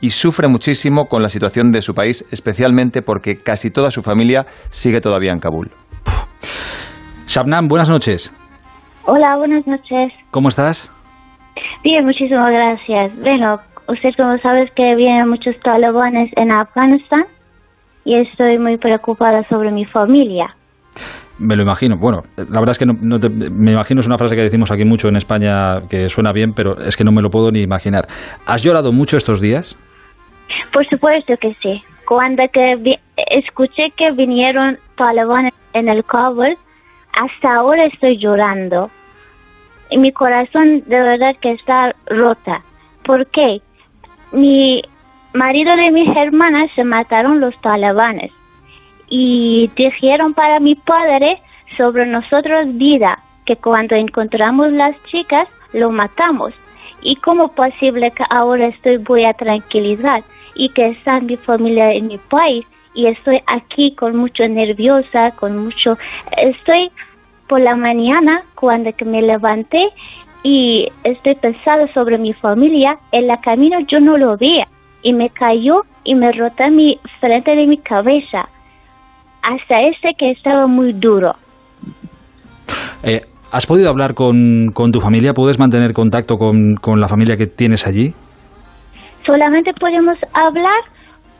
y 0.00 0.10
sufre 0.10 0.48
muchísimo 0.48 1.08
con 1.08 1.22
la 1.22 1.28
situación 1.28 1.70
de 1.70 1.80
su 1.80 1.94
país, 1.94 2.26
especialmente 2.32 3.02
porque 3.02 3.40
casi 3.40 3.70
toda 3.70 3.92
su 3.92 4.02
familia 4.02 4.46
sigue 4.70 5.00
todavía 5.00 5.30
en 5.30 5.38
Kabul. 5.38 5.70
Sabnam, 7.26 7.68
buenas 7.68 7.88
noches. 7.88 8.32
Hola, 9.04 9.36
buenas 9.36 9.64
noches. 9.64 10.12
¿Cómo 10.32 10.48
estás? 10.48 10.90
Bien, 11.84 12.04
muchísimas 12.04 12.50
gracias. 12.50 13.16
Bueno, 13.20 13.60
usted 13.86 14.10
como 14.16 14.36
sabes 14.38 14.72
que 14.74 14.96
vienen 14.96 15.28
muchos 15.28 15.56
talibanes 15.60 16.30
en 16.34 16.50
Afganistán 16.50 17.26
y 18.04 18.16
estoy 18.16 18.58
muy 18.58 18.76
preocupada 18.78 19.44
sobre 19.48 19.70
mi 19.70 19.84
familia. 19.84 20.54
Me 21.38 21.56
lo 21.56 21.62
imagino. 21.62 21.96
Bueno, 21.96 22.22
la 22.36 22.60
verdad 22.60 22.70
es 22.70 22.78
que 22.78 22.86
no, 22.86 22.92
no 23.00 23.18
te- 23.18 23.28
me 23.28 23.72
imagino 23.72 24.00
es 24.00 24.06
una 24.06 24.18
frase 24.18 24.36
que 24.36 24.42
decimos 24.42 24.70
aquí 24.70 24.84
mucho 24.84 25.08
en 25.08 25.16
España 25.16 25.80
que 25.88 26.08
suena 26.08 26.32
bien, 26.32 26.52
pero 26.52 26.78
es 26.80 26.96
que 26.96 27.04
no 27.04 27.10
me 27.12 27.22
lo 27.22 27.30
puedo 27.30 27.50
ni 27.50 27.60
imaginar. 27.62 28.06
¿Has 28.46 28.62
llorado 28.62 28.92
mucho 28.92 29.16
estos 29.16 29.40
días? 29.40 29.74
Por 30.72 30.86
supuesto 30.88 31.34
que 31.40 31.54
sí. 31.62 31.82
Cuando 32.06 32.42
que 32.52 32.76
vi- 32.76 32.98
escuché 33.16 33.90
que 33.96 34.10
vinieron 34.12 34.76
talibanes 34.96 35.54
en 35.72 35.88
el 35.88 36.04
Kabul, 36.04 36.56
hasta 37.14 37.54
ahora 37.56 37.86
estoy 37.86 38.18
llorando. 38.18 38.90
Y 39.90 39.98
mi 39.98 40.12
corazón 40.12 40.82
de 40.86 41.00
verdad 41.02 41.34
que 41.40 41.52
está 41.52 41.94
rota. 42.06 42.62
¿Por 43.04 43.26
qué? 43.28 43.60
Mi 44.32 44.82
marido 45.34 45.74
de 45.76 45.90
mis 45.90 46.16
hermanas 46.16 46.70
se 46.74 46.84
mataron 46.84 47.40
los 47.40 47.58
talibanes 47.60 48.32
y 49.08 49.70
dijeron 49.76 50.34
para 50.34 50.60
mi 50.60 50.74
padre 50.74 51.40
sobre 51.76 52.06
nosotros 52.06 52.66
vida 52.76 53.18
que 53.44 53.56
cuando 53.56 53.94
encontramos 53.94 54.72
las 54.72 55.02
chicas 55.04 55.48
lo 55.72 55.90
matamos. 55.90 56.52
Y 57.04 57.16
cómo 57.16 57.48
posible 57.48 58.12
que 58.12 58.24
ahora 58.30 58.68
estoy 58.68 58.98
muy 58.98 59.24
a 59.24 59.34
tranquilidad 59.34 60.22
y 60.54 60.68
que 60.68 60.86
está 60.86 61.18
mi 61.18 61.36
familia 61.36 61.92
en 61.92 62.06
mi 62.06 62.18
país 62.18 62.64
y 62.94 63.06
estoy 63.06 63.40
aquí 63.46 63.94
con 63.94 64.16
mucho 64.16 64.46
nerviosa 64.46 65.30
con 65.32 65.64
mucho 65.64 65.96
estoy 66.36 66.90
por 67.48 67.60
la 67.60 67.74
mañana 67.74 68.42
cuando 68.54 68.92
que 68.92 69.04
me 69.04 69.22
levanté 69.22 69.88
y 70.42 70.88
estoy 71.02 71.34
pensando 71.36 71.90
sobre 71.92 72.18
mi 72.18 72.34
familia 72.34 72.98
en 73.12 73.26
la 73.28 73.40
camino 73.40 73.80
yo 73.80 73.98
no 73.98 74.18
lo 74.18 74.36
veía 74.36 74.68
y 75.02 75.12
me 75.12 75.30
cayó 75.30 75.84
y 76.04 76.14
me 76.14 76.32
rota 76.32 76.70
mi 76.70 76.98
frente 77.20 77.54
de 77.54 77.66
mi 77.66 77.78
cabeza 77.78 78.48
hasta 79.42 79.82
este 79.82 80.14
que 80.16 80.30
estaba 80.30 80.66
muy 80.66 80.92
duro. 80.92 81.34
Eh, 83.02 83.20
¿Has 83.50 83.66
podido 83.66 83.90
hablar 83.90 84.14
con, 84.14 84.70
con 84.72 84.92
tu 84.92 85.00
familia? 85.00 85.34
¿Puedes 85.34 85.58
mantener 85.58 85.92
contacto 85.92 86.38
con, 86.38 86.76
con 86.76 87.00
la 87.00 87.08
familia 87.08 87.36
que 87.36 87.46
tienes 87.46 87.86
allí? 87.86 88.14
Solamente 89.26 89.72
podemos 89.74 90.16
hablar 90.32 90.80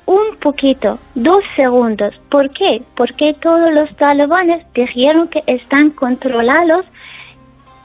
un 0.07 0.37
poquito, 0.41 0.99
dos 1.15 1.43
segundos. 1.57 2.15
¿Por 2.31 2.51
qué? 2.51 2.83
Porque 2.97 3.35
todos 3.35 3.73
los 3.73 3.95
talibanes 3.97 4.65
dijeron 4.75 5.29
que 5.29 5.43
están 5.47 5.91
controlados 5.91 6.85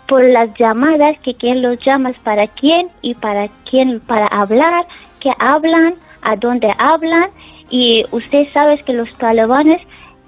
por 0.07 0.23
las 0.23 0.53
llamadas, 0.55 1.17
que 1.19 1.35
quién 1.35 1.61
los 1.61 1.79
llamas 1.79 2.15
para 2.23 2.47
quién 2.47 2.87
y 3.01 3.13
para 3.13 3.47
quién 3.69 3.99
para 3.99 4.27
hablar, 4.27 4.85
que 5.19 5.31
hablan, 5.39 5.93
a 6.21 6.35
dónde 6.35 6.73
hablan. 6.77 7.29
Y 7.69 8.05
usted 8.11 8.47
sabe 8.53 8.81
que 8.83 8.93
los 8.93 9.13
talibanes 9.17 9.81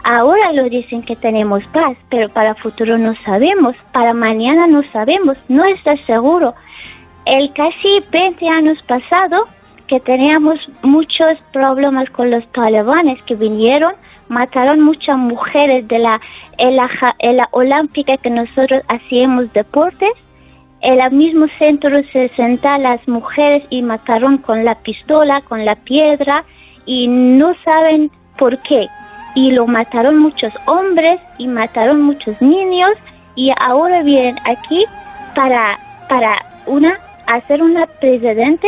ahora 0.04 0.54
lo 0.54 0.70
dicen 0.70 1.02
que 1.04 1.16
tenemos 1.16 1.64
paz, 1.68 1.98
pero 2.10 2.30
para 2.30 2.56
futuro 2.56 2.98
no 2.98 3.16
sabemos, 3.26 3.76
para 3.94 4.14
mañana 4.14 4.68
no 4.68 4.84
sabemos, 4.84 5.38
no 5.48 5.66
está 5.66 5.96
seguro. 6.06 6.54
El 7.26 7.52
casi 7.54 8.04
20 8.12 8.48
años 8.48 8.82
pasado 8.84 9.46
que 9.88 10.00
teníamos 10.00 10.60
muchos 10.84 11.40
problemas 11.52 12.10
con 12.12 12.30
los 12.30 12.46
talibanes 12.52 13.22
que 13.24 13.36
vinieron, 13.36 13.94
mataron 14.30 14.82
muchas 14.82 15.18
mujeres 15.18 15.88
de 15.88 15.98
la, 15.98 16.22
en 16.58 16.76
la, 16.76 16.90
en 17.18 17.38
la 17.38 17.50
olímpica 17.52 18.18
que 18.18 18.30
nosotros 18.30 18.84
hacíamos 18.88 19.52
deportes. 19.52 20.12
En 20.82 21.00
el 21.00 21.12
mismo 21.12 21.48
centro 21.48 22.02
se 22.12 22.30
sentaron 22.30 22.84
las 22.84 23.08
mujeres 23.08 23.66
y 23.70 23.82
mataron 23.82 24.38
con 24.38 24.64
la 24.64 24.76
pistola, 24.76 25.42
con 25.42 25.66
la 25.66 25.76
piedra 25.76 26.46
y 26.86 27.08
no 27.08 27.54
saben 27.64 28.12
por 28.38 28.58
qué. 28.62 28.88
Y 29.36 29.52
lo 29.52 29.68
mataron 29.68 30.18
muchos 30.20 30.54
hombres 30.66 31.20
y 31.38 31.48
mataron 31.48 32.02
muchos 32.02 32.42
niños 32.42 32.92
y 33.36 33.52
ahora 33.60 34.02
vienen 34.04 34.38
aquí 34.46 34.86
para, 35.36 35.78
para 36.08 36.40
una, 36.66 36.98
hacer 37.28 37.62
una 37.62 37.86
presidente 37.86 38.68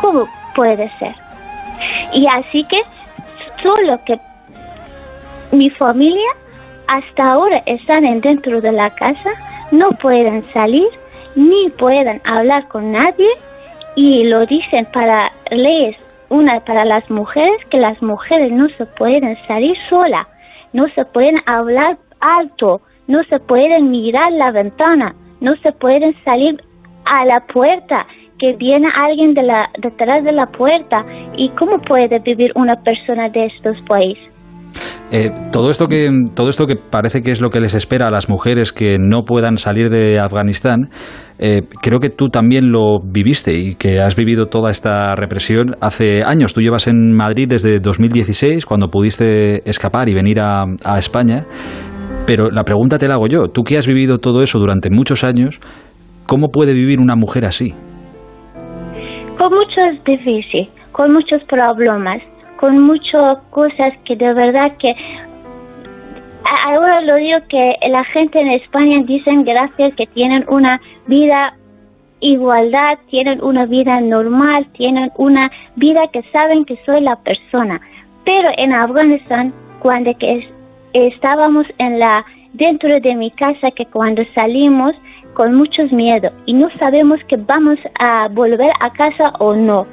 ¿Cómo 0.00 0.28
puede 0.54 0.88
ser? 0.98 1.14
Y 2.12 2.26
así 2.26 2.64
que 2.64 2.80
solo 3.62 3.98
que 4.04 4.18
mi 5.52 5.70
familia 5.70 6.30
hasta 6.88 7.32
ahora 7.32 7.62
están 7.66 8.04
en 8.04 8.20
dentro 8.20 8.60
de 8.60 8.72
la 8.72 8.90
casa, 8.90 9.30
no 9.70 9.90
pueden 9.90 10.44
salir 10.52 10.86
ni 11.36 11.70
pueden 11.70 12.20
hablar 12.24 12.66
con 12.68 12.92
nadie 12.92 13.28
y 13.94 14.24
lo 14.24 14.44
dicen 14.46 14.86
para 14.92 15.30
leyes, 15.50 15.96
una 16.28 16.60
para 16.60 16.84
las 16.84 17.10
mujeres, 17.10 17.64
que 17.70 17.78
las 17.78 18.02
mujeres 18.02 18.50
no 18.50 18.68
se 18.70 18.86
pueden 18.86 19.36
salir 19.46 19.76
sola, 19.88 20.26
no 20.72 20.88
se 20.88 21.04
pueden 21.04 21.40
hablar 21.46 21.98
alto, 22.20 22.80
no 23.06 23.22
se 23.24 23.38
pueden 23.38 23.90
mirar 23.90 24.32
la 24.32 24.50
ventana, 24.50 25.14
no 25.40 25.54
se 25.56 25.72
pueden 25.72 26.14
salir 26.24 26.62
a 27.04 27.24
la 27.24 27.40
puerta, 27.40 28.06
que 28.38 28.52
viene 28.54 28.88
alguien 28.94 29.34
de 29.34 29.42
la, 29.42 29.70
detrás 29.78 30.24
de 30.24 30.32
la 30.32 30.46
puerta. 30.46 31.04
¿Y 31.36 31.48
cómo 31.50 31.78
puede 31.78 32.18
vivir 32.18 32.52
una 32.54 32.76
persona 32.82 33.28
de 33.28 33.46
estos 33.46 33.80
países? 33.82 34.35
Eh, 35.12 35.30
todo 35.52 35.70
esto 35.70 35.86
que 35.86 36.10
todo 36.34 36.48
esto 36.48 36.66
que 36.66 36.74
parece 36.74 37.22
que 37.22 37.30
es 37.30 37.40
lo 37.40 37.48
que 37.50 37.60
les 37.60 37.74
espera 37.74 38.08
a 38.08 38.10
las 38.10 38.28
mujeres 38.28 38.72
que 38.72 38.98
no 38.98 39.22
puedan 39.22 39.56
salir 39.56 39.88
de 39.88 40.18
Afganistán, 40.18 40.88
eh, 41.38 41.62
creo 41.80 42.00
que 42.00 42.10
tú 42.10 42.28
también 42.28 42.72
lo 42.72 42.98
viviste 43.00 43.54
y 43.54 43.76
que 43.76 44.00
has 44.00 44.16
vivido 44.16 44.46
toda 44.46 44.70
esta 44.70 45.14
represión 45.14 45.76
hace 45.80 46.24
años. 46.24 46.54
Tú 46.54 46.60
llevas 46.60 46.88
en 46.88 47.12
Madrid 47.12 47.46
desde 47.48 47.78
2016 47.78 48.66
cuando 48.66 48.88
pudiste 48.88 49.68
escapar 49.68 50.08
y 50.08 50.14
venir 50.14 50.40
a, 50.40 50.64
España. 50.98 51.44
Pero 52.26 52.50
la 52.50 52.64
pregunta 52.64 52.98
te 52.98 53.06
la 53.06 53.14
hago 53.14 53.28
yo. 53.28 53.48
Tú 53.48 53.62
que 53.62 53.78
has 53.78 53.86
vivido 53.86 54.18
todo 54.18 54.42
eso 54.42 54.58
durante 54.58 54.90
muchos 54.90 55.22
años, 55.22 55.60
¿cómo 56.26 56.48
puede 56.48 56.72
vivir 56.72 56.98
una 56.98 57.14
mujer 57.14 57.44
así? 57.44 57.74
Con 59.38 59.52
muchos 59.52 60.02
difíciles, 60.04 60.68
con 60.90 61.12
muchos 61.12 61.44
problemas, 61.44 62.22
con 62.58 62.78
muchas 62.80 63.38
cosas 63.50 63.92
que 64.04 64.16
de 64.16 64.32
verdad 64.32 64.72
que 64.78 64.94
ahora 66.66 67.00
lo 67.02 67.16
digo 67.16 67.38
que 67.48 67.76
la 67.88 68.04
gente 68.04 68.40
en 68.40 68.50
España 68.50 69.02
dicen 69.04 69.44
gracias 69.44 69.94
que 69.94 70.06
tienen 70.06 70.44
una 70.48 70.80
vida 71.06 71.54
igualdad, 72.20 72.98
tienen 73.10 73.42
una 73.42 73.66
vida 73.66 74.00
normal, 74.00 74.66
tienen 74.72 75.10
una 75.16 75.50
vida 75.76 76.08
que 76.12 76.22
saben 76.32 76.64
que 76.64 76.78
soy 76.86 77.00
la 77.00 77.16
persona. 77.16 77.80
Pero 78.24 78.48
en 78.56 78.72
Afganistán, 78.72 79.52
cuando 79.80 80.16
que 80.18 80.48
estábamos 80.92 81.66
en 81.78 81.98
la 81.98 82.24
dentro 82.54 83.00
de 83.00 83.14
mi 83.14 83.30
casa, 83.32 83.70
que 83.70 83.86
cuando 83.86 84.22
salimos 84.34 84.94
con 85.34 85.54
muchos 85.54 85.92
miedo 85.92 86.30
y 86.46 86.54
no 86.54 86.70
sabemos 86.78 87.20
que 87.28 87.36
vamos 87.36 87.78
a 88.00 88.28
volver 88.28 88.72
a 88.80 88.90
casa 88.92 89.28
o 89.38 89.54
no. 89.54 89.86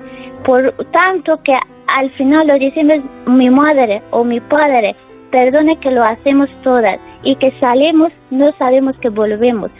Por 0.45 0.71
tanto 0.91 1.41
que 1.43 1.57
al 1.87 2.09
final 2.11 2.47
lo 2.47 2.59
decimos 2.59 2.99
mi 3.27 3.49
madre 3.49 4.01
o 4.11 4.23
mi 4.23 4.39
padre, 4.39 4.95
perdone 5.31 5.77
que 5.77 5.91
lo 5.91 6.03
hacemos 6.03 6.49
todas 6.63 6.99
y 7.23 7.35
que 7.35 7.51
salimos 7.59 8.11
no 8.29 8.51
sabemos 8.53 8.97
que 8.99 9.09
volvemos. 9.09 9.71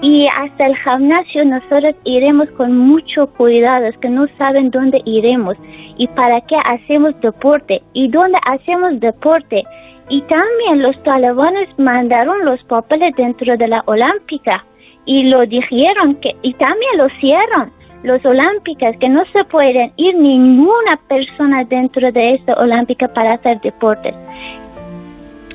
Y 0.00 0.26
hasta 0.26 0.66
el 0.66 0.76
gimnasio 0.76 1.44
nosotros 1.44 1.94
iremos 2.04 2.50
con 2.52 2.76
mucho 2.76 3.26
cuidado, 3.38 3.86
es 3.86 3.96
que 3.98 4.08
no 4.08 4.26
saben 4.38 4.70
dónde 4.70 5.00
iremos 5.04 5.56
y 5.96 6.06
para 6.08 6.40
qué 6.42 6.56
hacemos 6.64 7.18
deporte 7.20 7.82
y 7.92 8.08
dónde 8.08 8.38
hacemos 8.44 9.00
deporte. 9.00 9.62
Y 10.10 10.20
también 10.22 10.82
los 10.82 11.02
talibanes 11.04 11.68
mandaron 11.78 12.44
los 12.44 12.62
papeles 12.64 13.14
dentro 13.16 13.56
de 13.56 13.68
la 13.68 13.82
olímpica 13.86 14.64
y 15.06 15.24
lo 15.24 15.46
dijeron 15.46 16.16
que 16.16 16.34
y 16.42 16.52
también 16.54 16.98
lo 16.98 17.06
hicieron 17.06 17.72
los 18.04 18.24
olímpicas 18.24 18.94
que 19.00 19.08
no 19.08 19.24
se 19.32 19.42
pueden 19.44 19.90
ir 19.96 20.14
ninguna 20.14 20.96
persona 21.08 21.64
dentro 21.64 22.12
de 22.12 22.34
esta 22.34 22.52
olímpica 22.54 23.08
para 23.08 23.34
hacer 23.34 23.60
deportes. 23.62 24.14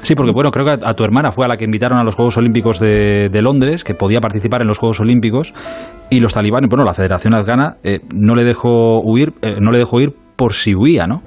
Sí, 0.02 0.16
porque 0.16 0.32
bueno, 0.32 0.50
creo 0.50 0.66
que 0.66 0.84
a, 0.84 0.94
tu 0.96 1.04
hermana 1.04 1.32
fue 1.32 1.46
a 1.46 1.48
la 1.48 1.58
que 1.58 1.66
invitaron 1.66 2.00
a 2.00 2.04
los 2.04 2.16
Juegos 2.16 2.38
Olímpicos 2.38 2.80
de, 2.80 3.42
Londres, 3.42 3.84
que 3.84 3.94
podía 3.94 4.20
participar 4.20 4.62
en 4.62 4.68
los 4.68 4.80
Juegos 4.80 5.00
Olímpicos, 5.00 5.54
y 6.10 6.20
los 6.20 6.34
talibanes, 6.34 6.70
bueno, 6.70 6.84
la 6.84 6.94
Federación 6.94 7.36
Afgana 7.36 7.76
eh, 7.84 8.00
no 8.16 8.34
le 8.34 8.44
dejó 8.44 9.02
huir, 9.02 9.34
eh, 9.44 9.58
no 9.62 9.72
le 9.72 9.78
dejó 9.78 10.02
ir 10.02 10.10
por 10.36 10.54
si 10.54 10.74
huía, 10.74 11.06
¿no? 11.06 11.22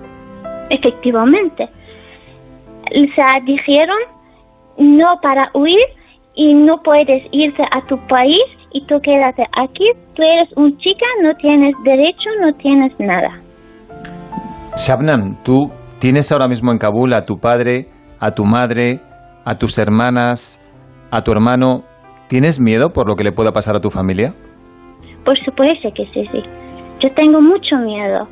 Efectivamente. 0.71 1.65
O 1.65 3.15
sea, 3.15 3.39
dijeron 3.45 3.99
no 4.79 5.21
para 5.23 5.51
huir 5.55 5.79
y 6.35 6.55
no 6.55 6.83
puedes 6.83 7.23
irse 7.31 7.63
a 7.71 7.83
tu 7.87 7.99
país 8.09 8.43
y 8.73 8.85
tú 8.87 9.01
quédate 9.03 9.45
aquí. 9.57 9.85
Tú 10.15 10.23
eres 10.23 10.49
un 10.57 10.77
chica, 10.79 11.07
no 11.23 11.35
tienes 11.37 11.75
derecho, 11.85 12.31
no 12.41 12.53
tienes 12.55 12.93
nada. 12.99 13.31
Shabnam, 14.77 15.37
tú 15.45 15.71
tienes 15.99 16.33
ahora 16.33 16.49
mismo 16.49 16.73
en 16.73 16.79
Kabul 16.79 17.13
a 17.15 17.25
tu 17.25 17.39
padre, 17.39 17.87
a 18.21 18.31
tu 18.31 18.45
madre, 18.45 19.01
a 19.45 19.57
tus 19.59 19.79
hermanas, 19.79 20.61
a 21.11 21.23
tu 21.23 21.33
hermano. 21.33 21.83
¿Tienes 22.29 22.61
miedo 22.61 22.93
por 22.93 23.09
lo 23.09 23.17
que 23.17 23.25
le 23.25 23.33
pueda 23.33 23.53
pasar 23.53 23.77
a 23.77 23.81
tu 23.81 23.91
familia? 23.91 24.31
Por 25.25 25.39
supuesto 25.45 25.91
que 25.95 26.07
sí, 26.07 26.27
sí. 26.33 26.43
Yo 27.01 27.13
tengo 27.15 27.41
mucho 27.41 27.77
miedo 27.77 28.29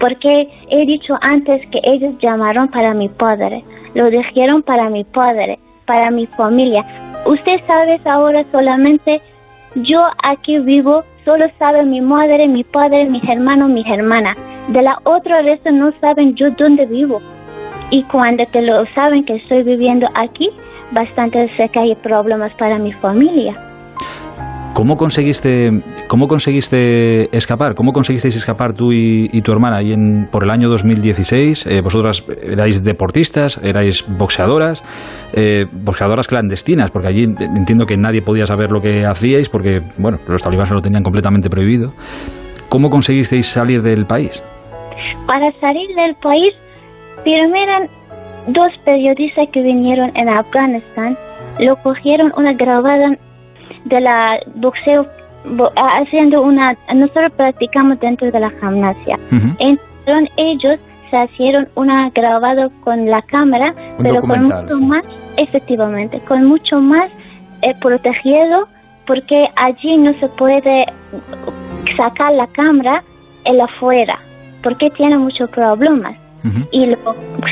porque 0.00 0.48
he 0.68 0.86
dicho 0.86 1.14
antes 1.20 1.60
que 1.70 1.78
ellos 1.84 2.14
llamaron 2.20 2.68
para 2.68 2.94
mi 2.94 3.08
padre, 3.08 3.62
lo 3.94 4.10
dijeron 4.10 4.62
para 4.62 4.90
mi 4.90 5.04
padre, 5.04 5.58
para 5.86 6.10
mi 6.10 6.26
familia. 6.26 6.82
Usted 7.26 7.60
sabe 7.66 8.00
ahora 8.04 8.44
solamente 8.50 9.20
yo 9.74 10.06
aquí 10.22 10.58
vivo, 10.58 11.04
solo 11.24 11.46
sabe 11.58 11.84
mi 11.84 12.00
madre, 12.00 12.46
mi 12.48 12.64
padre, 12.64 13.06
mis 13.06 13.26
hermanos, 13.28 13.70
mis 13.70 13.86
hermanas. 13.86 14.36
De 14.68 14.82
la 14.82 14.98
otra 15.04 15.42
vez 15.42 15.60
no 15.64 15.92
saben 16.00 16.34
yo 16.34 16.50
dónde 16.50 16.86
vivo. 16.86 17.20
Y 17.90 18.02
cuando 18.04 18.44
te 18.46 18.62
lo 18.62 18.84
saben 18.86 19.24
que 19.24 19.36
estoy 19.36 19.62
viviendo 19.62 20.08
aquí, 20.14 20.50
bastante 20.92 21.48
sé 21.56 21.68
que 21.68 21.78
hay 21.78 21.94
problemas 21.96 22.52
para 22.54 22.78
mi 22.78 22.92
familia. 22.92 23.71
¿Cómo 24.82 24.96
conseguiste, 24.96 25.70
cómo 26.08 26.26
conseguiste 26.26 27.28
escapar? 27.36 27.76
¿Cómo 27.76 27.92
conseguisteis 27.92 28.34
escapar 28.34 28.72
tú 28.72 28.90
y, 28.90 29.40
tu 29.42 29.52
hermana 29.52 29.80
y 29.80 29.92
en, 29.92 30.26
por 30.28 30.42
el 30.42 30.50
año 30.50 30.68
2016? 30.68 31.66
Eh, 31.66 31.80
vosotras 31.82 32.24
erais 32.42 32.82
deportistas, 32.82 33.60
erais 33.62 34.04
boxeadoras, 34.18 34.82
eh, 35.34 35.66
boxeadoras 35.70 36.26
clandestinas, 36.26 36.90
porque 36.90 37.06
allí 37.06 37.22
entiendo 37.22 37.86
que 37.86 37.96
nadie 37.96 38.22
podía 38.22 38.44
saber 38.44 38.72
lo 38.72 38.80
que 38.80 39.06
hacíais 39.06 39.48
porque, 39.48 39.82
bueno, 39.98 40.18
los 40.26 40.42
talibanes 40.42 40.72
lo 40.72 40.80
tenían 40.80 41.04
completamente 41.04 41.48
prohibido. 41.48 41.92
¿Cómo 42.68 42.90
conseguisteis 42.90 43.46
salir 43.46 43.82
del 43.82 44.04
país? 44.06 44.42
Para 45.28 45.52
salir 45.60 45.94
del 45.94 46.16
país 46.16 46.54
Primero, 47.22 47.86
dos 48.48 48.72
periodistas 48.84 49.48
que 49.52 49.62
vinieron 49.62 50.10
en 50.16 50.28
Afganistán 50.28 51.16
lo 51.60 51.76
cogieron 51.76 52.32
una 52.36 52.52
grabada 52.54 53.16
de 53.84 54.00
la 54.00 54.38
boxeo 54.56 55.06
haciendo 55.76 56.42
una 56.42 56.76
nosotros 56.94 57.32
practicamos 57.32 57.98
dentro 58.00 58.30
de 58.30 58.40
la 58.40 58.50
gimnasia. 58.50 59.18
Entonces 59.58 60.32
ellos 60.36 60.78
se 61.10 61.24
hicieron 61.24 61.68
una 61.74 62.10
grabada 62.10 62.70
con 62.84 63.06
la 63.06 63.20
cámara 63.22 63.74
pero 63.98 64.20
con 64.20 64.44
mucho 64.44 64.80
más 64.86 65.04
efectivamente 65.36 66.20
con 66.20 66.44
mucho 66.44 66.80
más 66.80 67.10
eh, 67.62 67.74
protegido 67.80 68.68
porque 69.06 69.48
allí 69.56 69.96
no 69.98 70.14
se 70.14 70.28
puede 70.28 70.86
sacar 71.96 72.32
la 72.32 72.46
cámara 72.46 73.02
en 73.44 73.60
afuera 73.60 74.18
porque 74.62 74.90
tiene 74.90 75.18
muchos 75.18 75.50
problemas. 75.50 76.16
Y 76.72 76.86
lo, 76.86 76.96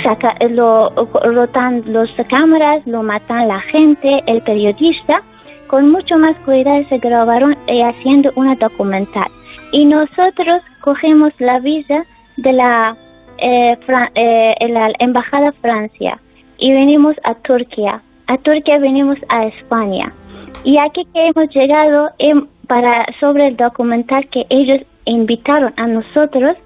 saca, 0.03 0.35
lo 0.49 0.91
rotan 0.91 1.85
las 1.87 2.11
cámaras, 2.29 2.85
lo 2.87 3.05
matan 3.05 3.47
la 3.47 3.61
gente, 3.61 4.21
el 4.27 4.43
periodista. 4.43 5.23
Con 5.71 5.89
mucho 5.89 6.19
más 6.19 6.37
cuidado 6.39 6.83
se 6.89 6.99
grabaron 6.99 7.57
eh, 7.69 7.85
haciendo 7.85 8.33
una 8.35 8.57
documental. 8.57 9.29
Y 9.71 9.85
nosotros 9.85 10.63
cogemos 10.81 11.33
la 11.39 11.61
visa 11.61 12.05
de 12.39 12.53
la, 12.53 12.97
eh, 13.39 13.79
eh, 14.17 14.69
la 14.69 14.91
Embajada 14.99 15.53
Francia 15.63 16.19
y 16.59 16.73
venimos 16.73 17.15
a 17.23 17.37
Turquía. 17.37 18.03
A 18.27 18.37
Turquía 18.39 18.79
venimos 18.81 19.17
a 19.29 19.47
España. 19.47 20.13
Y 20.65 20.77
aquí 20.77 21.07
que 21.15 21.29
hemos 21.29 21.49
llegado 21.55 22.11
em, 22.19 22.49
para 22.67 23.07
sobre 23.21 23.47
el 23.47 23.57
documental 23.57 24.27
que 24.31 24.47
ellos 24.49 24.81
invitaron 25.05 25.73
a 25.77 25.87
nosotros, 25.87 26.57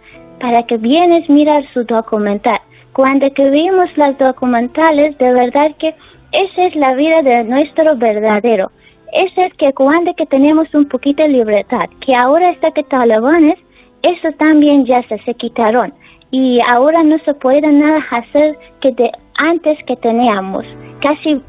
para 0.41 0.63
que 0.63 0.79
vienes 0.79 1.29
mirar 1.29 1.63
su 1.75 1.85
documental. 1.85 2.59
Cuando 2.95 3.31
que 3.35 3.51
vimos 3.51 3.95
las 3.99 4.17
documentales, 4.17 5.19
de 5.19 5.31
verdad 5.31 5.73
que 5.79 5.95
esa 6.33 6.65
es 6.65 6.75
la 6.75 6.95
vida 6.95 7.21
de 7.21 7.45
nuestro 7.45 7.97
verdadero. 7.97 8.71
Esa 9.15 9.47
es 9.47 9.55
que 9.55 9.73
cuando 9.73 10.15
que 10.15 10.27
tenemos 10.27 10.73
un 10.75 10.89
poquito 10.89 11.23
de 11.23 11.29
libertad, 11.29 11.89
que 12.05 12.15
ahora 12.15 12.51
está 12.51 12.71
que 12.73 12.83
talibanes, 12.85 13.59
eso 14.03 14.29
también 14.39 14.85
ya 14.85 15.03
se, 15.09 15.19
se 15.19 15.35
quitaron. 15.35 15.93
Y 16.31 16.61
ahora 16.69 17.03
no 17.03 17.19
se 17.21 17.33
puede 17.35 17.63
nada 17.63 18.05
hacer 18.11 18.59
que 18.81 18.93
de 18.93 19.11
antes 19.37 19.79
que 19.87 19.97
teníamos, 19.97 20.65
casi 21.01 21.41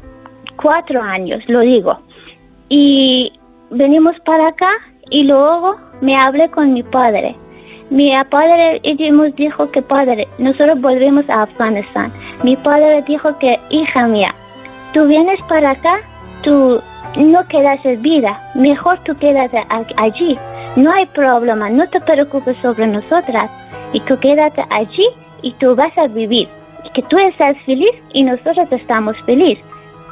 cuatro 0.62 1.02
años, 1.02 1.42
lo 1.48 1.60
digo. 1.60 1.98
Y 2.68 3.32
venimos 3.70 4.14
para 4.24 4.48
acá 4.48 4.70
y 5.10 5.24
luego 5.24 5.76
me 6.00 6.16
hablé 6.16 6.48
con 6.50 6.72
mi 6.72 6.82
padre 6.82 7.34
mi 7.90 8.12
padre 8.30 8.80
nos 9.12 9.34
dijo 9.36 9.70
que 9.70 9.80
padre, 9.80 10.26
nosotros 10.38 10.80
volvemos 10.80 11.28
a 11.30 11.42
Afganistán. 11.42 12.12
Mi 12.42 12.56
padre 12.56 13.02
dijo 13.02 13.38
que 13.38 13.58
hija 13.70 14.08
mía, 14.08 14.34
tú 14.92 15.06
vienes 15.06 15.38
para 15.48 15.70
acá, 15.70 16.00
tú 16.42 16.80
no 17.16 17.46
quedas 17.48 17.84
en 17.84 18.02
vida, 18.02 18.40
mejor 18.54 18.98
tú 19.04 19.16
quedas 19.16 19.50
allí. 19.96 20.38
No 20.76 20.92
hay 20.92 21.06
problema, 21.06 21.70
no 21.70 21.86
te 21.88 22.00
preocupes 22.00 22.56
sobre 22.62 22.86
nosotras. 22.86 23.50
Y 23.92 24.00
tú 24.00 24.18
quédate 24.18 24.62
allí 24.70 25.06
y 25.42 25.52
tú 25.54 25.74
vas 25.74 25.96
a 25.96 26.06
vivir. 26.06 26.48
Que 26.92 27.02
tú 27.02 27.18
estás 27.18 27.56
feliz 27.64 27.94
y 28.12 28.22
nosotros 28.22 28.70
estamos 28.70 29.16
felices. 29.24 29.64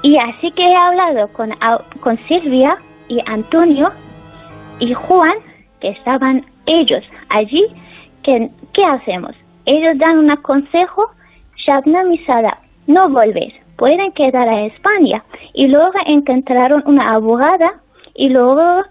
Y 0.03 0.18
así 0.18 0.51
que 0.53 0.62
he 0.62 0.77
hablado 0.77 1.29
con, 1.29 1.51
con 2.01 2.18
Silvia 2.29 2.77
y 3.09 3.20
Antonio 3.27 3.91
y 4.79 4.93
Juan, 4.93 5.35
que 5.81 5.89
estaban 5.89 6.45
ellos 6.66 7.05
allí, 7.31 7.64
¿qué, 8.22 8.51
¿qué 8.72 8.85
hacemos? 8.85 9.33
Ellos 9.66 9.97
dan 9.99 10.18
un 10.18 10.37
consejo, 10.37 11.11
Shabnam 11.57 12.12
y 12.12 12.20
no 12.87 13.09
volver, 13.09 13.53
pueden 13.77 14.12
quedar 14.12 14.49
a 14.49 14.66
España. 14.66 15.22
Y 15.53 15.68
luego 15.68 15.93
encontraron 16.07 16.83
una 16.87 17.14
abogada 17.14 17.75
y 18.14 18.29
luego 18.29 18.83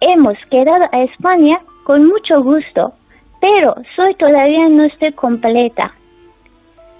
hemos 0.00 0.36
quedado 0.50 0.84
a 0.92 1.02
España 1.02 1.60
con 1.84 2.06
mucho 2.06 2.42
gusto, 2.42 2.92
pero 3.40 3.74
soy 3.96 4.14
todavía 4.14 4.68
no 4.68 4.84
estoy 4.84 5.12
completa. 5.12 5.92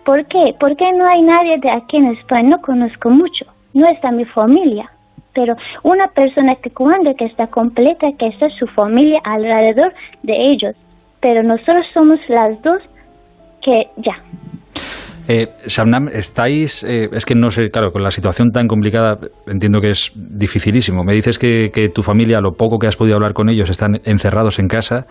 ¿Por 0.04 0.26
qué? 0.26 0.54
Porque 0.60 0.92
no 0.92 1.06
hay 1.06 1.22
nadie 1.22 1.58
de 1.58 1.70
aquí 1.70 1.96
en 1.96 2.12
España, 2.12 2.50
no 2.50 2.60
conozco 2.60 3.08
mucho, 3.08 3.46
no 3.72 3.88
está 3.88 4.10
mi 4.10 4.24
familia 4.26 4.90
pero 5.34 5.56
una 5.82 6.08
persona 6.08 6.54
que 6.56 6.70
cuando 6.70 7.14
que 7.14 7.26
está 7.26 7.48
completa, 7.48 8.12
que 8.18 8.28
está 8.28 8.48
su 8.50 8.66
familia 8.68 9.20
alrededor 9.24 9.92
de 10.22 10.52
ellos, 10.52 10.74
pero 11.20 11.42
nosotros 11.42 11.84
somos 11.92 12.18
las 12.28 12.60
dos 12.62 12.80
que 13.60 13.88
ya. 13.96 14.16
Eh, 15.26 15.48
Shamnam, 15.66 16.08
estáis, 16.08 16.84
eh, 16.84 17.08
es 17.12 17.24
que 17.24 17.34
no 17.34 17.48
sé, 17.48 17.70
claro, 17.70 17.90
con 17.90 18.02
la 18.02 18.10
situación 18.10 18.50
tan 18.50 18.66
complicada 18.66 19.18
entiendo 19.46 19.80
que 19.80 19.90
es 19.90 20.12
dificilísimo. 20.14 21.02
Me 21.02 21.14
dices 21.14 21.38
que, 21.38 21.70
tu 21.94 22.02
familia, 22.02 22.40
lo 22.40 22.52
poco 22.52 22.78
que 22.78 22.86
has 22.86 22.96
podido 22.96 23.16
hablar 23.16 23.32
con 23.32 23.48
ellos, 23.48 23.70
están 23.70 24.00
encerrados 24.04 24.58
en 24.58 24.68
casa 24.68 25.06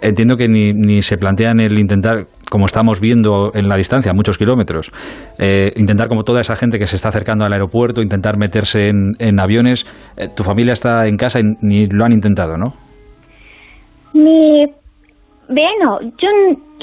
entiendo 0.00 0.36
que 0.36 0.48
ni, 0.48 0.72
ni, 0.72 1.02
se 1.02 1.16
plantean 1.16 1.60
el 1.60 1.78
intentar, 1.78 2.24
como 2.50 2.66
estamos 2.66 3.00
viendo 3.00 3.50
en 3.54 3.68
la 3.68 3.76
distancia, 3.76 4.12
muchos 4.12 4.38
kilómetros, 4.38 4.92
eh, 5.40 5.72
intentar 5.74 6.08
como 6.08 6.22
toda 6.22 6.40
esa 6.40 6.54
gente 6.54 6.78
que 6.78 6.86
se 6.86 6.96
está 6.96 7.08
acercando 7.08 7.44
al 7.44 7.52
aeropuerto, 7.52 8.00
intentar 8.00 8.36
meterse 8.36 8.88
en, 8.88 9.14
en 9.18 9.40
aviones. 9.40 9.86
Eh, 10.16 10.28
tu 10.36 10.44
familia 10.44 10.72
está 10.72 11.06
en 11.06 11.16
casa 11.16 11.40
y 11.40 11.42
ni 11.62 11.86
lo 11.88 12.04
han 12.04 12.12
intentado, 12.12 12.56
¿no? 12.56 12.74
Mi, 14.14 14.66
bueno, 15.48 16.00
yo 16.18 16.28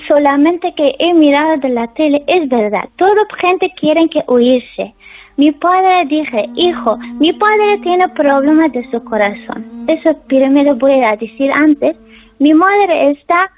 solamente 0.08 0.74
que 0.76 0.96
he 1.00 1.14
mirado 1.14 1.58
de 1.58 1.70
la 1.70 1.88
tele, 1.94 2.24
es 2.28 2.48
verdad, 2.50 2.88
toda 2.98 3.26
gente 3.40 3.72
quiere 3.80 4.08
que 4.10 4.24
huirse. 4.28 4.94
Mi 5.38 5.52
padre 5.52 6.06
dije, 6.08 6.46
hijo, 6.56 6.98
mi 7.20 7.34
padre 7.34 7.78
tiene 7.84 8.08
problemas 8.10 8.72
de 8.72 8.90
su 8.90 9.04
corazón. 9.04 9.66
Eso 9.88 10.18
primero 10.28 10.76
voy 10.76 11.04
a 11.04 11.18
decir 11.18 11.52
antes 11.52 11.98
mi 12.40 12.54
madre 12.54 13.12
está, 13.12 13.52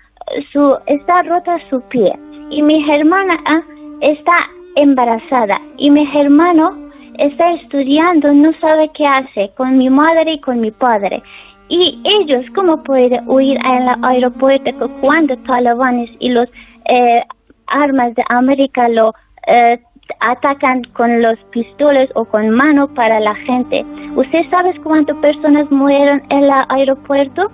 su, 0.52 0.76
está 0.88 1.24
rota 1.24 1.58
su 1.70 1.82
pie 1.90 2.14
y 2.50 2.62
mi 2.62 2.88
hermana 2.90 3.40
ah, 3.46 3.62
está 4.02 4.34
embarazada 4.76 5.58
y 5.78 5.90
mi 5.90 6.08
hermano 6.16 6.88
está 7.18 7.54
estudiando, 7.54 8.34
no 8.34 8.54
sabe 8.60 8.90
qué 8.94 9.06
hace 9.06 9.52
con 9.56 9.78
mi 9.78 9.90
madre 9.90 10.34
y 10.34 10.40
con 10.40 10.62
mi 10.62 10.72
padre. 10.72 11.22
Y 11.70 12.02
ellos, 12.04 12.46
¿cómo 12.56 12.82
pueden 12.84 13.28
huir 13.30 13.60
al 13.66 14.04
aeropuerto 14.04 14.90
cuando 15.02 15.36
talibanes 15.38 16.10
y 16.20 16.30
los 16.30 16.48
eh, 16.86 17.24
armas 17.68 18.16
de 18.16 18.24
América 18.30 18.88
lo 18.88 19.14
eh, 19.48 19.80
atacan 20.22 20.84
con 20.94 21.22
los 21.22 21.38
pistoles 21.52 22.10
o 22.16 22.24
con 22.26 22.50
mano 22.52 22.88
para 22.88 23.20
la 23.20 23.36
gente? 23.36 23.86
¿Usted 24.16 24.50
sabe 24.50 24.80
cuántas 24.82 25.18
personas 25.18 25.70
murieron 25.70 26.22
en 26.30 26.44
el 26.44 26.52
aeropuerto? 26.70 27.52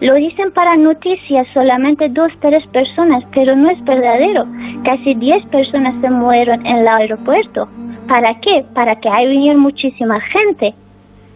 Lo 0.00 0.14
dicen 0.16 0.52
para 0.52 0.76
noticias 0.76 1.46
solamente 1.54 2.10
dos, 2.10 2.30
tres 2.40 2.66
personas, 2.66 3.24
pero 3.34 3.56
no 3.56 3.70
es 3.70 3.82
verdadero. 3.84 4.46
Casi 4.84 5.14
diez 5.14 5.42
personas 5.46 5.94
se 6.02 6.10
murieron 6.10 6.64
en 6.66 6.76
el 6.76 6.88
aeropuerto. 6.88 7.66
¿Para 8.06 8.38
qué? 8.40 8.64
Para 8.74 8.94
que 8.96 9.08
venido 9.08 9.56
muchísima 9.56 10.20
gente, 10.20 10.74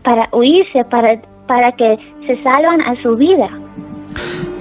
para 0.04 0.28
huirse, 0.32 0.84
para, 0.84 1.18
para 1.50 1.72
que 1.72 1.98
se 2.28 2.40
salvan 2.44 2.80
a 2.80 2.94
su 3.02 3.16
vida. 3.16 3.48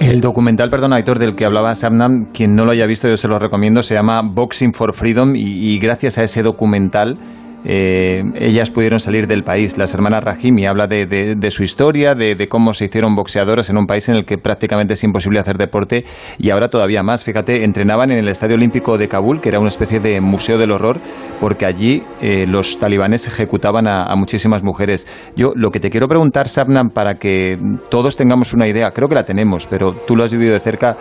El 0.00 0.20
documental, 0.20 0.70
perdón, 0.70 0.92
Héctor, 0.94 1.20
del 1.20 1.36
que 1.36 1.44
hablaba 1.44 1.72
Samnam, 1.76 2.32
quien 2.34 2.56
no 2.56 2.64
lo 2.64 2.72
haya 2.72 2.84
visto, 2.86 3.06
yo 3.06 3.16
se 3.16 3.28
lo 3.28 3.38
recomiendo, 3.38 3.84
se 3.84 3.94
llama 3.94 4.22
Boxing 4.22 4.72
for 4.72 4.92
Freedom 4.92 5.34
y 5.36 5.78
gracias 5.78 6.18
a 6.18 6.24
ese 6.24 6.42
documental 6.42 7.16
eh, 7.64 8.22
ellas 8.36 8.70
pudieron 8.70 9.00
salir 9.00 9.26
del 9.26 9.42
país. 9.42 9.76
Las 9.76 9.94
hermanas 9.94 10.24
Rahimi 10.24 10.66
habla 10.66 10.86
de, 10.86 11.50
su 11.50 11.62
historia, 11.62 12.14
de, 12.14 12.48
cómo 12.48 12.72
se 12.72 12.86
hicieron 12.86 13.14
boxeadoras 13.14 13.70
en 13.70 13.78
un 13.78 13.86
país 13.86 14.08
en 14.08 14.16
el 14.16 14.24
que 14.24 14.38
prácticamente 14.38 14.94
es 14.94 15.04
imposible 15.04 15.40
hacer 15.40 15.58
deporte 15.58 16.04
y 16.38 16.50
ahora 16.50 16.68
todavía 16.68 17.02
más. 17.02 17.24
Fíjate, 17.24 17.64
entrenaban 17.64 18.10
en 18.10 18.18
el 18.18 18.28
Estadio 18.28 18.56
Olímpico 18.56 18.98
de 18.98 19.08
Kabul, 19.08 19.40
que 19.40 19.50
era 19.50 19.58
una 19.58 19.68
especie 19.68 20.00
de 20.00 20.20
museo 20.20 20.58
del 20.58 20.70
horror, 20.70 21.00
porque 21.40 21.66
allí 21.66 22.02
eh, 22.20 22.46
los 22.46 22.78
talibanes 22.78 23.26
ejecutaban 23.26 23.86
a, 23.86 24.14
muchísimas 24.16 24.62
mujeres. 24.62 25.06
Yo 25.36 25.52
lo 25.54 25.70
que 25.70 25.80
te 25.80 25.90
quiero 25.90 26.08
preguntar, 26.08 26.48
Sabnam, 26.48 26.90
para 26.90 27.14
que 27.14 27.58
todos 27.90 28.16
tengamos 28.16 28.52
una 28.52 28.68
idea, 28.68 28.90
creo 28.90 29.08
que 29.08 29.14
la 29.14 29.24
tenemos, 29.24 29.66
pero 29.66 29.92
tú 29.92 30.16
lo 30.16 30.24
has 30.24 30.32
vivido 30.32 30.52
de 30.52 30.60
cerca, 30.60 30.96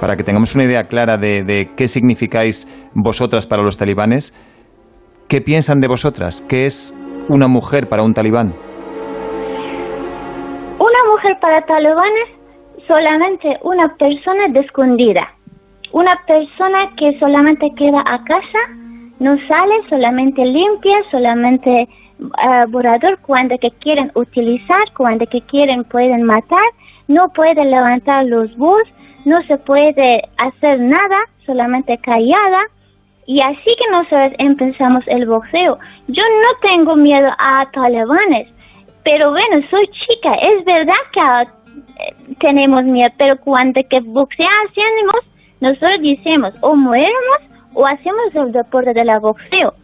para 0.00 0.16
que 0.16 0.24
tengamos 0.24 0.54
una 0.54 0.64
idea 0.64 0.84
clara 0.84 1.16
de 1.16 1.70
qué 1.76 1.86
significáis 1.86 2.66
vosotras 2.94 3.46
para 3.46 3.62
los 3.62 3.76
talibanes, 3.76 4.34
¿Qué 5.32 5.40
piensan 5.40 5.80
de 5.80 5.88
vosotras? 5.88 6.42
¿Qué 6.42 6.66
es 6.66 6.94
una 7.30 7.48
mujer 7.48 7.88
para 7.88 8.02
un 8.02 8.12
talibán? 8.12 8.52
Una 10.78 11.04
mujer 11.10 11.38
para 11.40 11.64
talibanes 11.64 12.28
solamente 12.86 13.58
una 13.62 13.96
persona 13.96 14.48
escondida. 14.60 15.32
Una 15.92 16.20
persona 16.26 16.90
que 16.98 17.18
solamente 17.18 17.72
queda 17.78 18.02
a 18.04 18.22
casa, 18.24 18.58
no 19.20 19.38
sale, 19.48 19.74
solamente 19.88 20.44
limpia, 20.44 20.98
solamente 21.10 21.88
uh, 22.20 22.70
borrador 22.70 23.18
cuando 23.22 23.56
que 23.56 23.70
quieren 23.80 24.12
utilizar, 24.14 24.92
cuando 24.94 25.24
que 25.24 25.40
quieren 25.40 25.84
pueden 25.84 26.24
matar, 26.24 26.66
no 27.08 27.30
puede 27.30 27.64
levantar 27.64 28.26
los 28.26 28.54
bus, 28.58 28.82
no 29.24 29.42
se 29.44 29.56
puede 29.56 30.28
hacer 30.36 30.78
nada, 30.78 31.20
solamente 31.46 31.96
callada 32.02 32.66
y 33.26 33.40
así 33.40 33.76
que 33.78 33.90
nosotros 33.90 34.32
empezamos 34.38 35.04
el 35.06 35.26
boxeo. 35.26 35.78
Yo 36.08 36.22
no 36.22 36.68
tengo 36.68 36.96
miedo 36.96 37.28
a 37.38 37.64
talibanes, 37.72 38.48
pero 39.04 39.30
bueno, 39.30 39.64
soy 39.70 39.86
chica. 39.88 40.34
Es 40.34 40.64
verdad 40.64 40.94
que 41.12 41.42
eh, 42.02 42.34
tenemos 42.40 42.84
miedo, 42.84 43.10
pero 43.18 43.36
cuando 43.38 43.80
que 43.88 44.00
boxea 44.00 44.48
hacemos, 44.68 45.24
nosotros 45.60 46.00
decimos 46.02 46.54
o 46.60 46.74
mueremos 46.74 47.38
o 47.74 47.86
hacemos 47.86 48.34
el 48.34 48.52
deporte 48.52 48.92
de 48.92 49.04
la 49.04 49.18
boxeo. 49.18 49.74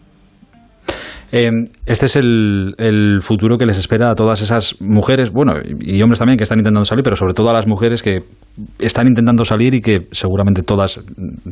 Eh, 1.30 1.50
este 1.88 2.04
es 2.04 2.16
el, 2.16 3.18
futuro 3.22 3.56
que 3.56 3.64
les 3.64 3.78
espera 3.78 4.10
a 4.10 4.14
todas 4.14 4.42
esas 4.42 4.76
mujeres, 4.80 5.30
bueno, 5.30 5.54
y 5.80 6.00
hombres 6.02 6.18
también 6.18 6.36
que 6.36 6.44
están 6.44 6.58
intentando 6.58 6.84
salir, 6.84 7.02
pero 7.02 7.16
sobre 7.16 7.32
todo 7.32 7.48
a 7.48 7.54
las 7.54 7.66
mujeres 7.66 8.02
que 8.02 8.20
están 8.78 9.06
intentando 9.08 9.44
salir 9.44 9.74
y 9.74 9.80
que 9.80 10.00
seguramente 10.12 10.62
todas, 10.62 11.00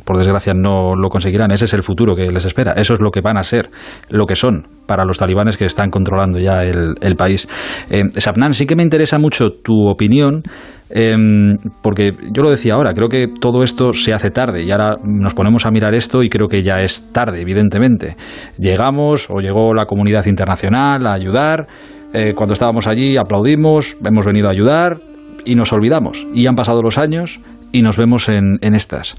por 0.05 0.19
desgracia, 0.19 0.53
no 0.55 0.95
lo 0.95 1.09
conseguirán. 1.09 1.53
Ese 1.53 1.65
es 1.65 1.73
el 1.73 1.83
futuro 1.83 2.15
que 2.15 2.31
les 2.31 2.45
espera. 2.45 2.73
Eso 2.73 2.93
es 2.93 3.01
lo 3.01 3.11
que 3.11 3.23
van 3.23 3.39
a 3.39 3.45
ser, 3.45 3.71
lo 4.11 4.27
que 4.27 4.37
son 4.37 4.67
para 4.87 5.07
los 5.07 5.17
talibanes 5.17 5.57
que 5.57 5.65
están 5.65 5.91
controlando 5.91 6.39
ya 6.39 6.65
el, 6.65 6.95
el 7.01 7.17
país. 7.17 7.49
Eh, 7.91 8.05
Sapnan, 8.17 8.53
sí 8.53 8.67
que 8.67 8.77
me 8.77 8.83
interesa 8.83 9.19
mucho 9.19 9.51
tu 9.63 9.89
opinión 9.89 10.43
Em, 10.89 11.57
porque 11.83 12.13
yo 12.33 12.43
lo 12.45 12.51
decía 12.51 12.75
ahora, 12.75 12.93
creo 12.95 13.09
que 13.09 13.27
todo 13.41 13.65
esto 13.65 13.93
se 13.93 14.13
hace 14.13 14.31
tarde 14.31 14.63
y 14.63 14.71
ahora 14.71 14.97
nos 15.03 15.35
ponemos 15.35 15.67
a 15.67 15.73
mirar 15.73 15.95
esto 15.95 16.23
y 16.23 16.29
creo 16.29 16.47
que 16.47 16.63
ya 16.63 16.81
es 16.81 17.13
tarde, 17.13 17.41
evidentemente. 17.41 18.15
Llegamos 18.59 19.29
o 19.29 19.41
llegó 19.41 19.75
la 19.75 19.87
comunidad 19.87 20.26
internacional 20.27 21.07
a 21.07 21.13
ayudar, 21.13 21.67
eh, 22.13 22.33
cuando 22.35 22.55
estábamos 22.55 22.87
allí 22.87 23.17
aplaudimos, 23.17 23.97
hemos 24.05 24.25
venido 24.25 24.49
a 24.49 24.53
ayudar 24.53 24.97
y 25.45 25.55
nos 25.55 25.73
olvidamos. 25.73 26.27
Y 26.35 26.47
han 26.47 26.55
pasado 26.55 26.83
los 26.83 26.99
años 26.99 27.41
y 27.73 27.83
nos 27.83 27.97
vemos 27.97 28.29
en, 28.29 28.59
estas. 28.63 29.17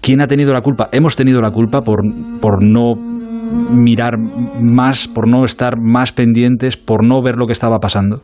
¿Quién 0.00 0.20
ha 0.20 0.26
tenido 0.26 0.52
la 0.52 0.62
culpa? 0.62 0.88
Hemos 0.92 1.16
tenido 1.16 1.40
la 1.40 1.50
culpa 1.50 1.82
por, 1.82 2.00
por 2.40 2.64
no 2.64 2.94
mirar 2.94 4.18
más, 4.18 5.08
por 5.08 5.28
no 5.28 5.44
estar 5.44 5.78
más 5.78 6.12
pendientes, 6.12 6.76
por 6.76 7.04
no 7.04 7.22
ver 7.22 7.36
lo 7.36 7.46
que 7.46 7.52
estaba 7.52 7.78
pasando. 7.78 8.18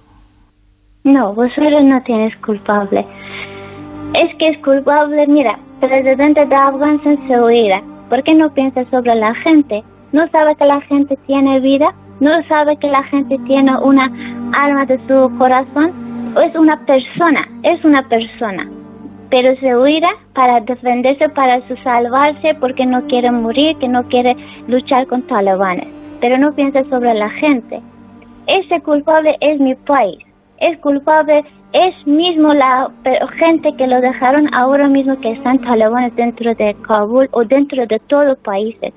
No, 1.05 1.35
vosotros 1.35 1.85
no 1.85 2.01
tienes 2.03 2.35
culpable. 2.45 3.05
Es 4.15 4.37
que 4.39 4.49
es 4.49 4.59
culpable, 4.65 5.27
mira, 5.29 5.59
presidente 5.81 6.47
de 6.47 6.55
Afganistán 6.55 7.19
se 7.29 7.37
oirá. 7.37 7.83
¿Por 8.09 8.23
qué 8.23 8.35
no 8.35 8.51
piensa 8.51 8.85
sobre 8.91 9.15
la 9.15 9.35
gente? 9.35 9.83
¿No 10.17 10.27
sabe 10.29 10.57
que 10.57 10.65
la 10.65 10.81
gente 10.81 11.15
tiene 11.27 11.61
vida? 11.61 11.93
¿No 12.21 12.43
sabe 12.45 12.79
que 12.79 12.87
la 12.87 13.03
gente 13.03 13.37
tiene 13.45 13.77
una 13.81 14.07
alma 14.55 14.87
de 14.87 14.97
su 15.07 15.31
corazón? 15.37 15.93
Es 16.43 16.57
una 16.57 16.79
persona, 16.87 17.47
es 17.63 17.85
una 17.85 18.03
persona. 18.09 18.67
Pero 19.29 19.55
se 19.57 19.77
huirá 19.77 20.09
para 20.33 20.61
defenderse, 20.61 21.29
para 21.29 21.61
su 21.69 21.77
salvarse, 21.85 22.55
porque 22.61 22.87
no 22.87 23.03
quiere 23.09 23.31
morir, 23.31 23.77
que 23.77 23.89
no 23.89 24.05
quiere 24.05 24.35
luchar 24.69 25.07
con 25.07 25.21
talibanes. 25.21 25.89
Pero 26.23 26.39
no 26.39 26.55
piensa 26.55 26.83
sobre 26.85 27.13
la 27.13 27.29
gente. 27.29 27.83
Ese 28.47 28.81
culpable 28.81 29.37
es 29.43 29.61
mi 29.61 29.75
país 29.75 30.27
es 30.59 30.79
culpable 30.79 31.45
es 31.73 32.07
mismo 32.07 32.55
la 32.55 32.91
gente 33.39 33.75
que 33.77 33.87
lo 33.87 34.01
dejaron 34.01 34.53
ahora 34.55 34.89
mismo 34.89 35.17
que 35.21 35.31
están 35.31 35.59
talibanes 35.59 36.15
dentro 36.17 36.55
de 36.55 36.75
Kabul 36.83 37.29
o 37.33 37.45
dentro 37.45 37.87
de 37.87 37.99
todos 38.07 38.27
los 38.27 38.39
países. 38.39 38.95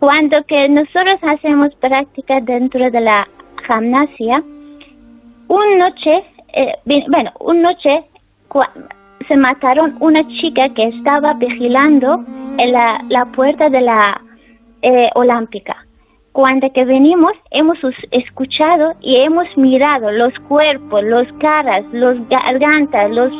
Cuando 0.00 0.42
que 0.44 0.66
nosotros 0.70 1.20
hacemos 1.22 1.74
prácticas 1.74 2.42
dentro 2.46 2.90
de 2.90 3.00
la 3.02 3.28
gimnasia, 3.66 4.42
una 5.48 5.90
noche, 5.90 6.24
eh, 6.54 6.72
bueno, 7.08 7.30
una 7.40 7.72
noche 7.72 8.04
se 9.28 9.36
mataron 9.36 9.98
una 10.00 10.26
chica 10.40 10.70
que 10.70 10.84
estaba 10.84 11.34
vigilando 11.34 12.24
en 12.56 12.72
la, 12.72 13.26
puerta 13.36 13.68
de 13.68 13.82
la 13.82 14.18
eh, 14.80 15.10
olímpica. 15.14 15.76
Cuando 16.32 16.72
que 16.72 16.84
venimos 16.86 17.32
hemos 17.50 17.76
escuchado 18.10 18.94
y 19.02 19.16
hemos 19.16 19.54
mirado 19.58 20.10
los 20.12 20.32
cuerpos, 20.48 21.04
los 21.04 21.30
caras, 21.40 21.84
los 21.92 22.16
gargantas, 22.30 23.10
los 23.10 23.32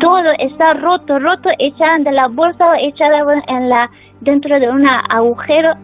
todo 0.00 0.32
está 0.38 0.74
roto, 0.74 1.20
roto, 1.20 1.50
echado 1.58 2.02
de 2.02 2.12
la 2.12 2.26
bolsa, 2.26 2.76
echado 2.80 3.30
en 3.46 3.68
la 3.68 3.88
dentro 4.20 4.58
de 4.58 4.68
un 4.68 4.84
agujero 4.86 5.74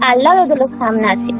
al 0.00 0.22
lado 0.22 0.46
de 0.46 0.56
los 0.56 0.70
gimnasios. 0.70 1.38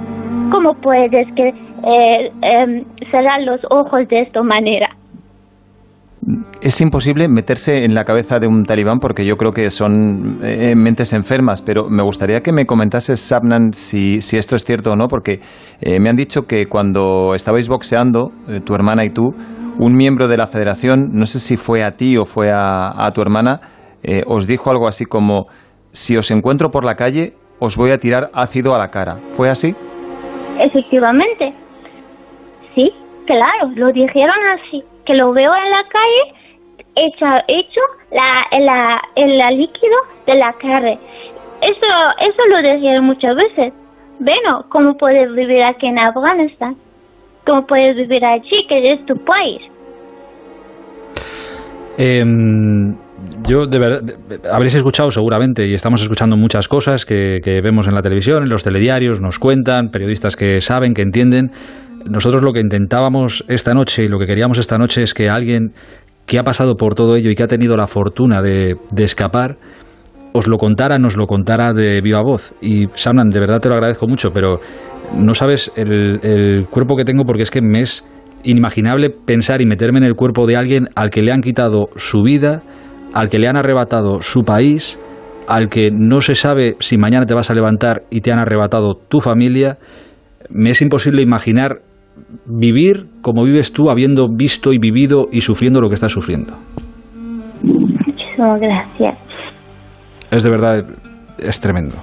¿Cómo 0.51 0.75
puedes 0.75 1.27
que 1.35 1.49
eh, 1.49 2.33
em, 2.43 2.85
cerrar 3.11 3.43
los 3.43 3.61
ojos 3.71 4.09
de 4.09 4.23
esta 4.23 4.43
manera? 4.43 4.89
es 6.61 6.81
imposible 6.81 7.29
meterse 7.29 7.85
en 7.85 7.95
la 7.95 8.05
cabeza 8.05 8.39
de 8.39 8.47
un 8.47 8.65
talibán 8.65 8.99
porque 8.99 9.27
yo 9.27 9.37
creo 9.37 9.53
que 9.53 9.71
son 9.71 10.39
eh, 10.43 10.75
mentes 10.75 11.13
enfermas, 11.13 11.63
pero 11.63 11.89
me 11.89 12.03
gustaría 12.03 12.41
que 12.41 12.53
me 12.53 12.67
comentases, 12.67 13.21
Sabnan, 13.21 13.73
si, 13.73 14.21
si 14.21 14.39
esto 14.39 14.57
es 14.57 14.65
cierto 14.65 14.93
o 14.93 14.97
no, 14.97 15.07
porque 15.07 15.41
eh, 15.81 16.01
me 16.01 16.09
han 16.09 16.17
dicho 16.17 16.43
que 16.43 16.67
cuando 16.67 17.35
estabais 17.35 17.69
boxeando, 17.69 18.33
eh, 18.49 18.61
tu 18.61 18.75
hermana 18.75 19.05
y 19.05 19.11
tú, 19.11 19.35
un 19.79 19.97
miembro 19.97 20.29
de 20.29 20.37
la 20.37 20.47
federación, 20.47 21.11
no 21.13 21.27
sé 21.27 21.41
si 21.41 21.57
fue 21.57 21.83
a 21.83 21.97
ti 21.97 22.17
o 22.17 22.25
fue 22.25 22.51
a, 22.51 23.05
a 23.05 23.11
tu 23.13 23.21
hermana, 23.21 23.61
os 24.27 24.47
dijo 24.47 24.71
algo 24.71 24.87
así 24.87 25.07
como, 25.07 25.47
si 25.91 26.17
os 26.19 26.31
encuentro 26.31 26.71
por 26.71 26.85
la 26.85 26.95
calle, 26.95 27.33
os 27.59 27.77
voy 27.77 27.91
a 27.91 27.99
tirar 27.99 28.31
ácido 28.33 28.75
a 28.75 28.79
la 28.79 28.91
cara. 28.91 29.17
¿Fue 29.33 29.49
así? 29.49 29.75
Efectivamente. 30.59 31.53
Sí, 32.75 32.93
claro, 33.27 33.71
lo 33.75 33.93
dijeron 33.93 34.37
así 34.59 34.83
que 35.05 35.15
lo 35.15 35.33
veo 35.33 35.53
en 35.55 35.71
la 35.71 35.85
calle 35.85 36.45
hecha, 36.97 37.45
hecho 37.49 37.81
la, 38.11 38.47
la, 38.59 39.03
el 39.17 39.59
líquido 39.59 39.97
de 40.27 40.35
la 40.37 40.53
carne. 40.55 40.99
Eso, 41.61 41.87
eso 42.21 42.47
lo 42.49 42.63
decía 42.63 43.01
muchas 43.01 43.37
veces. 43.37 43.73
Bueno, 44.21 44.65
¿cómo 44.69 44.97
puedes 44.97 45.33
vivir 45.35 45.63
aquí 45.63 45.87
en 45.87 45.99
Afganistán? 45.99 46.77
¿Cómo 47.47 47.67
puedes 47.67 47.97
vivir 47.97 48.25
allí, 48.25 48.67
que 48.69 48.93
es 48.93 49.05
tu 49.07 49.17
país? 49.25 49.61
Em, 51.99 52.95
yo, 53.47 53.67
de 53.67 53.79
verdad, 53.79 54.01
habréis 54.53 54.75
escuchado 54.75 55.11
seguramente, 55.11 55.67
y 55.67 55.75
estamos 55.75 56.01
escuchando 56.03 56.37
muchas 56.37 56.69
cosas 56.69 57.05
que, 57.05 57.41
que 57.43 57.61
vemos 57.61 57.87
en 57.87 57.95
la 57.95 58.03
televisión, 58.03 58.43
en 58.43 58.49
los 58.49 58.65
telediarios, 58.65 59.21
nos 59.21 59.39
cuentan, 59.39 59.91
periodistas 59.91 60.37
que 60.37 60.61
saben, 60.61 60.95
que 60.95 61.03
entienden 61.03 61.51
nosotros 62.05 62.43
lo 62.43 62.53
que 62.53 62.61
intentábamos 62.61 63.45
esta 63.49 63.73
noche 63.73 64.05
y 64.05 64.09
lo 64.09 64.19
que 64.19 64.27
queríamos 64.27 64.59
esta 64.59 64.77
noche 64.77 65.03
es 65.03 65.15
que 65.15 65.31
alguien 65.31 65.73
que 66.27 66.39
ha 66.39 66.43
pasado 66.43 66.77
por 66.77 66.95
todo 66.95 67.17
ello 67.17 67.31
y 67.31 67.35
que 67.35 67.43
ha 67.43 67.47
tenido 67.47 67.77
la 67.77 67.87
fortuna 67.87 68.43
de, 68.43 68.77
escapar, 68.97 69.57
os 70.33 70.47
lo 70.49 70.57
contara, 70.57 70.99
nos 70.99 71.17
lo 71.17 71.27
contara 71.27 71.73
de 71.73 72.01
viva 72.01 72.23
voz. 72.23 72.55
Y 72.61 72.87
Samnan, 72.95 73.29
de 73.29 73.41
verdad 73.41 73.61
te 73.61 73.69
lo 73.69 73.75
agradezco 73.75 74.07
mucho, 74.07 74.31
pero 74.33 74.61
no 75.17 75.35
sabes 75.35 75.73
el, 75.77 76.21
el, 76.23 76.67
cuerpo 76.69 76.97
que 76.97 77.05
tengo 77.05 77.25
porque 77.25 77.43
es 77.43 77.51
que 77.51 77.63
me 77.63 77.81
es 77.81 78.05
inimaginable 78.43 79.11
pensar 79.11 79.63
y 79.63 79.67
meterme 79.67 79.99
en 79.99 80.05
el 80.05 80.15
cuerpo 80.15 80.47
de 80.47 80.57
alguien 80.57 80.89
al 80.95 81.11
que 81.11 81.23
le 81.23 81.33
han 81.33 81.41
quitado 81.41 81.89
su 81.97 82.23
vida, 82.23 82.63
al 83.15 83.31
que 83.31 83.39
le 83.39 83.49
han 83.49 83.57
arrebatado 83.57 84.21
su 84.21 84.43
país, 84.43 84.99
al 85.47 85.69
que 85.69 85.91
no 85.91 86.21
se 86.21 86.35
sabe 86.35 86.77
si 86.81 86.99
mañana 86.99 87.27
te 87.27 87.35
vas 87.35 87.51
a 87.51 87.55
levantar 87.55 88.03
y 88.11 88.21
te 88.21 88.33
han 88.33 88.39
arrebatado 88.39 88.95
tu 88.95 89.21
familia. 89.21 89.79
Me 90.51 90.71
es 90.71 90.83
imposible 90.83 91.23
imaginar 91.23 91.79
vivir 92.47 93.07
como 93.23 93.45
vives 93.45 93.73
tú, 93.73 93.89
habiendo 93.89 94.29
visto 94.29 94.73
y 94.73 94.79
vivido 94.79 95.29
y 95.31 95.41
sufriendo 95.41 95.81
lo 95.81 95.89
que 95.89 95.95
estás 95.95 96.13
sufriendo. 96.13 96.55
Muchísimas 97.63 98.61
gracias. 98.61 99.17
Es 100.31 100.43
de 100.43 100.51
verdad, 100.51 100.85
es 101.39 101.61
tremendo. 101.61 101.97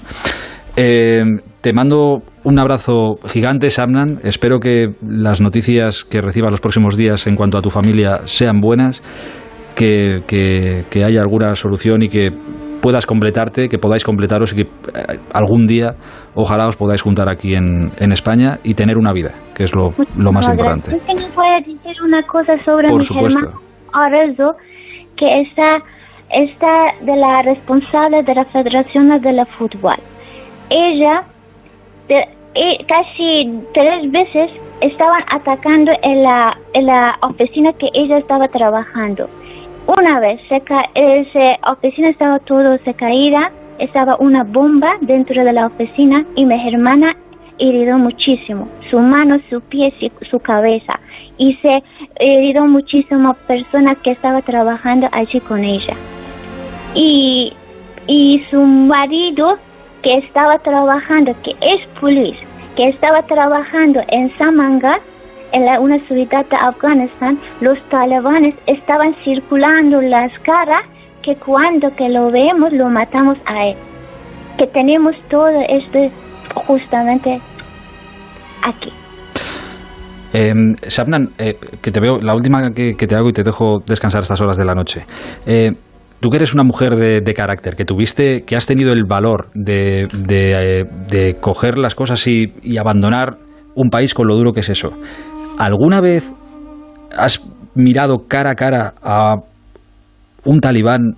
Eh, 0.77 1.23
te 1.59 1.73
mando 1.73 2.23
un 2.43 2.59
abrazo 2.59 3.17
gigante, 3.27 3.69
Samnan. 3.69 4.19
Espero 4.23 4.59
que 4.59 4.93
las 5.05 5.41
noticias 5.41 6.05
que 6.05 6.21
recibas 6.21 6.51
los 6.51 6.61
próximos 6.61 6.95
días 6.95 7.27
en 7.27 7.35
cuanto 7.35 7.57
a 7.57 7.61
tu 7.61 7.69
familia 7.69 8.21
sean 8.25 8.61
buenas, 8.61 9.03
que, 9.75 10.83
que 10.89 11.03
haya 11.03 11.21
alguna 11.21 11.55
solución 11.55 12.03
y 12.03 12.07
que 12.07 12.29
puedas 12.81 13.05
completarte, 13.05 13.69
que 13.69 13.77
podáis 13.77 14.03
completaros 14.03 14.53
y 14.53 14.55
que 14.55 14.61
eh, 14.63 15.17
algún 15.33 15.65
día 15.67 15.93
ojalá 16.33 16.67
os 16.67 16.75
podáis 16.75 17.01
juntar 17.01 17.29
aquí 17.29 17.53
en, 17.53 17.91
en 17.97 18.11
España 18.11 18.57
y 18.63 18.73
tener 18.73 18.97
una 18.97 19.13
vida, 19.13 19.31
que 19.55 19.63
es 19.63 19.75
lo, 19.75 19.91
lo 20.17 20.31
más 20.31 20.49
importante. 20.49 20.95
Es 20.95 21.03
que 21.03 21.11
a 21.11 21.59
decir 21.59 22.01
una 22.03 22.23
cosa 22.23 22.57
sobre 22.63 22.87
Por 22.87 22.97
mi 22.99 23.03
supuesto. 23.03 23.39
hermano 23.93 24.51
que 25.17 25.41
está, 25.41 25.77
está 26.31 27.05
de 27.05 27.15
la 27.15 27.43
responsable 27.43 28.23
de 28.23 28.33
la 28.33 28.45
Federación 28.45 29.21
de 29.21 29.31
la 29.31 29.45
Fútbol. 29.45 29.97
Ella 30.69 31.23
de, 32.07 32.21
eh, 32.55 32.77
casi 32.87 33.45
tres 33.73 34.11
veces 34.11 34.51
estaban 34.81 35.21
atacando 35.29 35.91
en 36.01 36.23
la, 36.23 36.53
en 36.73 36.85
la 36.87 37.15
oficina 37.21 37.71
que 37.73 37.87
ella 37.93 38.17
estaba 38.17 38.47
trabajando. 38.47 39.27
Una 39.87 40.19
vez 40.19 40.39
se 40.47 40.61
ca 40.61 40.89
esa 40.93 41.57
oficina 41.71 42.09
estaba 42.09 42.39
todo 42.39 42.77
se 42.79 42.93
caída, 42.93 43.51
estaba 43.79 44.15
una 44.17 44.43
bomba 44.43 44.93
dentro 45.01 45.43
de 45.43 45.53
la 45.53 45.65
oficina 45.65 46.23
y 46.35 46.45
mi 46.45 46.67
hermana 46.67 47.15
herido 47.57 47.97
muchísimo, 47.97 48.67
su 48.89 48.99
mano, 48.99 49.39
su 49.49 49.61
pie, 49.61 49.93
su 50.29 50.39
cabeza 50.39 50.99
y 51.37 51.55
se 51.55 51.83
herido 52.19 52.65
muchísimo 52.65 53.33
personas 53.47 53.97
que 53.99 54.11
estaba 54.11 54.41
trabajando 54.41 55.07
allí 55.11 55.39
con 55.39 55.63
ella. 55.63 55.95
Y, 56.93 57.53
y 58.07 58.43
su 58.49 58.61
marido 58.61 59.57
que 60.03 60.17
estaba 60.17 60.59
trabajando, 60.59 61.33
que 61.43 61.55
es 61.61 61.87
policía, 61.99 62.47
que 62.75 62.89
estaba 62.89 63.23
trabajando 63.23 64.01
en 64.07 64.35
Samanga, 64.37 64.99
en 65.51 65.65
la, 65.65 65.79
una 65.79 65.99
ciudad 66.07 66.45
de 66.45 66.55
Afganistán, 66.55 67.39
los 67.59 67.77
talibanes 67.89 68.55
estaban 68.67 69.13
circulando 69.23 70.01
las 70.01 70.31
caras 70.39 70.85
que 71.21 71.35
cuando 71.35 71.89
que 71.95 72.09
lo 72.09 72.31
vemos 72.31 72.71
lo 72.73 72.89
matamos 72.89 73.37
a 73.45 73.67
él. 73.67 73.75
Que 74.57 74.67
tenemos 74.67 75.15
todo 75.29 75.49
esto 75.69 75.99
justamente 76.55 77.39
aquí. 78.63 78.91
Eh, 80.33 80.53
Shabnan, 80.87 81.29
eh, 81.37 81.57
que 81.81 81.91
te 81.91 81.99
veo, 81.99 82.19
la 82.21 82.33
última 82.33 82.71
que, 82.71 82.95
que, 82.95 83.07
te 83.07 83.15
hago 83.15 83.29
y 83.29 83.33
te 83.33 83.43
dejo 83.43 83.79
descansar 83.85 84.21
estas 84.21 84.39
horas 84.39 84.57
de 84.57 84.63
la 84.63 84.73
noche. 84.73 85.05
Eh, 85.45 85.73
tú 86.21 86.29
que 86.29 86.37
eres 86.37 86.53
una 86.53 86.63
mujer 86.63 86.95
de, 86.95 87.19
de, 87.19 87.33
carácter, 87.33 87.75
que 87.75 87.83
tuviste, 87.83 88.43
que 88.43 88.55
has 88.55 88.65
tenido 88.65 88.93
el 88.93 89.03
valor 89.03 89.49
de, 89.53 90.07
de, 90.13 90.79
eh, 90.79 90.85
de 91.09 91.35
coger 91.41 91.77
las 91.77 91.95
cosas 91.95 92.25
y, 92.27 92.53
y 92.61 92.77
abandonar 92.77 93.37
un 93.75 93.89
país 93.89 94.13
con 94.13 94.27
lo 94.27 94.35
duro 94.35 94.53
que 94.53 94.61
es 94.61 94.69
eso. 94.69 94.93
¿Alguna 95.61 96.01
vez 96.01 96.33
has 97.15 97.37
mirado 97.75 98.25
cara 98.27 98.49
a 98.49 98.55
cara 98.55 98.93
a 99.03 99.35
un 100.43 100.59
talibán 100.59 101.13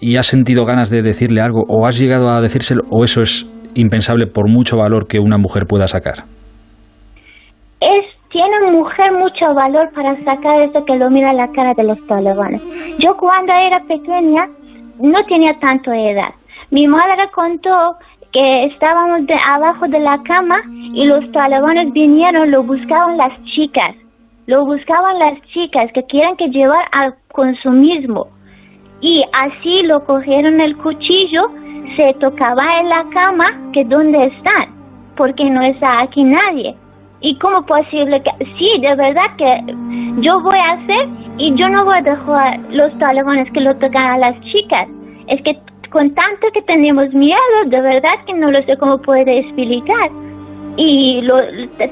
y 0.00 0.16
has 0.16 0.26
sentido 0.26 0.64
ganas 0.64 0.90
de 0.90 1.02
decirle 1.02 1.40
algo 1.40 1.62
o 1.68 1.86
has 1.86 1.96
llegado 1.96 2.28
a 2.30 2.40
decírselo 2.40 2.82
o 2.90 3.04
eso 3.04 3.22
es 3.22 3.46
impensable 3.76 4.26
por 4.26 4.50
mucho 4.50 4.76
valor 4.76 5.06
que 5.06 5.20
una 5.20 5.38
mujer 5.38 5.66
pueda 5.68 5.86
sacar? 5.86 6.24
Es, 7.78 8.06
tiene 8.28 8.72
mujer 8.72 9.12
mucho 9.12 9.54
valor 9.54 9.88
para 9.94 10.16
sacar 10.24 10.62
eso 10.62 10.84
que 10.84 10.96
lo 10.96 11.08
mira 11.08 11.32
la 11.32 11.46
cara 11.52 11.72
de 11.76 11.84
los 11.84 12.04
talibanes. 12.08 12.64
Yo 12.98 13.12
cuando 13.16 13.52
era 13.52 13.78
pequeña 13.86 14.48
no 14.98 15.24
tenía 15.28 15.52
tanto 15.60 15.92
edad. 15.92 16.34
Mi 16.72 16.88
madre 16.88 17.30
contó 17.32 17.94
que 18.36 18.64
estábamos 18.66 19.26
de 19.26 19.34
abajo 19.34 19.88
de 19.88 19.98
la 19.98 20.22
cama 20.24 20.60
y 20.92 21.06
los 21.06 21.32
talibanes 21.32 21.90
vinieron, 21.94 22.50
lo 22.50 22.62
buscaban 22.62 23.16
las 23.16 23.32
chicas, 23.44 23.96
lo 24.44 24.66
buscaban 24.66 25.18
las 25.18 25.40
chicas 25.54 25.90
que 25.94 26.02
quieren 26.04 26.36
que 26.36 26.48
llevar 26.48 26.84
al 26.92 27.14
consumismo. 27.32 28.26
Y 29.00 29.24
así 29.32 29.80
lo 29.84 30.04
cogieron 30.04 30.60
el 30.60 30.76
cuchillo, 30.76 31.48
se 31.96 32.12
tocaba 32.20 32.78
en 32.80 32.90
la 32.90 33.04
cama 33.08 33.46
que 33.72 33.84
dónde 33.84 34.26
están, 34.26 34.68
porque 35.16 35.48
no 35.48 35.62
está 35.62 36.02
aquí 36.02 36.22
nadie. 36.22 36.74
¿Y 37.22 37.38
cómo 37.38 37.64
posible 37.64 38.22
que.? 38.22 38.44
Sí, 38.58 38.68
de 38.82 38.94
verdad 38.96 39.34
que 39.38 39.74
yo 40.20 40.42
voy 40.42 40.58
a 40.58 40.72
hacer 40.72 41.08
y 41.38 41.54
yo 41.54 41.70
no 41.70 41.86
voy 41.86 41.96
a 41.96 42.02
dejar 42.02 42.60
los 42.68 42.98
talibanes 42.98 43.50
que 43.52 43.62
lo 43.62 43.74
tocan 43.76 44.04
a 44.04 44.18
las 44.18 44.38
chicas. 44.42 44.88
Es 45.26 45.40
que 45.40 45.58
con 45.96 46.10
tanto 46.10 46.48
que 46.52 46.60
tenemos 46.60 47.10
miedo, 47.14 47.56
de 47.64 47.80
verdad 47.80 48.22
que 48.26 48.34
no 48.34 48.50
lo 48.50 48.62
sé 48.64 48.76
cómo 48.76 48.98
puede 48.98 49.38
explicar. 49.38 50.10
Y 50.76 51.22
lo, 51.22 51.36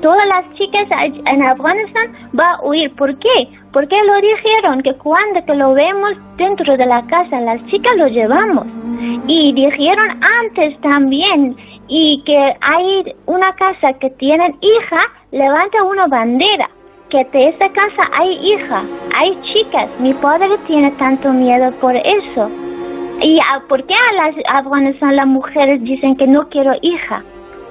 todas 0.02 0.28
las 0.28 0.52
chicas 0.56 0.86
en 1.24 1.43
Afganistán 1.43 2.12
va 2.39 2.51
a 2.51 2.62
huir. 2.66 2.94
¿Por 2.97 3.18
qué? 3.18 3.48
Porque 3.72 3.97
lo 4.05 4.20
dijeron 4.20 4.82
que 4.82 4.93
cuando 4.97 5.43
que 5.47 5.55
lo 5.55 5.72
vemos 5.72 6.12
dentro 6.36 6.76
de 6.76 6.85
la 6.85 7.01
casa, 7.06 7.40
las 7.40 7.64
chicas 7.68 7.97
lo 7.97 8.09
llevamos. 8.09 8.66
Y 9.26 9.55
dijeron 9.55 10.22
antes 10.22 10.78
también 10.82 11.56
y 11.89 12.22
que 12.26 12.55
hay 12.60 13.05
una 13.24 13.55
casa 13.55 13.94
que 13.94 14.10
tienen 14.10 14.55
hija, 14.60 15.01
levanta 15.32 15.82
una 15.82 16.09
bandera 16.09 16.68
que 17.09 17.24
de 17.32 17.48
esa 17.48 17.70
casa 17.70 18.02
hay 18.12 18.52
hija, 18.52 18.82
hay 19.14 19.40
chicas. 19.44 19.89
Mi 19.98 20.12
padre 20.12 20.59
tiene 20.66 20.90
tanto 20.98 21.32
miedo 21.32 21.72
por 21.81 21.97
eso. 21.97 22.51
¿Y 23.20 23.39
por 23.69 23.85
qué 23.86 23.95
a 23.95 24.12
las 24.12 24.35
Afganistán 24.49 25.16
las 25.16 25.27
mujeres 25.27 25.82
dicen 25.82 26.16
que 26.16 26.27
no 26.27 26.49
quiero 26.49 26.73
hija? 26.82 27.23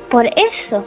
Por 0.09 0.25
eso. 0.25 0.83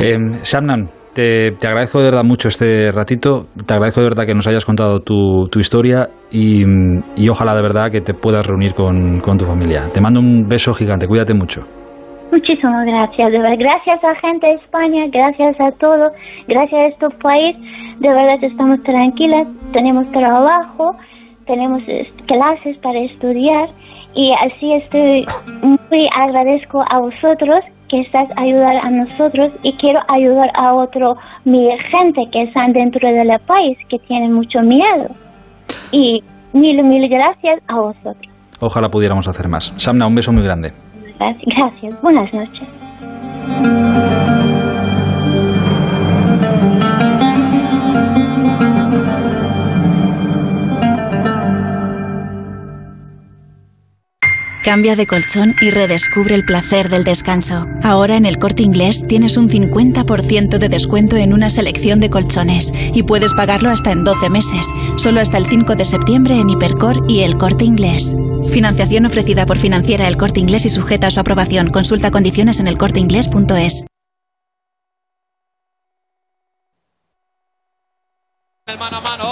Eh, 0.00 0.16
Shamnan, 0.42 0.88
te, 1.14 1.52
te, 1.52 1.66
agradezco 1.66 1.98
de 1.98 2.06
verdad 2.06 2.24
mucho 2.24 2.48
este 2.48 2.90
ratito. 2.90 3.44
Te 3.66 3.74
agradezco 3.74 4.00
de 4.00 4.06
verdad 4.06 4.26
que 4.26 4.34
nos 4.34 4.46
hayas 4.46 4.64
contado 4.64 5.00
tu, 5.00 5.48
tu 5.48 5.58
historia 5.58 6.08
y, 6.30 6.64
y, 7.16 7.28
ojalá 7.28 7.54
de 7.54 7.62
verdad 7.62 7.90
que 7.90 8.00
te 8.00 8.14
puedas 8.14 8.46
reunir 8.46 8.72
con, 8.72 9.20
con, 9.20 9.36
tu 9.36 9.44
familia. 9.44 9.82
Te 9.92 10.00
mando 10.00 10.20
un 10.20 10.48
beso 10.48 10.72
gigante. 10.72 11.06
Cuídate 11.06 11.34
mucho. 11.34 11.62
Muchísimas 12.32 12.86
gracias, 12.86 13.30
de 13.30 13.38
verdad. 13.38 13.56
Gracias 13.58 14.02
a 14.02 14.14
gente 14.16 14.46
de 14.46 14.54
España, 14.54 15.04
gracias 15.12 15.60
a 15.60 15.70
todo, 15.72 16.10
gracias 16.48 16.80
a 16.80 16.86
este 16.86 17.10
país. 17.22 17.56
De 18.00 18.08
verdad 18.08 18.42
estamos 18.42 18.82
tranquilas, 18.82 19.46
tenemos 19.72 20.10
trabajo, 20.12 20.96
tenemos 21.52 21.82
clases 22.26 22.78
para 22.78 22.98
estudiar 22.98 23.68
y 24.14 24.32
así 24.32 24.72
estoy 24.72 25.26
muy 25.60 26.08
agradezco 26.16 26.82
a 26.88 26.98
vosotros 26.98 27.62
que 27.90 28.00
estás 28.00 28.26
ayudar 28.36 28.76
a 28.76 28.88
nosotros 28.88 29.52
y 29.62 29.74
quiero 29.74 30.00
ayudar 30.08 30.50
a 30.54 30.72
otro 30.72 31.16
mi 31.44 31.68
gente 31.90 32.22
que 32.32 32.44
están 32.44 32.72
dentro 32.72 33.06
del 33.06 33.38
país 33.46 33.76
que 33.90 33.98
tienen 33.98 34.32
mucho 34.32 34.62
miedo. 34.62 35.08
Y 35.90 36.24
mil, 36.54 36.82
mil 36.82 37.06
gracias 37.10 37.60
a 37.68 37.74
vosotros. 37.74 38.32
Ojalá 38.60 38.88
pudiéramos 38.88 39.28
hacer 39.28 39.46
más. 39.48 39.74
Samna, 39.76 40.06
un 40.06 40.14
beso 40.14 40.32
muy 40.32 40.42
grande. 40.42 40.72
Gracias. 41.18 42.00
Buenas 42.00 42.32
noches. 42.32 43.91
Cambia 54.62 54.94
de 54.94 55.08
colchón 55.08 55.56
y 55.60 55.70
redescubre 55.70 56.36
el 56.36 56.44
placer 56.44 56.88
del 56.88 57.02
descanso. 57.02 57.66
Ahora 57.82 58.16
en 58.16 58.24
el 58.24 58.38
corte 58.38 58.62
inglés 58.62 59.04
tienes 59.08 59.36
un 59.36 59.48
50% 59.48 60.58
de 60.58 60.68
descuento 60.68 61.16
en 61.16 61.32
una 61.32 61.50
selección 61.50 61.98
de 61.98 62.10
colchones 62.10 62.72
y 62.94 63.02
puedes 63.02 63.34
pagarlo 63.34 63.70
hasta 63.70 63.90
en 63.90 64.04
12 64.04 64.30
meses, 64.30 64.68
solo 64.98 65.20
hasta 65.20 65.38
el 65.38 65.46
5 65.46 65.74
de 65.74 65.84
septiembre 65.84 66.36
en 66.36 66.48
Hipercor 66.48 67.04
y 67.08 67.22
el 67.22 67.38
corte 67.38 67.64
inglés. 67.64 68.14
Financiación 68.52 69.04
ofrecida 69.04 69.46
por 69.46 69.58
financiera 69.58 70.06
el 70.06 70.16
corte 70.16 70.38
inglés 70.38 70.64
y 70.64 70.68
sujeta 70.68 71.08
a 71.08 71.10
su 71.10 71.18
aprobación. 71.18 71.70
Consulta 71.70 72.12
condiciones 72.12 72.60
en 72.60 72.68
elcorteinglés.es. 72.68 73.84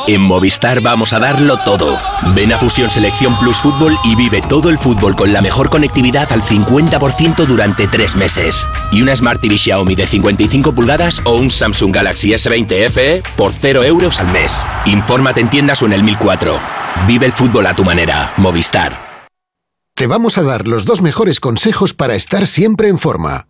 En 0.09 0.23
Movistar 0.23 0.81
vamos 0.81 1.12
a 1.12 1.20
darlo 1.20 1.57
todo. 1.59 1.97
Ven 2.35 2.52
a 2.52 2.59
Fusión 2.59 2.90
Selección 2.90 3.39
Plus 3.39 3.59
Fútbol 3.59 3.97
y 4.02 4.16
vive 4.16 4.40
todo 4.43 4.70
el 4.70 4.78
fútbol 4.78 5.15
con 5.15 5.32
la 5.32 5.40
mejor 5.40 5.70
conectividad 5.70 6.32
al 6.32 6.43
50% 6.43 7.47
durante 7.47 7.86
tres 7.86 8.16
meses. 8.16 8.66
Y 8.90 9.02
una 9.02 9.15
Smart 9.15 9.40
TV 9.40 9.57
Xiaomi 9.57 9.94
de 9.94 10.07
55 10.07 10.73
pulgadas 10.73 11.23
o 11.24 11.36
un 11.36 11.51
Samsung 11.51 11.94
Galaxy 11.94 12.31
S20 12.31 12.90
FE 12.90 13.23
por 13.36 13.52
0 13.52 13.85
euros 13.85 14.19
al 14.19 14.32
mes. 14.32 14.65
Infórmate 14.86 15.40
en 15.40 15.51
tiendas 15.51 15.81
o 15.82 15.86
en 15.86 15.93
el 15.93 16.02
1004. 16.02 16.59
Vive 17.07 17.27
el 17.27 17.32
fútbol 17.32 17.66
a 17.66 17.74
tu 17.74 17.85
manera. 17.85 18.32
Movistar. 18.36 19.11
Te 19.94 20.07
vamos 20.07 20.39
a 20.39 20.43
dar 20.43 20.66
los 20.66 20.85
dos 20.85 21.02
mejores 21.02 21.39
consejos 21.39 21.94
para 21.94 22.15
estar 22.15 22.47
siempre 22.47 22.89
en 22.89 22.98
forma. 22.98 23.50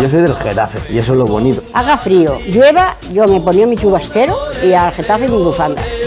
Yo 0.00 0.08
soy 0.08 0.22
del 0.22 0.34
Getafe 0.36 0.78
y 0.92 0.98
eso 0.98 1.12
es 1.12 1.18
lo 1.18 1.24
bonito. 1.24 1.62
Haga 1.72 1.98
frío, 1.98 2.38
llueva, 2.46 2.96
yo 3.12 3.26
me 3.26 3.40
ponía 3.40 3.66
mi 3.66 3.76
chubastero 3.76 4.36
y 4.62 4.72
al 4.72 4.92
Getafe 4.92 5.28
mi 5.28 5.36
bufanda. 5.36 5.82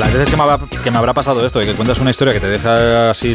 Las 0.00 0.14
veces 0.14 0.30
que 0.30 0.36
me, 0.38 0.44
habrá, 0.44 0.58
que 0.82 0.90
me 0.90 0.96
habrá 0.96 1.12
pasado 1.12 1.44
esto, 1.44 1.58
de 1.58 1.66
que 1.66 1.74
cuentas 1.74 2.00
una 2.00 2.08
historia 2.08 2.32
que 2.32 2.40
te 2.40 2.48
deja 2.48 3.10
así 3.10 3.34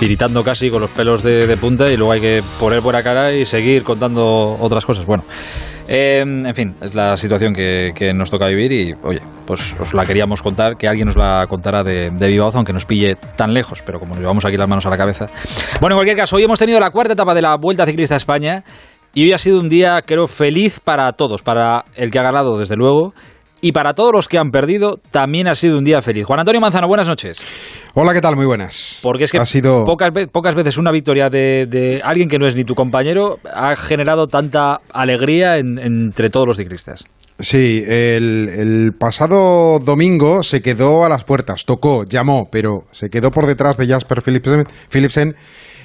tiritando 0.00 0.42
casi 0.42 0.70
con 0.70 0.80
los 0.80 0.88
pelos 0.88 1.22
de, 1.22 1.46
de 1.46 1.56
punta 1.58 1.92
y 1.92 1.98
luego 1.98 2.12
hay 2.12 2.20
que 2.22 2.42
poner 2.58 2.80
buena 2.80 3.02
cara 3.02 3.30
y 3.34 3.44
seguir 3.44 3.82
contando 3.82 4.56
otras 4.58 4.86
cosas. 4.86 5.04
Bueno, 5.04 5.24
eh, 5.86 6.20
en 6.22 6.54
fin, 6.54 6.74
es 6.80 6.94
la 6.94 7.18
situación 7.18 7.52
que, 7.52 7.90
que 7.94 8.14
nos 8.14 8.30
toca 8.30 8.46
vivir 8.46 8.72
y, 8.72 8.94
oye, 9.02 9.20
pues 9.46 9.74
os 9.78 9.92
la 9.92 10.06
queríamos 10.06 10.40
contar, 10.40 10.78
que 10.78 10.88
alguien 10.88 11.08
nos 11.08 11.16
la 11.16 11.46
contara 11.46 11.82
de, 11.82 12.08
de 12.10 12.28
viva 12.28 12.46
voz, 12.46 12.56
aunque 12.56 12.72
nos 12.72 12.86
pille 12.86 13.16
tan 13.36 13.52
lejos, 13.52 13.82
pero 13.84 13.98
como 14.00 14.14
nos 14.14 14.20
llevamos 14.20 14.46
aquí 14.46 14.56
las 14.56 14.68
manos 14.68 14.86
a 14.86 14.88
la 14.88 14.96
cabeza. 14.96 15.26
Bueno, 15.78 15.96
en 15.96 15.98
cualquier 15.98 16.16
caso, 16.16 16.36
hoy 16.36 16.44
hemos 16.44 16.58
tenido 16.58 16.80
la 16.80 16.90
cuarta 16.90 17.12
etapa 17.12 17.34
de 17.34 17.42
la 17.42 17.54
Vuelta 17.60 17.84
Ciclista 17.84 18.14
a 18.14 18.16
España 18.16 18.64
y 19.12 19.24
hoy 19.24 19.34
ha 19.34 19.38
sido 19.38 19.60
un 19.60 19.68
día, 19.68 20.00
creo, 20.06 20.26
feliz 20.26 20.80
para 20.80 21.12
todos, 21.12 21.42
para 21.42 21.84
el 21.96 22.10
que 22.10 22.18
ha 22.18 22.22
ganado, 22.22 22.58
desde 22.58 22.76
luego, 22.76 23.12
y 23.62 23.72
para 23.72 23.94
todos 23.94 24.12
los 24.12 24.28
que 24.28 24.36
han 24.36 24.50
perdido, 24.50 24.98
también 25.10 25.48
ha 25.48 25.54
sido 25.54 25.78
un 25.78 25.84
día 25.84 26.02
feliz. 26.02 26.26
Juan 26.26 26.40
Antonio 26.40 26.60
Manzano, 26.60 26.88
buenas 26.88 27.06
noches. 27.08 27.38
Hola, 27.94 28.12
¿qué 28.12 28.20
tal? 28.20 28.36
Muy 28.36 28.44
buenas. 28.44 29.00
Porque 29.02 29.24
es 29.24 29.32
que 29.32 29.38
ha 29.38 29.46
sido... 29.46 29.84
pocas, 29.84 30.10
pocas 30.30 30.54
veces 30.54 30.76
una 30.78 30.90
victoria 30.90 31.30
de, 31.30 31.66
de 31.66 32.00
alguien 32.04 32.28
que 32.28 32.38
no 32.38 32.46
es 32.46 32.54
ni 32.54 32.64
tu 32.64 32.74
compañero 32.74 33.38
ha 33.54 33.74
generado 33.76 34.26
tanta 34.26 34.80
alegría 34.92 35.56
en- 35.58 35.78
entre 35.78 36.28
todos 36.28 36.46
los 36.46 36.56
ciclistas. 36.56 37.04
Sí, 37.38 37.82
el, 37.86 38.48
el 38.48 38.92
pasado 38.98 39.78
domingo 39.78 40.42
se 40.42 40.60
quedó 40.60 41.04
a 41.04 41.08
las 41.08 41.24
puertas, 41.24 41.64
tocó, 41.64 42.04
llamó, 42.04 42.48
pero 42.52 42.84
se 42.90 43.10
quedó 43.10 43.30
por 43.30 43.46
detrás 43.46 43.76
de 43.78 43.86
Jasper 43.86 44.22
Philipsen, 44.22 44.64
Philipsen 44.90 45.34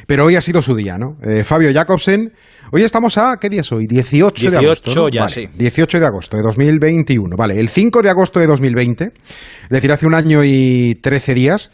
pero 0.08 0.26
hoy 0.26 0.36
ha 0.36 0.42
sido 0.42 0.62
su 0.62 0.74
día, 0.76 0.98
¿no? 0.98 1.18
Eh, 1.22 1.44
Fabio 1.44 1.72
Jacobsen, 1.72 2.32
hoy 2.72 2.82
estamos 2.82 3.18
a, 3.18 3.38
¿qué 3.40 3.50
día 3.50 3.62
es 3.62 3.72
hoy? 3.72 3.86
18, 3.86 4.52
de 4.52 4.58
18 4.58 4.66
agosto. 4.66 4.96
¿no? 4.96 5.10
ya, 5.10 5.22
Vale, 5.24 5.34
sí. 5.36 5.50
18 5.54 6.00
de 6.00 6.06
agosto 6.06 6.38
de 6.38 6.44
2021, 6.44 7.36
vale. 7.36 7.60
El 7.60 7.68
5 7.68 8.02
de 8.02 8.10
agosto 8.10 8.40
de 8.40 8.48
2020, 8.48 9.04
es 9.04 9.70
decir, 9.70 9.92
hace 9.92 10.08
un 10.08 10.16
año 10.16 10.44
y 10.46 10.96
13 11.02 11.34
días, 11.34 11.72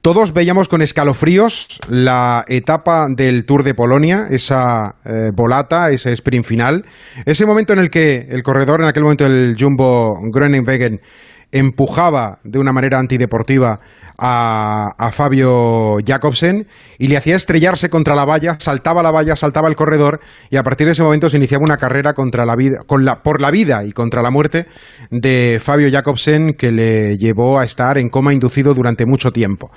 todos 0.00 0.32
veíamos 0.32 0.68
con 0.68 0.80
escalofríos 0.80 1.80
la 1.88 2.44
etapa 2.48 3.08
del 3.08 3.44
Tour 3.44 3.64
de 3.64 3.74
Polonia, 3.74 4.26
esa 4.30 4.96
eh, 5.04 5.30
volata, 5.34 5.90
ese 5.90 6.12
sprint 6.12 6.44
final, 6.44 6.84
ese 7.26 7.46
momento 7.46 7.72
en 7.72 7.80
el 7.80 7.90
que 7.90 8.26
el 8.30 8.44
corredor, 8.44 8.80
en 8.80 8.88
aquel 8.88 9.02
momento 9.02 9.26
el 9.26 9.56
Jumbo 9.58 10.18
Groenewegen, 10.32 11.00
empujaba 11.52 12.38
de 12.42 12.58
una 12.58 12.72
manera 12.72 12.98
antideportiva 12.98 13.78
a, 14.18 14.94
a 14.98 15.12
Fabio 15.12 15.98
Jacobsen 16.04 16.66
y 16.98 17.08
le 17.08 17.16
hacía 17.16 17.36
estrellarse 17.36 17.90
contra 17.90 18.14
la 18.14 18.24
valla, 18.24 18.56
saltaba 18.58 19.02
la 19.02 19.10
valla, 19.10 19.36
saltaba 19.36 19.68
el 19.68 19.76
corredor 19.76 20.20
y 20.50 20.56
a 20.56 20.62
partir 20.62 20.86
de 20.86 20.92
ese 20.92 21.02
momento 21.02 21.28
se 21.28 21.36
iniciaba 21.36 21.64
una 21.64 21.76
carrera 21.76 22.14
contra 22.14 22.44
la 22.46 22.56
vida, 22.56 22.82
con 22.86 23.04
la, 23.04 23.22
por 23.22 23.40
la 23.40 23.50
vida 23.50 23.84
y 23.84 23.92
contra 23.92 24.22
la 24.22 24.30
muerte 24.30 24.66
de 25.10 25.60
Fabio 25.62 25.90
Jacobsen 25.90 26.54
que 26.54 26.72
le 26.72 27.18
llevó 27.18 27.58
a 27.58 27.64
estar 27.64 27.98
en 27.98 28.08
coma 28.08 28.32
inducido 28.32 28.74
durante 28.74 29.06
mucho 29.06 29.32
tiempo. 29.32 29.70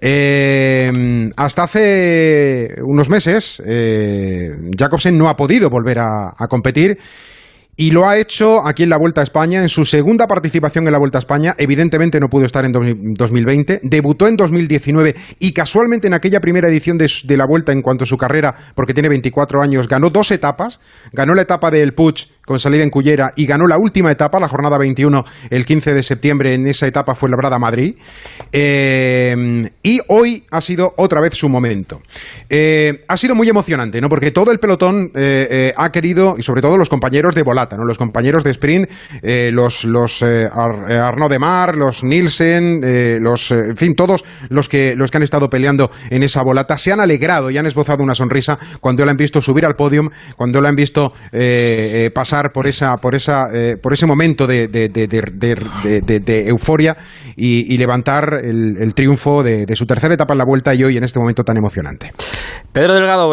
Eh, 0.00 1.30
hasta 1.36 1.64
hace 1.64 2.76
unos 2.84 3.08
meses 3.10 3.62
eh, 3.64 4.50
Jacobsen 4.76 5.16
no 5.16 5.28
ha 5.28 5.36
podido 5.36 5.70
volver 5.70 5.98
a, 5.98 6.34
a 6.36 6.48
competir 6.48 6.98
y 7.74 7.90
lo 7.90 8.06
ha 8.06 8.18
hecho 8.18 8.66
aquí 8.66 8.82
en 8.82 8.90
la 8.90 8.98
Vuelta 8.98 9.22
a 9.22 9.24
España, 9.24 9.62
en 9.62 9.70
su 9.70 9.86
segunda 9.86 10.26
participación 10.26 10.86
en 10.86 10.92
la 10.92 10.98
Vuelta 10.98 11.16
a 11.16 11.20
España. 11.20 11.54
Evidentemente 11.56 12.20
no 12.20 12.28
pudo 12.28 12.44
estar 12.44 12.66
en 12.66 12.72
2020. 12.72 13.80
Debutó 13.82 14.28
en 14.28 14.36
2019 14.36 15.14
y 15.38 15.52
casualmente 15.52 16.06
en 16.06 16.14
aquella 16.14 16.40
primera 16.40 16.68
edición 16.68 16.98
de, 16.98 17.08
la 17.36 17.46
Vuelta 17.46 17.72
en 17.72 17.80
cuanto 17.80 18.04
a 18.04 18.06
su 18.06 18.18
carrera, 18.18 18.54
porque 18.74 18.92
tiene 18.92 19.08
24 19.08 19.62
años, 19.62 19.88
ganó 19.88 20.10
dos 20.10 20.30
etapas. 20.30 20.80
Ganó 21.12 21.34
la 21.34 21.42
etapa 21.42 21.70
del 21.70 21.94
Puig 21.94 22.28
con 22.44 22.58
salida 22.58 22.82
en 22.82 22.90
Cullera 22.90 23.32
y 23.36 23.46
ganó 23.46 23.66
la 23.66 23.78
última 23.78 24.10
etapa, 24.10 24.40
la 24.40 24.48
jornada 24.48 24.78
21, 24.78 25.24
el 25.50 25.64
15 25.64 25.94
de 25.94 26.02
septiembre. 26.02 26.54
En 26.54 26.66
esa 26.66 26.86
etapa 26.86 27.14
fue 27.14 27.30
labrada 27.30 27.58
Madrid. 27.58 27.94
Eh, 28.52 29.70
y 29.82 30.00
hoy 30.08 30.44
ha 30.50 30.60
sido 30.60 30.94
otra 30.96 31.20
vez 31.20 31.34
su 31.34 31.48
momento. 31.48 32.02
Eh, 32.48 33.04
ha 33.08 33.16
sido 33.16 33.34
muy 33.34 33.48
emocionante, 33.48 34.00
¿no? 34.00 34.08
Porque 34.08 34.30
todo 34.30 34.50
el 34.50 34.58
pelotón 34.58 35.10
eh, 35.14 35.72
ha 35.76 35.92
querido, 35.92 36.36
y 36.38 36.42
sobre 36.42 36.62
todo 36.62 36.76
los 36.76 36.88
compañeros 36.88 37.34
de 37.34 37.42
Volata, 37.42 37.76
¿no? 37.76 37.84
Los 37.84 37.98
compañeros 37.98 38.44
de 38.44 38.50
sprint, 38.50 38.90
los, 39.22 39.84
los 39.84 40.22
Arnaud 40.22 41.30
de 41.30 41.38
Mar, 41.38 41.76
los 41.76 42.02
Nielsen, 42.02 43.22
los, 43.22 43.50
en 43.52 43.76
fin, 43.76 43.94
todos 43.94 44.24
los 44.48 44.68
que, 44.68 44.94
los 44.96 45.10
que 45.10 45.16
han 45.18 45.22
estado 45.22 45.48
peleando 45.48 45.90
en 46.10 46.22
esa 46.22 46.42
Volata 46.42 46.76
se 46.76 46.92
han 46.92 47.00
alegrado 47.00 47.50
y 47.50 47.58
han 47.58 47.66
esbozado 47.66 48.02
una 48.02 48.14
sonrisa 48.14 48.58
cuando 48.80 49.04
lo 49.04 49.10
han 49.10 49.16
visto 49.16 49.40
subir 49.40 49.64
al 49.64 49.76
podium, 49.76 50.10
cuando 50.36 50.60
lo 50.60 50.68
han 50.68 50.76
visto 50.76 51.12
pasar 52.12 52.31
por 52.52 52.66
esa, 52.66 52.96
por 52.96 53.14
esa, 53.14 53.46
por 53.82 53.92
ese 53.92 54.06
momento 54.06 54.46
de, 54.46 54.68
de 54.68 56.48
euforia 56.48 56.96
y, 57.36 57.78
levantar 57.78 58.34
el, 58.42 58.94
triunfo 58.94 59.42
de, 59.42 59.66
su 59.74 59.86
tercera 59.86 60.14
etapa 60.14 60.34
en 60.34 60.38
la 60.38 60.44
vuelta 60.44 60.74
y 60.74 60.84
hoy 60.84 60.96
en 60.96 61.04
este 61.04 61.18
momento 61.18 61.42
tan 61.44 61.56
emocionante. 61.56 62.10
Pedro 62.72 62.94
Delgado, 62.94 63.28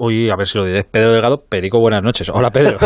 uy, 0.00 0.30
a 0.30 0.36
ver 0.36 0.46
si 0.46 0.58
lo 0.58 0.64
diré. 0.64 0.84
Pedro 0.84 1.12
Delgado, 1.12 1.42
Perico, 1.48 1.80
buenas 1.80 2.02
noches. 2.02 2.30
Hola, 2.32 2.50
Pedro. 2.50 2.78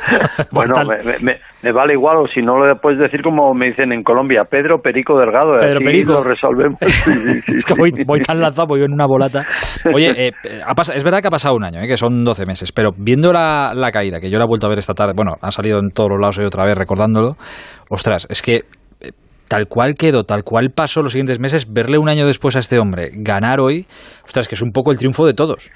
bueno, 0.52 0.74
me, 1.20 1.72
vale 1.72 1.94
igual, 1.94 2.18
o 2.18 2.26
si 2.26 2.40
no 2.40 2.58
lo 2.58 2.76
puedes 2.80 2.98
decir 2.98 3.22
como 3.22 3.54
me 3.54 3.66
dicen 3.66 3.92
en 3.92 4.02
Colombia, 4.02 4.42
Pedro 4.50 4.80
Perico 4.80 5.18
Delgado. 5.18 5.58
Pedro 5.58 5.80
Perico. 5.80 6.12
lo 6.14 6.24
resolvemos. 6.24 6.80
es 6.82 7.64
que 7.64 7.74
voy, 7.76 8.20
tan 8.20 8.40
lanzado, 8.40 8.66
voy 8.68 8.82
en 8.82 8.92
una 8.92 9.06
bolata. 9.06 9.44
Oye, 9.94 10.12
eh, 10.28 10.32
es 10.94 11.04
verdad 11.04 11.20
que 11.20 11.28
ha 11.28 11.32
pasado 11.32 11.54
un 11.54 11.64
año, 11.64 11.80
eh, 11.80 11.86
que 11.86 11.96
son 11.96 12.24
12 12.24 12.44
meses, 12.46 12.72
pero 12.72 12.90
viendo 12.96 13.32
la, 13.32 13.72
la 13.74 13.90
caída, 13.90 14.20
que 14.20 14.30
yo 14.30 14.38
la 14.38 14.44
he 14.44 14.48
vuelto 14.48 14.66
a 14.66 14.70
ver 14.70 14.78
tarde, 14.94 15.12
bueno, 15.16 15.32
ha 15.40 15.50
salido 15.50 15.78
en 15.78 15.90
todos 15.90 16.10
los 16.10 16.20
lados 16.20 16.38
y 16.38 16.44
otra 16.44 16.64
vez 16.64 16.76
recordándolo, 16.76 17.36
ostras, 17.90 18.26
es 18.30 18.42
que 18.42 18.62
tal 19.48 19.66
cual 19.66 19.94
quedó, 19.98 20.24
tal 20.24 20.44
cual 20.44 20.70
pasó 20.74 21.02
los 21.02 21.12
siguientes 21.12 21.40
meses, 21.40 21.72
verle 21.72 21.98
un 21.98 22.08
año 22.08 22.26
después 22.26 22.54
a 22.56 22.60
este 22.60 22.78
hombre 22.78 23.10
ganar 23.14 23.60
hoy, 23.60 23.86
ostras, 24.24 24.46
que 24.46 24.54
es 24.54 24.62
un 24.62 24.72
poco 24.72 24.92
el 24.92 24.98
triunfo 24.98 25.26
de 25.26 25.34
todos. 25.34 25.70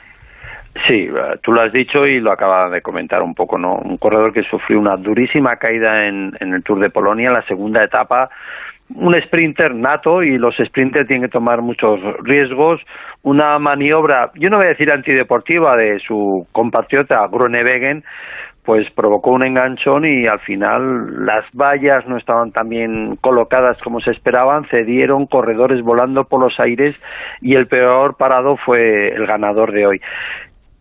Sí, 0.87 1.05
eh, 1.05 1.39
tú 1.43 1.53
lo 1.53 1.61
has 1.61 1.73
dicho 1.73 2.07
y 2.07 2.21
lo 2.21 2.33
acaba 2.33 2.71
de 2.71 2.81
comentar 2.81 3.23
un 3.23 3.35
poco, 3.35 3.59
¿no? 3.59 3.75
Un 3.77 3.99
corredor 3.99 4.33
que 4.33 4.43
sufrió 4.43 4.79
una 4.79 4.97
durísima 4.97 5.57
caída 5.57 6.07
en, 6.07 6.33
el 6.41 6.63
Tour 6.63 6.81
de 6.81 6.91
Polonia, 6.91 7.29
en 7.29 7.35
la 7.35 7.43
segunda 7.43 7.85
etapa, 7.85 8.31
un 8.95 9.15
sprinter 9.23 9.75
nato 9.75 10.23
y 10.23 10.39
los 10.39 10.55
sprinters 10.57 11.07
tienen 11.07 11.27
que 11.27 11.33
tomar 11.33 11.63
muchos 11.63 12.01
riesgos, 12.25 12.81
una 13.23 13.59
maniobra, 13.59 14.31
yo 14.35 14.51
no 14.51 14.59
voy 14.59 14.67
a 14.67 14.71
decir 14.71 14.91
antideportiva 14.91 15.77
de 15.77 15.99
su 16.01 16.47
compatriota 16.53 17.27
Groenewegen, 17.31 18.03
pues 18.65 18.89
provocó 18.93 19.31
un 19.31 19.45
enganchón 19.45 20.05
y 20.05 20.27
al 20.27 20.39
final 20.41 21.27
las 21.27 21.45
vallas 21.53 22.07
no 22.07 22.17
estaban 22.17 22.53
tan 22.53 22.69
bien 22.69 23.17
colocadas 23.17 23.77
como 23.83 24.01
se 24.01 24.13
esperaban, 24.13 24.67
cedieron 24.69 25.27
corredores 25.27 25.83
volando 25.83 26.25
por 26.25 26.41
los 26.41 26.59
aires 26.61 26.95
y 27.41 27.57
el 27.57 27.67
peor 27.67 28.17
parado 28.17 28.57
fue 28.57 29.09
el 29.09 29.27
ganador 29.27 29.73
de 29.73 29.87
hoy. 29.87 30.01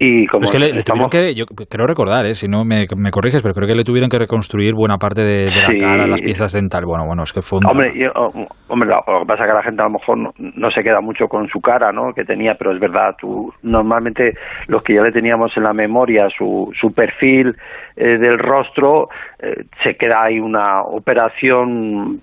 Y 0.03 0.25
como 0.25 0.45
es 0.45 0.51
que 0.51 0.57
le, 0.57 0.81
tuvieron 0.81 1.11
que, 1.11 1.35
yo 1.35 1.45
creo 1.45 1.85
recordar, 1.85 2.25
¿eh? 2.25 2.33
si 2.33 2.47
no 2.47 2.65
me, 2.65 2.87
corriges, 3.11 3.43
pero 3.43 3.53
creo 3.53 3.67
que 3.67 3.75
le 3.75 3.83
tuvieron 3.83 4.09
que 4.09 4.17
reconstruir 4.17 4.73
buena 4.73 4.97
parte 4.97 5.21
de, 5.21 5.45
la 5.45 5.79
cara, 5.79 6.07
las 6.07 6.23
piezas 6.23 6.53
dentales. 6.53 6.87
Bueno, 6.87 7.05
bueno, 7.05 7.21
es 7.21 7.31
que 7.31 7.43
fue 7.43 7.59
un... 7.59 7.67
Hombre, 7.67 8.09
oh, 8.15 8.31
hombre, 8.69 8.89
lo, 8.89 8.97
que 9.19 9.25
pasa 9.27 9.43
es 9.43 9.49
que 9.49 9.53
la 9.53 9.61
gente 9.61 9.79
a 9.83 9.85
lo 9.85 9.91
mejor 9.91 10.17
no, 10.39 10.71
se 10.71 10.81
queda 10.81 11.01
mucho 11.01 11.27
con 11.27 11.47
su 11.49 11.61
cara, 11.61 11.91
¿no? 11.91 12.15
Que 12.15 12.25
tenía, 12.25 12.55
pero 12.55 12.73
es 12.73 12.79
verdad, 12.79 13.15
tú, 13.19 13.53
normalmente 13.61 14.33
los 14.69 14.81
que 14.81 14.95
ya 14.95 15.03
le 15.03 15.11
teníamos 15.11 15.55
en 15.55 15.61
la 15.61 15.73
memoria, 15.73 16.29
su, 16.35 16.73
su 16.81 16.91
perfil 16.91 17.55
eh, 17.95 18.17
del 18.17 18.39
rostro, 18.39 19.07
eh, 19.37 19.65
se 19.83 19.97
queda 19.97 20.23
ahí 20.23 20.39
una 20.39 20.81
operación 20.81 22.21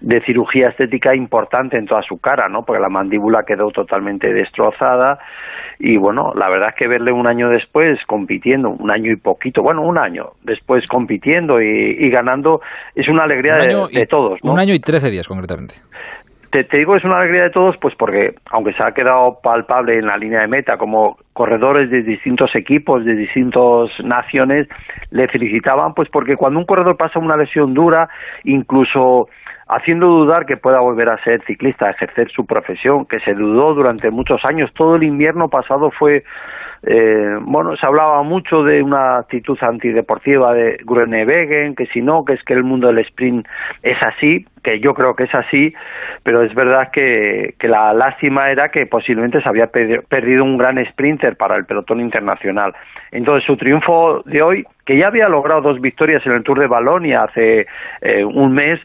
de 0.00 0.20
cirugía 0.22 0.68
estética 0.68 1.14
importante 1.14 1.78
en 1.78 1.86
toda 1.86 2.02
su 2.02 2.18
cara, 2.18 2.48
¿no? 2.48 2.64
Porque 2.64 2.82
la 2.82 2.88
mandíbula 2.88 3.44
quedó 3.44 3.70
totalmente 3.70 4.32
destrozada 4.32 5.18
y 5.78 5.96
bueno, 5.96 6.32
la 6.34 6.48
verdad 6.48 6.70
es 6.70 6.74
que 6.76 6.88
verle 6.88 7.12
un 7.12 7.26
año 7.26 7.48
después 7.48 7.98
compitiendo, 8.06 8.70
un 8.70 8.90
año 8.90 9.10
y 9.10 9.16
poquito, 9.16 9.62
bueno, 9.62 9.82
un 9.82 9.98
año 9.98 10.30
después 10.42 10.86
compitiendo 10.86 11.60
y, 11.60 12.10
ganando 12.10 12.60
es 12.94 13.08
una 13.08 13.24
alegría 13.24 13.56
de, 13.56 14.06
todos, 14.06 14.38
¿no? 14.44 14.52
Un 14.52 14.60
año 14.60 14.74
y 14.74 14.80
trece 14.80 15.10
días 15.10 15.28
concretamente. 15.28 15.74
Te, 16.50 16.64
te, 16.64 16.78
digo 16.78 16.96
es 16.96 17.04
una 17.04 17.18
alegría 17.18 17.44
de 17.44 17.50
todos, 17.50 17.76
pues 17.78 17.94
porque 17.96 18.34
aunque 18.50 18.72
se 18.74 18.82
ha 18.82 18.92
quedado 18.92 19.38
palpable 19.42 19.98
en 19.98 20.06
la 20.06 20.16
línea 20.16 20.40
de 20.40 20.48
meta 20.48 20.78
como 20.78 21.18
corredores 21.32 21.90
de 21.90 22.02
distintos 22.02 22.54
equipos, 22.54 23.04
de 23.04 23.14
distintas 23.14 23.90
naciones, 24.04 24.68
le 25.10 25.28
felicitaban, 25.28 25.92
pues 25.92 26.08
porque 26.10 26.36
cuando 26.36 26.60
un 26.60 26.64
corredor 26.64 26.96
pasa 26.96 27.18
una 27.18 27.36
lesión 27.36 27.74
dura, 27.74 28.08
incluso 28.44 29.28
haciendo 29.68 30.06
dudar 30.06 30.46
que 30.46 30.56
pueda 30.56 30.80
volver 30.80 31.08
a 31.08 31.22
ser 31.24 31.42
ciclista, 31.44 31.86
a 31.86 31.90
ejercer 31.90 32.30
su 32.30 32.46
profesión, 32.46 33.04
que 33.06 33.18
se 33.20 33.34
dudó 33.34 33.74
durante 33.74 34.10
muchos 34.10 34.44
años. 34.44 34.70
Todo 34.74 34.96
el 34.96 35.02
invierno 35.02 35.48
pasado 35.48 35.90
fue, 35.90 36.24
eh, 36.82 37.36
bueno, 37.40 37.76
se 37.76 37.84
hablaba 37.84 38.22
mucho 38.22 38.62
de 38.62 38.82
una 38.82 39.18
actitud 39.18 39.58
antideportiva 39.60 40.54
de 40.54 40.78
Gruenewegen, 40.84 41.74
que 41.74 41.86
si 41.86 42.00
no, 42.00 42.24
que 42.24 42.34
es 42.34 42.42
que 42.44 42.54
el 42.54 42.62
mundo 42.62 42.88
del 42.88 43.00
sprint 43.00 43.46
es 43.82 44.00
así, 44.02 44.46
que 44.66 44.80
yo 44.80 44.94
creo 44.94 45.14
que 45.14 45.24
es 45.24 45.34
así, 45.34 45.72
pero 46.24 46.42
es 46.42 46.52
verdad 46.52 46.90
que, 46.92 47.54
que 47.56 47.68
la 47.68 47.92
lástima 47.92 48.50
era 48.50 48.68
que 48.70 48.84
posiblemente 48.86 49.40
se 49.40 49.48
había 49.48 49.68
perdido 49.68 50.42
un 50.42 50.58
gran 50.58 50.84
sprinter 50.86 51.36
para 51.36 51.54
el 51.54 51.66
pelotón 51.66 52.00
internacional. 52.00 52.74
Entonces 53.12 53.46
su 53.46 53.56
triunfo 53.56 54.22
de 54.24 54.42
hoy 54.42 54.64
que 54.86 54.96
ya 54.96 55.08
había 55.08 55.28
logrado 55.28 55.60
dos 55.62 55.80
victorias 55.80 56.24
en 56.24 56.32
el 56.32 56.44
Tour 56.44 56.60
de 56.60 56.68
Balonia 56.68 57.24
hace 57.24 57.66
eh, 58.00 58.24
un 58.24 58.54
mes, 58.54 58.80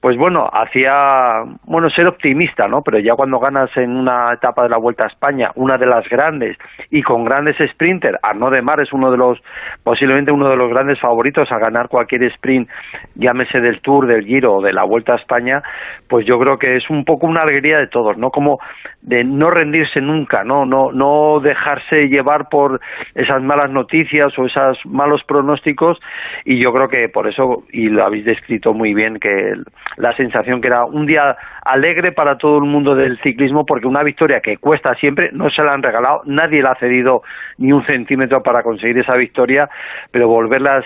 pues 0.00 0.16
bueno, 0.16 0.48
hacía, 0.50 1.42
bueno, 1.64 1.90
ser 1.90 2.06
optimista, 2.06 2.68
¿no? 2.68 2.82
Pero 2.82 3.00
ya 3.00 3.16
cuando 3.16 3.40
ganas 3.40 3.68
en 3.76 3.96
una 3.96 4.32
etapa 4.32 4.62
de 4.62 4.68
la 4.68 4.78
Vuelta 4.78 5.04
a 5.04 5.08
España, 5.08 5.50
una 5.56 5.76
de 5.76 5.86
las 5.86 6.08
grandes, 6.08 6.56
y 6.90 7.02
con 7.02 7.24
grandes 7.24 7.56
sprinters, 7.72 8.16
Arnaud 8.22 8.52
de 8.52 8.62
Mar 8.62 8.80
es 8.80 8.92
uno 8.92 9.10
de 9.10 9.16
los, 9.16 9.42
posiblemente 9.82 10.30
uno 10.30 10.48
de 10.48 10.56
los 10.56 10.70
grandes 10.70 11.00
favoritos 11.00 11.50
a 11.50 11.58
ganar 11.58 11.88
cualquier 11.88 12.22
sprint, 12.24 12.70
llámese 13.16 13.60
del 13.60 13.80
Tour, 13.80 14.06
del 14.06 14.24
Giro 14.24 14.54
o 14.54 14.62
de 14.62 14.72
la 14.72 14.84
Vuelta 14.84 15.14
a 15.14 15.18
España, 15.20 15.62
pues 16.08 16.26
yo 16.26 16.38
creo 16.38 16.58
que 16.58 16.76
es 16.76 16.90
un 16.90 17.04
poco 17.04 17.26
una 17.26 17.42
alegría 17.42 17.78
de 17.78 17.86
todos, 17.86 18.16
¿no? 18.18 18.30
Como 18.30 18.58
de 19.02 19.24
no 19.24 19.50
rendirse 19.50 20.00
nunca, 20.00 20.44
¿no? 20.44 20.66
No, 20.66 20.92
no 20.92 21.40
dejarse 21.40 22.08
llevar 22.08 22.48
por 22.48 22.80
esas 23.14 23.42
malas 23.42 23.70
noticias 23.70 24.36
o 24.38 24.46
esos 24.46 24.78
malos 24.84 25.22
pronósticos 25.24 25.98
y 26.44 26.58
yo 26.58 26.72
creo 26.72 26.88
que 26.88 27.08
por 27.08 27.28
eso, 27.28 27.64
y 27.72 27.88
lo 27.88 28.04
habéis 28.04 28.24
descrito 28.24 28.74
muy 28.74 28.94
bien, 28.94 29.18
que 29.18 29.54
la 29.96 30.14
sensación 30.16 30.60
que 30.60 30.68
era 30.68 30.84
un 30.84 31.06
día 31.06 31.36
alegre 31.64 32.12
para 32.12 32.36
todo 32.36 32.58
el 32.58 32.64
mundo 32.64 32.94
del 32.94 33.18
ciclismo 33.20 33.64
porque 33.64 33.86
una 33.86 34.02
victoria 34.02 34.40
que 34.40 34.56
cuesta 34.56 34.94
siempre, 34.94 35.30
no 35.32 35.50
se 35.50 35.62
la 35.62 35.72
han 35.72 35.82
regalado, 35.82 36.22
nadie 36.24 36.62
le 36.62 36.68
ha 36.68 36.74
cedido 36.76 37.22
ni 37.58 37.72
un 37.72 37.84
centímetro 37.84 38.42
para 38.42 38.62
conseguir 38.62 38.98
esa 38.98 39.14
victoria, 39.16 39.68
pero 40.10 40.28
volverlas, 40.28 40.84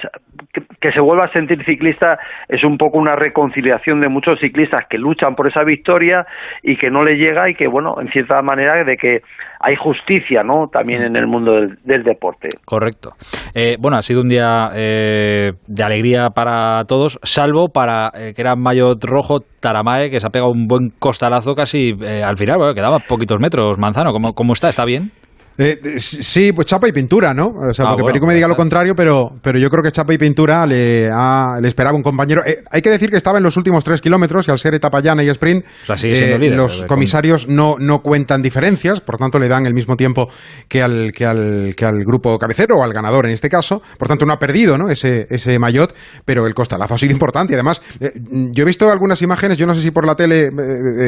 que, 0.80 0.92
se 0.92 1.00
vuelva 1.00 1.24
a 1.24 1.32
sentir 1.32 1.64
ciclista 1.64 2.18
es 2.48 2.62
un 2.64 2.78
poco 2.78 2.98
una 2.98 3.16
reconciliación 3.16 4.00
de 4.00 4.08
muchos 4.08 4.38
ciclistas 4.40 4.84
que 4.88 4.98
luchan 4.98 5.34
por 5.34 5.48
esa 5.48 5.64
victoria 5.64 6.26
y 6.62 6.76
que 6.76 6.90
no 6.90 7.02
le 7.02 7.16
llega 7.16 7.50
y 7.50 7.54
que, 7.54 7.66
bueno, 7.66 8.00
en 8.00 8.08
cierta 8.08 8.40
manera 8.42 8.84
de 8.84 8.96
que 8.96 9.20
hay 9.60 9.76
justicia, 9.76 10.42
¿no? 10.42 10.68
También 10.68 11.02
en 11.02 11.16
el 11.16 11.26
mundo 11.26 11.52
del, 11.84 12.02
deporte. 12.04 12.48
Correcto. 12.64 13.12
Eh, 13.54 13.76
bueno, 13.80 13.96
ha 13.96 14.02
sido 14.02 14.20
un 14.20 14.28
día 14.28 14.68
eh, 14.74 15.52
de 15.66 15.82
alegría 15.82 16.30
para 16.30 16.84
todos, 16.84 17.18
salvo 17.22 17.68
para 17.68 18.10
eh, 18.14 18.32
que 18.34 18.42
era 18.42 18.56
Mayo 18.56 18.94
Rojo 19.00 19.38
Taramae, 19.60 20.10
que 20.10 20.20
se 20.20 20.26
ha 20.26 20.30
pegado 20.30 20.50
un 20.50 20.66
buen 20.66 20.90
costalazo 20.98 21.54
casi 21.54 21.92
al 21.92 22.36
final, 22.36 22.58
bueno, 22.58 22.74
quedaba 22.74 22.98
poquitos 23.00 23.40
metros. 23.40 23.78
Manzano, 23.78 24.12
¿cómo, 24.12 24.34
cómo 24.34 24.52
está? 24.52 24.68
¿Está 24.68 24.84
bien? 24.84 25.10
Eh, 25.56 25.78
sí, 25.98 26.52
pues 26.52 26.66
chapa 26.66 26.88
y 26.88 26.92
pintura, 26.92 27.32
¿no? 27.32 27.46
O 27.46 27.72
sea, 27.72 27.84
ah, 27.86 27.90
porque 27.92 28.04
Perico 28.06 28.26
me 28.26 28.34
diga 28.34 28.48
lo 28.48 28.56
contrario, 28.56 28.94
pero, 28.96 29.30
pero 29.40 29.58
yo 29.58 29.70
creo 29.70 29.84
que 29.84 29.92
chapa 29.92 30.12
y 30.12 30.18
pintura 30.18 30.66
le, 30.66 31.08
le 31.08 31.68
esperaba 31.68 31.96
un 31.96 32.02
compañero. 32.02 32.42
Eh, 32.44 32.64
hay 32.70 32.82
que 32.82 32.90
decir 32.90 33.08
que 33.08 33.16
estaba 33.16 33.38
en 33.38 33.44
los 33.44 33.56
últimos 33.56 33.84
tres 33.84 34.00
kilómetros 34.00 34.48
y 34.48 34.50
al 34.50 34.58
ser 34.58 34.74
etapa 34.74 35.00
llana 35.00 35.22
y 35.22 35.28
sprint, 35.28 35.64
eh, 36.02 36.38
los 36.50 36.84
comisarios 36.86 37.46
no, 37.46 37.76
no 37.78 38.02
cuentan 38.02 38.42
diferencias, 38.42 39.00
por 39.00 39.16
tanto 39.16 39.38
le 39.38 39.48
dan 39.48 39.66
el 39.66 39.74
mismo 39.74 39.96
tiempo 39.96 40.28
que 40.66 40.82
al, 40.82 41.12
que 41.12 41.24
al, 41.24 41.74
que 41.76 41.84
al 41.84 42.04
grupo 42.04 42.36
cabecero 42.36 42.78
o 42.78 42.82
al 42.82 42.92
ganador 42.92 43.26
en 43.26 43.32
este 43.32 43.48
caso. 43.48 43.80
Por 43.96 44.08
tanto, 44.08 44.26
no 44.26 44.32
ha 44.32 44.38
perdido 44.40 44.76
¿no? 44.76 44.90
ese, 44.90 45.28
ese 45.30 45.58
maillot, 45.60 45.94
pero 46.24 46.48
el 46.48 46.54
costalazo 46.54 46.94
ha 46.94 46.98
sido 46.98 47.12
importante. 47.12 47.52
Y 47.52 47.54
además, 47.54 47.80
yo 48.24 48.62
he 48.62 48.66
visto 48.66 48.90
algunas 48.90 49.22
imágenes, 49.22 49.56
yo 49.56 49.66
no 49.66 49.74
sé 49.74 49.82
si 49.82 49.92
por 49.92 50.04
la 50.04 50.16
tele, 50.16 50.50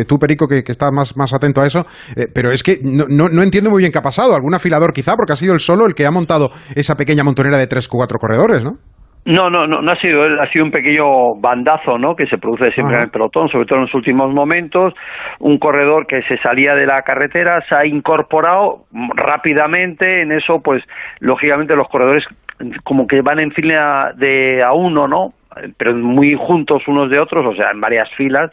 tú 0.07 0.19
Perico, 0.19 0.47
que, 0.47 0.63
que 0.63 0.71
estás 0.71 0.93
más, 0.93 1.17
más 1.17 1.33
atento 1.33 1.61
a 1.61 1.67
eso, 1.67 1.85
pero 2.33 2.53
es 2.53 2.63
que 2.63 2.79
no, 2.83 3.07
no, 3.09 3.29
no 3.29 3.43
entiendo 3.43 3.71
muy 3.71 3.81
bien 3.81 3.91
qué 3.91 3.99
ha 3.99 4.03
pasado 4.03 4.36
algún 4.37 4.55
afilador 4.55 4.93
quizá, 4.93 5.15
porque 5.17 5.33
ha 5.33 5.37
sido 5.37 5.55
el 5.55 5.61
solo 5.61 5.87
el 5.87 5.95
que 5.95 6.07
ha 6.07 6.11
montado 6.11 6.51
esa 6.75 6.95
pequeña 6.97 7.25
montonera 7.25 7.59
de 7.59 7.67
tres 7.67 7.89
o 7.89 7.97
cuatro 7.97 8.19
corredores, 8.19 8.65
¿no? 8.65 8.79
No, 9.27 9.51
no, 9.51 9.67
no, 9.67 9.83
no 9.83 9.91
ha 9.91 9.97
sido 9.97 10.25
él, 10.25 10.39
ha 10.39 10.47
sido 10.53 10.65
un 10.65 10.71
pequeño 10.71 11.35
bandazo, 11.41 11.99
¿no? 11.99 12.15
Que 12.15 12.27
se 12.27 12.39
produce 12.39 12.71
siempre 12.71 12.97
en 12.97 13.03
el 13.03 13.11
pelotón, 13.11 13.49
sobre 13.49 13.67
todo 13.67 13.81
en 13.81 13.87
los 13.87 13.95
últimos 13.95 14.33
momentos. 14.33 14.95
Un 15.41 15.59
corredor 15.59 16.07
que 16.07 16.23
se 16.29 16.39
salía 16.39 16.77
de 16.77 16.87
la 16.87 17.03
carretera 17.03 17.61
se 17.69 17.75
ha 17.75 17.85
incorporado 17.85 18.85
rápidamente. 19.17 20.23
En 20.23 20.31
eso, 20.31 20.61
pues, 20.63 20.81
lógicamente 21.19 21.75
los 21.75 21.89
corredores 21.89 22.25
como 22.85 23.09
que 23.09 23.21
van 23.21 23.41
en 23.41 23.51
fila 23.51 24.13
de 24.17 24.63
a 24.63 24.73
uno, 24.73 25.09
¿no? 25.09 25.29
pero 25.79 25.95
muy 25.95 26.35
juntos 26.35 26.83
unos 26.87 27.11
de 27.11 27.19
otros, 27.19 27.45
o 27.47 27.55
sea, 27.57 27.71
en 27.73 27.81
varias 27.81 28.09
filas. 28.17 28.51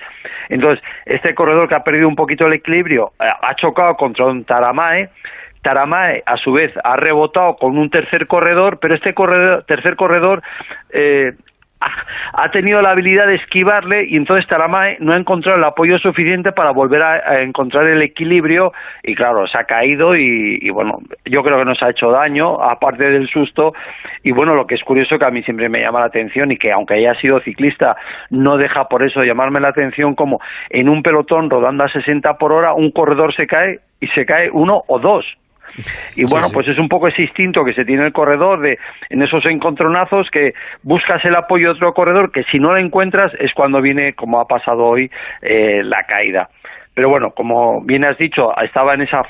Entonces, 0.50 0.84
este 1.06 1.36
corredor 1.36 1.68
que 1.68 1.76
ha 1.76 1.84
perdido 1.84 2.08
un 2.08 2.16
poquito 2.16 2.46
el 2.46 2.54
equilibrio 2.54 3.12
eh, 3.20 3.26
ha 3.26 3.56
chocado 3.56 3.96
contra 3.96 4.26
un 4.26 4.46
Taramae. 4.46 5.10
Taramae, 5.64 6.24
a 6.26 6.38
su 6.38 6.52
vez, 6.52 6.72
ha 6.84 6.96
rebotado 6.96 7.56
con 7.56 7.78
un 7.78 7.90
tercer 7.90 8.28
corredor, 8.28 8.80
pero 8.80 8.96
este 8.96 9.14
corredor, 9.14 9.64
tercer 9.64 9.96
corredor 9.96 10.44
eh, 10.92 11.34
ha 12.34 12.50
tenido 12.52 12.82
la 12.82 12.92
habilidad 12.92 13.28
de 13.28 13.36
esquivarle 13.36 14.06
y 14.06 14.16
entonces 14.16 14.48
Taramae 14.48 14.98
no 15.00 15.14
ha 15.14 15.18
encontrado 15.18 15.58
el 15.58 15.64
apoyo 15.64 15.98
suficiente 16.00 16.52
para 16.52 16.72
volver 16.72 17.02
a, 17.02 17.42
encontrar 17.42 17.88
el 17.88 18.02
equilibrio 18.02 18.74
y 19.04 19.16
claro, 19.16 19.48
se 19.48 19.58
ha 19.58 19.66
caído 19.66 20.16
y, 20.16 20.70
bueno, 20.70 21.00
yo 21.26 21.44
creo 21.44 21.60
que 21.60 21.66
nos 21.66 21.82
ha 21.84 21.90
hecho 21.90 22.12
daño, 22.12 22.62
aparte 22.62 23.04
del 23.04 23.28
susto. 23.28 23.74
Y 24.24 24.32
bueno, 24.32 24.56
lo 24.56 24.66
que 24.66 24.76
es 24.76 24.84
curioso 24.84 25.18
que 25.18 25.26
a 25.26 25.32
mí 25.32 25.44
siempre 25.44 25.70
me 25.70 25.82
llama 25.82 26.00
la 26.00 26.08
atención 26.08 26.52
y 26.52 26.58
que 26.58 26.72
aunque 26.72 26.96
haya 26.96 27.14
sido 27.16 27.40
ciclista 27.42 27.96
no 28.30 28.58
deja 28.58 28.88
por 28.88 29.04
eso 29.04 29.24
llamarme 29.24 29.60
la 29.60 29.70
atención 29.70 30.16
como 30.16 30.40
en 30.70 30.90
un 30.90 31.04
pelotón 31.04 31.50
rodando 31.50 31.84
a 31.84 31.90
60 31.90 32.38
por 32.38 32.52
hora 32.52 32.74
un 32.74 32.92
corredor 32.92 33.36
se 33.36 33.48
cae 33.48 33.80
y 34.00 34.08
se 34.08 34.26
cae 34.26 34.50
uno 34.52 34.84
o 34.88 35.00
dos 35.00 35.26
y 36.16 36.24
bueno, 36.30 36.48
pues 36.54 36.68
es 36.68 36.78
un 36.78 36.88
poco 36.88 37.08
ese 37.08 37.24
instinto 37.24 37.64
que 37.64 37.74
se 37.74 37.86
tiene 37.86 38.06
el 38.06 38.14
corredor 38.14 38.62
de 38.62 38.78
en 39.10 39.22
esos 39.22 39.46
encontronazos 39.46 40.30
que 40.32 40.54
buscas 40.84 41.24
el 41.26 41.36
apoyo 41.36 41.68
de 41.68 41.74
otro 41.74 41.94
corredor 41.94 42.32
que 42.32 42.44
si 42.52 42.60
no 42.60 42.72
lo 42.72 42.78
encuentras 42.78 43.32
es 43.40 43.52
cuando 43.54 43.82
viene, 43.82 44.14
como 44.14 44.40
ha 44.40 44.46
pasado 44.46 44.84
hoy, 44.84 45.10
eh, 45.42 45.82
la 45.84 46.04
caída. 46.04 46.50
Pero 46.96 47.10
bueno, 47.10 47.32
como 47.32 47.82
bien 47.84 48.06
has 48.06 48.18
dicho, 48.20 48.56
estaba 48.64 48.94
en 48.94 49.02
esa 49.02 49.24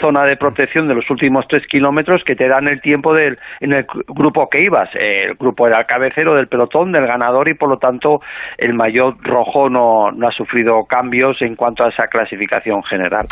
zona 0.00 0.24
de 0.24 0.36
protección 0.36 0.86
de 0.86 0.94
los 0.94 1.10
últimos 1.10 1.44
tres 1.48 1.66
kilómetros 1.66 2.22
que 2.24 2.36
te 2.36 2.46
dan 2.46 2.68
el 2.68 2.80
tiempo 2.80 3.12
del, 3.12 3.36
en 3.58 3.72
el 3.72 3.84
grupo 4.08 4.48
que 4.48 4.62
ibas. 4.62 4.88
El 4.94 5.34
grupo 5.34 5.66
era 5.66 5.80
el 5.80 5.86
cabecero 5.86 6.36
del 6.36 6.46
pelotón, 6.46 6.92
del 6.92 7.06
ganador, 7.06 7.48
y 7.48 7.54
por 7.54 7.68
lo 7.68 7.78
tanto 7.78 8.20
el 8.58 8.74
mayor 8.74 9.16
rojo 9.24 9.68
no, 9.68 10.12
no 10.12 10.28
ha 10.28 10.32
sufrido 10.32 10.84
cambios 10.88 11.42
en 11.42 11.56
cuanto 11.56 11.82
a 11.82 11.88
esa 11.88 12.06
clasificación 12.06 12.82
general. 12.84 13.26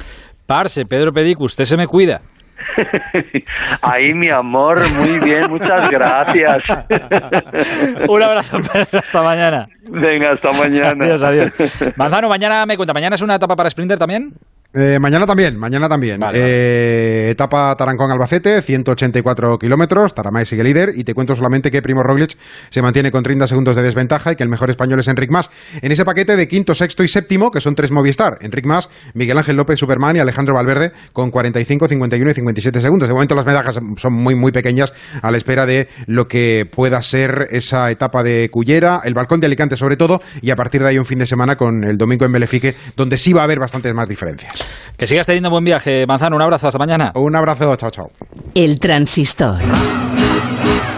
Parce, 0.49 0.85
Pedro 0.85 1.13
Pedic, 1.13 1.41
usted 1.41 1.65
se 1.65 1.77
me 1.77 1.87
cuida. 1.87 2.21
Ahí, 3.83 4.15
mi 4.15 4.31
amor, 4.31 4.81
muy 4.93 5.19
bien, 5.21 5.51
muchas 5.51 5.89
gracias. 5.91 6.59
Un 8.09 8.23
abrazo, 8.23 8.59
Pedro, 8.73 8.99
hasta 8.99 9.23
mañana. 9.23 9.69
Venga, 9.89 10.33
hasta 10.33 10.53
mañana. 10.53 11.05
Adiós, 11.05 11.23
adiós. 11.23 11.53
Manzano, 11.97 12.29
mañana 12.29 12.67
me 12.67 12.77
cuenta, 12.77 12.93
¿mañana 12.93 13.15
es 13.15 13.23
una 13.23 13.37
etapa 13.37 13.57
para 13.57 13.71
Sprinter 13.71 13.99
también? 13.99 14.33
Eh, 14.75 14.99
mañana 15.01 15.27
también, 15.27 15.57
mañana 15.57 15.89
también. 15.89 16.21
Eh, 16.35 17.31
etapa 17.31 17.75
Tarancón-Albacete, 17.75 18.61
184 18.61 19.59
kilómetros, 19.59 20.15
Taramay 20.15 20.45
sigue 20.45 20.63
líder 20.63 20.91
y 20.95 21.05
te 21.05 21.15
cuento 21.15 21.35
solamente 21.35 21.71
que 21.71 21.81
Primo 21.81 22.03
Roglic 22.03 22.37
se 22.69 22.83
mantiene 22.83 23.11
con 23.11 23.23
30 23.23 23.47
segundos 23.47 23.77
de 23.77 23.83
desventaja 23.83 24.33
y 24.33 24.37
que 24.37 24.43
el 24.43 24.51
mejor 24.51 24.69
español 24.69 25.01
es 25.01 25.09
Enric 25.09 25.31
Mas. 25.31 25.51
En 25.81 25.91
ese 25.91 26.05
paquete 26.05 26.37
de 26.37 26.47
quinto, 26.47 26.75
sexto 26.75 27.03
y 27.03 27.09
séptimo, 27.09 27.51
que 27.51 27.63
son 27.63 27.75
tres 27.75 27.91
Movistar, 27.91 28.39
Enric 28.43 28.67
Mas, 28.67 28.91
Miguel 29.15 29.39
Ángel 29.39 29.57
López 29.57 29.79
Superman 29.79 30.17
y 30.17 30.19
Alejandro 30.19 30.55
Valverde 30.55 30.93
con 31.15 31.31
45, 31.31 31.89
51 31.89 32.31
y 32.31 32.35
57 32.35 32.81
segundos. 32.83 33.09
De 33.09 33.15
momento 33.15 33.35
las 33.35 33.47
medallas 33.47 33.81
son 33.97 34.13
muy, 34.13 34.35
muy 34.35 34.53
pequeñas 34.53 34.93
a 35.23 35.31
la 35.31 35.39
espera 35.39 35.65
de 35.65 35.89
lo 36.07 36.29
que 36.29 36.69
pueda 36.71 37.01
ser 37.01 37.49
esa 37.53 37.91
etapa 37.91 38.23
de 38.23 38.51
Cullera, 38.51 39.01
el 39.03 39.15
balcón 39.15 39.41
de 39.41 39.47
Alicante 39.47 39.77
sobre 39.77 39.97
todo 39.97 40.21
y 40.43 40.51
a 40.51 40.57
partir 40.57 40.83
de 40.83 40.89
ahí 40.89 40.99
un 40.99 41.07
fin 41.07 41.19
de 41.19 41.27
semana 41.27 41.57
con 41.57 41.85
el 41.85 41.97
domingo 41.97 42.27
en 42.27 42.33
Belefique 42.33 42.75
donde 42.97 43.17
sí 43.17 43.33
va 43.33 43.41
a 43.41 43.45
haber 43.45 43.59
bastantes 43.59 43.95
más 43.95 44.07
diferencias. 44.07 44.58
Que 44.97 45.07
sigas 45.07 45.27
teniendo 45.27 45.51
buen 45.51 45.65
viaje, 45.65 46.07
Manzano. 46.07 46.37
Un 46.37 46.43
abrazo, 46.43 46.67
hasta 46.67 46.79
mañana. 46.79 47.13
Un 47.15 47.35
abrazo, 47.37 47.77
chao, 47.77 47.91
chao. 47.91 48.11
El 48.55 48.81
transistor. 48.81 49.61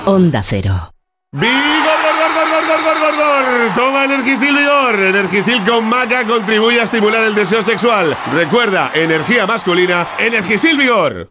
Onda 0.06 0.42
Cero. 0.42 0.92
¡Vigor, 1.32 1.52
gor, 1.52 2.32
gor, 2.34 2.66
gor, 2.66 2.82
gor, 2.82 2.98
gor, 2.98 3.16
gor! 3.16 3.74
Toma 3.76 4.04
Energisil 4.04 4.56
Vigor. 4.56 4.94
Energisil 4.98 5.64
con 5.64 5.88
maca 5.88 6.26
contribuye 6.26 6.80
a 6.80 6.84
estimular 6.84 7.22
el 7.22 7.34
deseo 7.34 7.62
sexual. 7.62 8.16
Recuerda, 8.32 8.90
energía 8.94 9.46
masculina, 9.46 10.08
Energisil 10.18 10.76
Vigor. 10.76 11.30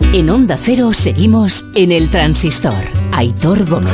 En 0.00 0.30
Onda 0.30 0.56
Cero 0.56 0.92
seguimos 0.92 1.64
en 1.74 1.92
el 1.92 2.10
transistor. 2.10 2.72
Aitor 3.12 3.68
Gómez. 3.68 3.92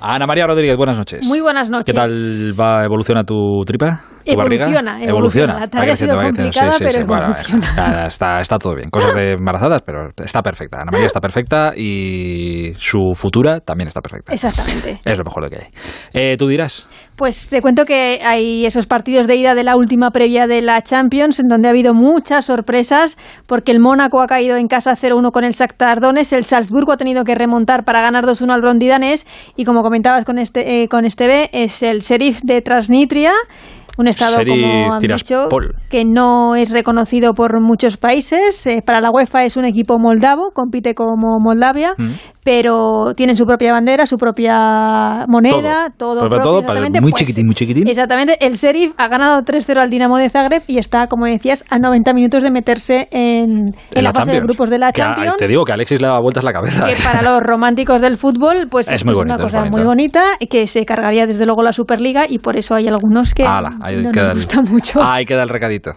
Ana 0.00 0.26
María 0.26 0.46
Rodríguez, 0.46 0.76
buenas 0.76 0.98
noches. 0.98 1.24
Muy 1.24 1.40
buenas 1.40 1.70
noches. 1.70 1.94
¿Qué 1.94 2.00
tal 2.00 2.10
va 2.58 2.84
evoluciona 2.84 3.24
tu 3.24 3.62
tripa? 3.66 4.02
Evoluciona, 4.32 5.02
evoluciona, 5.02 5.60
La 5.60 5.68
tarea 5.68 5.92
ha 5.92 5.96
sido 5.96 6.16
complicada, 6.20 6.76
pero 6.78 7.00
evoluciona. 7.00 8.06
está, 8.06 8.40
está 8.40 8.58
todo 8.58 8.74
bien. 8.74 8.90
Cosas 8.90 9.14
de 9.14 9.32
embarazadas, 9.32 9.82
pero 9.82 10.10
está 10.16 10.42
perfecta. 10.42 10.80
Ana 10.80 10.90
María 10.92 11.06
está 11.06 11.20
perfecta 11.20 11.72
y 11.76 12.74
su 12.78 13.14
futura 13.14 13.60
también 13.60 13.88
está 13.88 14.00
perfecta. 14.00 14.32
Exactamente. 14.32 15.00
Es 15.04 15.18
lo 15.18 15.24
mejor 15.24 15.44
de 15.44 15.50
que 15.50 15.64
hay. 15.64 15.70
Eh, 16.12 16.36
¿Tú 16.36 16.46
dirás? 16.48 16.86
Pues 17.16 17.48
te 17.48 17.60
cuento 17.62 17.84
que 17.84 18.20
hay 18.22 18.64
esos 18.64 18.86
partidos 18.86 19.26
de 19.26 19.34
ida 19.34 19.56
de 19.56 19.64
la 19.64 19.76
última 19.76 20.12
previa 20.12 20.46
de 20.46 20.62
la 20.62 20.82
Champions, 20.82 21.40
en 21.40 21.48
donde 21.48 21.66
ha 21.66 21.72
habido 21.72 21.92
muchas 21.92 22.44
sorpresas, 22.44 23.18
porque 23.46 23.72
el 23.72 23.80
Mónaco 23.80 24.22
ha 24.22 24.28
caído 24.28 24.56
en 24.56 24.68
casa 24.68 24.92
0-1 24.92 25.32
con 25.32 25.42
el 25.42 25.52
Shakhtar 25.52 26.00
Donetsk, 26.00 26.34
el 26.34 26.44
Salzburgo 26.44 26.92
ha 26.92 26.96
tenido 26.96 27.24
que 27.24 27.34
remontar 27.34 27.84
para 27.84 28.02
ganar 28.02 28.24
2-1 28.24 28.52
al 28.52 28.60
Brondidanés, 28.60 29.26
y 29.56 29.64
como 29.64 29.82
comentabas 29.82 30.24
con 30.24 30.38
este, 30.38 30.82
eh, 30.82 30.88
con 30.88 31.04
este 31.04 31.26
B, 31.26 31.50
es 31.52 31.82
el 31.82 32.02
Sheriff 32.02 32.42
de 32.42 32.62
Transnistria, 32.62 33.32
un 33.98 34.06
estado, 34.06 34.38
como 34.44 34.92
han 34.94 35.00
dicho, 35.00 35.48
que 35.90 36.04
no 36.04 36.54
es 36.54 36.70
reconocido 36.70 37.34
por 37.34 37.60
muchos 37.60 37.96
países. 37.96 38.66
Eh, 38.66 38.82
para 38.84 39.00
la 39.00 39.10
UEFA 39.10 39.44
es 39.44 39.56
un 39.56 39.64
equipo 39.64 39.98
moldavo, 39.98 40.52
compite 40.54 40.94
como 40.94 41.40
Moldavia, 41.40 41.94
mm 41.98 42.38
pero 42.48 43.12
tienen 43.14 43.36
su 43.36 43.44
propia 43.44 43.72
bandera, 43.72 44.06
su 44.06 44.16
propia 44.16 45.26
moneda, 45.28 45.92
todo, 45.94 46.26
todo, 46.30 46.62
muy 46.62 47.10
pues, 47.10 47.14
chiquitín, 47.16 47.44
muy 47.44 47.54
chiquitín. 47.54 47.86
Exactamente, 47.86 48.38
el 48.40 48.54
Sheriff 48.54 48.94
ha 48.96 49.06
ganado 49.08 49.42
3-0 49.42 49.76
al 49.76 49.90
Dinamo 49.90 50.16
de 50.16 50.30
Zagreb 50.30 50.62
y 50.66 50.78
está, 50.78 51.08
como 51.08 51.26
decías, 51.26 51.62
a 51.68 51.78
90 51.78 52.14
minutos 52.14 52.42
de 52.42 52.50
meterse 52.50 53.06
en, 53.10 53.74
la, 53.90 54.14
fase 54.14 54.32
de 54.32 54.40
grupos 54.40 54.70
de 54.70 54.78
la 54.78 54.92
Champions. 54.92 55.36
te 55.36 55.46
digo 55.46 55.64
que 55.64 55.74
Alexis 55.74 56.00
le 56.00 56.08
da 56.08 56.18
vueltas 56.20 56.42
la 56.42 56.54
cabeza. 56.54 56.86
Que 56.86 56.94
para 57.04 57.22
los 57.22 57.42
románticos 57.42 58.00
del 58.00 58.16
fútbol, 58.16 58.68
pues 58.70 58.90
es, 58.90 59.04
una 59.04 59.36
cosa 59.36 59.66
muy 59.66 59.82
bonita 59.82 60.22
que 60.48 60.66
se 60.66 60.86
cargaría 60.86 61.26
desde 61.26 61.44
luego 61.44 61.62
la 61.62 61.74
Superliga 61.74 62.24
y 62.26 62.38
por 62.38 62.56
eso 62.56 62.74
hay 62.74 62.88
algunos 62.88 63.34
que 63.34 63.44
no 63.96 64.12
nos 64.12 64.36
gusta 64.36 64.62
mucho. 64.62 65.00
Ahí 65.02 65.24
queda 65.24 65.42
el 65.42 65.48
recadito. 65.48 65.94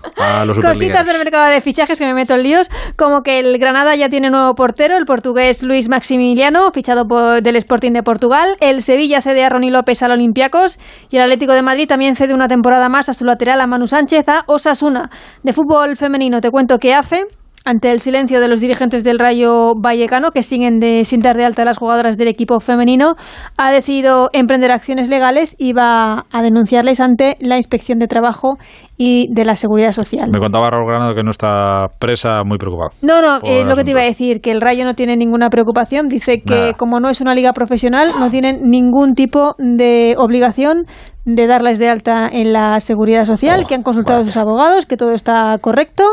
Cositas 0.61 1.05
del 1.05 1.17
mercado 1.17 1.49
de 1.49 1.61
fichajes 1.61 1.99
que 1.99 2.05
me 2.05 2.13
meto 2.13 2.35
en 2.35 2.43
líos, 2.43 2.69
como 2.95 3.21
que 3.21 3.39
el 3.39 3.57
Granada 3.57 3.95
ya 3.95 4.09
tiene 4.09 4.29
nuevo 4.29 4.53
portero, 4.55 4.97
el 4.97 5.05
portugués 5.05 5.63
Luis 5.63 5.89
Maximiliano 5.89 6.71
fichado 6.71 7.05
por, 7.05 7.41
del 7.41 7.55
Sporting 7.57 7.91
de 7.91 8.03
Portugal. 8.03 8.57
El 8.59 8.81
Sevilla 8.81 9.21
cede 9.21 9.43
a 9.43 9.49
Ronnie 9.49 9.71
López 9.71 10.01
al 10.03 10.11
Olympiacos 10.11 10.79
y 11.09 11.17
el 11.17 11.23
Atlético 11.23 11.53
de 11.53 11.61
Madrid 11.61 11.87
también 11.87 12.15
cede 12.15 12.33
una 12.33 12.47
temporada 12.47 12.89
más 12.89 13.09
a 13.09 13.13
su 13.13 13.25
lateral 13.25 13.61
a 13.61 13.67
Manu 13.67 13.87
Sánchez 13.87 14.27
a 14.29 14.43
Osasuna. 14.47 15.09
De 15.43 15.53
fútbol 15.53 15.97
femenino 15.97 16.41
te 16.41 16.51
cuento 16.51 16.77
que 16.77 16.93
AFE 16.93 17.25
ante 17.63 17.91
el 17.91 17.99
silencio 17.99 18.39
de 18.39 18.47
los 18.47 18.59
dirigentes 18.59 19.03
del 19.03 19.19
Rayo 19.19 19.73
Vallecano, 19.75 20.31
que 20.31 20.41
siguen 20.41 20.79
de, 20.79 21.05
sin 21.05 21.21
dar 21.21 21.37
de 21.37 21.45
alta 21.45 21.61
a 21.61 21.65
las 21.65 21.77
jugadoras 21.77 22.17
del 22.17 22.27
equipo 22.27 22.59
femenino, 22.59 23.15
ha 23.57 23.71
decidido 23.71 24.29
emprender 24.33 24.71
acciones 24.71 25.09
legales 25.09 25.55
y 25.59 25.73
va 25.73 26.25
a 26.31 26.41
denunciarles 26.41 26.99
ante 26.99 27.37
la 27.39 27.57
Inspección 27.57 27.99
de 27.99 28.07
Trabajo 28.07 28.57
y 28.97 29.27
de 29.31 29.45
la 29.45 29.55
Seguridad 29.55 29.91
Social. 29.91 30.29
Me 30.31 30.39
contaba 30.39 30.69
Raúl 30.69 30.87
Granado 30.87 31.15
que 31.15 31.23
no 31.23 31.31
está 31.31 31.87
presa 31.99 32.43
muy 32.43 32.57
preocupado. 32.57 32.91
No, 33.01 33.21
no, 33.21 33.39
es 33.43 33.65
lo 33.65 33.75
que 33.75 33.83
te 33.83 33.91
iba 33.91 34.01
a 34.01 34.05
decir, 34.05 34.41
que 34.41 34.51
el 34.51 34.61
Rayo 34.61 34.83
no 34.83 34.93
tiene 34.93 35.15
ninguna 35.15 35.49
preocupación. 35.49 36.07
Dice 36.07 36.41
que 36.41 36.73
como 36.77 36.99
no 36.99 37.09
es 37.09 37.21
una 37.21 37.33
liga 37.33 37.53
profesional, 37.53 38.11
no 38.19 38.29
tienen 38.29 38.69
ningún 38.69 39.13
tipo 39.13 39.55
de 39.57 40.15
obligación 40.17 40.85
de 41.25 41.45
darles 41.45 41.77
de 41.77 41.87
alta 41.87 42.27
en 42.31 42.53
la 42.53 42.79
Seguridad 42.79 43.25
Social, 43.25 43.65
que 43.67 43.75
han 43.75 43.83
consultado 43.83 44.21
a 44.21 44.25
sus 44.25 44.37
abogados, 44.37 44.85
que 44.85 44.97
todo 44.97 45.13
está 45.13 45.57
correcto 45.61 46.03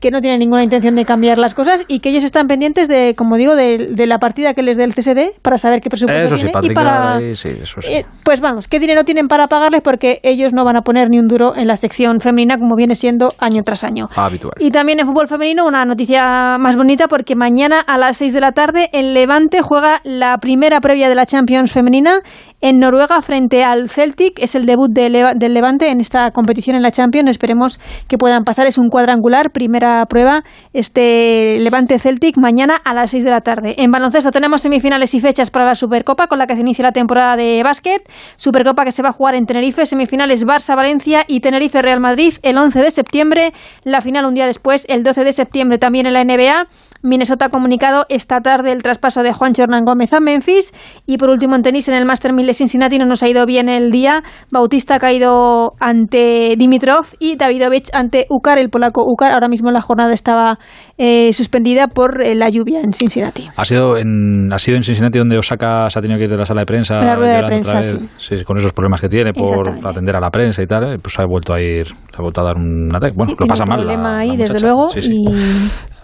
que 0.00 0.10
no 0.10 0.20
tienen 0.20 0.40
ninguna 0.40 0.62
intención 0.62 0.94
de 0.94 1.04
cambiar 1.04 1.38
las 1.38 1.54
cosas 1.54 1.84
y 1.88 2.00
que 2.00 2.10
ellos 2.10 2.24
están 2.24 2.48
pendientes 2.48 2.86
de, 2.86 3.14
como 3.16 3.36
digo, 3.36 3.56
de, 3.56 4.06
la 4.06 4.18
partida 4.18 4.54
que 4.54 4.62
les 4.62 4.76
dé 4.76 4.84
el 4.84 4.94
CSD 4.94 5.40
para 5.42 5.58
saber 5.58 5.80
qué 5.80 5.88
presupuesto 5.88 6.34
tiene 6.34 6.52
y 6.62 6.70
para... 6.70 7.18
Eh, 7.20 8.04
pues 8.22 8.40
vamos, 8.40 8.68
qué 8.68 8.78
dinero 8.78 9.04
tienen 9.04 9.26
para 9.26 9.48
pagarles 9.48 9.80
porque 9.80 10.20
ellos 10.22 10.52
no 10.52 10.64
van 10.64 10.76
a 10.76 10.82
poner 10.82 11.08
ni 11.10 11.18
un 11.18 11.28
duro 11.28 11.56
en 11.56 11.66
la 11.66 11.76
sección 11.76 12.20
femenina 12.20 12.58
como 12.58 12.76
viene 12.76 12.94
siendo 12.94 13.34
año 13.38 13.64
tras 13.64 13.84
año. 13.84 14.10
Habitual. 14.14 14.54
Y 14.58 14.70
también 14.70 15.00
en 15.00 15.06
fútbol 15.06 15.28
femenino 15.28 15.66
una 15.66 15.84
noticia 15.84 16.58
más 16.58 16.76
bonita 16.76 17.08
porque 17.08 17.34
mañana 17.34 17.80
a 17.80 17.96
las 17.98 18.18
6 18.18 18.32
de 18.34 18.40
la 18.40 18.52
tarde 18.52 18.90
el 18.92 19.14
Levante 19.14 19.62
juega 19.62 20.02
la 20.04 20.38
primera 20.38 20.80
previa 20.80 21.08
de 21.08 21.14
la 21.14 21.26
Champions 21.26 21.72
femenina 21.72 22.20
en 22.68 22.80
Noruega 22.80 23.22
frente 23.22 23.62
al 23.62 23.88
Celtic. 23.88 24.40
Es 24.40 24.56
el 24.56 24.66
debut 24.66 24.90
del 24.90 25.12
Levante 25.54 25.88
en 25.88 26.00
esta 26.00 26.32
competición 26.32 26.74
en 26.74 26.82
la 26.82 26.90
Champions. 26.90 27.30
Esperemos 27.30 27.78
que 28.08 28.18
puedan 28.18 28.42
pasar. 28.42 28.66
Es 28.66 28.76
un 28.76 28.88
cuadrangular, 28.88 29.52
primera 29.52 30.04
prueba, 30.06 30.42
este 30.72 31.58
Levante 31.60 32.00
Celtic 32.00 32.36
mañana 32.38 32.74
a 32.84 32.92
las 32.92 33.12
6 33.12 33.22
de 33.22 33.30
la 33.30 33.40
tarde. 33.42 33.76
En 33.78 33.92
baloncesto 33.92 34.32
tenemos 34.32 34.62
semifinales 34.62 35.14
y 35.14 35.20
fechas 35.20 35.52
para 35.52 35.64
la 35.64 35.76
Supercopa 35.76 36.26
con 36.26 36.40
la 36.40 36.48
que 36.48 36.56
se 36.56 36.62
inicia 36.62 36.82
la 36.82 36.90
temporada 36.90 37.36
de 37.36 37.62
básquet. 37.62 38.02
Supercopa 38.34 38.84
que 38.84 38.90
se 38.90 39.00
va 39.00 39.10
a 39.10 39.12
jugar 39.12 39.36
en 39.36 39.46
Tenerife, 39.46 39.86
semifinales 39.86 40.44
Barça-Valencia 40.44 41.24
y 41.28 41.38
Tenerife-Real 41.38 42.00
Madrid 42.00 42.34
el 42.42 42.58
11 42.58 42.80
de 42.80 42.90
septiembre. 42.90 43.52
La 43.84 44.00
final 44.00 44.24
un 44.24 44.34
día 44.34 44.48
después, 44.48 44.86
el 44.88 45.04
12 45.04 45.22
de 45.22 45.32
septiembre 45.32 45.78
también 45.78 46.06
en 46.06 46.14
la 46.14 46.24
NBA. 46.24 46.66
Minnesota 47.02 47.46
ha 47.46 47.48
comunicado 47.50 48.06
esta 48.08 48.40
tarde 48.40 48.72
el 48.72 48.82
traspaso 48.82 49.22
de 49.22 49.32
Juan 49.32 49.52
Hernán 49.56 49.84
Gómez 49.84 50.12
a 50.12 50.18
Memphis. 50.18 50.72
Y 51.06 51.18
por 51.18 51.30
último, 51.30 51.54
en 51.54 51.62
tenis, 51.62 51.86
en 51.86 51.94
el 51.94 52.04
Master 52.04 52.32
1000 52.32 52.46
de 52.46 52.54
Cincinnati 52.56 52.98
no 52.98 53.06
nos 53.06 53.22
ha 53.22 53.28
ido 53.28 53.44
bien 53.46 53.68
el 53.68 53.90
día. 53.90 54.22
Bautista 54.50 54.96
ha 54.96 54.98
caído 54.98 55.72
ante 55.80 56.54
Dimitrov 56.56 57.06
y 57.18 57.36
Davidovich 57.36 57.88
ante 57.92 58.26
Ukar, 58.30 58.58
el 58.58 58.70
polaco 58.70 59.04
Ukar. 59.06 59.32
Ahora 59.32 59.48
mismo 59.48 59.70
la 59.70 59.80
jornada 59.80 60.12
estaba 60.12 60.58
eh, 60.98 61.32
suspendida 61.32 61.88
por 61.88 62.22
eh, 62.22 62.34
la 62.34 62.48
lluvia 62.48 62.80
en 62.80 62.92
Cincinnati. 62.92 63.48
¿Ha 63.56 63.64
sido, 63.64 63.96
en, 63.96 64.52
¿Ha 64.52 64.58
sido 64.58 64.76
en 64.76 64.82
Cincinnati 64.82 65.18
donde 65.18 65.38
Osaka 65.38 65.88
se 65.90 65.98
ha 65.98 66.02
tenido 66.02 66.18
que 66.18 66.24
ir 66.24 66.30
de 66.30 66.36
la 66.36 66.46
sala 66.46 66.62
de 66.62 66.66
prensa? 66.66 66.96
La 66.96 67.16
rueda 67.16 67.42
de 67.42 67.46
prensa, 67.46 67.82
sí. 67.82 68.44
Con 68.44 68.58
esos 68.58 68.72
problemas 68.72 69.00
que 69.00 69.08
tiene 69.08 69.32
por 69.32 69.68
atender 69.86 70.16
a 70.16 70.20
la 70.20 70.30
prensa 70.30 70.62
y 70.62 70.66
tal, 70.66 70.94
eh, 70.94 70.98
pues 71.00 71.18
ha 71.18 71.26
vuelto 71.26 71.52
a 71.52 71.60
ir, 71.60 71.86
ha 72.16 72.22
vuelto 72.22 72.40
a 72.40 72.44
dar 72.44 72.56
un 72.56 72.94
ataque. 72.94 73.14
Bueno, 73.16 73.34
lo 73.38 73.46
pasa 73.46 73.64
mal. 73.66 73.80
problema 73.80 74.18
ahí, 74.18 74.36
desde 74.36 74.60
luego. 74.60 74.88
Y 74.96 75.24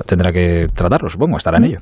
tendrá 0.07 0.33
que 0.33 0.67
tratarlo, 0.75 1.09
supongo, 1.09 1.37
estará 1.37 1.59
en 1.59 1.65
ello. 1.65 1.79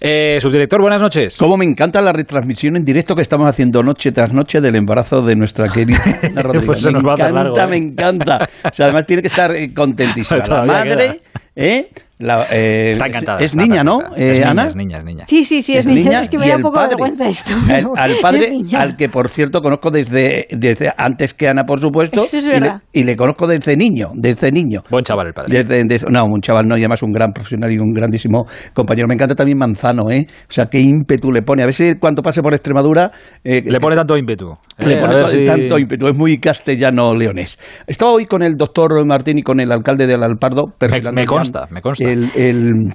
Eh, 0.00 0.38
subdirector, 0.40 0.80
buenas 0.80 1.00
noches. 1.00 1.36
Como 1.36 1.56
me 1.56 1.64
encanta 1.64 2.00
la 2.00 2.12
retransmisión 2.12 2.76
en 2.76 2.84
directo 2.84 3.14
que 3.14 3.22
estamos 3.22 3.48
haciendo 3.48 3.82
noche 3.82 4.12
tras 4.12 4.34
noche 4.34 4.60
del 4.60 4.76
embarazo 4.76 5.22
de 5.22 5.36
nuestra 5.36 5.66
querida 5.68 5.98
Rodríguez. 6.36 6.66
pues 6.66 6.86
me 6.86 6.98
encanta, 6.98 7.66
me 7.66 7.76
encanta. 7.76 8.38
O 8.64 8.72
sea, 8.72 8.86
además 8.86 9.06
tiene 9.06 9.22
que 9.22 9.28
estar 9.28 9.50
eh, 9.54 9.72
contentísima. 9.74 10.44
la 10.46 10.64
madre, 10.64 11.20
¿eh? 11.56 11.88
La, 12.20 12.46
eh, 12.50 12.92
está 12.92 13.06
encantada. 13.06 13.38
Es 13.38 13.56
niña, 13.56 13.82
¿no, 13.82 13.98
eh, 14.14 14.42
Ana? 14.44 14.68
Es 14.68 14.76
niña, 14.76 14.98
es 14.98 15.04
niña. 15.04 15.24
Sí, 15.26 15.42
sí, 15.42 15.62
sí, 15.62 15.74
es, 15.74 15.86
niña. 15.86 16.20
Es 16.20 16.28
que 16.28 16.36
me 16.36 16.48
da 16.48 16.56
un 16.56 16.62
poco 16.62 16.78
de 16.82 16.88
vergüenza 16.88 17.26
esto. 17.26 17.52
al 17.96 18.16
padre, 18.22 18.52
al 18.76 18.96
que 18.96 19.08
por 19.08 19.30
cierto 19.30 19.62
conozco 19.62 19.90
desde, 19.90 20.46
desde 20.50 20.92
antes 20.98 21.32
que 21.32 21.48
Ana, 21.48 21.64
por 21.64 21.80
supuesto. 21.80 22.22
Eso 22.22 22.36
es 22.36 22.44
y, 22.44 22.48
verdad. 22.48 22.82
Le, 22.92 23.00
y, 23.00 23.04
le, 23.04 23.16
conozco 23.16 23.46
desde 23.46 23.74
niño, 23.74 24.10
desde 24.14 24.52
niño. 24.52 24.82
Buen 24.90 25.02
chaval 25.02 25.28
el 25.28 25.32
padre. 25.32 25.64
Desde, 25.64 25.84
desde, 25.84 26.10
no, 26.10 26.24
un 26.26 26.42
chaval 26.42 26.66
no, 26.68 26.76
y 26.76 26.80
además 26.80 27.02
un 27.02 27.10
gran 27.10 27.32
profesional 27.32 27.72
y 27.72 27.78
un 27.78 27.90
grandísimo 27.94 28.44
compañero. 28.74 29.08
Me 29.08 29.14
encanta 29.14 29.34
también 29.34 29.56
Manzano, 29.56 30.10
¿eh? 30.10 30.26
O 30.28 30.52
sea, 30.52 30.66
qué 30.66 30.78
ímpetu 30.78 31.32
le 31.32 31.40
pone. 31.40 31.62
A 31.62 31.66
ver 31.66 31.74
si 31.74 31.94
cuando 31.94 32.20
pase 32.20 32.42
por 32.42 32.52
Extremadura... 32.52 33.10
Eh, 33.42 33.62
le 33.64 33.80
pone 33.80 33.96
tanto 33.96 34.18
ímpetu. 34.18 34.54
Le 34.76 34.98
pone 34.98 35.26
si... 35.30 35.44
tanto 35.46 35.78
ímpetu. 35.78 36.06
Es 36.08 36.18
muy 36.18 36.36
castellano-leonés. 36.36 37.58
Estaba 37.86 38.10
hoy 38.10 38.26
con 38.26 38.42
el 38.42 38.56
doctor 38.56 39.06
Martín 39.06 39.38
y 39.38 39.42
con 39.42 39.58
el 39.58 39.72
alcalde 39.72 40.06
del 40.06 40.22
Alpardo. 40.22 40.74
Me, 40.80 41.12
me 41.12 41.24
consta, 41.24 41.66
me 41.70 41.80
consta. 41.80 42.09
El, 42.12 42.30
el 42.36 42.94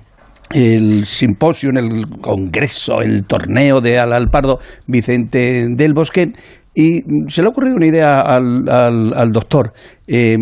el 0.54 1.06
simposio, 1.06 1.70
el 1.72 2.08
congreso, 2.22 3.02
el 3.02 3.26
torneo 3.26 3.82
de 3.82 4.00
Al 4.00 4.14
Alpardo 4.14 4.60
Vicente 4.88 5.68
del 5.72 5.94
Bosque. 5.94 6.34
Y 6.78 7.04
se 7.30 7.42
le 7.42 7.48
ha 7.48 7.50
ocurrido 7.50 7.76
una 7.78 7.88
idea 7.88 8.20
al, 8.20 8.68
al, 8.68 9.32
doctor. 9.32 9.72
Eh, 10.08 10.36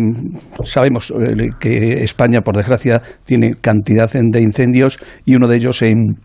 sabemos 0.64 1.14
que 1.60 2.02
España, 2.02 2.40
por 2.40 2.56
desgracia, 2.56 3.02
tiene 3.24 3.54
cantidad 3.60 4.10
de 4.12 4.40
incendios 4.42 4.98
y 5.24 5.36
uno 5.36 5.46
de 5.46 5.56
ellos 5.56 5.80
en, 5.82 6.18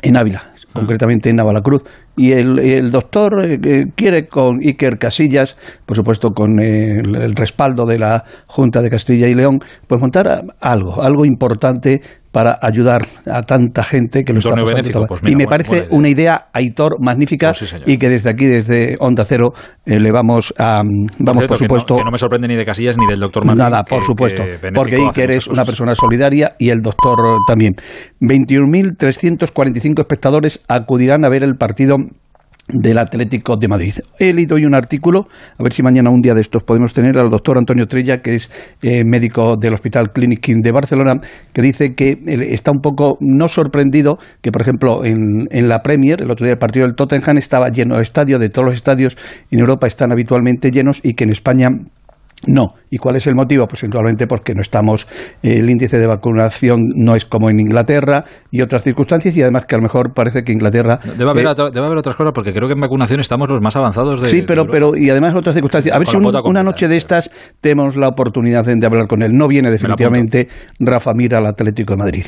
en 0.00 0.16
Ávila, 0.16 0.54
concretamente 0.72 1.28
en 1.28 1.36
Navalacruz. 1.36 1.84
Y 2.16 2.32
el, 2.32 2.58
el 2.58 2.90
doctor 2.90 3.44
eh, 3.46 3.86
quiere 3.94 4.26
con 4.26 4.58
Iker 4.62 4.98
Casillas, 4.98 5.56
por 5.86 5.96
supuesto 5.96 6.30
con 6.30 6.60
el, 6.60 7.14
el, 7.14 7.32
respaldo 7.34 7.86
de 7.86 7.98
la 7.98 8.24
Junta 8.46 8.82
de 8.82 8.90
Castilla 8.90 9.28
y 9.28 9.34
León, 9.34 9.60
pues 9.86 10.00
montar 10.00 10.42
algo, 10.60 11.02
algo 11.02 11.24
importante 11.24 12.02
para 12.32 12.58
ayudar 12.62 13.02
a 13.26 13.42
tanta 13.42 13.82
gente 13.82 14.24
que 14.24 14.32
lo 14.32 14.38
está 14.38 14.54
pasando. 14.54 15.06
Pues 15.06 15.22
mira, 15.22 15.32
y 15.32 15.36
me 15.36 15.46
parece 15.46 15.88
una 15.90 16.08
idea, 16.08 16.46
Aitor, 16.52 17.00
magnífica 17.00 17.52
pues 17.58 17.70
sí, 17.70 17.76
y 17.86 17.98
que 17.98 18.08
desde 18.08 18.30
aquí, 18.30 18.46
desde 18.46 18.96
Onda 19.00 19.24
Cero, 19.24 19.52
eh, 19.84 19.98
le 19.98 20.12
vamos 20.12 20.54
a, 20.58 20.82
vamos 21.18 21.42
por, 21.42 21.48
por 21.48 21.58
supuesto... 21.58 21.94
Que 21.94 21.98
no, 21.98 22.04
que 22.04 22.04
no, 22.04 22.12
me 22.12 22.18
sorprende 22.18 22.48
ni 22.48 22.56
de 22.56 22.64
Casillas 22.64 22.96
ni 22.96 23.06
del 23.06 23.18
doctor 23.18 23.44
Martín. 23.44 23.58
Nada, 23.58 23.82
por 23.82 24.04
supuesto, 24.04 24.44
que 24.44 24.70
porque 24.72 24.96
Iker 24.96 25.30
es 25.32 25.48
una 25.48 25.64
persona 25.64 25.94
solidaria 25.94 26.54
y 26.58 26.70
el 26.70 26.82
doctor 26.82 27.18
también. 27.48 27.74
21.345 28.20 29.98
espectadores 29.98 30.64
acudirán 30.68 31.24
a 31.24 31.28
ver 31.28 31.42
el 31.42 31.56
partido 31.56 31.96
del 32.72 32.98
Atlético 32.98 33.56
de 33.56 33.68
Madrid. 33.68 33.94
He 34.18 34.32
leído 34.32 34.56
hoy 34.56 34.64
un 34.64 34.74
artículo, 34.74 35.26
a 35.58 35.62
ver 35.62 35.72
si 35.72 35.82
mañana 35.82 36.10
un 36.10 36.20
día 36.20 36.34
de 36.34 36.40
estos 36.40 36.62
podemos 36.62 36.92
tener 36.92 37.18
al 37.18 37.30
doctor 37.30 37.58
Antonio 37.58 37.86
Trella, 37.86 38.22
que 38.22 38.34
es 38.34 38.50
eh, 38.82 39.02
médico 39.04 39.56
del 39.56 39.74
Hospital 39.74 40.12
Clinic 40.12 40.46
de 40.46 40.72
Barcelona, 40.72 41.20
que 41.52 41.62
dice 41.62 41.94
que 41.94 42.18
está 42.26 42.70
un 42.72 42.80
poco 42.80 43.16
no 43.20 43.48
sorprendido 43.48 44.18
que, 44.42 44.52
por 44.52 44.62
ejemplo, 44.62 45.04
en, 45.04 45.46
en 45.50 45.68
la 45.68 45.80
Premier, 45.80 46.22
el 46.22 46.30
otro 46.30 46.44
día 46.44 46.52
el 46.52 46.58
partido 46.58 46.86
del 46.86 46.94
Tottenham 46.94 47.38
estaba 47.38 47.68
lleno 47.68 47.96
de 47.96 48.02
estadio, 48.02 48.38
de 48.38 48.48
todos 48.48 48.66
los 48.66 48.74
estadios 48.74 49.16
en 49.50 49.58
Europa 49.58 49.86
están 49.86 50.12
habitualmente 50.12 50.70
llenos 50.70 51.00
y 51.02 51.14
que 51.14 51.24
en 51.24 51.30
España 51.30 51.68
no. 52.46 52.74
¿Y 52.90 52.98
cuál 52.98 53.16
es 53.16 53.26
el 53.26 53.34
motivo? 53.34 53.66
Pues 53.66 53.82
eventualmente 53.82 54.26
porque 54.26 54.54
no 54.54 54.62
estamos, 54.62 55.06
el 55.42 55.68
índice 55.68 55.98
de 55.98 56.06
vacunación 56.06 56.80
no 56.96 57.14
es 57.14 57.24
como 57.24 57.50
en 57.50 57.60
Inglaterra 57.60 58.24
y 58.50 58.62
otras 58.62 58.82
circunstancias 58.82 59.36
y 59.36 59.42
además 59.42 59.66
que 59.66 59.74
a 59.74 59.78
lo 59.78 59.82
mejor 59.82 60.14
parece 60.14 60.42
que 60.42 60.52
Inglaterra... 60.52 60.98
Debe 61.18 61.30
haber, 61.30 61.46
eh, 61.46 61.70
debe 61.72 61.86
haber 61.86 61.98
otras 61.98 62.16
cosas 62.16 62.32
porque 62.34 62.52
creo 62.52 62.66
que 62.66 62.74
en 62.74 62.80
vacunación 62.80 63.20
estamos 63.20 63.48
los 63.48 63.60
más 63.60 63.76
avanzados 63.76 64.22
de 64.22 64.28
Sí, 64.28 64.42
pero, 64.46 64.64
de 64.64 64.70
pero 64.70 64.96
y 64.96 65.10
además 65.10 65.34
otras 65.36 65.54
circunstancias. 65.54 65.94
A 65.94 65.98
ver 65.98 66.08
si 66.08 66.16
un, 66.16 66.24
una 66.44 66.62
noche 66.62 66.88
de 66.88 66.96
estas 66.96 67.30
tenemos 67.60 67.96
la 67.96 68.08
oportunidad 68.08 68.64
de, 68.64 68.74
de 68.76 68.86
hablar 68.86 69.06
con 69.06 69.22
él. 69.22 69.32
No 69.32 69.46
viene 69.46 69.70
definitivamente 69.70 70.48
Rafa 70.78 71.12
Mira 71.14 71.38
al 71.38 71.46
Atlético 71.46 71.94
de 71.94 71.98
Madrid. 71.98 72.24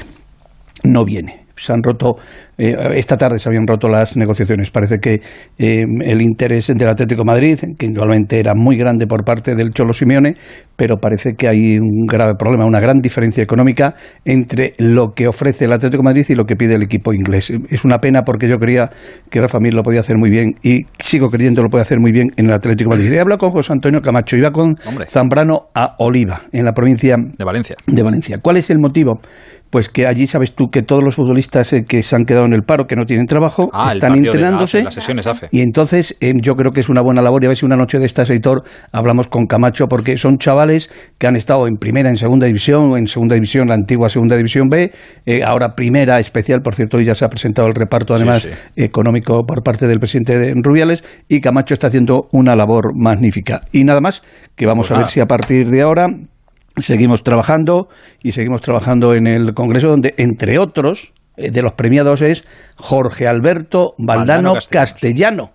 No 0.85 1.05
viene 1.05 1.47
se 1.57 1.73
han 1.73 1.83
roto, 1.83 2.17
eh, 2.59 2.75
esta 2.95 3.17
tarde 3.17 3.39
se 3.39 3.49
habían 3.49 3.67
roto 3.67 3.89
las 3.89 4.17
negociaciones. 4.17 4.71
Parece 4.71 4.99
que 4.99 5.21
eh, 5.59 5.85
el 6.03 6.23
interés 6.23 6.69
del 6.69 6.89
Atlético 6.89 7.23
de 7.23 7.27
Madrid, 7.27 7.59
que 7.79 7.87
indudablemente 7.87 8.39
era 8.39 8.55
muy 8.55 8.77
grande 8.77 9.07
por 9.07 9.25
parte 9.25 9.55
del 9.55 9.71
Cholo 9.71 9.93
Simeone, 9.93 10.37
pero 10.77 10.97
parece 10.97 11.35
que 11.35 11.49
hay 11.49 11.79
un 11.79 12.07
grave 12.07 12.35
problema, 12.39 12.65
una 12.67 12.81
gran 12.81 13.01
diferencia 13.01 13.43
económica 13.43 13.95
entre 14.25 14.73
lo 14.79 15.13
que 15.15 15.29
ofrece 15.29 15.67
el 15.67 15.73
Atlético 15.73 16.03
de 16.03 16.09
Madrid 16.11 16.27
y 16.29 16.35
lo 16.35 16.45
que 16.45 16.57
pide 16.57 16.75
el 16.75 16.83
equipo 16.83 17.13
inglés. 17.13 17.53
Es 17.71 17.85
una 17.85 17.99
pena 17.99 18.23
porque 18.23 18.49
yo 18.49 18.59
creía 18.59 18.91
que 19.31 19.41
Rafa 19.41 19.59
Mir 19.61 19.75
lo 19.75 19.83
podía 19.83 20.01
hacer 20.01 20.17
muy 20.19 20.31
bien 20.31 20.55
y 20.63 20.87
sigo 20.99 21.29
creyendo 21.29 21.61
que 21.61 21.65
lo 21.65 21.71
puede 21.71 21.83
hacer 21.83 22.01
muy 22.01 22.13
bien 22.13 22.29
en 22.37 22.47
el 22.47 22.53
Atlético 22.53 22.91
de 22.91 22.97
Madrid. 22.97 23.13
He 23.13 23.21
hablado 23.21 23.39
con 23.39 23.51
José 23.51 23.73
Antonio 23.73 24.01
Camacho, 24.01 24.37
iba 24.37 24.51
con 24.51 24.77
Hombre. 24.87 25.07
Zambrano 25.09 25.69
a 25.75 25.95
Oliva, 25.99 26.41
en 26.53 26.65
la 26.65 26.73
provincia 26.73 27.17
de 27.17 27.45
Valencia. 27.45 27.77
de 27.87 28.03
Valencia. 28.03 28.39
¿Cuál 28.43 28.57
es 28.57 28.71
el 28.71 28.79
motivo? 28.79 29.21
Pues 29.73 29.89
que 29.89 30.07
allí 30.07 30.27
sabes 30.27 30.55
tú 30.55 30.69
que 30.69 30.83
todos 30.83 31.03
los 31.03 31.15
futbolistas 31.15 31.73
eh, 31.73 31.87
que 31.89 32.03
se 32.03 32.15
han 32.15 32.25
quedado 32.25 32.45
en 32.45 32.53
el 32.53 32.61
paro, 32.61 32.87
que 32.87 32.95
no 32.95 33.07
tienen 33.07 33.25
trabajo, 33.25 33.71
ah, 33.73 33.93
están 33.95 34.19
entrenándose. 34.19 34.79
De, 34.79 34.85
las 34.85 34.95
sesiones 34.95 35.27
AFE. 35.27 35.49
Y 35.51 35.63
entonces 35.63 36.15
eh, 36.21 36.35
yo 36.43 36.57
creo 36.57 36.73
que 36.73 36.81
es 36.81 36.91
una 36.91 37.01
buena 37.01 37.23
labor. 37.23 37.43
Y 37.43 37.47
a 37.47 37.49
ver 37.49 37.57
si 37.57 37.65
una 37.65 37.77
noche 37.77 37.99
de 37.99 38.05
esta, 38.05 38.23
editor, 38.25 38.65
hablamos 38.93 39.29
con 39.29 39.47
Camacho, 39.47 39.87
porque 39.87 40.19
son 40.19 40.37
chavales 40.37 40.91
que 41.17 41.27
han 41.27 41.37
estado 41.37 41.67
en 41.67 41.77
primera, 41.77 42.11
en 42.11 42.17
segunda 42.17 42.47
división, 42.47 42.99
en 42.99 43.07
segunda 43.07 43.35
división, 43.35 43.69
la 43.69 43.75
antigua 43.75 44.11
segunda 44.11 44.37
división 44.37 44.69
B, 44.69 44.93
eh, 45.25 45.43
ahora 45.43 45.75
primera 45.75 46.21
especial, 46.21 46.61
por 46.61 46.75
cierto, 46.75 46.99
hoy 46.99 47.07
ya 47.07 47.15
se 47.15 47.25
ha 47.25 47.29
presentado 47.29 47.67
el 47.67 47.75
reparto, 47.75 48.15
además, 48.15 48.43
sí, 48.43 48.51
sí. 48.53 48.85
económico 48.85 49.47
por 49.47 49.63
parte 49.63 49.87
del 49.87 49.99
presidente 49.99 50.39
de 50.39 50.53
Rubiales, 50.63 51.03
y 51.29 51.41
Camacho 51.41 51.73
está 51.73 51.87
haciendo 51.87 52.29
una 52.33 52.55
labor 52.55 52.93
magnífica. 52.95 53.63
Y 53.73 53.85
nada 53.85 54.03
más, 54.03 54.23
que 54.55 54.67
vamos 54.67 54.89
Pues 54.89 54.99
a 54.99 55.01
ver 55.01 55.11
si 55.11 55.21
a 55.21 55.27
partir 55.27 55.71
de 55.71 55.81
ahora 55.81 56.09
seguimos 56.79 57.23
trabajando 57.23 57.89
y 58.23 58.33
seguimos 58.33 58.63
trabajando 58.63 59.15
en 59.15 59.27
el 59.27 59.55
Congreso 59.55 59.89
donde, 59.89 60.15
entre 60.19 60.59
otros, 60.59 61.13
eh, 61.37 61.51
de 61.51 61.63
los 61.63 61.73
premiados 61.73 62.23
es 62.23 62.45
Jorge 62.77 63.27
Alberto 63.27 63.95
Valdano, 63.99 64.55
Valdano 64.55 64.67
Castellano. 64.71 65.51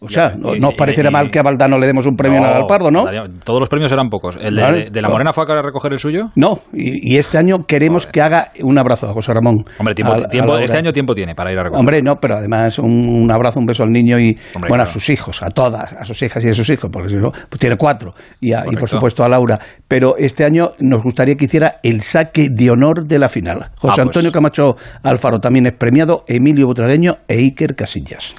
O 0.00 0.08
sea, 0.08 0.34
no, 0.36 0.68
os 0.68 0.74
parecerá 0.76 1.10
mal 1.10 1.30
que 1.30 1.38
a 1.38 1.42
Valdano 1.42 1.78
le 1.78 1.86
demos 1.86 2.06
un 2.06 2.14
premio 2.16 2.40
no, 2.40 2.46
al 2.46 2.66
Pardo, 2.66 2.90
¿no? 2.90 3.04
Todos 3.44 3.60
los 3.60 3.68
premios 3.68 3.90
eran 3.92 4.08
pocos. 4.08 4.36
¿El 4.40 4.56
de, 4.56 5.02
la 5.02 5.08
Morena 5.08 5.32
fue 5.32 5.44
a 5.44 5.62
recoger 5.62 5.92
el 5.92 5.98
suyo? 5.98 6.26
No, 6.36 6.54
y, 6.72 7.16
este 7.16 7.38
año 7.38 7.58
queremos 7.66 8.06
que 8.06 8.20
haga 8.20 8.52
un 8.62 8.78
abrazo 8.78 9.08
a 9.08 9.12
José 9.12 9.32
Ramón. 9.32 9.64
Hombre, 9.78 9.94
tiempo, 9.94 10.14
este 10.58 10.76
año 10.76 10.92
tiempo 10.92 11.14
tiene 11.14 11.34
para 11.34 11.52
ir 11.52 11.58
a 11.58 11.64
recoger. 11.64 11.80
Hombre, 11.80 12.02
no, 12.02 12.16
pero 12.20 12.36
además 12.36 12.78
un, 12.78 13.30
abrazo, 13.30 13.60
un 13.60 13.66
beso 13.66 13.82
al 13.82 13.90
niño 13.90 14.18
y, 14.18 14.36
bueno, 14.68 14.84
a 14.84 14.86
sus 14.86 15.08
hijos, 15.08 15.42
a 15.42 15.50
todas, 15.50 15.92
a 15.92 16.04
sus 16.04 16.20
hijas 16.22 16.44
y 16.44 16.48
a 16.48 16.54
sus 16.54 16.68
hijos, 16.68 16.90
porque 16.92 17.08
si 17.08 17.16
no, 17.16 17.28
pues 17.30 17.58
tiene 17.58 17.76
cuatro. 17.76 18.12
Y, 18.40 18.52
y 18.52 18.76
por 18.78 18.88
supuesto 18.88 19.24
a 19.24 19.28
Laura. 19.28 19.58
Pero 19.88 20.16
este 20.18 20.44
año 20.44 20.72
nos 20.80 21.02
gustaría 21.02 21.36
que 21.36 21.46
hiciera 21.46 21.76
el 21.82 22.02
saque 22.02 22.48
de 22.50 22.70
honor 22.70 23.06
de 23.06 23.18
la 23.18 23.28
final. 23.28 23.70
José 23.76 24.00
ah, 24.00 24.04
pues. 24.04 24.08
Antonio 24.08 24.32
Camacho 24.32 24.76
Alfaro 25.02 25.38
también 25.38 25.66
es 25.66 25.74
premiado, 25.76 26.24
Emilio 26.26 26.66
Butragueño 26.66 27.18
e 27.28 27.38
Iker 27.38 27.74
Casillas. 27.74 28.34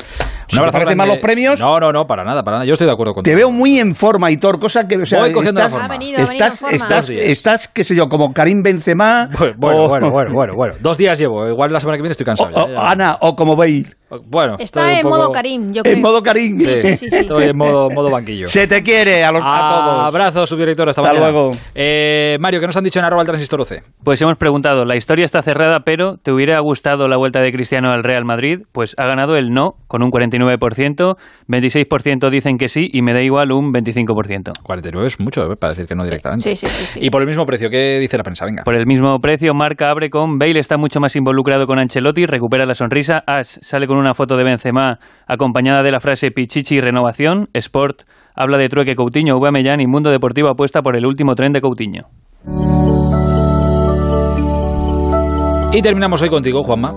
¿No 0.54 0.66
¿Te 0.66 0.72
parecen 0.72 0.98
mal 0.98 1.08
los 1.08 1.18
premios? 1.18 1.60
No, 1.60 1.80
no, 1.80 1.92
no, 1.92 2.06
para 2.06 2.24
nada, 2.24 2.44
para 2.44 2.58
nada. 2.58 2.66
Yo 2.66 2.74
estoy 2.74 2.88
de 2.88 2.94
acuerdo 2.94 3.14
contigo. 3.14 3.32
Te 3.32 3.36
veo 3.36 3.52
muy 3.52 3.80
en 3.80 3.96
forma, 3.96 4.30
Hitor, 4.32 4.60
cosa 4.60 4.88
que... 4.88 4.98
O 4.98 5.06
sea, 5.06 5.20
Voy 5.20 5.32
cogiendo 5.32 5.62
estás, 5.62 5.74
la 5.74 5.80
forma. 5.80 5.96
Ha 5.96 5.98
venido, 5.98 6.20
estás, 6.22 6.64
ha 6.64 6.68
venido 6.68 6.86
estás, 6.86 7.10
estás, 7.10 7.68
qué 7.68 7.84
sé 7.84 7.96
yo, 7.96 8.10
como 8.10 8.34
Karim 8.34 8.64
Benzema... 8.64 9.30
Bueno, 9.58 9.88
bueno, 9.88 10.10
bueno, 10.10 10.34
bueno, 10.34 10.54
bueno, 10.54 10.76
Dos 10.80 10.98
días 10.98 11.18
llevo. 11.18 11.48
Igual 11.48 11.72
la 11.72 11.80
semana 11.80 11.98
que 11.98 12.02
viene 12.02 12.12
estoy 12.12 12.26
cansado. 12.26 12.52
O, 12.54 12.68
ya, 12.68 12.74
ya. 12.74 12.92
Ana, 12.92 13.18
o 13.22 13.36
como 13.36 13.56
Bale. 13.56 13.86
Bueno, 14.28 14.56
está 14.60 15.00
en 15.00 15.08
modo 15.08 15.32
Karim, 15.32 15.74
yo 15.74 15.82
creo. 15.82 15.96
En 15.96 16.02
modo 16.02 16.22
Karim. 16.22 16.58
Sí, 16.58 16.78
sí, 16.78 16.98
sí, 16.98 17.08
Estoy 17.12 17.46
en 17.46 17.58
modo, 17.58 17.90
modo 17.90 18.12
banquillo. 18.12 18.48
Se 18.48 18.68
te 18.68 18.84
quiere 18.84 19.24
a, 19.24 19.32
los, 19.32 19.44
a 19.46 19.84
todos. 19.84 20.08
Abrazo, 20.08 20.46
subdirector. 20.46 20.90
Hasta, 20.90 21.02
hasta 21.02 21.20
luego. 21.20 21.50
Eh, 21.74 22.38
Mario, 22.40 22.60
¿qué 22.60 22.68
nos 22.68 22.78
han 22.78 22.84
dicho 22.84 23.00
en 23.00 23.06
arroba 23.06 23.24
el 23.24 23.28
transistor 23.28 23.62
UC? 23.62 23.84
Pues 24.04 24.22
hemos 24.22 24.38
preguntado, 24.38 24.86
la 24.86 24.96
historia 24.96 25.26
está 25.26 25.42
cerrada, 25.42 25.80
pero 25.86 26.18
¿te 26.18 26.32
hubiera 26.32 26.60
gustado 26.60 27.08
la 27.08 27.18
vuelta 27.18 27.42
de 27.42 27.52
Cristiano 27.52 27.92
al 27.92 28.04
Real 28.04 28.26
Madrid? 28.26 28.60
Pues 28.72 28.96
ha 28.98 29.06
ganado 29.06 29.36
el 29.36 29.50
no, 29.50 29.74
con 29.88 30.04
un 30.04 30.12
49%, 30.12 31.16
26% 31.48 32.30
dicen 32.30 32.58
que 32.58 32.68
sí, 32.68 32.90
y 32.92 33.02
me 33.02 33.14
da 33.14 33.22
igual 33.22 33.52
un 33.52 33.74
25%. 33.74 34.52
49 34.64 35.08
es 35.08 35.20
mucho 35.20 35.44
¿eh? 35.44 35.56
para 35.60 35.74
decir 35.74 35.88
que 35.88 35.96
no 35.96 36.04
directamente. 36.04 36.56
Sí, 36.56 36.68
sí, 36.68 36.68
sí, 36.68 37.00
Y 37.02 37.10
por 37.10 37.22
el 37.22 37.28
mismo 37.28 37.46
precio, 37.46 37.70
¿qué 37.70 38.00
dice 38.00 38.18
la 38.18 38.24
prensa? 38.24 38.46
Venga. 38.46 38.64
Por 38.64 38.76
el 38.76 38.86
mismo 38.86 39.18
precio, 39.20 39.54
Marca 39.54 39.90
abre 39.90 40.10
con 40.10 40.38
Bale 40.38 40.60
está 40.60 40.78
mucho 40.78 41.00
más 41.00 41.16
involucrado 41.16 41.66
con 41.66 41.80
Ancelotti, 41.80 42.26
recupera 42.26 42.66
la 42.66 42.74
sonrisa, 42.74 43.24
Ash 43.26 43.58
sale 43.62 43.88
con 43.88 43.95
una 43.96 44.14
foto 44.14 44.38
de 44.38 44.44
Benzema 44.44 45.00
acompañada 45.28 45.84
de 45.84 45.92
la 45.92 46.00
frase 46.00 46.32
Pichichi 46.32 46.80
renovación, 46.80 47.50
Sport 47.54 48.04
habla 48.36 48.58
de 48.58 48.70
trueque 48.70 48.96
Coutinho, 48.96 49.36
Aubameyang 49.36 49.82
y 49.82 49.88
Mundo 49.88 50.10
Deportivo 50.10 50.50
apuesta 50.50 50.82
por 50.82 50.96
el 50.96 51.06
último 51.06 51.36
tren 51.36 51.54
de 51.54 51.62
Coutinho. 51.62 52.08
Y 55.74 55.82
terminamos 55.82 56.22
hoy 56.22 56.30
contigo, 56.30 56.64
Juanma. 56.64 56.92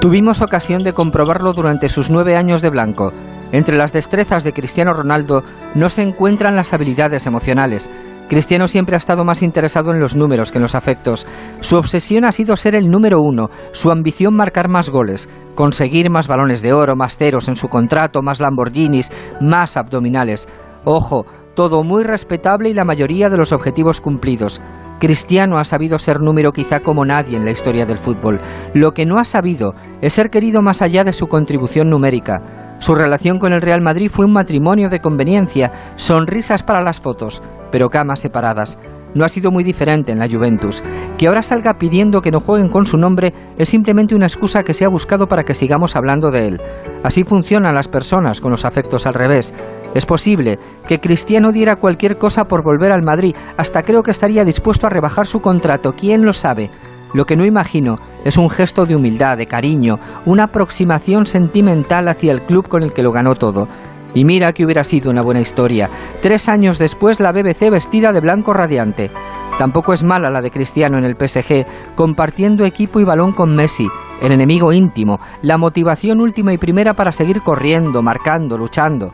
Tuvimos 0.00 0.42
ocasión 0.42 0.82
de 0.82 0.92
comprobarlo 0.92 1.52
durante 1.52 1.88
sus 1.88 2.10
nueve 2.10 2.36
años 2.36 2.62
de 2.62 2.70
blanco. 2.70 3.12
Entre 3.52 3.76
las 3.76 3.92
destrezas 3.92 4.44
de 4.44 4.52
Cristiano 4.52 4.92
Ronaldo 4.92 5.42
no 5.74 5.90
se 5.90 6.02
encuentran 6.02 6.56
las 6.56 6.72
habilidades 6.72 7.26
emocionales. 7.26 7.90
Cristiano 8.32 8.66
siempre 8.66 8.96
ha 8.96 8.96
estado 8.96 9.26
más 9.26 9.42
interesado 9.42 9.90
en 9.90 10.00
los 10.00 10.16
números 10.16 10.50
que 10.50 10.56
en 10.56 10.62
los 10.62 10.74
afectos. 10.74 11.26
Su 11.60 11.76
obsesión 11.76 12.24
ha 12.24 12.32
sido 12.32 12.56
ser 12.56 12.74
el 12.74 12.86
número 12.86 13.18
uno, 13.20 13.50
su 13.72 13.90
ambición 13.90 14.34
marcar 14.34 14.70
más 14.70 14.88
goles, 14.88 15.28
conseguir 15.54 16.08
más 16.08 16.28
balones 16.28 16.62
de 16.62 16.72
oro, 16.72 16.96
más 16.96 17.18
ceros 17.18 17.48
en 17.48 17.56
su 17.56 17.68
contrato, 17.68 18.22
más 18.22 18.40
Lamborghinis, 18.40 19.12
más 19.42 19.76
abdominales. 19.76 20.48
Ojo, 20.86 21.26
todo 21.54 21.82
muy 21.82 22.04
respetable 22.04 22.70
y 22.70 22.72
la 22.72 22.86
mayoría 22.86 23.28
de 23.28 23.36
los 23.36 23.52
objetivos 23.52 24.00
cumplidos. 24.00 24.62
Cristiano 24.98 25.58
ha 25.58 25.64
sabido 25.64 25.98
ser 25.98 26.22
número 26.22 26.52
quizá 26.52 26.80
como 26.80 27.04
nadie 27.04 27.36
en 27.36 27.44
la 27.44 27.50
historia 27.50 27.84
del 27.84 27.98
fútbol. 27.98 28.40
Lo 28.72 28.92
que 28.92 29.04
no 29.04 29.18
ha 29.18 29.24
sabido 29.24 29.72
es 30.00 30.14
ser 30.14 30.30
querido 30.30 30.62
más 30.62 30.80
allá 30.80 31.04
de 31.04 31.12
su 31.12 31.26
contribución 31.26 31.90
numérica. 31.90 32.38
Su 32.82 32.96
relación 32.96 33.38
con 33.38 33.52
el 33.52 33.62
Real 33.62 33.80
Madrid 33.80 34.10
fue 34.10 34.24
un 34.24 34.32
matrimonio 34.32 34.88
de 34.88 34.98
conveniencia, 34.98 35.70
sonrisas 35.94 36.64
para 36.64 36.82
las 36.82 36.98
fotos, 36.98 37.40
pero 37.70 37.90
camas 37.90 38.18
separadas. 38.18 38.76
No 39.14 39.24
ha 39.24 39.28
sido 39.28 39.52
muy 39.52 39.62
diferente 39.62 40.10
en 40.10 40.18
la 40.18 40.28
Juventus. 40.28 40.82
Que 41.16 41.28
ahora 41.28 41.42
salga 41.42 41.74
pidiendo 41.74 42.22
que 42.22 42.32
no 42.32 42.40
jueguen 42.40 42.68
con 42.68 42.84
su 42.84 42.96
nombre 42.96 43.32
es 43.56 43.68
simplemente 43.68 44.16
una 44.16 44.26
excusa 44.26 44.64
que 44.64 44.74
se 44.74 44.84
ha 44.84 44.88
buscado 44.88 45.28
para 45.28 45.44
que 45.44 45.54
sigamos 45.54 45.94
hablando 45.94 46.32
de 46.32 46.48
él. 46.48 46.60
Así 47.04 47.22
funcionan 47.22 47.76
las 47.76 47.86
personas 47.86 48.40
con 48.40 48.50
los 48.50 48.64
afectos 48.64 49.06
al 49.06 49.14
revés. 49.14 49.54
Es 49.94 50.04
posible 50.04 50.58
que 50.88 50.98
Cristiano 50.98 51.52
diera 51.52 51.76
cualquier 51.76 52.18
cosa 52.18 52.46
por 52.46 52.64
volver 52.64 52.90
al 52.90 53.04
Madrid, 53.04 53.36
hasta 53.58 53.84
creo 53.84 54.02
que 54.02 54.10
estaría 54.10 54.44
dispuesto 54.44 54.88
a 54.88 54.90
rebajar 54.90 55.28
su 55.28 55.38
contrato, 55.38 55.92
quién 55.92 56.24
lo 56.24 56.32
sabe. 56.32 56.68
Lo 57.14 57.24
que 57.24 57.36
no 57.36 57.44
imagino 57.44 57.96
es 58.24 58.36
un 58.36 58.48
gesto 58.48 58.86
de 58.86 58.96
humildad, 58.96 59.36
de 59.36 59.46
cariño, 59.46 59.96
una 60.26 60.44
aproximación 60.44 61.26
sentimental 61.26 62.08
hacia 62.08 62.32
el 62.32 62.42
club 62.42 62.68
con 62.68 62.82
el 62.82 62.92
que 62.92 63.02
lo 63.02 63.12
ganó 63.12 63.34
todo. 63.34 63.68
Y 64.14 64.24
mira 64.24 64.52
que 64.52 64.64
hubiera 64.64 64.84
sido 64.84 65.10
una 65.10 65.22
buena 65.22 65.40
historia. 65.40 65.88
Tres 66.20 66.48
años 66.48 66.78
después 66.78 67.20
la 67.20 67.32
BBC 67.32 67.70
vestida 67.70 68.12
de 68.12 68.20
blanco 68.20 68.52
radiante. 68.52 69.10
Tampoco 69.58 69.92
es 69.92 70.02
mala 70.02 70.30
la 70.30 70.40
de 70.40 70.50
Cristiano 70.50 70.98
en 70.98 71.04
el 71.04 71.16
PSG, 71.16 71.66
compartiendo 71.94 72.64
equipo 72.64 73.00
y 73.00 73.04
balón 73.04 73.32
con 73.32 73.54
Messi, 73.54 73.86
el 74.22 74.32
enemigo 74.32 74.72
íntimo, 74.72 75.20
la 75.42 75.58
motivación 75.58 76.20
última 76.20 76.52
y 76.52 76.58
primera 76.58 76.94
para 76.94 77.12
seguir 77.12 77.42
corriendo, 77.42 78.02
marcando, 78.02 78.56
luchando. 78.56 79.12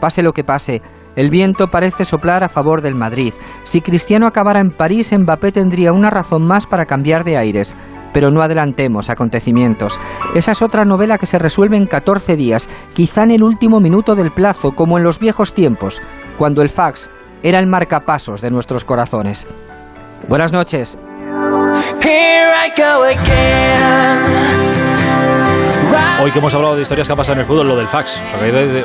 Pase 0.00 0.22
lo 0.22 0.32
que 0.32 0.44
pase, 0.44 0.82
el 1.18 1.30
viento 1.30 1.66
parece 1.66 2.04
soplar 2.04 2.44
a 2.44 2.48
favor 2.48 2.80
del 2.80 2.94
Madrid. 2.94 3.34
Si 3.64 3.80
Cristiano 3.80 4.28
acabara 4.28 4.60
en 4.60 4.70
París, 4.70 5.12
Mbappé 5.12 5.50
tendría 5.50 5.90
una 5.90 6.10
razón 6.10 6.46
más 6.46 6.64
para 6.64 6.86
cambiar 6.86 7.24
de 7.24 7.36
aires. 7.36 7.74
Pero 8.12 8.30
no 8.30 8.40
adelantemos 8.40 9.10
acontecimientos. 9.10 9.98
Esa 10.36 10.52
es 10.52 10.62
otra 10.62 10.84
novela 10.84 11.18
que 11.18 11.26
se 11.26 11.40
resuelve 11.40 11.76
en 11.76 11.86
14 11.86 12.36
días, 12.36 12.70
quizá 12.94 13.24
en 13.24 13.32
el 13.32 13.42
último 13.42 13.80
minuto 13.80 14.14
del 14.14 14.30
plazo, 14.30 14.70
como 14.70 14.96
en 14.96 15.02
los 15.02 15.18
viejos 15.18 15.54
tiempos, 15.54 16.00
cuando 16.38 16.62
el 16.62 16.68
fax 16.68 17.10
era 17.42 17.58
el 17.58 17.66
marcapasos 17.66 18.40
de 18.40 18.52
nuestros 18.52 18.84
corazones. 18.84 19.48
Buenas 20.28 20.52
noches. 20.52 20.96
Hoy 26.20 26.32
que 26.32 26.40
hemos 26.40 26.52
hablado 26.52 26.74
de 26.74 26.82
historias 26.82 27.06
que 27.06 27.12
han 27.12 27.16
pasado 27.16 27.34
en 27.34 27.40
el 27.40 27.46
fútbol, 27.46 27.68
lo 27.68 27.76
del 27.76 27.86
fax. 27.86 28.20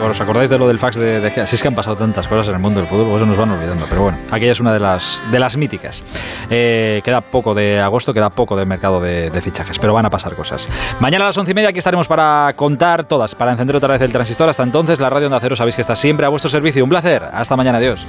¿Os 0.07 0.21
acordáis 0.21 0.51
de, 0.51 0.59
lo 0.59 0.67
del 0.67 0.77
fax 0.77 0.95
de, 0.97 1.19
de 1.19 1.41
Así 1.41 1.55
es 1.55 1.61
que 1.61 1.67
han 1.67 1.73
pasado 1.73 1.95
tantas 1.95 2.27
cosas 2.27 2.47
en 2.49 2.55
el 2.55 2.61
mundo 2.61 2.79
del 2.79 2.87
fútbol, 2.87 3.07
pues 3.07 3.17
eso 3.17 3.25
nos 3.25 3.37
van 3.37 3.51
olvidando. 3.51 3.85
Pero 3.89 4.03
bueno, 4.03 4.19
aquella 4.31 4.51
es 4.51 4.59
una 4.59 4.71
de 4.71 4.79
las, 4.79 5.19
de 5.31 5.39
las 5.39 5.57
míticas. 5.57 6.03
Eh, 6.49 7.01
queda 7.03 7.21
poco 7.21 7.55
de 7.55 7.81
agosto, 7.81 8.13
queda 8.13 8.29
poco 8.29 8.55
de 8.55 8.65
mercado 8.65 9.01
de, 9.01 9.41
fichajes, 9.41 9.79
pero 9.79 9.93
van 9.93 10.05
a 10.05 10.09
pasar 10.09 10.35
cosas. 10.35 10.69
Mañana 10.99 11.25
a 11.25 11.27
las 11.29 11.37
once 11.37 11.51
y 11.51 11.55
media 11.55 11.69
aquí 11.69 11.79
estaremos 11.79 12.07
para 12.07 12.53
contar 12.53 13.07
todas, 13.07 13.33
para 13.33 13.51
encender 13.51 13.77
otra 13.77 13.93
vez 13.93 14.01
el 14.01 14.11
transistor. 14.11 14.49
Hasta 14.49 14.63
entonces, 14.63 14.99
la 14.99 15.09
radio 15.09 15.27
de 15.27 15.35
Acero 15.35 15.55
sabéis 15.55 15.75
que 15.75 15.81
está 15.81 15.95
siempre 15.95 16.27
a 16.27 16.29
vuestro 16.29 16.51
servicio. 16.51 16.83
Un 16.83 16.89
placer. 16.91 17.23
Hasta 17.33 17.55
mañana. 17.55 17.79
Adiós. 17.79 18.07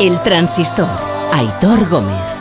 El 0.00 0.22
transistor. 0.22 0.88
Aitor 1.32 1.88
Gómez. 1.88 2.37